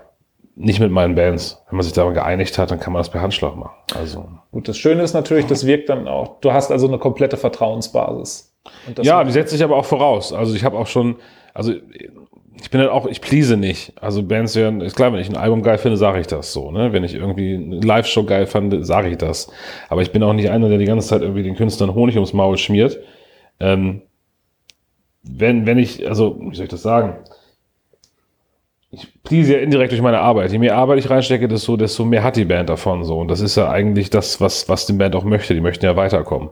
nicht 0.55 0.79
mit 0.79 0.89
meinen 0.89 1.15
Bands. 1.15 1.61
Wenn 1.69 1.75
man 1.75 1.83
sich 1.83 1.93
da 1.93 2.09
geeinigt 2.09 2.57
hat, 2.57 2.71
dann 2.71 2.79
kann 2.79 2.93
man 2.93 3.01
das 3.01 3.09
per 3.09 3.21
Handschlag 3.21 3.57
machen. 3.57 3.75
Also. 3.93 4.25
Gut, 4.51 4.69
das 4.69 4.77
Schöne 4.77 5.03
ist 5.03 5.13
natürlich, 5.13 5.45
das 5.47 5.67
wirkt 5.67 5.89
dann 5.89 6.07
auch, 6.07 6.39
du 6.39 6.53
hast 6.53 6.71
also 6.71 6.87
eine 6.87 6.97
komplette 6.97 7.35
Vertrauensbasis. 7.35 8.46
Ja, 9.01 9.23
die 9.23 9.31
setze 9.31 9.55
ich 9.55 9.63
aber 9.63 9.75
auch 9.75 9.85
voraus. 9.85 10.33
Also 10.33 10.55
ich 10.55 10.63
habe 10.63 10.77
auch 10.77 10.87
schon, 10.87 11.17
also 11.53 11.73
ich 12.61 12.69
bin 12.71 12.81
halt 12.81 12.89
auch, 12.89 13.05
ich 13.05 13.21
please 13.21 13.55
nicht. 13.55 13.93
Also 14.01 14.23
Bands 14.23 14.55
werden, 14.55 14.81
ist 14.81 14.95
klar, 14.95 15.13
wenn 15.13 15.19
ich 15.19 15.29
ein 15.29 15.37
Album 15.37 15.61
geil 15.61 15.77
finde, 15.77 15.97
sage 15.97 16.19
ich 16.19 16.27
das 16.27 16.53
so. 16.53 16.71
Ne? 16.71 16.91
Wenn 16.93 17.03
ich 17.03 17.13
irgendwie 17.13 17.55
eine 17.55 17.79
Live-Show 17.79 18.23
geil 18.23 18.47
fand, 18.47 18.85
sage 18.85 19.09
ich 19.09 19.17
das. 19.17 19.51
Aber 19.89 20.01
ich 20.01 20.11
bin 20.11 20.23
auch 20.23 20.33
nicht 20.33 20.49
einer, 20.49 20.69
der 20.69 20.77
die 20.77 20.85
ganze 20.85 21.07
Zeit 21.07 21.21
irgendwie 21.21 21.43
den 21.43 21.55
Künstlern 21.55 21.93
Honig 21.93 22.15
ums 22.15 22.33
Maul 22.33 22.57
schmiert. 22.57 22.99
Ähm, 23.59 24.01
wenn, 25.23 25.65
wenn 25.65 25.77
ich, 25.77 26.07
also, 26.07 26.39
wie 26.39 26.55
soll 26.55 26.65
ich 26.65 26.71
das 26.71 26.81
sagen? 26.81 27.17
Ich 28.89 29.21
please 29.23 29.53
ja 29.53 29.59
indirekt 29.59 29.91
durch 29.91 30.01
meine 30.01 30.19
Arbeit. 30.19 30.51
Je 30.51 30.57
mehr 30.57 30.77
Arbeit 30.77 30.99
ich 30.99 31.09
reinstecke, 31.09 31.47
desto, 31.47 31.75
desto 31.75 32.05
mehr 32.05 32.23
hat 32.23 32.37
die 32.37 32.45
Band 32.45 32.69
davon. 32.69 33.03
So. 33.03 33.19
Und 33.19 33.29
das 33.29 33.41
ist 33.41 33.57
ja 33.57 33.69
eigentlich 33.69 34.09
das, 34.09 34.39
was, 34.39 34.69
was 34.69 34.85
die 34.85 34.93
Band 34.93 35.15
auch 35.15 35.25
möchte. 35.25 35.53
Die 35.53 35.61
möchten 35.61 35.85
ja 35.85 35.95
weiterkommen. 35.95 36.49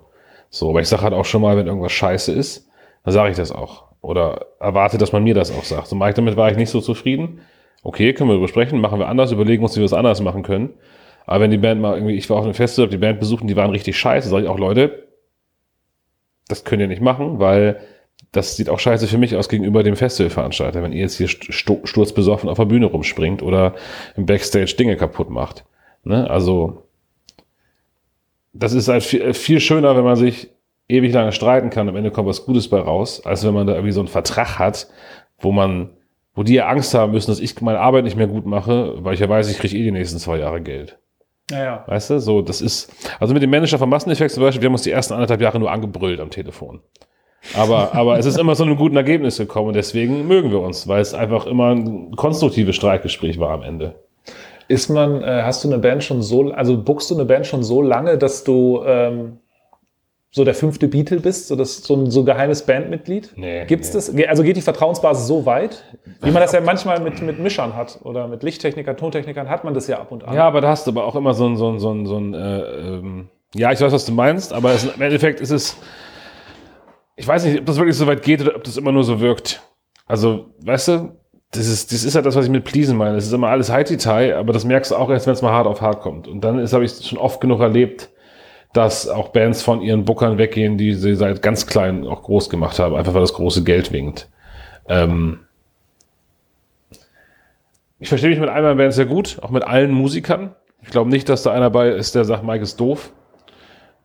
So, 0.55 0.69
aber 0.69 0.79
ich 0.79 0.87
sage 0.87 1.03
halt 1.03 1.13
auch 1.13 1.25
schon 1.25 1.41
mal, 1.41 1.57
wenn 1.57 1.67
irgendwas 1.67 1.91
scheiße 1.91 2.31
ist, 2.31 2.69
dann 3.03 3.13
sage 3.13 3.29
ich 3.29 3.35
das 3.35 3.51
auch. 3.51 3.83
Oder 3.99 4.45
erwarte, 4.61 4.97
dass 4.97 5.11
man 5.11 5.21
mir 5.21 5.33
das 5.33 5.51
auch 5.51 5.65
sagt. 5.65 5.87
So, 5.87 5.97
Mike, 5.97 6.13
damit 6.13 6.37
war 6.37 6.49
ich 6.49 6.55
nicht 6.55 6.69
so 6.69 6.79
zufrieden. 6.79 7.41
Okay, 7.83 8.13
können 8.13 8.29
wir 8.29 8.35
darüber 8.35 8.47
sprechen, 8.47 8.79
machen 8.79 8.99
wir 8.99 9.09
anders, 9.09 9.33
überlegen 9.33 9.63
uns, 9.63 9.75
wie 9.75 9.81
wir 9.81 9.85
es 9.85 9.91
anders 9.91 10.21
machen 10.21 10.43
können. 10.43 10.69
Aber 11.25 11.41
wenn 11.41 11.51
die 11.51 11.57
Band 11.57 11.81
mal 11.81 11.95
irgendwie, 11.95 12.15
ich 12.15 12.29
war 12.29 12.37
auf 12.37 12.45
einem 12.45 12.53
Festival, 12.53 12.87
die 12.87 12.97
Band 12.97 13.19
besucht 13.19 13.41
und 13.41 13.47
die 13.47 13.57
waren 13.57 13.69
richtig 13.71 13.99
scheiße, 13.99 14.29
sage 14.29 14.43
ich 14.43 14.49
auch, 14.49 14.57
Leute, 14.57 15.09
das 16.47 16.63
könnt 16.63 16.81
ihr 16.81 16.87
nicht 16.87 17.01
machen, 17.01 17.39
weil 17.39 17.81
das 18.31 18.55
sieht 18.55 18.69
auch 18.69 18.79
scheiße 18.79 19.07
für 19.07 19.17
mich 19.17 19.35
aus 19.35 19.49
gegenüber 19.49 19.83
dem 19.83 19.97
Festivalveranstalter, 19.97 20.81
wenn 20.83 20.93
ihr 20.93 21.01
jetzt 21.01 21.17
hier 21.17 21.27
sturzbesoffen 21.27 22.49
auf 22.49 22.57
der 22.57 22.65
Bühne 22.65 22.85
rumspringt 22.85 23.43
oder 23.43 23.75
im 24.15 24.25
Backstage 24.25 24.73
Dinge 24.77 24.95
kaputt 24.95 25.29
macht. 25.29 25.65
Ne? 26.05 26.29
Also, 26.29 26.84
das 28.55 28.73
ist 28.73 28.87
halt 28.87 29.03
viel, 29.03 29.33
viel 29.33 29.59
schöner, 29.59 29.95
wenn 29.95 30.03
man 30.03 30.15
sich 30.15 30.49
ewig 30.87 31.13
lange 31.13 31.31
streiten 31.31 31.69
kann, 31.69 31.89
am 31.89 31.95
Ende 31.95 32.11
kommt 32.11 32.27
was 32.27 32.45
Gutes 32.45 32.69
bei 32.69 32.79
raus, 32.79 33.25
als 33.25 33.45
wenn 33.45 33.53
man 33.53 33.67
da 33.67 33.73
irgendwie 33.73 33.91
so 33.91 33.99
einen 33.99 34.07
Vertrag 34.07 34.59
hat, 34.59 34.87
wo 35.39 35.51
man, 35.51 35.89
wo 36.33 36.43
die 36.43 36.53
ja 36.53 36.67
Angst 36.67 36.93
haben 36.93 37.11
müssen, 37.11 37.31
dass 37.31 37.39
ich 37.39 37.59
meine 37.61 37.79
Arbeit 37.79 38.03
nicht 38.03 38.17
mehr 38.17 38.27
gut 38.27 38.45
mache, 38.45 38.93
weil 39.03 39.13
ich 39.13 39.19
ja 39.19 39.27
weiß, 39.27 39.49
ich 39.49 39.57
kriege 39.57 39.75
eh 39.75 39.83
die 39.83 39.91
nächsten 39.91 40.19
zwei 40.19 40.37
Jahre 40.37 40.61
Geld. 40.61 40.97
Ja, 41.51 41.63
ja. 41.63 41.83
Weißt 41.87 42.09
du, 42.09 42.19
so, 42.19 42.41
das 42.41 42.61
ist, 42.61 42.91
also 43.19 43.33
mit 43.33 43.43
dem 43.43 43.49
Manager 43.49 43.77
von 43.77 43.89
Masseneffekt 43.89 44.31
zum 44.31 44.41
Beispiel, 44.41 44.61
wir 44.61 44.67
haben 44.67 44.73
uns 44.73 44.83
die 44.83 44.91
ersten 44.91 45.13
anderthalb 45.13 45.41
Jahre 45.41 45.59
nur 45.59 45.71
angebrüllt 45.71 46.19
am 46.19 46.29
Telefon. 46.29 46.81
Aber, 47.55 47.93
aber 47.93 48.17
es 48.17 48.25
ist 48.25 48.37
immer 48.37 48.55
zu 48.55 48.63
einem 48.63 48.77
guten 48.77 48.95
Ergebnis 48.95 49.37
gekommen 49.37 49.69
und 49.69 49.75
deswegen 49.75 50.27
mögen 50.27 50.51
wir 50.51 50.61
uns, 50.61 50.87
weil 50.87 51.01
es 51.01 51.13
einfach 51.13 51.45
immer 51.45 51.75
ein 51.75 52.15
konstruktives 52.15 52.75
Streitgespräch 52.75 53.39
war 53.39 53.51
am 53.51 53.63
Ende. 53.63 54.04
Ist 54.67 54.89
man, 54.89 55.23
äh, 55.23 55.43
hast 55.43 55.63
du 55.63 55.67
eine 55.67 55.79
Band 55.79 56.03
schon 56.03 56.21
so, 56.21 56.51
also 56.51 56.81
buchst 56.81 57.09
du 57.11 57.15
eine 57.15 57.25
Band 57.25 57.45
schon 57.45 57.63
so 57.63 57.81
lange, 57.81 58.17
dass 58.17 58.43
du 58.43 58.83
ähm, 58.85 59.39
so 60.31 60.43
der 60.43 60.53
fünfte 60.53 60.87
Beatle 60.87 61.19
bist, 61.19 61.47
so, 61.47 61.55
das, 61.55 61.77
so 61.77 61.95
ein 61.95 62.11
so 62.11 62.23
geheimes 62.23 62.65
Bandmitglied? 62.65 63.33
Nee, 63.35 63.65
Gibt's 63.65 63.89
nee. 63.89 64.23
das? 64.23 64.29
Also 64.29 64.43
geht 64.43 64.57
die 64.57 64.61
Vertrauensbasis 64.61 65.27
so 65.27 65.45
weit? 65.45 65.83
Wie 66.21 66.31
man 66.31 66.41
das 66.41 66.51
ja 66.51 66.61
manchmal 66.61 66.99
mit, 66.99 67.21
mit 67.21 67.39
Mischern 67.39 67.75
hat 67.75 67.99
oder 68.03 68.27
mit 68.27 68.43
Lichttechnikern, 68.43 68.97
Tontechnikern 68.97 69.49
hat 69.49 69.63
man 69.63 69.73
das 69.73 69.87
ja 69.87 69.99
ab 69.99 70.11
und 70.11 70.27
an. 70.27 70.33
Ja, 70.33 70.45
aber 70.47 70.61
da 70.61 70.69
hast 70.69 70.87
du 70.87 70.91
aber 70.91 71.05
auch 71.05 71.15
immer 71.15 71.33
so 71.33 71.47
ein, 71.47 71.55
so 71.55 71.69
ein, 71.69 71.79
so 71.79 71.91
ein, 71.91 72.05
so 72.05 72.17
ein 72.17 72.33
äh, 72.33 72.59
ähm, 72.59 73.29
ja, 73.53 73.71
ich 73.71 73.79
weiß, 73.79 73.93
was 73.93 74.05
du 74.05 74.11
meinst, 74.11 74.51
aber 74.51 74.73
es, 74.73 74.83
im 74.83 75.01
Endeffekt 75.01 75.39
ist 75.39 75.51
es, 75.51 75.77
ich 77.15 77.25
weiß 77.25 77.45
nicht, 77.45 77.59
ob 77.59 77.65
das 77.65 77.77
wirklich 77.77 77.95
so 77.95 78.05
weit 78.05 78.21
geht 78.21 78.41
oder 78.41 78.57
ob 78.57 78.63
das 78.65 78.75
immer 78.75 78.91
nur 78.91 79.05
so 79.05 79.21
wirkt. 79.21 79.61
Also, 80.05 80.47
weißt 80.59 80.87
du, 80.89 81.17
das 81.57 81.67
ist, 81.67 81.91
das 81.91 82.03
ist 82.03 82.15
halt 82.15 82.25
das, 82.25 82.35
was 82.35 82.45
ich 82.45 82.51
mit 82.51 82.63
Pleasen 82.63 82.97
meine. 82.97 83.15
Das 83.15 83.25
ist 83.25 83.33
immer 83.33 83.49
alles 83.49 83.71
High 83.71 83.87
Detail, 83.87 84.35
aber 84.35 84.53
das 84.53 84.65
merkst 84.65 84.91
du 84.91 84.95
auch 84.95 85.09
erst, 85.09 85.27
wenn 85.27 85.33
es 85.33 85.41
mal 85.41 85.51
hart 85.51 85.67
auf 85.67 85.81
hart 85.81 86.01
kommt. 86.01 86.27
Und 86.27 86.41
dann 86.41 86.65
habe 86.65 86.85
ich 86.85 86.91
schon 87.05 87.17
oft 87.17 87.41
genug 87.41 87.61
erlebt, 87.61 88.09
dass 88.73 89.07
auch 89.07 89.29
Bands 89.29 89.63
von 89.63 89.81
ihren 89.81 90.05
Bookern 90.05 90.37
weggehen, 90.37 90.77
die 90.77 90.93
sie 90.93 91.15
seit 91.15 91.41
ganz 91.41 91.65
klein 91.65 92.05
auch 92.05 92.23
groß 92.23 92.49
gemacht 92.49 92.77
haben, 92.79 92.95
einfach 92.95 93.13
weil 93.13 93.21
das 93.21 93.33
große 93.33 93.63
Geld 93.63 93.91
winkt. 93.91 94.29
Ähm 94.87 95.39
ich 97.99 98.09
verstehe 98.09 98.29
mich 98.29 98.39
mit 98.39 98.49
meinen 98.49 98.77
Bands 98.77 98.97
sehr 98.97 99.05
gut, 99.05 99.39
auch 99.41 99.49
mit 99.49 99.63
allen 99.63 99.91
Musikern. 99.91 100.53
Ich 100.83 100.89
glaube 100.89 101.09
nicht, 101.09 101.29
dass 101.29 101.43
da 101.43 101.51
einer 101.51 101.61
dabei 101.61 101.89
ist, 101.89 102.15
der 102.15 102.25
sagt, 102.25 102.43
Mike 102.43 102.63
ist 102.63 102.79
doof. 102.79 103.11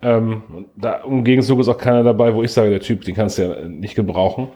Ähm, 0.03 0.67
da 0.77 1.03
im 1.07 1.25
Gegenzug 1.25 1.61
ist 1.61 1.69
auch 1.69 1.77
keiner 1.77 2.03
dabei, 2.03 2.35
wo 2.35 2.43
ich 2.43 2.53
sage, 2.53 2.71
der 2.71 2.81
Typ, 2.81 3.05
den 3.05 3.15
kannst 3.15 3.37
du 3.37 3.43
ja 3.43 3.69
nicht 3.69 3.95
gebrauchen. 3.95 4.49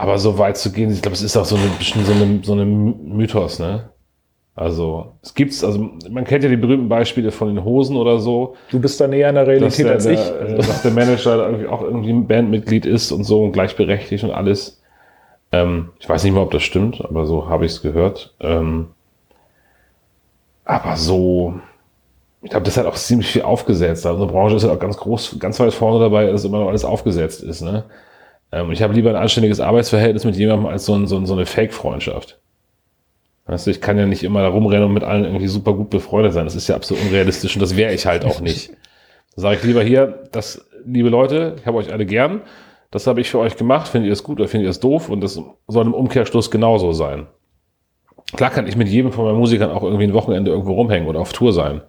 Aber 0.00 0.18
so 0.18 0.38
weit 0.38 0.56
zu 0.56 0.72
gehen, 0.72 0.90
ich 0.90 1.02
glaube, 1.02 1.14
es 1.14 1.20
ist 1.20 1.36
auch 1.36 1.44
so 1.44 1.56
ein 1.56 1.70
bisschen 1.76 2.06
so 2.06 2.12
eine, 2.12 2.40
so 2.42 2.52
eine 2.54 2.64
Mythos, 2.64 3.58
ne? 3.58 3.90
Also, 4.54 5.12
es 5.20 5.34
gibt's, 5.34 5.62
also 5.62 5.90
man 6.08 6.24
kennt 6.24 6.42
ja 6.42 6.48
die 6.48 6.56
berühmten 6.56 6.88
Beispiele 6.88 7.30
von 7.30 7.48
den 7.48 7.62
Hosen 7.62 7.98
oder 7.98 8.18
so, 8.18 8.56
Du 8.70 8.80
bist 8.80 8.98
da 8.98 9.06
näher 9.06 9.28
in 9.28 9.34
der 9.34 9.46
Realität 9.46 9.84
der, 9.84 9.92
als 9.92 10.06
ich. 10.06 10.18
der, 10.18 10.40
äh, 10.40 10.56
dass 10.56 10.80
der 10.80 10.92
Manager 10.92 11.36
da 11.36 11.46
irgendwie 11.48 11.66
auch 11.66 11.82
irgendwie 11.82 12.08
ein 12.14 12.26
Bandmitglied 12.26 12.86
ist 12.86 13.12
und 13.12 13.24
so 13.24 13.44
und 13.44 13.52
gleichberechtigt 13.52 14.24
und 14.24 14.30
alles. 14.30 14.80
Ähm, 15.52 15.90
ich 15.98 16.08
weiß 16.08 16.24
nicht 16.24 16.32
mal, 16.32 16.40
ob 16.40 16.50
das 16.50 16.62
stimmt, 16.62 17.04
aber 17.04 17.26
so 17.26 17.50
habe 17.50 17.66
ich 17.66 17.72
es 17.72 17.82
gehört. 17.82 18.34
Ähm, 18.40 18.86
aber 20.64 20.96
so, 20.96 21.56
ich 22.40 22.48
glaube, 22.48 22.64
das 22.64 22.78
hat 22.78 22.86
auch 22.86 22.94
ziemlich 22.94 23.30
viel 23.30 23.42
aufgesetzt. 23.42 24.06
Also 24.06 24.22
unsere 24.22 24.32
Branche 24.32 24.56
ist 24.56 24.64
halt 24.64 24.72
auch 24.72 24.80
ganz 24.80 24.96
groß, 24.96 25.38
ganz 25.38 25.60
weit 25.60 25.74
vorne 25.74 26.00
dabei, 26.00 26.30
dass 26.30 26.46
immer 26.46 26.60
noch 26.60 26.68
alles 26.68 26.86
aufgesetzt 26.86 27.42
ist. 27.42 27.60
Ne? 27.60 27.84
Ähm, 28.52 28.70
ich 28.72 28.82
habe 28.82 28.94
lieber 28.94 29.10
ein 29.10 29.16
anständiges 29.16 29.60
Arbeitsverhältnis 29.60 30.24
mit 30.24 30.36
jemandem 30.36 30.66
als 30.66 30.86
so, 30.86 30.94
ein, 30.94 31.06
so, 31.06 31.24
so 31.24 31.34
eine 31.34 31.46
Fake-Freundschaft. 31.46 32.40
Weißt 33.46 33.66
du, 33.66 33.70
ich 33.70 33.80
kann 33.80 33.98
ja 33.98 34.06
nicht 34.06 34.22
immer 34.22 34.42
da 34.42 34.48
rumrennen 34.48 34.86
und 34.86 34.92
mit 34.94 35.02
allen 35.02 35.24
irgendwie 35.24 35.48
super 35.48 35.72
gut 35.74 35.90
befreundet 35.90 36.32
sein. 36.32 36.44
Das 36.44 36.54
ist 36.54 36.68
ja 36.68 36.76
absolut 36.76 37.02
unrealistisch 37.04 37.56
und 37.56 37.62
das 37.62 37.76
wäre 37.76 37.92
ich 37.92 38.06
halt 38.06 38.24
auch 38.24 38.40
nicht. 38.40 38.70
Da 39.36 39.42
sage 39.42 39.58
ich 39.58 39.62
lieber 39.62 39.84
hier, 39.84 40.24
das, 40.32 40.68
liebe 40.84 41.08
Leute, 41.08 41.54
ich 41.56 41.64
habe 41.64 41.78
euch 41.78 41.92
alle 41.92 42.04
gern. 42.04 42.42
Das 42.90 43.06
habe 43.06 43.20
ich 43.20 43.30
für 43.30 43.38
euch 43.38 43.56
gemacht. 43.56 43.86
Findet 43.86 44.08
ihr 44.08 44.12
es 44.12 44.24
gut 44.24 44.40
oder 44.40 44.48
findet 44.48 44.66
ihr 44.66 44.70
es 44.70 44.80
doof? 44.80 45.08
Und 45.08 45.20
das 45.20 45.40
soll 45.68 45.86
im 45.86 45.94
Umkehrschluss 45.94 46.50
genauso 46.50 46.90
sein. 46.92 47.28
Klar 48.34 48.50
kann 48.50 48.66
ich 48.66 48.76
mit 48.76 48.88
jedem 48.88 49.12
von 49.12 49.24
meinen 49.24 49.38
Musikern 49.38 49.70
auch 49.70 49.84
irgendwie 49.84 50.04
ein 50.04 50.14
Wochenende 50.14 50.50
irgendwo 50.50 50.72
rumhängen 50.72 51.08
oder 51.08 51.20
auf 51.20 51.32
Tour 51.32 51.52
sein. 51.52 51.82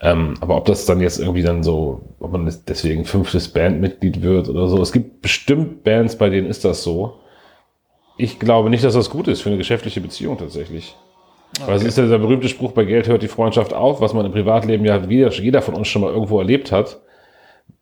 Ähm, 0.00 0.34
aber 0.40 0.56
ob 0.56 0.66
das 0.66 0.84
dann 0.84 1.00
jetzt 1.00 1.18
irgendwie 1.18 1.42
dann 1.42 1.62
so, 1.62 2.02
ob 2.20 2.32
man 2.32 2.52
deswegen 2.68 3.04
fünftes 3.04 3.48
Bandmitglied 3.48 4.22
wird 4.22 4.48
oder 4.48 4.68
so. 4.68 4.80
Es 4.82 4.92
gibt 4.92 5.22
bestimmt 5.22 5.84
Bands, 5.84 6.16
bei 6.18 6.28
denen 6.28 6.48
ist 6.48 6.64
das 6.64 6.82
so. 6.82 7.20
Ich 8.18 8.38
glaube 8.38 8.70
nicht, 8.70 8.84
dass 8.84 8.94
das 8.94 9.10
gut 9.10 9.28
ist 9.28 9.40
für 9.40 9.48
eine 9.48 9.58
geschäftliche 9.58 10.00
Beziehung 10.00 10.38
tatsächlich. 10.38 10.96
Weil 11.64 11.76
es 11.76 11.84
ist 11.84 11.96
ja 11.96 12.04
dieser 12.04 12.18
berühmte 12.18 12.48
Spruch, 12.48 12.72
bei 12.72 12.84
Geld 12.84 13.08
hört 13.08 13.22
die 13.22 13.28
Freundschaft 13.28 13.72
auf, 13.72 14.00
was 14.00 14.12
man 14.12 14.26
im 14.26 14.32
Privatleben 14.32 14.84
ja 14.84 14.98
jeder, 14.98 15.32
jeder 15.32 15.62
von 15.62 15.74
uns 15.74 15.88
schon 15.88 16.02
mal 16.02 16.12
irgendwo 16.12 16.38
erlebt 16.38 16.72
hat. 16.72 17.00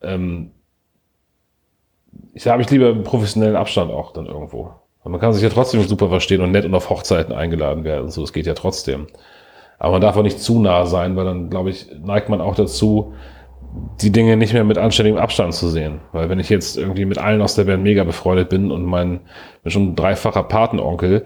Ähm, 0.00 0.52
ich 2.32 2.46
habe 2.46 2.62
ich 2.62 2.70
lieber 2.70 2.88
einen 2.88 3.02
professionellen 3.02 3.56
Abstand 3.56 3.90
auch 3.90 4.12
dann 4.12 4.26
irgendwo. 4.26 4.72
Und 5.02 5.12
man 5.12 5.20
kann 5.20 5.32
sich 5.32 5.42
ja 5.42 5.50
trotzdem 5.50 5.82
super 5.82 6.08
verstehen 6.08 6.40
und 6.40 6.52
nett 6.52 6.64
und 6.64 6.74
auf 6.74 6.90
Hochzeiten 6.90 7.34
eingeladen 7.34 7.84
werden. 7.84 8.10
So, 8.10 8.22
es 8.22 8.32
geht 8.32 8.46
ja 8.46 8.54
trotzdem. 8.54 9.08
Aber 9.78 9.92
man 9.92 10.00
darf 10.00 10.16
auch 10.16 10.22
nicht 10.22 10.40
zu 10.40 10.60
nah 10.60 10.86
sein, 10.86 11.16
weil 11.16 11.24
dann, 11.24 11.50
glaube 11.50 11.70
ich, 11.70 11.86
neigt 12.02 12.28
man 12.28 12.40
auch 12.40 12.54
dazu, 12.54 13.14
die 14.00 14.12
Dinge 14.12 14.36
nicht 14.36 14.52
mehr 14.52 14.64
mit 14.64 14.78
anständigem 14.78 15.18
Abstand 15.18 15.54
zu 15.54 15.68
sehen. 15.68 16.00
Weil 16.12 16.28
wenn 16.28 16.38
ich 16.38 16.48
jetzt 16.48 16.76
irgendwie 16.76 17.04
mit 17.04 17.18
allen 17.18 17.42
aus 17.42 17.54
der 17.54 17.64
Band 17.64 17.82
mega 17.82 18.04
befreundet 18.04 18.48
bin 18.48 18.70
und 18.70 18.84
mein 18.84 19.20
bin 19.62 19.70
schon 19.72 19.88
ein 19.90 19.96
dreifacher 19.96 20.44
Patenonkel, 20.44 21.24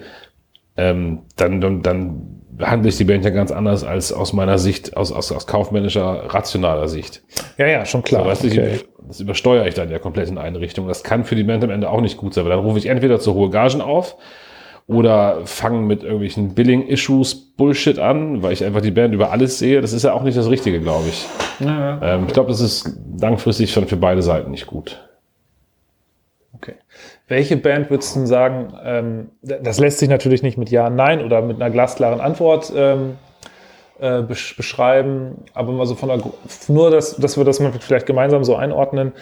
ähm, 0.77 1.21
dann, 1.37 1.61
dann, 1.61 1.83
dann 1.83 2.39
behandle 2.51 2.89
ich 2.89 2.97
die 2.97 3.05
Band 3.05 3.25
ja 3.25 3.31
ganz 3.31 3.51
anders 3.51 3.85
als 3.85 4.13
aus 4.13 4.33
meiner 4.33 4.59
Sicht, 4.59 4.97
aus, 4.97 5.13
aus, 5.13 5.31
aus 5.31 5.47
kaufmännischer, 5.47 6.25
rationaler 6.29 6.89
Sicht. 6.89 7.23
ja, 7.59 7.67
ja, 7.67 7.85
schon 7.85 8.03
klar. 8.03 8.25
So, 8.25 8.31
weißt 8.31 8.45
du, 8.45 8.49
okay. 8.49 8.71
ich, 8.75 8.89
das 9.07 9.21
übersteuere 9.21 9.67
ich 9.67 9.75
dann 9.75 9.91
ja 9.91 9.99
komplett 9.99 10.29
in 10.29 10.39
eine 10.39 10.61
Richtung. 10.61 10.89
Das 10.89 11.03
kann 11.03 11.25
für 11.25 11.37
die 11.37 11.45
Band 11.45 11.65
am 11.65 11.71
Ende 11.71 11.91
auch 11.91 12.01
nicht 12.01 12.17
gut 12.17 12.35
sein, 12.35 12.45
weil 12.45 12.51
dann 12.51 12.61
rufe 12.61 12.79
ich 12.79 12.87
entweder 12.87 13.21
zu 13.21 13.35
hohe 13.35 13.51
Gagen 13.51 13.81
auf 13.81 14.17
oder 14.89 15.43
fange 15.45 15.83
mit 15.83 16.03
irgendwelchen 16.03 16.55
Billing-Issues 16.55 17.35
Bullshit 17.57 17.99
an, 17.99 18.43
weil 18.43 18.55
ich 18.55 18.65
einfach 18.65 18.81
die 18.81 18.91
Band 18.91 19.15
über 19.15 19.31
alles 19.31 19.59
sehe. 19.59 19.83
Das 19.83 19.93
ist 19.93 20.03
ja 20.03 20.15
auch 20.15 20.23
nicht 20.23 20.37
das 20.37 20.49
Richtige, 20.49 20.81
glaube 20.81 21.09
ich. 21.09 21.27
Ja. 21.61 22.01
Ähm, 22.03 22.25
ich 22.27 22.33
glaube, 22.33 22.49
das 22.49 22.61
ist 22.61 22.99
langfristig 23.21 23.71
schon 23.71 23.87
für 23.87 23.99
beide 23.99 24.23
Seiten 24.23 24.51
nicht 24.51 24.67
gut. 24.67 25.07
Okay. 26.55 26.75
Welche 27.29 27.59
Band 27.59 27.91
würdest 27.91 28.15
du 28.15 28.21
denn 28.21 28.27
sagen, 28.27 28.73
ähm, 28.83 29.29
das 29.43 29.79
lässt 29.79 29.99
sich 29.99 30.09
natürlich 30.09 30.43
nicht 30.43 30.57
mit 30.57 30.71
Ja, 30.71 30.89
Nein 30.89 31.23
oder 31.23 31.43
mit 31.43 31.61
einer 31.61 31.71
glasklaren 31.71 32.21
Antwort 32.21 32.73
ähm, 32.75 33.17
äh, 34.01 34.23
besch 34.23 34.57
beschreiben, 34.57 35.45
aber 35.53 35.73
mal 35.73 35.85
so 35.85 35.97
von 35.97 36.09
der, 36.09 36.21
nur, 36.69 36.91
dass, 36.91 37.17
dass 37.17 37.37
wir 37.37 37.45
das 37.45 37.61
mal 37.61 37.73
vielleicht 37.79 38.07
gemeinsam 38.07 38.43
so 38.43 38.57
einordnen. 38.57 39.13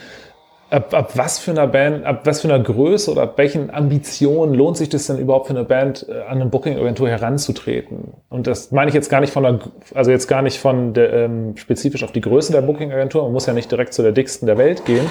Ab, 0.69 0.93
ab 0.93 1.13
was 1.15 1.39
für 1.39 1.53
einer 1.53 1.69
Band, 1.69 2.05
ab 2.05 2.23
was 2.25 2.41
für 2.41 2.53
einer 2.53 2.63
Größe 2.63 3.13
oder 3.13 3.23
ab 3.23 3.35
welchen 3.37 3.71
Ambitionen 3.73 4.53
lohnt 4.53 4.77
sich 4.77 4.89
das 4.89 5.07
denn 5.07 5.19
überhaupt 5.19 5.47
für 5.47 5.53
eine 5.53 5.63
Band, 5.63 6.07
äh, 6.09 6.23
an 6.23 6.41
eine 6.41 6.47
Booking-Agentur 6.47 7.09
heranzutreten? 7.09 8.15
Und 8.31 8.49
das 8.49 8.73
meine 8.73 8.89
ich 8.89 8.95
jetzt 8.95 9.09
gar 9.09 9.21
nicht 9.21 9.33
von 9.33 9.45
der, 9.45 9.61
also 9.95 10.11
jetzt 10.11 10.27
gar 10.27 10.43
nicht 10.43 10.59
von 10.59 10.93
der, 10.93 11.13
ähm, 11.13 11.57
spezifisch 11.57 12.03
auf 12.03 12.11
die 12.11 12.21
Größe 12.21 12.51
der 12.51 12.63
Booking-Agentur. 12.63 13.23
Man 13.23 13.33
muss 13.33 13.47
ja 13.47 13.53
nicht 13.53 13.71
direkt 13.71 13.95
zu 13.95 14.03
der 14.03 14.11
dicksten 14.11 14.47
der 14.47 14.59
Welt 14.59 14.85
gehen. 14.85 15.07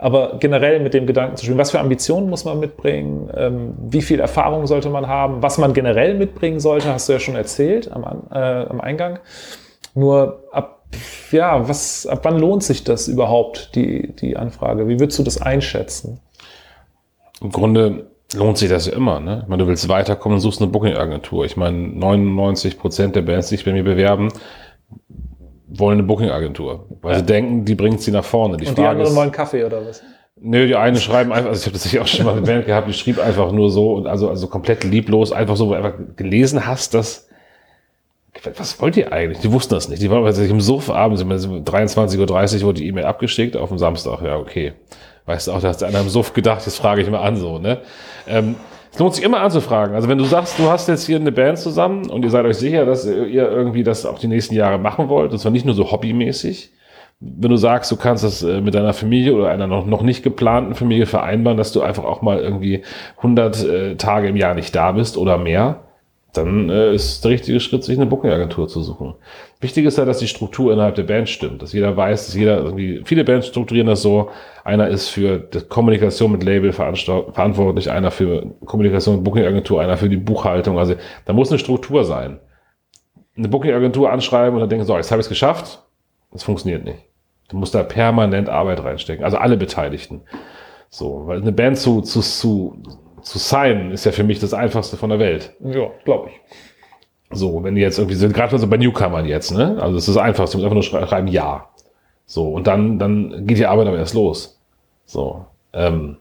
Aber 0.00 0.38
generell 0.40 0.80
mit 0.80 0.94
dem 0.94 1.06
Gedanken 1.06 1.36
zu 1.36 1.44
spielen, 1.44 1.58
was 1.58 1.72
für 1.72 1.78
Ambitionen 1.78 2.30
muss 2.30 2.46
man 2.46 2.58
mitbringen, 2.58 3.30
ähm, 3.36 3.74
wie 3.78 4.00
viel 4.00 4.18
Erfahrung 4.18 4.66
sollte 4.66 4.88
man 4.88 5.06
haben, 5.06 5.42
was 5.42 5.58
man 5.58 5.74
generell 5.74 6.14
mitbringen 6.14 6.58
sollte, 6.58 6.92
hast 6.92 7.08
du 7.08 7.12
ja 7.12 7.20
schon 7.20 7.36
erzählt 7.36 7.92
am, 7.92 8.02
äh, 8.32 8.38
am 8.38 8.80
Eingang. 8.80 9.18
Nur 9.94 10.44
ab, 10.52 10.79
ja, 11.30 11.68
was, 11.68 12.06
ab 12.06 12.20
wann 12.22 12.38
lohnt 12.38 12.62
sich 12.62 12.84
das 12.84 13.08
überhaupt, 13.08 13.74
die, 13.74 14.12
die 14.16 14.36
Anfrage? 14.36 14.88
Wie 14.88 14.98
würdest 14.98 15.18
du 15.18 15.22
das 15.22 15.40
einschätzen? 15.40 16.20
Im 17.40 17.50
Grunde 17.50 18.10
lohnt 18.34 18.58
sich 18.58 18.68
das 18.68 18.86
ja 18.86 18.92
immer. 18.92 19.20
Ne? 19.20 19.40
Ich 19.42 19.48
meine, 19.48 19.62
du 19.62 19.68
willst 19.68 19.88
weiterkommen 19.88 20.36
und 20.36 20.40
suchst 20.40 20.60
eine 20.60 20.70
Booking-Agentur. 20.70 21.44
Ich 21.44 21.56
meine, 21.56 21.76
99 21.76 22.78
Prozent 22.78 23.16
der 23.16 23.22
Bands, 23.22 23.48
die 23.48 23.56
sich 23.56 23.64
bei 23.64 23.72
mir 23.72 23.84
bewerben, 23.84 24.28
wollen 25.68 25.98
eine 25.98 26.06
Booking-Agentur. 26.06 26.86
Weil 27.02 27.18
sie 27.18 27.26
denken, 27.26 27.64
die 27.64 27.74
bringt 27.74 28.00
sie 28.00 28.10
nach 28.10 28.24
vorne. 28.24 28.56
Die 28.56 28.66
Und 28.66 28.76
die 28.76 28.82
Frage 28.82 28.90
anderen 28.90 29.12
ist, 29.12 29.16
wollen 29.16 29.32
Kaffee 29.32 29.64
oder 29.64 29.86
was? 29.86 30.02
Nö, 30.42 30.66
die 30.66 30.74
eine 30.74 30.98
schreiben 30.98 31.32
einfach, 31.32 31.50
also 31.50 31.60
ich 31.60 31.66
habe 31.66 31.74
das 31.74 31.82
sicher 31.90 32.02
auch 32.02 32.06
schon 32.06 32.24
mal 32.24 32.32
eine 32.32 32.42
Band 32.42 32.66
gehabt, 32.66 32.88
die 32.88 32.92
schrieb 32.92 33.18
einfach 33.18 33.52
nur 33.52 33.70
so 33.70 33.94
und 33.94 34.06
also, 34.06 34.28
also 34.28 34.48
komplett 34.48 34.84
lieblos, 34.84 35.32
einfach 35.32 35.56
so, 35.56 35.66
wo 35.66 35.70
du 35.70 35.76
einfach 35.76 36.16
gelesen 36.16 36.66
hast, 36.66 36.94
dass 36.94 37.29
was 38.56 38.80
wollt 38.80 38.96
ihr 38.96 39.12
eigentlich? 39.12 39.40
Die 39.40 39.52
wussten 39.52 39.74
das 39.74 39.88
nicht. 39.88 40.02
Die 40.02 40.10
waren 40.10 40.30
sich 40.32 40.50
im 40.50 40.60
Suff 40.60 40.90
abends, 40.90 41.22
um 41.22 41.30
23.30 41.30 42.60
Uhr 42.60 42.62
wurde 42.62 42.80
die 42.80 42.88
E-Mail 42.88 43.04
abgeschickt 43.04 43.56
auf 43.56 43.68
dem 43.68 43.78
Samstag. 43.78 44.22
Ja, 44.22 44.36
okay. 44.36 44.72
Weißt 45.26 45.48
du 45.48 45.52
auch, 45.52 45.60
da 45.60 45.68
hast 45.68 45.82
du 45.82 45.86
einer 45.86 46.00
im 46.00 46.08
Suff 46.08 46.32
gedacht, 46.32 46.64
jetzt 46.64 46.76
frage 46.76 47.02
ich 47.02 47.10
mal 47.10 47.20
an, 47.20 47.36
so, 47.36 47.58
ne? 47.58 47.78
Ähm, 48.26 48.56
es 48.92 48.98
lohnt 48.98 49.14
sich 49.14 49.24
immer 49.24 49.40
anzufragen. 49.40 49.94
Also 49.94 50.08
wenn 50.08 50.18
du 50.18 50.24
sagst, 50.24 50.58
du 50.58 50.68
hast 50.68 50.88
jetzt 50.88 51.06
hier 51.06 51.16
eine 51.16 51.30
Band 51.30 51.58
zusammen 51.58 52.10
und 52.10 52.24
ihr 52.24 52.30
seid 52.30 52.44
euch 52.44 52.56
sicher, 52.56 52.84
dass 52.84 53.06
ihr 53.06 53.48
irgendwie 53.48 53.84
das 53.84 54.04
auch 54.04 54.18
die 54.18 54.26
nächsten 54.26 54.54
Jahre 54.54 54.78
machen 54.78 55.08
wollt, 55.08 55.32
und 55.32 55.38
zwar 55.38 55.52
nicht 55.52 55.64
nur 55.64 55.74
so 55.74 55.92
hobbymäßig, 55.92 56.72
wenn 57.20 57.50
du 57.50 57.56
sagst, 57.56 57.90
du 57.92 57.96
kannst 57.96 58.24
das 58.24 58.42
äh, 58.42 58.60
mit 58.62 58.74
deiner 58.74 58.94
Familie 58.94 59.34
oder 59.34 59.50
einer 59.50 59.66
noch, 59.66 59.84
noch 59.84 60.02
nicht 60.02 60.22
geplanten 60.22 60.74
Familie 60.74 61.06
vereinbaren, 61.06 61.58
dass 61.58 61.70
du 61.70 61.82
einfach 61.82 62.04
auch 62.04 62.22
mal 62.22 62.40
irgendwie 62.40 62.82
100 63.18 63.64
äh, 63.64 63.96
Tage 63.96 64.28
im 64.28 64.36
Jahr 64.36 64.54
nicht 64.54 64.74
da 64.74 64.92
bist 64.92 65.18
oder 65.18 65.36
mehr, 65.36 65.82
dann 66.32 66.70
äh, 66.70 66.94
ist 66.94 67.24
der 67.24 67.32
richtige 67.32 67.58
Schritt, 67.60 67.82
sich 67.82 67.98
eine 67.98 68.06
Booking-Agentur 68.06 68.68
zu 68.68 68.82
suchen. 68.82 69.14
Wichtig 69.60 69.84
ist 69.84 69.98
ja, 69.98 70.04
dass 70.04 70.18
die 70.18 70.28
Struktur 70.28 70.72
innerhalb 70.72 70.94
der 70.94 71.02
Band 71.02 71.28
stimmt, 71.28 71.60
dass 71.60 71.72
jeder 71.72 71.96
weiß, 71.96 72.26
dass 72.26 72.34
jeder 72.34 72.58
irgendwie, 72.58 73.02
viele 73.04 73.24
Bands 73.24 73.48
strukturieren 73.48 73.88
das 73.88 74.02
so, 74.02 74.30
einer 74.64 74.88
ist 74.88 75.08
für 75.08 75.38
die 75.38 75.60
Kommunikation 75.60 76.32
mit 76.32 76.44
Label 76.44 76.72
verantwortlich, 76.72 77.90
einer 77.90 78.10
für 78.10 78.46
Kommunikation 78.64 79.16
mit 79.16 79.24
Booking-Agentur, 79.24 79.80
einer 79.80 79.96
für 79.96 80.08
die 80.08 80.16
Buchhaltung, 80.16 80.78
also 80.78 80.94
da 81.24 81.32
muss 81.32 81.50
eine 81.50 81.58
Struktur 81.58 82.04
sein. 82.04 82.38
Eine 83.36 83.48
Booking-Agentur 83.48 84.10
anschreiben 84.10 84.54
und 84.54 84.60
dann 84.60 84.68
denken, 84.68 84.84
so, 84.84 84.96
jetzt 84.96 85.10
habe 85.10 85.20
ich 85.20 85.26
es 85.26 85.30
geschafft, 85.30 85.82
das 86.32 86.42
funktioniert 86.42 86.84
nicht. 86.84 86.98
Du 87.48 87.56
musst 87.56 87.74
da 87.74 87.82
permanent 87.82 88.48
Arbeit 88.48 88.84
reinstecken, 88.84 89.24
also 89.24 89.36
alle 89.36 89.56
Beteiligten. 89.56 90.22
So, 90.88 91.26
weil 91.26 91.40
eine 91.40 91.52
Band 91.52 91.78
zu, 91.78 92.00
zu, 92.00 92.20
zu, 92.20 92.82
zu 93.22 93.38
signen 93.38 93.90
ist 93.92 94.04
ja 94.04 94.12
für 94.12 94.24
mich 94.24 94.38
das 94.38 94.54
einfachste 94.54 94.96
von 94.96 95.10
der 95.10 95.18
Welt. 95.18 95.54
Ja, 95.60 95.90
glaube 96.04 96.30
ich. 96.30 96.40
So, 97.32 97.62
wenn 97.62 97.76
die 97.76 97.80
jetzt 97.80 97.98
irgendwie 97.98 98.16
sind, 98.16 98.34
gerade 98.34 98.58
so 98.58 98.66
bei 98.66 98.76
Newcomern 98.76 99.24
jetzt, 99.24 99.52
ne? 99.52 99.78
Also 99.80 99.94
das 99.94 100.08
ist 100.08 100.16
das 100.16 100.22
einfachste, 100.22 100.58
du 100.58 100.64
musst 100.64 100.92
einfach 100.92 101.00
nur 101.00 101.06
schreiben 101.06 101.28
Ja. 101.28 101.68
So, 102.26 102.52
und 102.52 102.66
dann, 102.66 102.98
dann 102.98 103.46
geht 103.46 103.58
die 103.58 103.66
Arbeit 103.66 103.88
aber 103.88 103.98
erst 103.98 104.14
los. 104.14 104.60
So. 105.04 105.46
Ähm, 105.72 106.16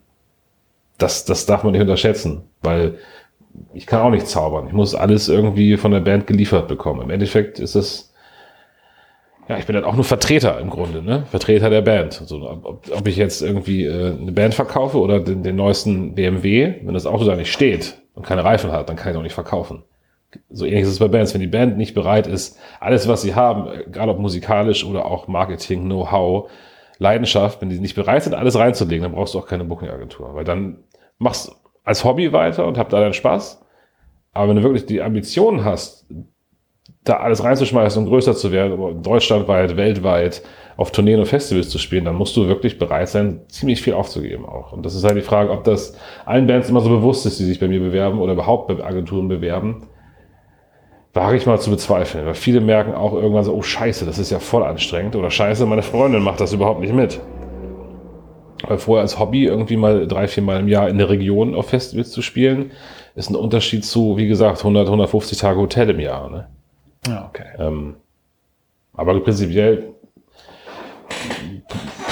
das, 0.97 1.25
das 1.25 1.45
darf 1.45 1.63
man 1.63 1.71
nicht 1.71 1.81
unterschätzen, 1.81 2.43
weil 2.61 2.97
ich 3.73 3.85
kann 3.85 4.01
auch 4.01 4.11
nicht 4.11 4.27
zaubern. 4.27 4.67
Ich 4.67 4.73
muss 4.73 4.95
alles 4.95 5.29
irgendwie 5.29 5.77
von 5.77 5.91
der 5.91 6.01
Band 6.01 6.27
geliefert 6.27 6.67
bekommen. 6.67 7.01
Im 7.01 7.09
Endeffekt 7.09 7.59
ist 7.59 7.75
es, 7.75 8.08
ja, 9.49 9.57
ich 9.57 9.65
bin 9.65 9.73
dann 9.73 9.83
auch 9.83 9.95
nur 9.95 10.03
Vertreter 10.03 10.59
im 10.59 10.69
Grunde, 10.69 11.01
ne? 11.01 11.25
Vertreter 11.31 11.71
der 11.71 11.81
Band. 11.81 12.21
Also, 12.21 12.47
ob, 12.47 12.87
ob 12.95 13.07
ich 13.07 13.17
jetzt 13.17 13.41
irgendwie 13.41 13.83
äh, 13.83 14.15
eine 14.15 14.31
Band 14.31 14.53
verkaufe 14.53 14.99
oder 14.99 15.19
den, 15.19 15.41
den 15.41 15.55
neuesten 15.55 16.13
BMW, 16.13 16.75
wenn 16.83 16.93
das 16.93 17.07
Auto 17.07 17.25
da 17.25 17.35
nicht 17.35 17.51
steht 17.51 17.99
und 18.13 18.23
keine 18.23 18.43
Reifen 18.43 18.71
hat, 18.71 18.89
dann 18.89 18.95
kann 18.95 19.11
ich 19.11 19.17
auch 19.17 19.23
nicht 19.23 19.33
verkaufen. 19.33 19.83
So 20.51 20.65
ähnlich 20.65 20.83
ist 20.83 20.89
es 20.89 20.99
bei 20.99 21.07
Bands. 21.07 21.33
Wenn 21.33 21.41
die 21.41 21.47
Band 21.47 21.77
nicht 21.77 21.95
bereit 21.95 22.27
ist, 22.27 22.59
alles, 22.79 23.07
was 23.07 23.23
sie 23.23 23.33
haben, 23.33 23.67
egal 23.87 24.09
ob 24.09 24.19
musikalisch 24.19 24.85
oder 24.85 25.07
auch 25.07 25.27
Marketing, 25.27 25.85
Know-how, 25.85 26.51
Leidenschaft, 26.99 27.59
wenn 27.59 27.69
die 27.69 27.79
nicht 27.79 27.95
bereit 27.95 28.21
sind, 28.21 28.35
alles 28.35 28.55
reinzulegen, 28.55 29.01
dann 29.01 29.13
brauchst 29.13 29.33
du 29.33 29.39
auch 29.39 29.47
keine 29.47 29.63
Booking-Agentur. 29.63 30.35
Weil 30.35 30.43
dann 30.43 30.83
machst 31.17 31.51
als 31.83 32.03
Hobby 32.03 32.31
weiter 32.33 32.67
und 32.67 32.77
hab 32.77 32.89
da 32.89 32.99
deinen 32.99 33.13
Spaß. 33.13 33.65
Aber 34.31 34.49
wenn 34.49 34.57
du 34.57 34.63
wirklich 34.63 34.85
die 34.85 35.01
Ambitionen 35.01 35.65
hast, 35.65 36.05
da 37.03 37.17
alles 37.17 37.43
reinzuschmeißen 37.43 38.03
und 38.03 38.09
größer 38.09 38.35
zu 38.35 38.51
werden, 38.51 39.01
deutschlandweit, 39.01 39.77
weltweit, 39.77 40.43
auf 40.79 40.91
Tourneen 40.91 41.19
und 41.19 41.25
Festivals 41.25 41.69
zu 41.69 41.77
spielen, 41.77 42.05
dann 42.05 42.15
musst 42.15 42.37
du 42.37 42.47
wirklich 42.47 42.79
bereit 42.79 43.09
sein, 43.09 43.41
ziemlich 43.49 43.81
viel 43.81 43.93
aufzugeben 43.93 44.45
auch. 44.45 44.71
Und 44.71 44.85
das 44.85 44.95
ist 44.95 45.03
halt 45.03 45.17
die 45.17 45.21
Frage, 45.21 45.51
ob 45.51 45.65
das 45.65 45.97
allen 46.25 46.47
Bands 46.47 46.69
immer 46.69 46.79
so 46.79 46.89
bewusst 46.89 47.25
ist, 47.25 47.37
die 47.37 47.43
sich 47.43 47.59
bei 47.59 47.67
mir 47.67 47.81
bewerben 47.81 48.19
oder 48.19 48.31
überhaupt 48.31 48.69
bei 48.69 48.81
Agenturen 48.81 49.27
bewerben. 49.27 49.87
Wage 51.13 51.35
ich 51.35 51.45
mal 51.45 51.59
zu 51.59 51.69
bezweifeln, 51.69 52.25
weil 52.25 52.33
viele 52.33 52.61
merken 52.61 52.93
auch 52.93 53.13
irgendwann 53.13 53.43
so, 53.43 53.53
oh 53.53 53.61
scheiße, 53.61 54.05
das 54.05 54.19
ist 54.19 54.29
ja 54.29 54.39
voll 54.39 54.63
anstrengend 54.63 55.17
oder 55.17 55.29
scheiße, 55.29 55.65
meine 55.65 55.81
Freundin 55.81 56.21
macht 56.21 56.39
das 56.39 56.53
überhaupt 56.53 56.79
nicht 56.79 56.93
mit. 56.93 57.19
Weil 58.65 58.77
vorher 58.77 59.01
als 59.01 59.19
Hobby 59.19 59.43
irgendwie 59.43 59.75
mal 59.75 60.07
drei, 60.07 60.29
vier 60.29 60.43
Mal 60.43 60.61
im 60.61 60.69
Jahr 60.69 60.87
in 60.87 60.97
der 60.97 61.09
Region 61.09 61.55
auf 61.55 61.69
Festivals 61.69 62.11
zu 62.11 62.21
spielen, 62.21 62.71
ist 63.15 63.29
ein 63.29 63.35
Unterschied 63.35 63.83
zu, 63.83 64.15
wie 64.15 64.27
gesagt, 64.27 64.59
100, 64.59 64.85
150 64.85 65.37
Tage 65.37 65.59
Hotel 65.59 65.89
im 65.89 65.99
Jahr. 65.99 66.29
Ne? 66.29 66.47
Ja, 67.09 67.29
okay. 67.29 67.47
Ähm, 67.57 67.95
aber 68.93 69.19
prinzipiell 69.21 69.93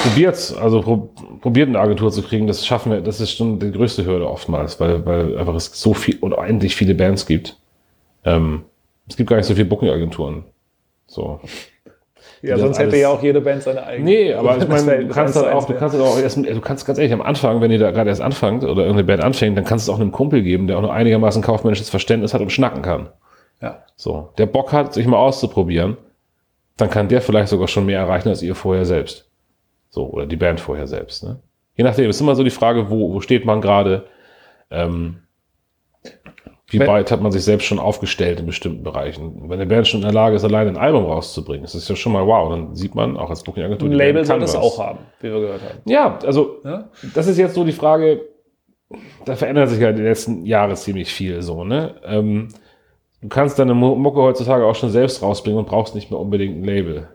probiert's, 0.04 0.56
also 0.56 0.82
pro, 0.82 1.10
probiert 1.42 1.70
eine 1.70 1.80
Agentur 1.80 2.12
zu 2.12 2.22
kriegen, 2.22 2.48
das 2.48 2.66
schaffen 2.66 2.92
wir, 2.92 3.02
das 3.02 3.20
ist 3.20 3.32
schon 3.32 3.60
die 3.60 3.72
größte 3.72 4.06
Hürde 4.06 4.30
oftmals, 4.30 4.80
weil, 4.80 5.06
weil 5.06 5.38
einfach 5.38 5.56
es 5.56 5.72
so 5.74 5.94
viel 5.94 6.18
oder 6.22 6.38
endlich 6.46 6.76
viele 6.76 6.96
Bands 6.96 7.26
gibt. 7.26 7.58
Ähm, 8.26 8.64
es 9.08 9.16
gibt 9.16 9.30
gar 9.30 9.38
nicht 9.38 9.46
so 9.46 9.54
viele 9.54 9.66
Booking-Agenturen. 9.66 10.44
So. 11.08 11.40
Ja, 12.42 12.58
sonst 12.58 12.78
hätte 12.78 12.98
ja 12.98 13.10
auch 13.10 13.24
jede 13.24 13.42
Band 13.42 13.64
seine 13.64 13.84
eigene. 13.84 14.10
Nee, 14.10 14.34
aber 14.34 14.58
ich 14.58 14.68
meine, 14.86 15.06
du 15.06 15.14
kannst 15.14 15.36
das 15.36 15.44
halt 15.44 15.56
auch, 15.56 15.66
du 15.66 15.74
kannst 15.74 15.96
halt 15.98 16.06
auch 16.06 16.20
erst, 16.20 16.38
du 16.38 16.62
kannst 16.62 16.86
ganz 16.86 17.00
ehrlich 17.00 17.14
am 17.14 17.22
Anfang, 17.22 17.62
wenn 17.62 17.72
ihr 17.72 17.80
da 17.80 17.92
gerade 17.92 18.10
erst 18.10 18.22
anfangt 18.22 18.64
oder 18.64 18.84
irgendeine 18.84 19.06
Band 19.06 19.24
anfängt, 19.24 19.58
dann 19.58 19.66
kannst 19.66 19.88
du 19.88 19.92
es 19.92 19.96
auch 19.96 20.02
einem 20.02 20.12
Kumpel 20.12 20.44
geben, 20.44 20.68
der 20.68 20.78
auch 20.78 20.82
nur 20.82 20.94
einigermaßen 20.94 21.42
kaufmännisches 21.42 21.90
Verständnis 21.90 22.34
hat 22.34 22.42
und 22.42 22.52
schnacken 22.52 22.82
kann. 22.82 23.10
Ja. 23.62 23.84
So, 23.96 24.30
der 24.38 24.46
Bock 24.46 24.72
hat, 24.74 24.94
sich 24.94 25.08
mal 25.08 25.18
auszuprobieren, 25.18 25.98
dann 26.78 26.90
kann 26.90 27.08
der 27.08 27.22
vielleicht 27.22 27.50
sogar 27.50 27.68
schon 27.68 27.86
mehr 27.88 28.00
erreichen 28.00 28.30
als 28.30 28.42
ihr 28.44 28.56
vorher 28.56 28.86
selbst. 28.86 29.30
So, 29.90 30.06
oder 30.08 30.26
die 30.26 30.36
Band 30.36 30.60
vorher 30.60 30.86
selbst. 30.88 31.24
Ne? 31.24 31.40
Je 31.76 31.84
nachdem, 31.84 32.10
ist 32.10 32.22
immer 32.22 32.36
so 32.36 32.44
die 32.44 32.50
Frage, 32.52 32.90
wo, 32.90 33.14
wo 33.14 33.20
steht 33.22 33.46
man 33.46 33.62
gerade, 33.62 34.06
ähm, 34.70 35.22
wie 36.70 36.80
weit 36.82 37.12
hat 37.12 37.22
man 37.22 37.32
sich 37.32 37.44
selbst 37.46 37.66
schon 37.66 37.80
aufgestellt 37.80 38.42
in 38.42 38.46
bestimmten 38.46 38.84
Bereichen. 38.84 39.44
Wenn 39.50 39.54
eine 39.60 39.66
Band 39.66 39.88
schon 39.88 40.02
in 40.02 40.06
der 40.06 40.14
Lage 40.14 40.36
ist, 40.36 40.44
alleine 40.44 40.70
ein 40.72 40.78
Album 40.78 41.06
rauszubringen, 41.06 41.64
ist 41.64 41.76
das 41.76 41.88
ja 41.88 41.96
schon 41.96 42.12
mal 42.12 42.28
wow. 42.28 42.50
Dann 42.50 42.76
sieht 42.76 42.94
man 42.94 43.16
auch 43.16 43.30
als 43.30 43.44
Booking-Agentur, 43.44 43.88
Ein 43.88 43.92
die 43.92 43.98
Label 43.98 44.26
kann 44.26 44.42
das 44.42 44.54
was. 44.54 44.62
auch 44.62 44.78
haben, 44.78 45.00
wie 45.22 45.32
wir 45.32 45.40
gehört 45.40 45.62
haben. 45.62 45.80
Ja, 45.86 46.20
also 46.26 46.58
Ja? 46.66 46.90
das 47.16 47.28
ist 47.28 47.38
jetzt 47.38 47.56
so 47.56 47.64
die 47.64 47.72
Frage, 47.72 48.22
da 49.26 49.36
verändert 49.38 49.70
sich 49.70 49.80
ja 49.80 49.94
die 49.94 50.02
letzten 50.02 50.46
Jahre 50.46 50.76
ziemlich 50.76 51.12
viel 51.12 51.42
so, 51.42 51.64
ne? 51.64 51.96
Ähm, 52.06 52.50
du 53.22 53.28
kannst 53.30 53.58
deine 53.60 53.74
Mu- 53.74 53.96
Mucke 53.96 54.22
heutzutage 54.22 54.66
auch 54.66 54.76
schon 54.76 54.90
selbst 54.90 55.22
rausbringen 55.22 55.60
und 55.60 55.68
brauchst 55.68 55.96
nicht 55.96 56.12
mehr 56.12 56.20
unbedingt 56.20 56.58
ein 56.58 56.64
Label. 56.64 57.08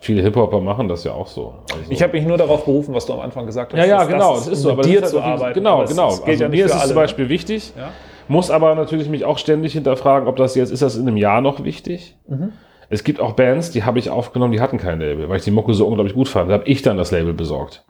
Viele 0.00 0.20
Hip-Hopper 0.22 0.60
machen 0.60 0.88
das 0.88 1.04
ja 1.04 1.12
auch 1.12 1.26
so. 1.26 1.54
Also, 1.72 1.90
Ich 1.90 2.02
habe 2.02 2.12
mich 2.12 2.26
nur 2.26 2.36
darauf 2.36 2.64
berufen, 2.66 2.94
was 2.94 3.06
du 3.06 3.14
am 3.14 3.20
Anfang 3.20 3.46
gesagt 3.46 3.72
hast. 3.72 3.78
ja, 3.78 3.86
ja, 3.86 4.04
genau, 4.04 4.34
das 4.34 4.44
das 4.44 4.54
ist 4.54 4.62
so. 4.62 4.72
Aber 4.72 4.82
dir 4.82 5.02
zu 5.04 5.20
arbeiten. 5.20 5.54
Genau, 5.54 5.82
es- 5.82 5.90
genau. 5.90 6.08
Es 6.08 6.22
also 6.22 6.42
ja 6.44 6.48
mir 6.50 6.66
ist 6.66 6.74
es 6.74 6.86
zum 6.86 6.94
Beispiel 6.96 7.28
wichtig, 7.30 7.72
Ja? 7.78 7.88
muss 8.28 8.50
aber 8.50 8.74
natürlich 8.74 9.08
mich 9.08 9.24
auch 9.24 9.38
ständig 9.38 9.72
hinterfragen, 9.72 10.28
ob 10.28 10.36
das 10.36 10.54
jetzt, 10.54 10.70
ist 10.70 10.82
das 10.82 10.96
in 10.96 11.08
einem 11.08 11.16
Jahr 11.16 11.40
noch 11.40 11.64
wichtig? 11.64 12.16
Mhm. 12.28 12.52
Es 12.90 13.04
gibt 13.04 13.20
auch 13.20 13.32
Bands, 13.32 13.70
die 13.70 13.84
habe 13.84 13.98
ich 13.98 14.10
aufgenommen, 14.10 14.52
die 14.52 14.60
hatten 14.60 14.76
kein 14.76 14.98
Label, 15.00 15.28
weil 15.30 15.38
ich 15.38 15.44
die 15.44 15.50
Mucke 15.50 15.72
so 15.72 15.86
unglaublich 15.86 16.14
gut 16.14 16.28
fand. 16.28 16.50
Da 16.50 16.54
habe 16.54 16.64
ich 16.68 16.82
dann 16.82 16.96
das 16.98 17.10
Label 17.10 17.32
besorgt. 17.32 17.84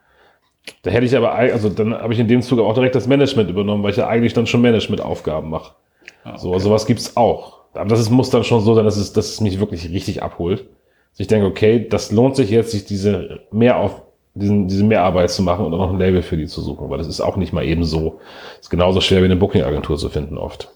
Da 0.82 0.90
hätte 0.90 1.06
ich 1.06 1.16
aber, 1.16 1.32
also 1.32 1.70
dann 1.70 1.94
habe 1.94 2.12
ich 2.12 2.20
in 2.20 2.28
dem 2.28 2.42
Zuge 2.42 2.62
auch 2.62 2.74
direkt 2.74 2.94
das 2.94 3.06
Management 3.08 3.50
übernommen, 3.50 3.82
weil 3.82 3.90
ich 3.90 3.96
ja 3.96 4.06
eigentlich 4.06 4.34
dann 4.34 4.46
schon 4.46 4.60
Management-Aufgaben 4.60 5.48
mache. 5.50 5.72
Ah, 6.24 6.36
So, 6.38 6.58
sowas 6.58 6.86
gibt's 6.86 7.16
auch. 7.16 7.60
Aber 7.72 7.88
das 7.88 8.00
ist, 8.00 8.10
muss 8.10 8.30
dann 8.30 8.44
schon 8.44 8.60
so 8.62 8.74
sein, 8.74 8.84
dass 8.84 8.96
es, 8.96 9.12
dass 9.12 9.28
es 9.28 9.40
mich 9.40 9.60
wirklich 9.60 9.90
richtig 9.90 10.22
abholt. 10.22 10.60
Dass 11.12 11.20
ich 11.20 11.26
denke, 11.28 11.46
okay, 11.46 11.88
das 11.88 12.10
lohnt 12.12 12.36
sich 12.36 12.50
jetzt, 12.50 12.72
sich 12.72 12.84
diese 12.84 13.40
mehr 13.50 13.78
auf, 13.78 14.02
diesen, 14.34 14.68
diese 14.68 14.84
Mehrarbeit 14.84 15.30
zu 15.30 15.42
machen 15.42 15.64
und 15.66 15.74
auch 15.74 15.78
noch 15.78 15.90
ein 15.90 15.98
Label 15.98 16.22
für 16.22 16.36
die 16.36 16.46
zu 16.46 16.60
suchen, 16.62 16.88
weil 16.90 16.98
das 16.98 17.08
ist 17.08 17.20
auch 17.20 17.36
nicht 17.36 17.52
mal 17.52 17.64
eben 17.64 17.84
so. 17.84 18.20
ist 18.60 18.70
genauso 18.70 19.00
schwer 19.00 19.20
wie 19.20 19.26
eine 19.26 19.36
Booking-Agentur 19.36 19.96
zu 19.98 20.08
finden 20.08 20.38
oft. 20.38 20.70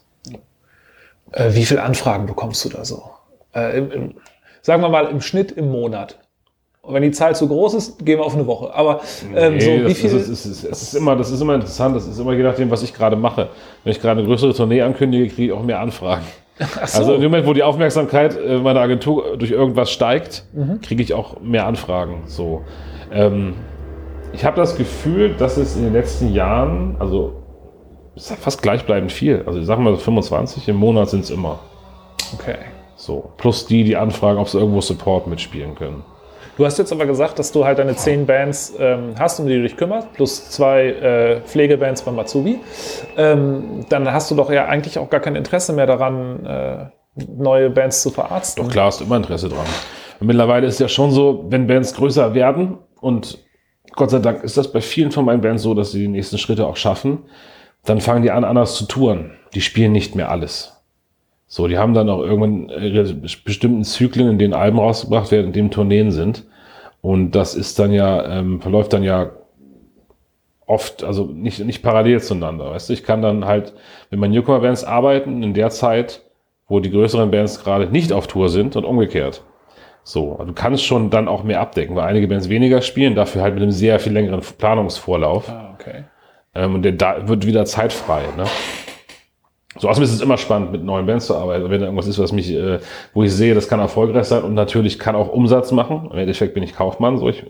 Äh, 1.31 1.53
wie 1.53 1.65
viele 1.65 1.83
Anfragen 1.83 2.25
bekommst 2.25 2.63
du 2.65 2.69
da 2.69 2.85
so? 2.85 3.03
Äh, 3.53 3.77
im, 3.77 3.91
im, 3.91 4.15
sagen 4.61 4.81
wir 4.81 4.89
mal 4.89 5.07
im 5.07 5.21
Schnitt 5.21 5.51
im 5.51 5.69
Monat. 5.71 6.17
Und 6.85 6.93
wenn 6.93 7.01
die 7.03 7.11
Zahl 7.11 7.35
zu 7.35 7.47
groß 7.47 7.73
ist, 7.73 8.05
gehen 8.05 8.19
wir 8.19 8.25
auf 8.25 8.35
eine 8.35 8.45
Woche. 8.45 8.73
Aber 8.73 9.01
ähm, 9.35 9.55
Nee, 9.55 9.59
so, 9.83 9.89
wie 9.89 9.93
viel? 9.95 10.05
ist, 10.11 10.27
es, 10.29 10.45
ist, 10.45 10.63
es 10.63 10.81
ist 10.83 10.93
immer, 10.93 11.15
das 11.15 11.31
ist 11.31 11.41
immer 11.41 11.55
interessant, 11.55 11.95
das 11.95 12.05
ist 12.07 12.19
immer 12.19 12.33
je 12.33 12.43
nachdem, 12.43 12.69
was 12.69 12.83
ich 12.83 12.93
gerade 12.93 13.15
mache. 13.15 13.49
Wenn 13.83 13.91
ich 13.91 13.99
gerade 14.01 14.19
eine 14.19 14.27
größere 14.27 14.53
Tournee 14.53 14.81
ankündige, 14.83 15.27
kriege 15.27 15.45
ich 15.45 15.51
auch 15.51 15.63
mehr 15.63 15.79
Anfragen. 15.79 16.23
So. 16.57 16.99
Also 16.99 17.15
im 17.15 17.23
Moment, 17.23 17.45
wo 17.47 17.51
die 17.53 17.63
Aufmerksamkeit 17.63 18.37
äh, 18.37 18.59
meiner 18.59 18.79
Agentur 18.79 19.35
durch 19.37 19.51
irgendwas 19.51 19.91
steigt, 19.91 20.45
Mhm. 20.53 20.79
kriege 20.81 21.03
ich 21.03 21.13
auch 21.13 21.41
mehr 21.41 21.65
Anfragen. 21.67 22.23
So, 22.27 22.61
ähm, 23.11 23.55
ich 24.31 24.45
habe 24.45 24.55
das 24.55 24.77
Gefühl, 24.77 25.33
dass 25.37 25.57
es 25.57 25.75
in 25.75 25.83
den 25.83 25.91
letzten 25.93 26.31
Jahren, 26.33 26.95
also 26.99 27.33
es 28.15 28.31
ist 28.31 28.39
fast 28.39 28.61
gleichbleibend 28.61 29.11
viel. 29.11 29.43
Also 29.45 29.59
ich 29.59 29.65
sag 29.65 29.79
mal 29.79 29.93
so 29.95 29.99
25 29.99 30.69
im 30.69 30.77
Monat 30.77 31.09
sind 31.09 31.25
es 31.25 31.29
immer. 31.29 31.59
okay. 32.33 32.55
So 32.95 33.31
plus 33.35 33.65
die, 33.67 33.83
die 33.83 33.97
anfragen, 33.97 34.39
ob 34.39 34.47
sie 34.47 34.57
irgendwo 34.57 34.79
Support 34.79 35.27
mitspielen 35.27 35.75
können. 35.75 36.03
Du 36.57 36.65
hast 36.65 36.77
jetzt 36.77 36.91
aber 36.93 37.05
gesagt, 37.05 37.37
dass 37.37 37.51
du 37.51 37.65
halt 37.65 37.79
deine 37.79 37.95
zehn 37.95 38.25
Bands 38.25 38.73
ähm, 38.79 39.15
hast, 39.19 39.39
um 39.39 39.47
die 39.47 39.55
du 39.55 39.63
dich 39.63 39.75
kümmerst, 39.75 40.13
plus 40.13 40.49
zwei 40.49 40.87
äh, 40.87 41.41
Pflegebands 41.41 42.01
bei 42.01 42.11
Matsubi. 42.11 42.59
Ähm, 43.17 43.85
dann 43.89 44.11
hast 44.11 44.31
du 44.31 44.35
doch 44.35 44.49
ja 44.49 44.65
eigentlich 44.65 44.97
auch 44.97 45.09
gar 45.09 45.19
kein 45.19 45.35
Interesse 45.35 45.73
mehr 45.73 45.85
daran, 45.85 46.45
äh, 46.45 46.85
neue 47.15 47.69
Bands 47.69 48.01
zu 48.01 48.09
verarzten. 48.09 48.63
Doch 48.63 48.71
klar, 48.71 48.85
hast 48.87 49.01
du 49.01 49.05
immer 49.05 49.17
Interesse 49.17 49.49
dran. 49.49 49.65
Und 50.19 50.27
mittlerweile 50.27 50.65
ist 50.65 50.79
ja 50.79 50.87
schon 50.87 51.11
so, 51.11 51.45
wenn 51.49 51.67
Bands 51.67 51.93
größer 51.93 52.33
werden 52.33 52.77
und 53.01 53.43
Gott 53.93 54.11
sei 54.11 54.19
Dank 54.19 54.43
ist 54.43 54.57
das 54.57 54.71
bei 54.71 54.81
vielen 54.81 55.11
von 55.11 55.25
meinen 55.25 55.41
Bands 55.41 55.63
so, 55.63 55.73
dass 55.73 55.91
sie 55.91 55.99
die 55.99 56.07
nächsten 56.07 56.37
Schritte 56.37 56.65
auch 56.65 56.75
schaffen, 56.77 57.23
dann 57.85 58.01
fangen 58.01 58.23
die 58.23 58.31
an, 58.31 58.43
anders 58.43 58.75
zu 58.75 58.85
touren. 58.85 59.31
Die 59.53 59.61
spielen 59.61 59.91
nicht 59.91 60.15
mehr 60.15 60.29
alles. 60.29 60.74
So, 61.47 61.67
die 61.67 61.77
haben 61.77 61.93
dann 61.93 62.09
auch 62.09 62.21
irgendwann 62.21 62.69
ihre 62.69 63.13
bestimmten 63.13 63.83
Zyklen, 63.83 64.29
in 64.29 64.39
denen 64.39 64.53
Alben 64.53 64.79
rausgebracht 64.79 65.31
werden, 65.31 65.47
in 65.47 65.53
denen 65.53 65.71
Tourneen 65.71 66.11
sind. 66.11 66.45
Und 67.01 67.31
das 67.31 67.53
ist 67.53 67.77
dann 67.77 67.91
ja, 67.91 68.25
ähm, 68.39 68.61
verläuft 68.61 68.93
dann 68.93 69.03
ja 69.03 69.31
oft, 70.65 71.03
also 71.03 71.25
nicht, 71.25 71.63
nicht 71.63 71.83
parallel 71.83 72.21
zueinander. 72.21 72.71
Weißt 72.71 72.89
du, 72.89 72.93
ich 72.93 73.03
kann 73.03 73.21
dann 73.21 73.45
halt 73.45 73.73
mit 74.09 74.19
meinen 74.19 74.33
Newcomer-Bands 74.33 74.83
arbeiten 74.83 75.43
in 75.43 75.53
der 75.53 75.69
Zeit, 75.69 76.23
wo 76.67 76.79
die 76.79 76.89
größeren 76.89 77.29
Bands 77.29 77.63
gerade 77.63 77.87
nicht 77.87 78.11
auf 78.11 78.25
Tour 78.25 78.49
sind 78.49 78.75
und 78.75 78.85
umgekehrt. 78.85 79.43
So, 80.03 80.39
du 80.45 80.53
kannst 80.53 80.83
schon 80.83 81.09
dann 81.09 81.27
auch 81.27 81.43
mehr 81.43 81.61
abdecken, 81.61 81.95
weil 81.95 82.05
einige 82.05 82.27
Bands 82.27 82.49
weniger 82.49 82.81
spielen, 82.81 83.15
dafür 83.15 83.41
halt 83.41 83.53
mit 83.53 83.63
einem 83.63 83.71
sehr 83.71 83.99
viel 83.99 84.13
längeren 84.13 84.41
Planungsvorlauf. 84.41 85.49
Ah, 85.49 85.75
okay. 85.75 86.03
Ähm, 86.53 86.75
und 86.75 86.83
der 86.83 86.93
da 86.93 87.27
wird 87.27 87.45
wieder 87.45 87.65
zeitfrei. 87.65 88.21
Ne? 88.37 88.45
So, 89.77 89.89
außerdem 89.89 90.05
ist 90.05 90.13
es 90.13 90.21
immer 90.21 90.37
spannend, 90.37 90.71
mit 90.71 90.83
neuen 90.83 91.05
Bands 91.05 91.25
zu 91.25 91.35
arbeiten. 91.35 91.69
Wenn 91.69 91.79
da 91.81 91.85
irgendwas 91.87 92.07
ist, 92.07 92.17
was 92.17 92.31
mich, 92.31 92.51
äh, 92.53 92.79
wo 93.13 93.23
ich 93.23 93.33
sehe, 93.33 93.53
das 93.53 93.67
kann 93.67 93.79
erfolgreich 93.79 94.25
sein 94.25 94.43
und 94.43 94.53
natürlich 94.53 94.99
kann 94.99 95.15
auch 95.15 95.27
Umsatz 95.29 95.71
machen. 95.71 96.09
Im 96.11 96.17
Endeffekt 96.17 96.53
bin 96.53 96.63
ich 96.63 96.73
Kaufmann, 96.75 97.17
so 97.17 97.27
ich 97.27 97.43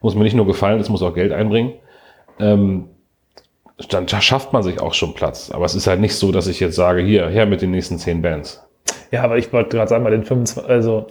muss 0.00 0.14
mir 0.14 0.22
nicht 0.22 0.34
nur 0.36 0.46
gefallen, 0.46 0.78
es 0.80 0.88
muss 0.88 1.02
auch 1.02 1.14
Geld 1.14 1.32
einbringen. 1.32 1.72
Ähm, 2.38 2.88
dann 3.90 4.08
schafft 4.08 4.52
man 4.52 4.62
sich 4.62 4.80
auch 4.80 4.94
schon 4.94 5.14
Platz. 5.14 5.50
Aber 5.50 5.64
es 5.64 5.74
ist 5.74 5.86
halt 5.86 6.00
nicht 6.00 6.14
so, 6.14 6.32
dass 6.32 6.46
ich 6.46 6.60
jetzt 6.60 6.76
sage, 6.76 7.02
hier, 7.02 7.28
her 7.28 7.46
mit 7.46 7.60
den 7.62 7.72
nächsten 7.72 7.98
zehn 7.98 8.22
Bands. 8.22 8.62
Ja, 9.10 9.22
aber 9.22 9.36
ich 9.36 9.52
wollte 9.52 9.76
gerade 9.76 9.88
sagen, 9.88 10.04
bei 10.04 10.10
den 10.10 10.24
25, 10.24 10.70
also 10.70 11.06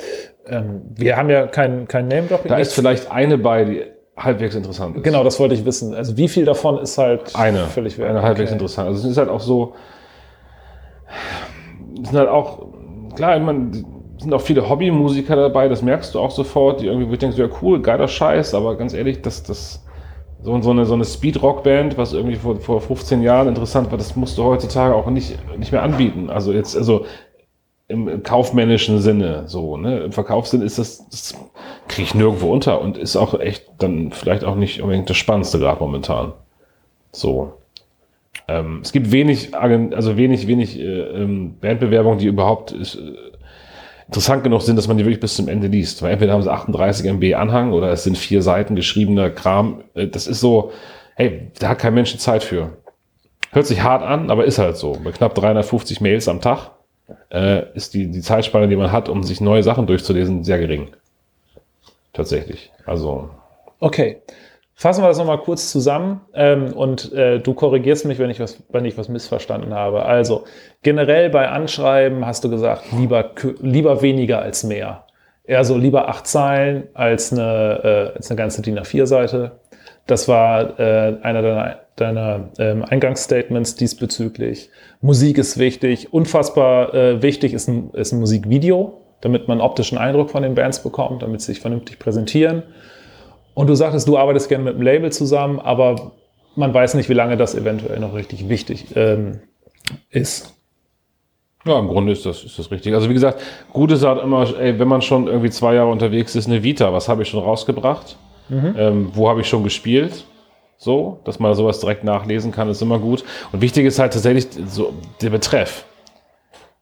ähm, 0.47 0.81
wir 0.95 1.17
haben 1.17 1.29
ja 1.29 1.47
kein, 1.47 1.87
kein 1.87 2.07
Name-Dropping. 2.07 2.49
Da 2.49 2.57
ist 2.57 2.73
vielleicht 2.73 3.11
eine 3.11 3.37
bei, 3.37 3.65
die 3.65 3.83
halbwegs 4.17 4.55
interessant 4.55 4.95
ist. 4.97 5.03
Genau, 5.03 5.23
das 5.23 5.39
wollte 5.39 5.53
ich 5.53 5.65
wissen. 5.65 5.93
Also 5.93 6.17
wie 6.17 6.27
viel 6.27 6.45
davon 6.45 6.77
ist 6.79 6.97
halt 6.97 7.35
Eine. 7.35 7.65
völlig 7.65 7.97
wert? 7.97 8.09
Eine 8.09 8.21
halbwegs 8.21 8.49
Okay. 8.49 8.53
interessant. 8.53 8.87
Also 8.87 9.01
es 9.03 9.11
ist 9.11 9.17
halt 9.17 9.29
auch 9.29 9.41
so, 9.41 9.75
sind 11.95 12.17
halt 12.17 12.29
auch, 12.29 12.67
klar, 13.15 13.39
man, 13.39 13.71
es 14.17 14.23
sind 14.23 14.33
auch 14.33 14.41
viele 14.41 14.69
Hobbymusiker 14.69 15.35
dabei, 15.35 15.67
das 15.67 15.81
merkst 15.81 16.13
du 16.15 16.19
auch 16.19 16.31
sofort, 16.31 16.81
die 16.81 16.87
irgendwie, 16.87 17.13
ich 17.13 17.35
so, 17.35 17.41
ja 17.41 17.49
cool, 17.61 17.81
geiler 17.81 18.07
Scheiß, 18.07 18.53
aber 18.53 18.77
ganz 18.77 18.93
ehrlich, 18.93 19.21
das, 19.21 19.43
das, 19.43 19.85
so, 20.43 20.61
so 20.61 20.71
eine, 20.71 20.85
so 20.85 20.93
eine 20.93 21.05
Speed-Rock-Band, 21.05 21.97
was 21.97 22.13
irgendwie 22.13 22.35
vor, 22.35 22.57
vor 22.57 22.79
15 22.79 23.23
Jahren 23.23 23.47
interessant 23.47 23.89
war, 23.91 23.97
das 23.97 24.15
musst 24.15 24.37
du 24.37 24.43
heutzutage 24.43 24.93
auch 24.93 25.07
nicht, 25.07 25.37
nicht 25.57 25.71
mehr 25.71 25.81
anbieten. 25.81 26.29
Also 26.29 26.53
jetzt, 26.53 26.77
also 26.77 27.05
im, 27.87 28.07
im 28.07 28.23
kaufmännischen 28.23 28.99
Sinne, 28.99 29.43
so, 29.47 29.77
ne? 29.77 29.99
Im 29.99 30.11
Verkaufssinn 30.11 30.61
ist 30.61 30.79
das, 30.79 31.07
das 31.09 31.35
kriege 31.87 32.03
ich 32.03 32.15
nirgendwo 32.15 32.51
unter 32.51 32.81
und 32.81 32.97
ist 32.97 33.15
auch 33.15 33.39
echt 33.39 33.65
dann 33.79 34.11
vielleicht 34.11 34.43
auch 34.43 34.55
nicht 34.55 34.81
unbedingt 34.81 35.09
das 35.09 35.17
Spannendste 35.17 35.59
gerade 35.59 35.79
momentan. 35.79 36.33
So. 37.11 37.53
Ähm, 38.47 38.81
es 38.83 38.91
gibt 38.91 39.11
wenig, 39.11 39.55
also 39.55 40.17
wenig, 40.17 40.47
wenig 40.47 40.79
äh, 40.79 40.83
ähm, 40.83 41.57
Bandbewerbungen, 41.59 42.19
die 42.19 42.27
überhaupt 42.27 42.71
äh, 42.73 42.85
interessant 44.07 44.43
genug 44.43 44.61
sind, 44.61 44.75
dass 44.75 44.87
man 44.87 44.97
die 44.97 45.03
wirklich 45.05 45.19
bis 45.19 45.35
zum 45.35 45.47
Ende 45.47 45.67
liest. 45.67 46.01
Weil 46.03 46.11
entweder 46.11 46.33
haben 46.33 46.43
sie 46.43 46.51
38 46.51 47.05
MB 47.05 47.33
Anhang 47.35 47.73
oder 47.73 47.91
es 47.91 48.03
sind 48.03 48.17
vier 48.17 48.41
Seiten 48.41 48.75
geschriebener 48.75 49.29
Kram. 49.29 49.83
Äh, 49.95 50.07
Das 50.07 50.27
ist 50.27 50.39
so, 50.39 50.71
hey, 51.15 51.51
da 51.59 51.69
hat 51.69 51.79
kein 51.79 51.93
Mensch 51.93 52.15
Zeit 52.17 52.43
für. 52.43 52.77
Hört 53.51 53.65
sich 53.67 53.81
hart 53.81 54.03
an, 54.03 54.29
aber 54.29 54.45
ist 54.45 54.59
halt 54.59 54.77
so. 54.77 54.97
Bei 55.03 55.11
knapp 55.11 55.33
350 55.33 56.01
Mails 56.01 56.27
am 56.27 56.41
Tag 56.41 56.71
äh, 57.31 57.63
ist 57.73 57.93
die, 57.93 58.11
die 58.11 58.21
Zeitspanne, 58.21 58.67
die 58.67 58.75
man 58.75 58.91
hat, 58.91 59.09
um 59.09 59.23
sich 59.23 59.41
neue 59.41 59.63
Sachen 59.63 59.87
durchzulesen, 59.87 60.43
sehr 60.43 60.59
gering. 60.59 60.89
Tatsächlich. 62.13 62.71
Also, 62.85 63.29
Okay. 63.79 64.21
Fassen 64.77 65.03
wir 65.03 65.07
das 65.07 65.17
nochmal 65.17 65.37
kurz 65.37 65.71
zusammen 65.71 66.19
ähm, 66.33 66.73
und 66.73 67.13
äh, 67.13 67.39
du 67.39 67.53
korrigierst 67.53 68.03
mich, 68.05 68.19
wenn 68.19 68.29
ich, 68.29 68.41
was, 68.41 68.61
wenn 68.69 68.83
ich 68.83 68.97
was 68.97 69.07
missverstanden 69.07 69.73
habe. 69.73 70.03
Also 70.03 70.43
generell 70.83 71.29
bei 71.29 71.47
Anschreiben 71.47 72.25
hast 72.25 72.43
du 72.43 72.49
gesagt, 72.49 72.83
lieber, 72.91 73.31
lieber 73.61 74.01
weniger 74.01 74.41
als 74.41 74.65
mehr. 74.65 75.05
Eher 75.45 75.63
so 75.63 75.77
lieber 75.77 76.09
acht 76.09 76.27
Zeilen 76.27 76.89
als 76.93 77.31
eine, 77.31 78.11
äh, 78.11 78.17
als 78.17 78.29
eine 78.29 78.37
ganze 78.37 78.61
DIN 78.61 78.77
A4-Seite. 78.77 79.59
Das 80.07 80.27
war 80.27 80.77
äh, 80.77 81.19
einer 81.21 81.41
deiner, 81.41 81.79
deiner 81.95 82.49
ähm, 82.59 82.83
Eingangsstatements 82.83 83.75
diesbezüglich. 83.75 84.71
Musik 84.99 85.37
ist 85.37 85.57
wichtig. 85.57 86.11
Unfassbar 86.11 86.93
äh, 86.93 87.21
wichtig 87.21 87.53
ist 87.53 87.69
ein, 87.69 87.91
ist 87.91 88.11
ein 88.11 88.19
Musikvideo, 88.19 89.01
damit 89.21 89.47
man 89.47 89.59
einen 89.59 89.67
optischen 89.67 89.97
Eindruck 89.97 90.31
von 90.31 90.43
den 90.43 90.53
Bands 90.53 90.83
bekommt, 90.83 91.23
damit 91.23 91.39
sie 91.39 91.53
sich 91.53 91.61
vernünftig 91.61 91.97
präsentieren. 91.97 92.63
Und 93.55 93.67
du 93.67 93.73
sagtest, 93.73 94.07
du 94.07 94.17
arbeitest 94.17 94.49
gerne 94.49 94.65
mit 94.65 94.75
dem 94.75 94.83
Label 94.83 95.11
zusammen, 95.11 95.59
aber 95.59 96.11
man 96.55 96.73
weiß 96.73 96.93
nicht, 96.93 97.09
wie 97.09 97.13
lange 97.13 97.37
das 97.37 97.55
eventuell 97.55 97.99
noch 97.99 98.13
richtig 98.13 98.47
wichtig 98.47 98.95
ähm, 98.95 99.39
ist. 100.09 100.53
Ja, 101.65 101.79
im 101.79 101.87
Grunde 101.87 102.11
ist 102.11 102.25
das, 102.25 102.43
ist 102.43 102.59
das 102.59 102.69
richtig. 102.69 102.93
Also 102.93 103.09
wie 103.09 103.13
gesagt, 103.13 103.41
gut 103.73 103.91
ist 103.91 104.03
halt 104.03 104.21
immer, 104.21 104.47
ey, 104.59 104.77
wenn 104.77 104.87
man 104.87 105.01
schon 105.01 105.27
irgendwie 105.27 105.49
zwei 105.49 105.73
Jahre 105.73 105.89
unterwegs 105.89 106.35
ist, 106.35 106.47
eine 106.47 106.61
Vita, 106.61 106.93
was 106.93 107.09
habe 107.09 107.23
ich 107.23 107.29
schon 107.29 107.39
rausgebracht? 107.43 108.17
Ähm, 108.77 109.09
wo 109.13 109.27
habe 109.27 109.41
ich 109.41 109.47
schon 109.47 109.63
gespielt? 109.63 110.25
So, 110.77 111.21
dass 111.23 111.39
man 111.39 111.55
sowas 111.55 111.79
direkt 111.79 112.03
nachlesen 112.03 112.51
kann, 112.51 112.69
ist 112.69 112.81
immer 112.81 112.99
gut. 112.99 113.23
Und 113.51 113.61
wichtig 113.61 113.85
ist 113.85 113.97
halt 113.97 114.13
tatsächlich 114.13 114.47
so 114.67 114.93
der 115.21 115.31
Betreff. 115.31 115.85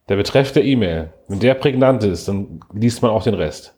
Der 0.10 0.18
Betreff 0.18 0.52
der 0.52 0.66
E-Mail. 0.66 1.14
Wenn 1.28 1.40
der 1.40 1.54
prägnant 1.54 2.04
ist, 2.04 2.28
dann 2.28 2.60
liest 2.74 3.02
man 3.02 3.12
auch 3.12 3.24
den 3.24 3.36
Rest. 3.36 3.78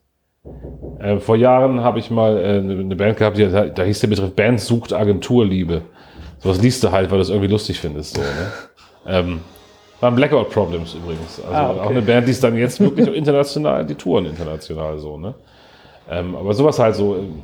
Äh, 1.00 1.18
vor 1.20 1.36
Jahren 1.36 1.82
habe 1.82 2.00
ich 2.00 2.10
mal 2.10 2.38
äh, 2.38 2.58
eine 2.60 2.80
eine 2.80 2.96
Band 2.96 3.18
gehabt, 3.18 3.38
die, 3.38 3.48
da, 3.50 3.84
hieß 3.84 4.00
der 4.00 4.08
Betreff 4.08 4.32
Band 4.34 4.60
sucht 4.62 4.94
Agenturliebe. 4.94 5.82
Sowas 6.40 6.62
liest 6.62 6.84
du 6.84 6.92
halt, 6.92 7.10
weil 7.12 7.18
du 7.18 7.22
es 7.24 7.30
irgendwie 7.30 7.50
lustig 7.50 7.80
findest. 7.80 8.16
So, 8.16 8.22
ne? 8.22 8.52
ähm, 9.08 9.42
waren 10.00 10.16
Blackout 10.16 10.50
Problems 10.52 10.94
übrigens. 10.94 11.40
Also 11.42 11.54
Ah, 11.54 11.72
okay. 11.72 11.80
auch 11.80 11.90
eine 11.90 12.02
Band, 12.02 12.28
die 12.28 12.32
ist 12.32 12.44
dann 12.44 12.56
jetzt 12.58 12.80
wirklich 12.80 13.08
international, 13.08 13.86
die 13.86 13.96
touren 13.96 14.26
international 14.26 14.98
so, 15.00 15.18
ne? 15.18 15.34
Ähm, 16.10 16.36
aber 16.36 16.54
sowas 16.54 16.78
halt 16.80 16.96
so. 16.96 17.16
ähm, 17.16 17.42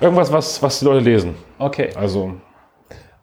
Irgendwas, 0.00 0.32
was, 0.32 0.60
was 0.62 0.80
die 0.80 0.84
Leute 0.86 1.00
lesen. 1.04 1.34
Okay. 1.58 1.90
Also, 1.94 2.32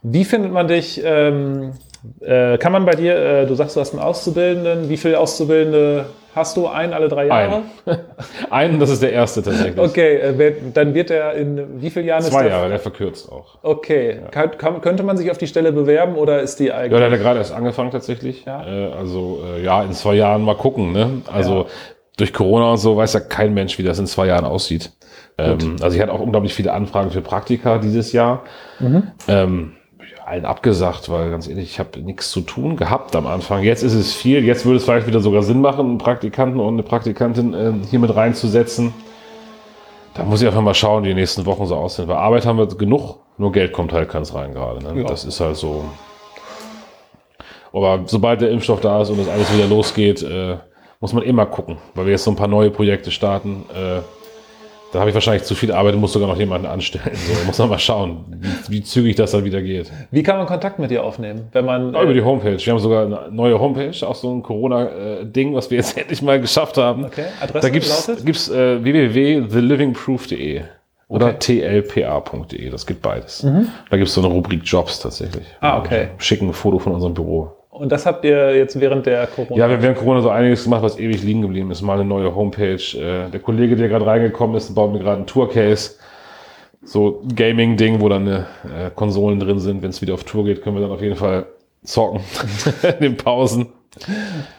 Wie 0.04 0.24
findet 0.24 0.52
man 0.54 0.68
dich? 0.68 1.02
Ähm, 1.04 1.74
äh, 2.22 2.58
kann 2.58 2.72
man 2.72 2.86
bei 2.86 2.94
dir, 2.94 3.16
äh, 3.16 3.46
du 3.46 3.56
sagst, 3.56 3.76
du 3.76 3.80
hast 3.80 3.94
einen 3.94 4.02
Auszubildenden. 4.02 4.90
Wie 4.90 4.98
viele 4.98 5.20
Auszubildende 5.20 6.06
hast 6.34 6.58
du? 6.58 6.68
Ein 6.68 6.94
alle 6.94 7.10
drei 7.10 7.28
Jahre? 7.28 7.64
ein. 7.86 8.00
einen, 8.50 8.80
das 8.80 8.90
ist 8.90 9.04
der 9.04 9.12
erste 9.14 9.44
tatsächlich. 9.44 9.78
Okay, 9.78 10.16
äh, 10.18 10.54
dann 10.74 10.94
wird 10.94 11.12
er 11.12 11.34
in 11.34 11.82
wie 11.82 11.90
vielen 11.90 12.06
Jahren 12.08 12.24
Zwei? 12.24 12.48
Jahre, 12.48 12.70
der 12.70 12.80
verkürzt 12.80 13.32
auch. 13.32 13.60
Okay. 13.64 14.20
Kann, 14.32 14.58
kann, 14.58 14.82
könnte 14.82 15.04
man 15.04 15.18
sich 15.18 15.30
auf 15.30 15.38
die 15.38 15.48
Stelle 15.48 15.72
bewerben 15.72 16.16
oder 16.16 16.42
ist 16.42 16.60
die 16.60 16.68
Ja, 16.68 16.78
eigentlich? 16.78 16.98
der 17.00 17.06
hat 17.06 17.12
ja 17.12 17.18
gerade 17.18 17.40
erst 17.40 17.54
angefangen 17.54 17.92
tatsächlich. 17.92 18.46
Ja. 18.46 18.66
Äh, 18.66 18.92
also 18.94 19.44
ja, 19.58 19.82
ja, 19.82 19.84
in 19.84 19.94
zwei 19.94 20.16
Jahren 20.16 20.42
mal 20.44 20.56
gucken. 20.56 20.92
Ne? 20.94 21.22
Also 21.32 21.60
Ja. 21.60 21.66
durch 22.18 22.34
Corona 22.34 22.72
und 22.72 22.78
so 22.78 22.98
weiß 22.98 23.14
ja 23.14 23.20
kein 23.20 23.54
Mensch, 23.54 23.78
wie 23.78 23.84
das 23.84 24.00
in 24.00 24.08
zwei 24.08 24.28
Jahren 24.28 24.46
aussieht. 24.46 24.92
Ähm, 25.38 25.76
also 25.82 25.96
ich 25.96 26.02
hatte 26.02 26.14
auch 26.14 26.20
unglaublich 26.20 26.54
viele 26.54 26.74
Anfragen 26.74 27.10
für 27.12 27.22
Praktika 27.22 27.78
dieses 27.78 28.12
Jahr. 28.12 28.44
Ähm, 28.80 29.04
ja, 29.28 29.81
allen 30.32 30.46
abgesagt, 30.46 31.10
weil 31.10 31.30
ganz 31.30 31.48
ehrlich, 31.50 31.66
ich 31.66 31.80
habe 31.80 32.00
nichts 32.00 32.32
zu 32.32 32.40
tun 32.40 32.78
gehabt 32.78 33.18
am 33.18 33.28
Anfang. 33.28 33.64
Jetzt 33.64 33.84
ist 33.84 33.94
es 33.94 34.14
viel. 34.14 34.46
Jetzt 34.46 34.66
würde 34.66 34.78
es 34.78 34.86
vielleicht 34.86 35.06
wieder 35.06 35.20
sogar 35.20 35.44
Sinn 35.44 35.60
machen, 35.60 35.86
einen 35.86 35.98
Praktikanten 35.98 36.62
und 36.62 36.76
eine 36.76 36.84
Praktikantin 36.84 37.54
äh, 37.54 37.74
hier 37.90 38.00
mit 38.00 38.16
reinzusetzen. 38.16 38.94
Da 40.14 40.24
muss 40.24 40.42
ich 40.42 40.48
einfach 40.48 40.62
mal 40.62 40.74
schauen, 40.74 41.04
wie 41.04 41.10
die 41.10 41.16
nächsten 41.16 41.46
Wochen 41.46 41.66
so 41.66 41.76
aussehen. 41.76 42.08
Weil 42.08 42.16
Arbeit 42.16 42.46
haben 42.46 42.58
wir 42.58 42.66
genug, 42.68 43.18
nur 43.38 43.52
Geld 43.52 43.74
kommt 43.74 43.92
halt 43.92 44.08
keins 44.08 44.34
rein 44.34 44.54
gerade. 44.54 44.82
Ne? 44.82 45.02
Ja. 45.02 45.08
Das 45.08 45.26
ist 45.26 45.42
halt 45.42 45.58
so. 45.58 45.84
Aber 47.74 48.04
sobald 48.06 48.40
der 48.40 48.52
Impfstoff 48.52 48.80
da 48.80 49.02
ist 49.02 49.10
und 49.10 49.20
das 49.20 49.28
alles 49.28 49.54
wieder 49.54 49.68
losgeht, 49.68 50.24
äh, 50.24 50.58
muss 51.02 51.12
man 51.12 51.24
immer 51.24 51.46
gucken, 51.46 51.78
weil 51.94 52.06
wir 52.06 52.12
jetzt 52.12 52.24
so 52.24 52.32
ein 52.32 52.38
paar 52.38 52.48
neue 52.48 52.72
Projekte 52.72 53.12
starten. 53.12 53.66
Äh, 53.74 54.00
da 54.92 55.00
habe 55.00 55.10
ich 55.10 55.14
wahrscheinlich 55.14 55.44
zu 55.44 55.56
viel 55.56 55.72
Arbeit 55.72 55.94
und 55.96 56.02
muss 56.02 56.14
sogar 56.14 56.28
noch 56.28 56.38
jemanden 56.38 56.68
anstellen. 56.68 57.12
So, 57.14 57.46
muss 57.46 57.58
man 57.58 57.70
mal 57.70 57.80
schauen, 57.80 58.26
wie, 58.68 58.74
wie 58.74 58.84
zügig 58.84 59.16
das 59.16 59.32
dann 59.32 59.44
wieder 59.46 59.62
geht. 59.62 59.92
Wie 60.12 60.24
kann 60.24 60.38
man 60.38 60.46
Kontakt 60.48 60.80
mit 60.80 60.92
dir 60.92 61.04
aufnehmen, 61.04 61.48
wenn 61.52 61.66
man? 61.66 61.94
Ja, 61.94 62.04
über 62.04 62.14
die 62.14 62.22
Homepage. 62.24 62.58
Wir 62.58 62.74
haben 62.74 62.80
sogar 62.80 63.06
eine 63.06 63.32
neue 63.32 63.60
Homepage, 63.60 63.94
auch 64.08 64.16
so 64.16 64.34
ein 64.34 64.44
Corona-Ding, 64.44 65.54
was 65.56 65.70
wir 65.70 65.78
jetzt 65.78 65.98
endlich 66.02 66.22
mal 66.22 66.40
geschafft 66.42 66.78
haben. 66.78 67.06
Okay, 67.06 67.26
Adresse 67.42 67.68
Da 67.68 67.70
gibt's, 67.70 68.08
lautet? 68.08 68.26
gibt's 68.26 68.50
äh, 68.50 68.84
www.thelivingproof.de 68.84 70.62
oder 71.08 71.38
tlpa.de. 71.38 72.70
Das 72.70 72.86
gibt 72.86 73.02
beides. 73.02 73.46
Da 73.90 73.98
gibt's 73.98 74.14
so 74.14 74.22
eine 74.22 74.30
Rubrik 74.34 74.62
Jobs 74.64 75.00
tatsächlich. 75.00 75.44
Mhm. 75.44 75.58
Ah, 75.68 75.78
okay. 75.80 76.08
Schicken 76.18 76.48
ein 76.48 76.54
Foto 76.54 76.80
von 76.80 76.94
unserem 76.94 77.14
Büro. 77.14 77.52
Und 77.82 77.92
das 77.92 78.06
habt 78.06 78.24
ihr 78.26 78.56
jetzt 78.56 78.80
während 78.80 79.08
der 79.08 79.26
Corona? 79.26 79.58
Ja, 79.58 79.68
wir 79.68 79.76
haben 79.78 79.82
während 79.82 79.98
Corona 79.98 80.22
so 80.22 80.30
einiges 80.30 80.66
gemacht, 80.66 80.84
was 80.84 81.00
ewig 81.00 81.24
liegen 81.24 81.42
geblieben 81.42 81.72
ist. 81.72 81.82
Mal 81.82 81.96
eine 81.96 82.06
neue 82.06 82.36
Homepage. 82.36 82.76
Äh, 82.76 83.32
der 83.32 83.40
Kollege, 83.40 83.76
der 83.76 83.90
gerade 83.90 84.06
reingekommen 84.06 84.56
ist, 84.56 84.76
baut 84.76 84.94
mir 84.94 85.00
gerade 85.00 85.24
ein 85.24 85.26
Tourcase. 85.26 85.96
So 86.84 87.24
Gaming-Ding, 87.36 88.00
wo 88.00 88.08
dann 88.08 88.28
äh, 88.28 88.44
Konsolen 88.94 89.40
drin 89.40 89.58
sind. 89.58 89.82
Wenn 89.82 89.90
es 89.90 90.00
wieder 90.00 90.14
auf 90.14 90.26
Tour 90.26 90.46
geht, 90.46 90.62
können 90.62 90.76
wir 90.76 90.84
dann 90.84 90.92
auf 90.92 91.02
jeden 91.02 91.16
Fall 91.16 91.48
zocken 91.84 92.22
in 92.84 93.02
den 93.02 93.18
Pausen. 93.18 93.70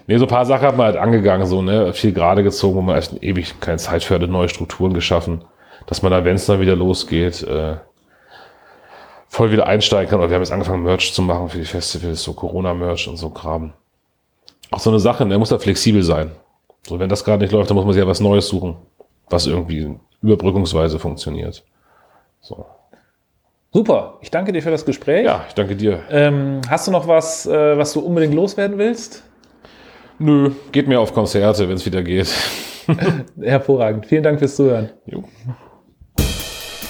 Nee, 0.08 0.16
so 0.16 0.24
ein 0.24 0.28
paar 0.28 0.44
Sachen 0.44 0.66
hat 0.66 0.76
man 0.76 0.86
halt 0.86 0.96
angegangen, 0.96 1.46
so, 1.46 1.62
ne, 1.62 1.92
viel 1.92 2.12
gerade 2.12 2.42
gezogen, 2.42 2.74
wo 2.74 2.82
man 2.82 2.98
echt 2.98 3.22
ewig 3.22 3.60
keine 3.60 3.78
Zeit 3.78 4.02
für 4.02 4.14
hatte, 4.16 4.26
neue 4.26 4.48
Strukturen 4.48 4.94
geschaffen, 4.94 5.44
dass 5.86 6.02
man 6.02 6.10
dann, 6.10 6.24
wenn 6.24 6.34
es 6.34 6.46
dann 6.46 6.60
wieder 6.60 6.74
losgeht, 6.74 7.44
äh, 7.44 7.76
voll 9.32 9.50
wieder 9.50 9.66
einsteigen 9.66 10.10
kann. 10.10 10.20
Oder 10.20 10.28
wir 10.28 10.34
haben 10.34 10.42
jetzt 10.42 10.52
angefangen, 10.52 10.82
Merch 10.82 11.14
zu 11.14 11.22
machen 11.22 11.48
für 11.48 11.58
die 11.58 11.64
Festivals, 11.64 12.22
so 12.22 12.34
Corona-Merch 12.34 13.08
und 13.08 13.16
so 13.16 13.30
Kram. 13.30 13.72
Auch 14.70 14.78
so 14.78 14.90
eine 14.90 15.00
Sache, 15.00 15.26
der 15.26 15.38
muss 15.38 15.48
da 15.48 15.58
flexibel 15.58 16.02
sein. 16.02 16.30
So, 16.86 16.98
wenn 16.98 17.08
das 17.08 17.24
gerade 17.24 17.42
nicht 17.42 17.52
läuft, 17.52 17.70
dann 17.70 17.76
muss 17.76 17.86
man 17.86 17.94
sich 17.94 18.02
ja 18.02 18.06
was 18.06 18.20
Neues 18.20 18.48
suchen, 18.48 18.76
was 19.30 19.46
irgendwie 19.46 19.96
überbrückungsweise 20.20 20.98
funktioniert. 20.98 21.64
So. 22.42 22.66
Super. 23.72 24.18
Ich 24.20 24.30
danke 24.30 24.52
dir 24.52 24.62
für 24.62 24.70
das 24.70 24.84
Gespräch. 24.84 25.24
Ja, 25.24 25.46
ich 25.48 25.54
danke 25.54 25.76
dir. 25.76 26.00
Ähm, 26.10 26.60
hast 26.68 26.86
du 26.86 26.90
noch 26.90 27.08
was, 27.08 27.46
äh, 27.46 27.78
was 27.78 27.94
du 27.94 28.00
unbedingt 28.00 28.34
loswerden 28.34 28.76
willst? 28.76 29.22
Nö, 30.18 30.50
geht 30.72 30.88
mir 30.88 31.00
auf 31.00 31.14
Konzerte, 31.14 31.66
wenn 31.68 31.76
es 31.76 31.86
wieder 31.86 32.02
geht. 32.02 32.28
Hervorragend. 33.40 34.04
Vielen 34.04 34.22
Dank 34.22 34.38
fürs 34.40 34.56
Zuhören. 34.56 34.90
Jo. 35.06 35.24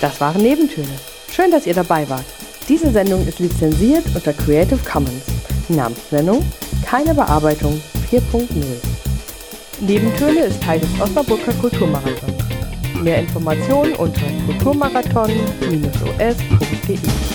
Das 0.01 0.21
waren 0.21 0.43
Nebentöne. 0.43 0.89
Schön, 1.35 1.51
dass 1.51 1.67
ihr 1.67 1.73
dabei 1.73 2.07
wart. 2.11 2.27
Diese 2.69 2.91
Sendung 2.91 3.27
ist 3.27 3.39
lizenziert 3.39 4.05
unter 4.15 4.35
Creative 4.35 4.79
Commons. 4.85 5.25
Namensnennung, 5.71 6.45
keine 6.85 7.15
Bearbeitung 7.15 7.81
4.0. 8.11 8.47
Nebentöne 9.81 10.41
ist 10.41 10.63
Teil 10.63 10.81
des 10.81 10.91
Osnabrücker 11.01 11.55
Kulturmarathons. 11.55 12.35
Mehr 13.03 13.21
Informationen 13.21 13.95
unter 13.95 14.21
kulturmarathon-os.de. 14.47 17.32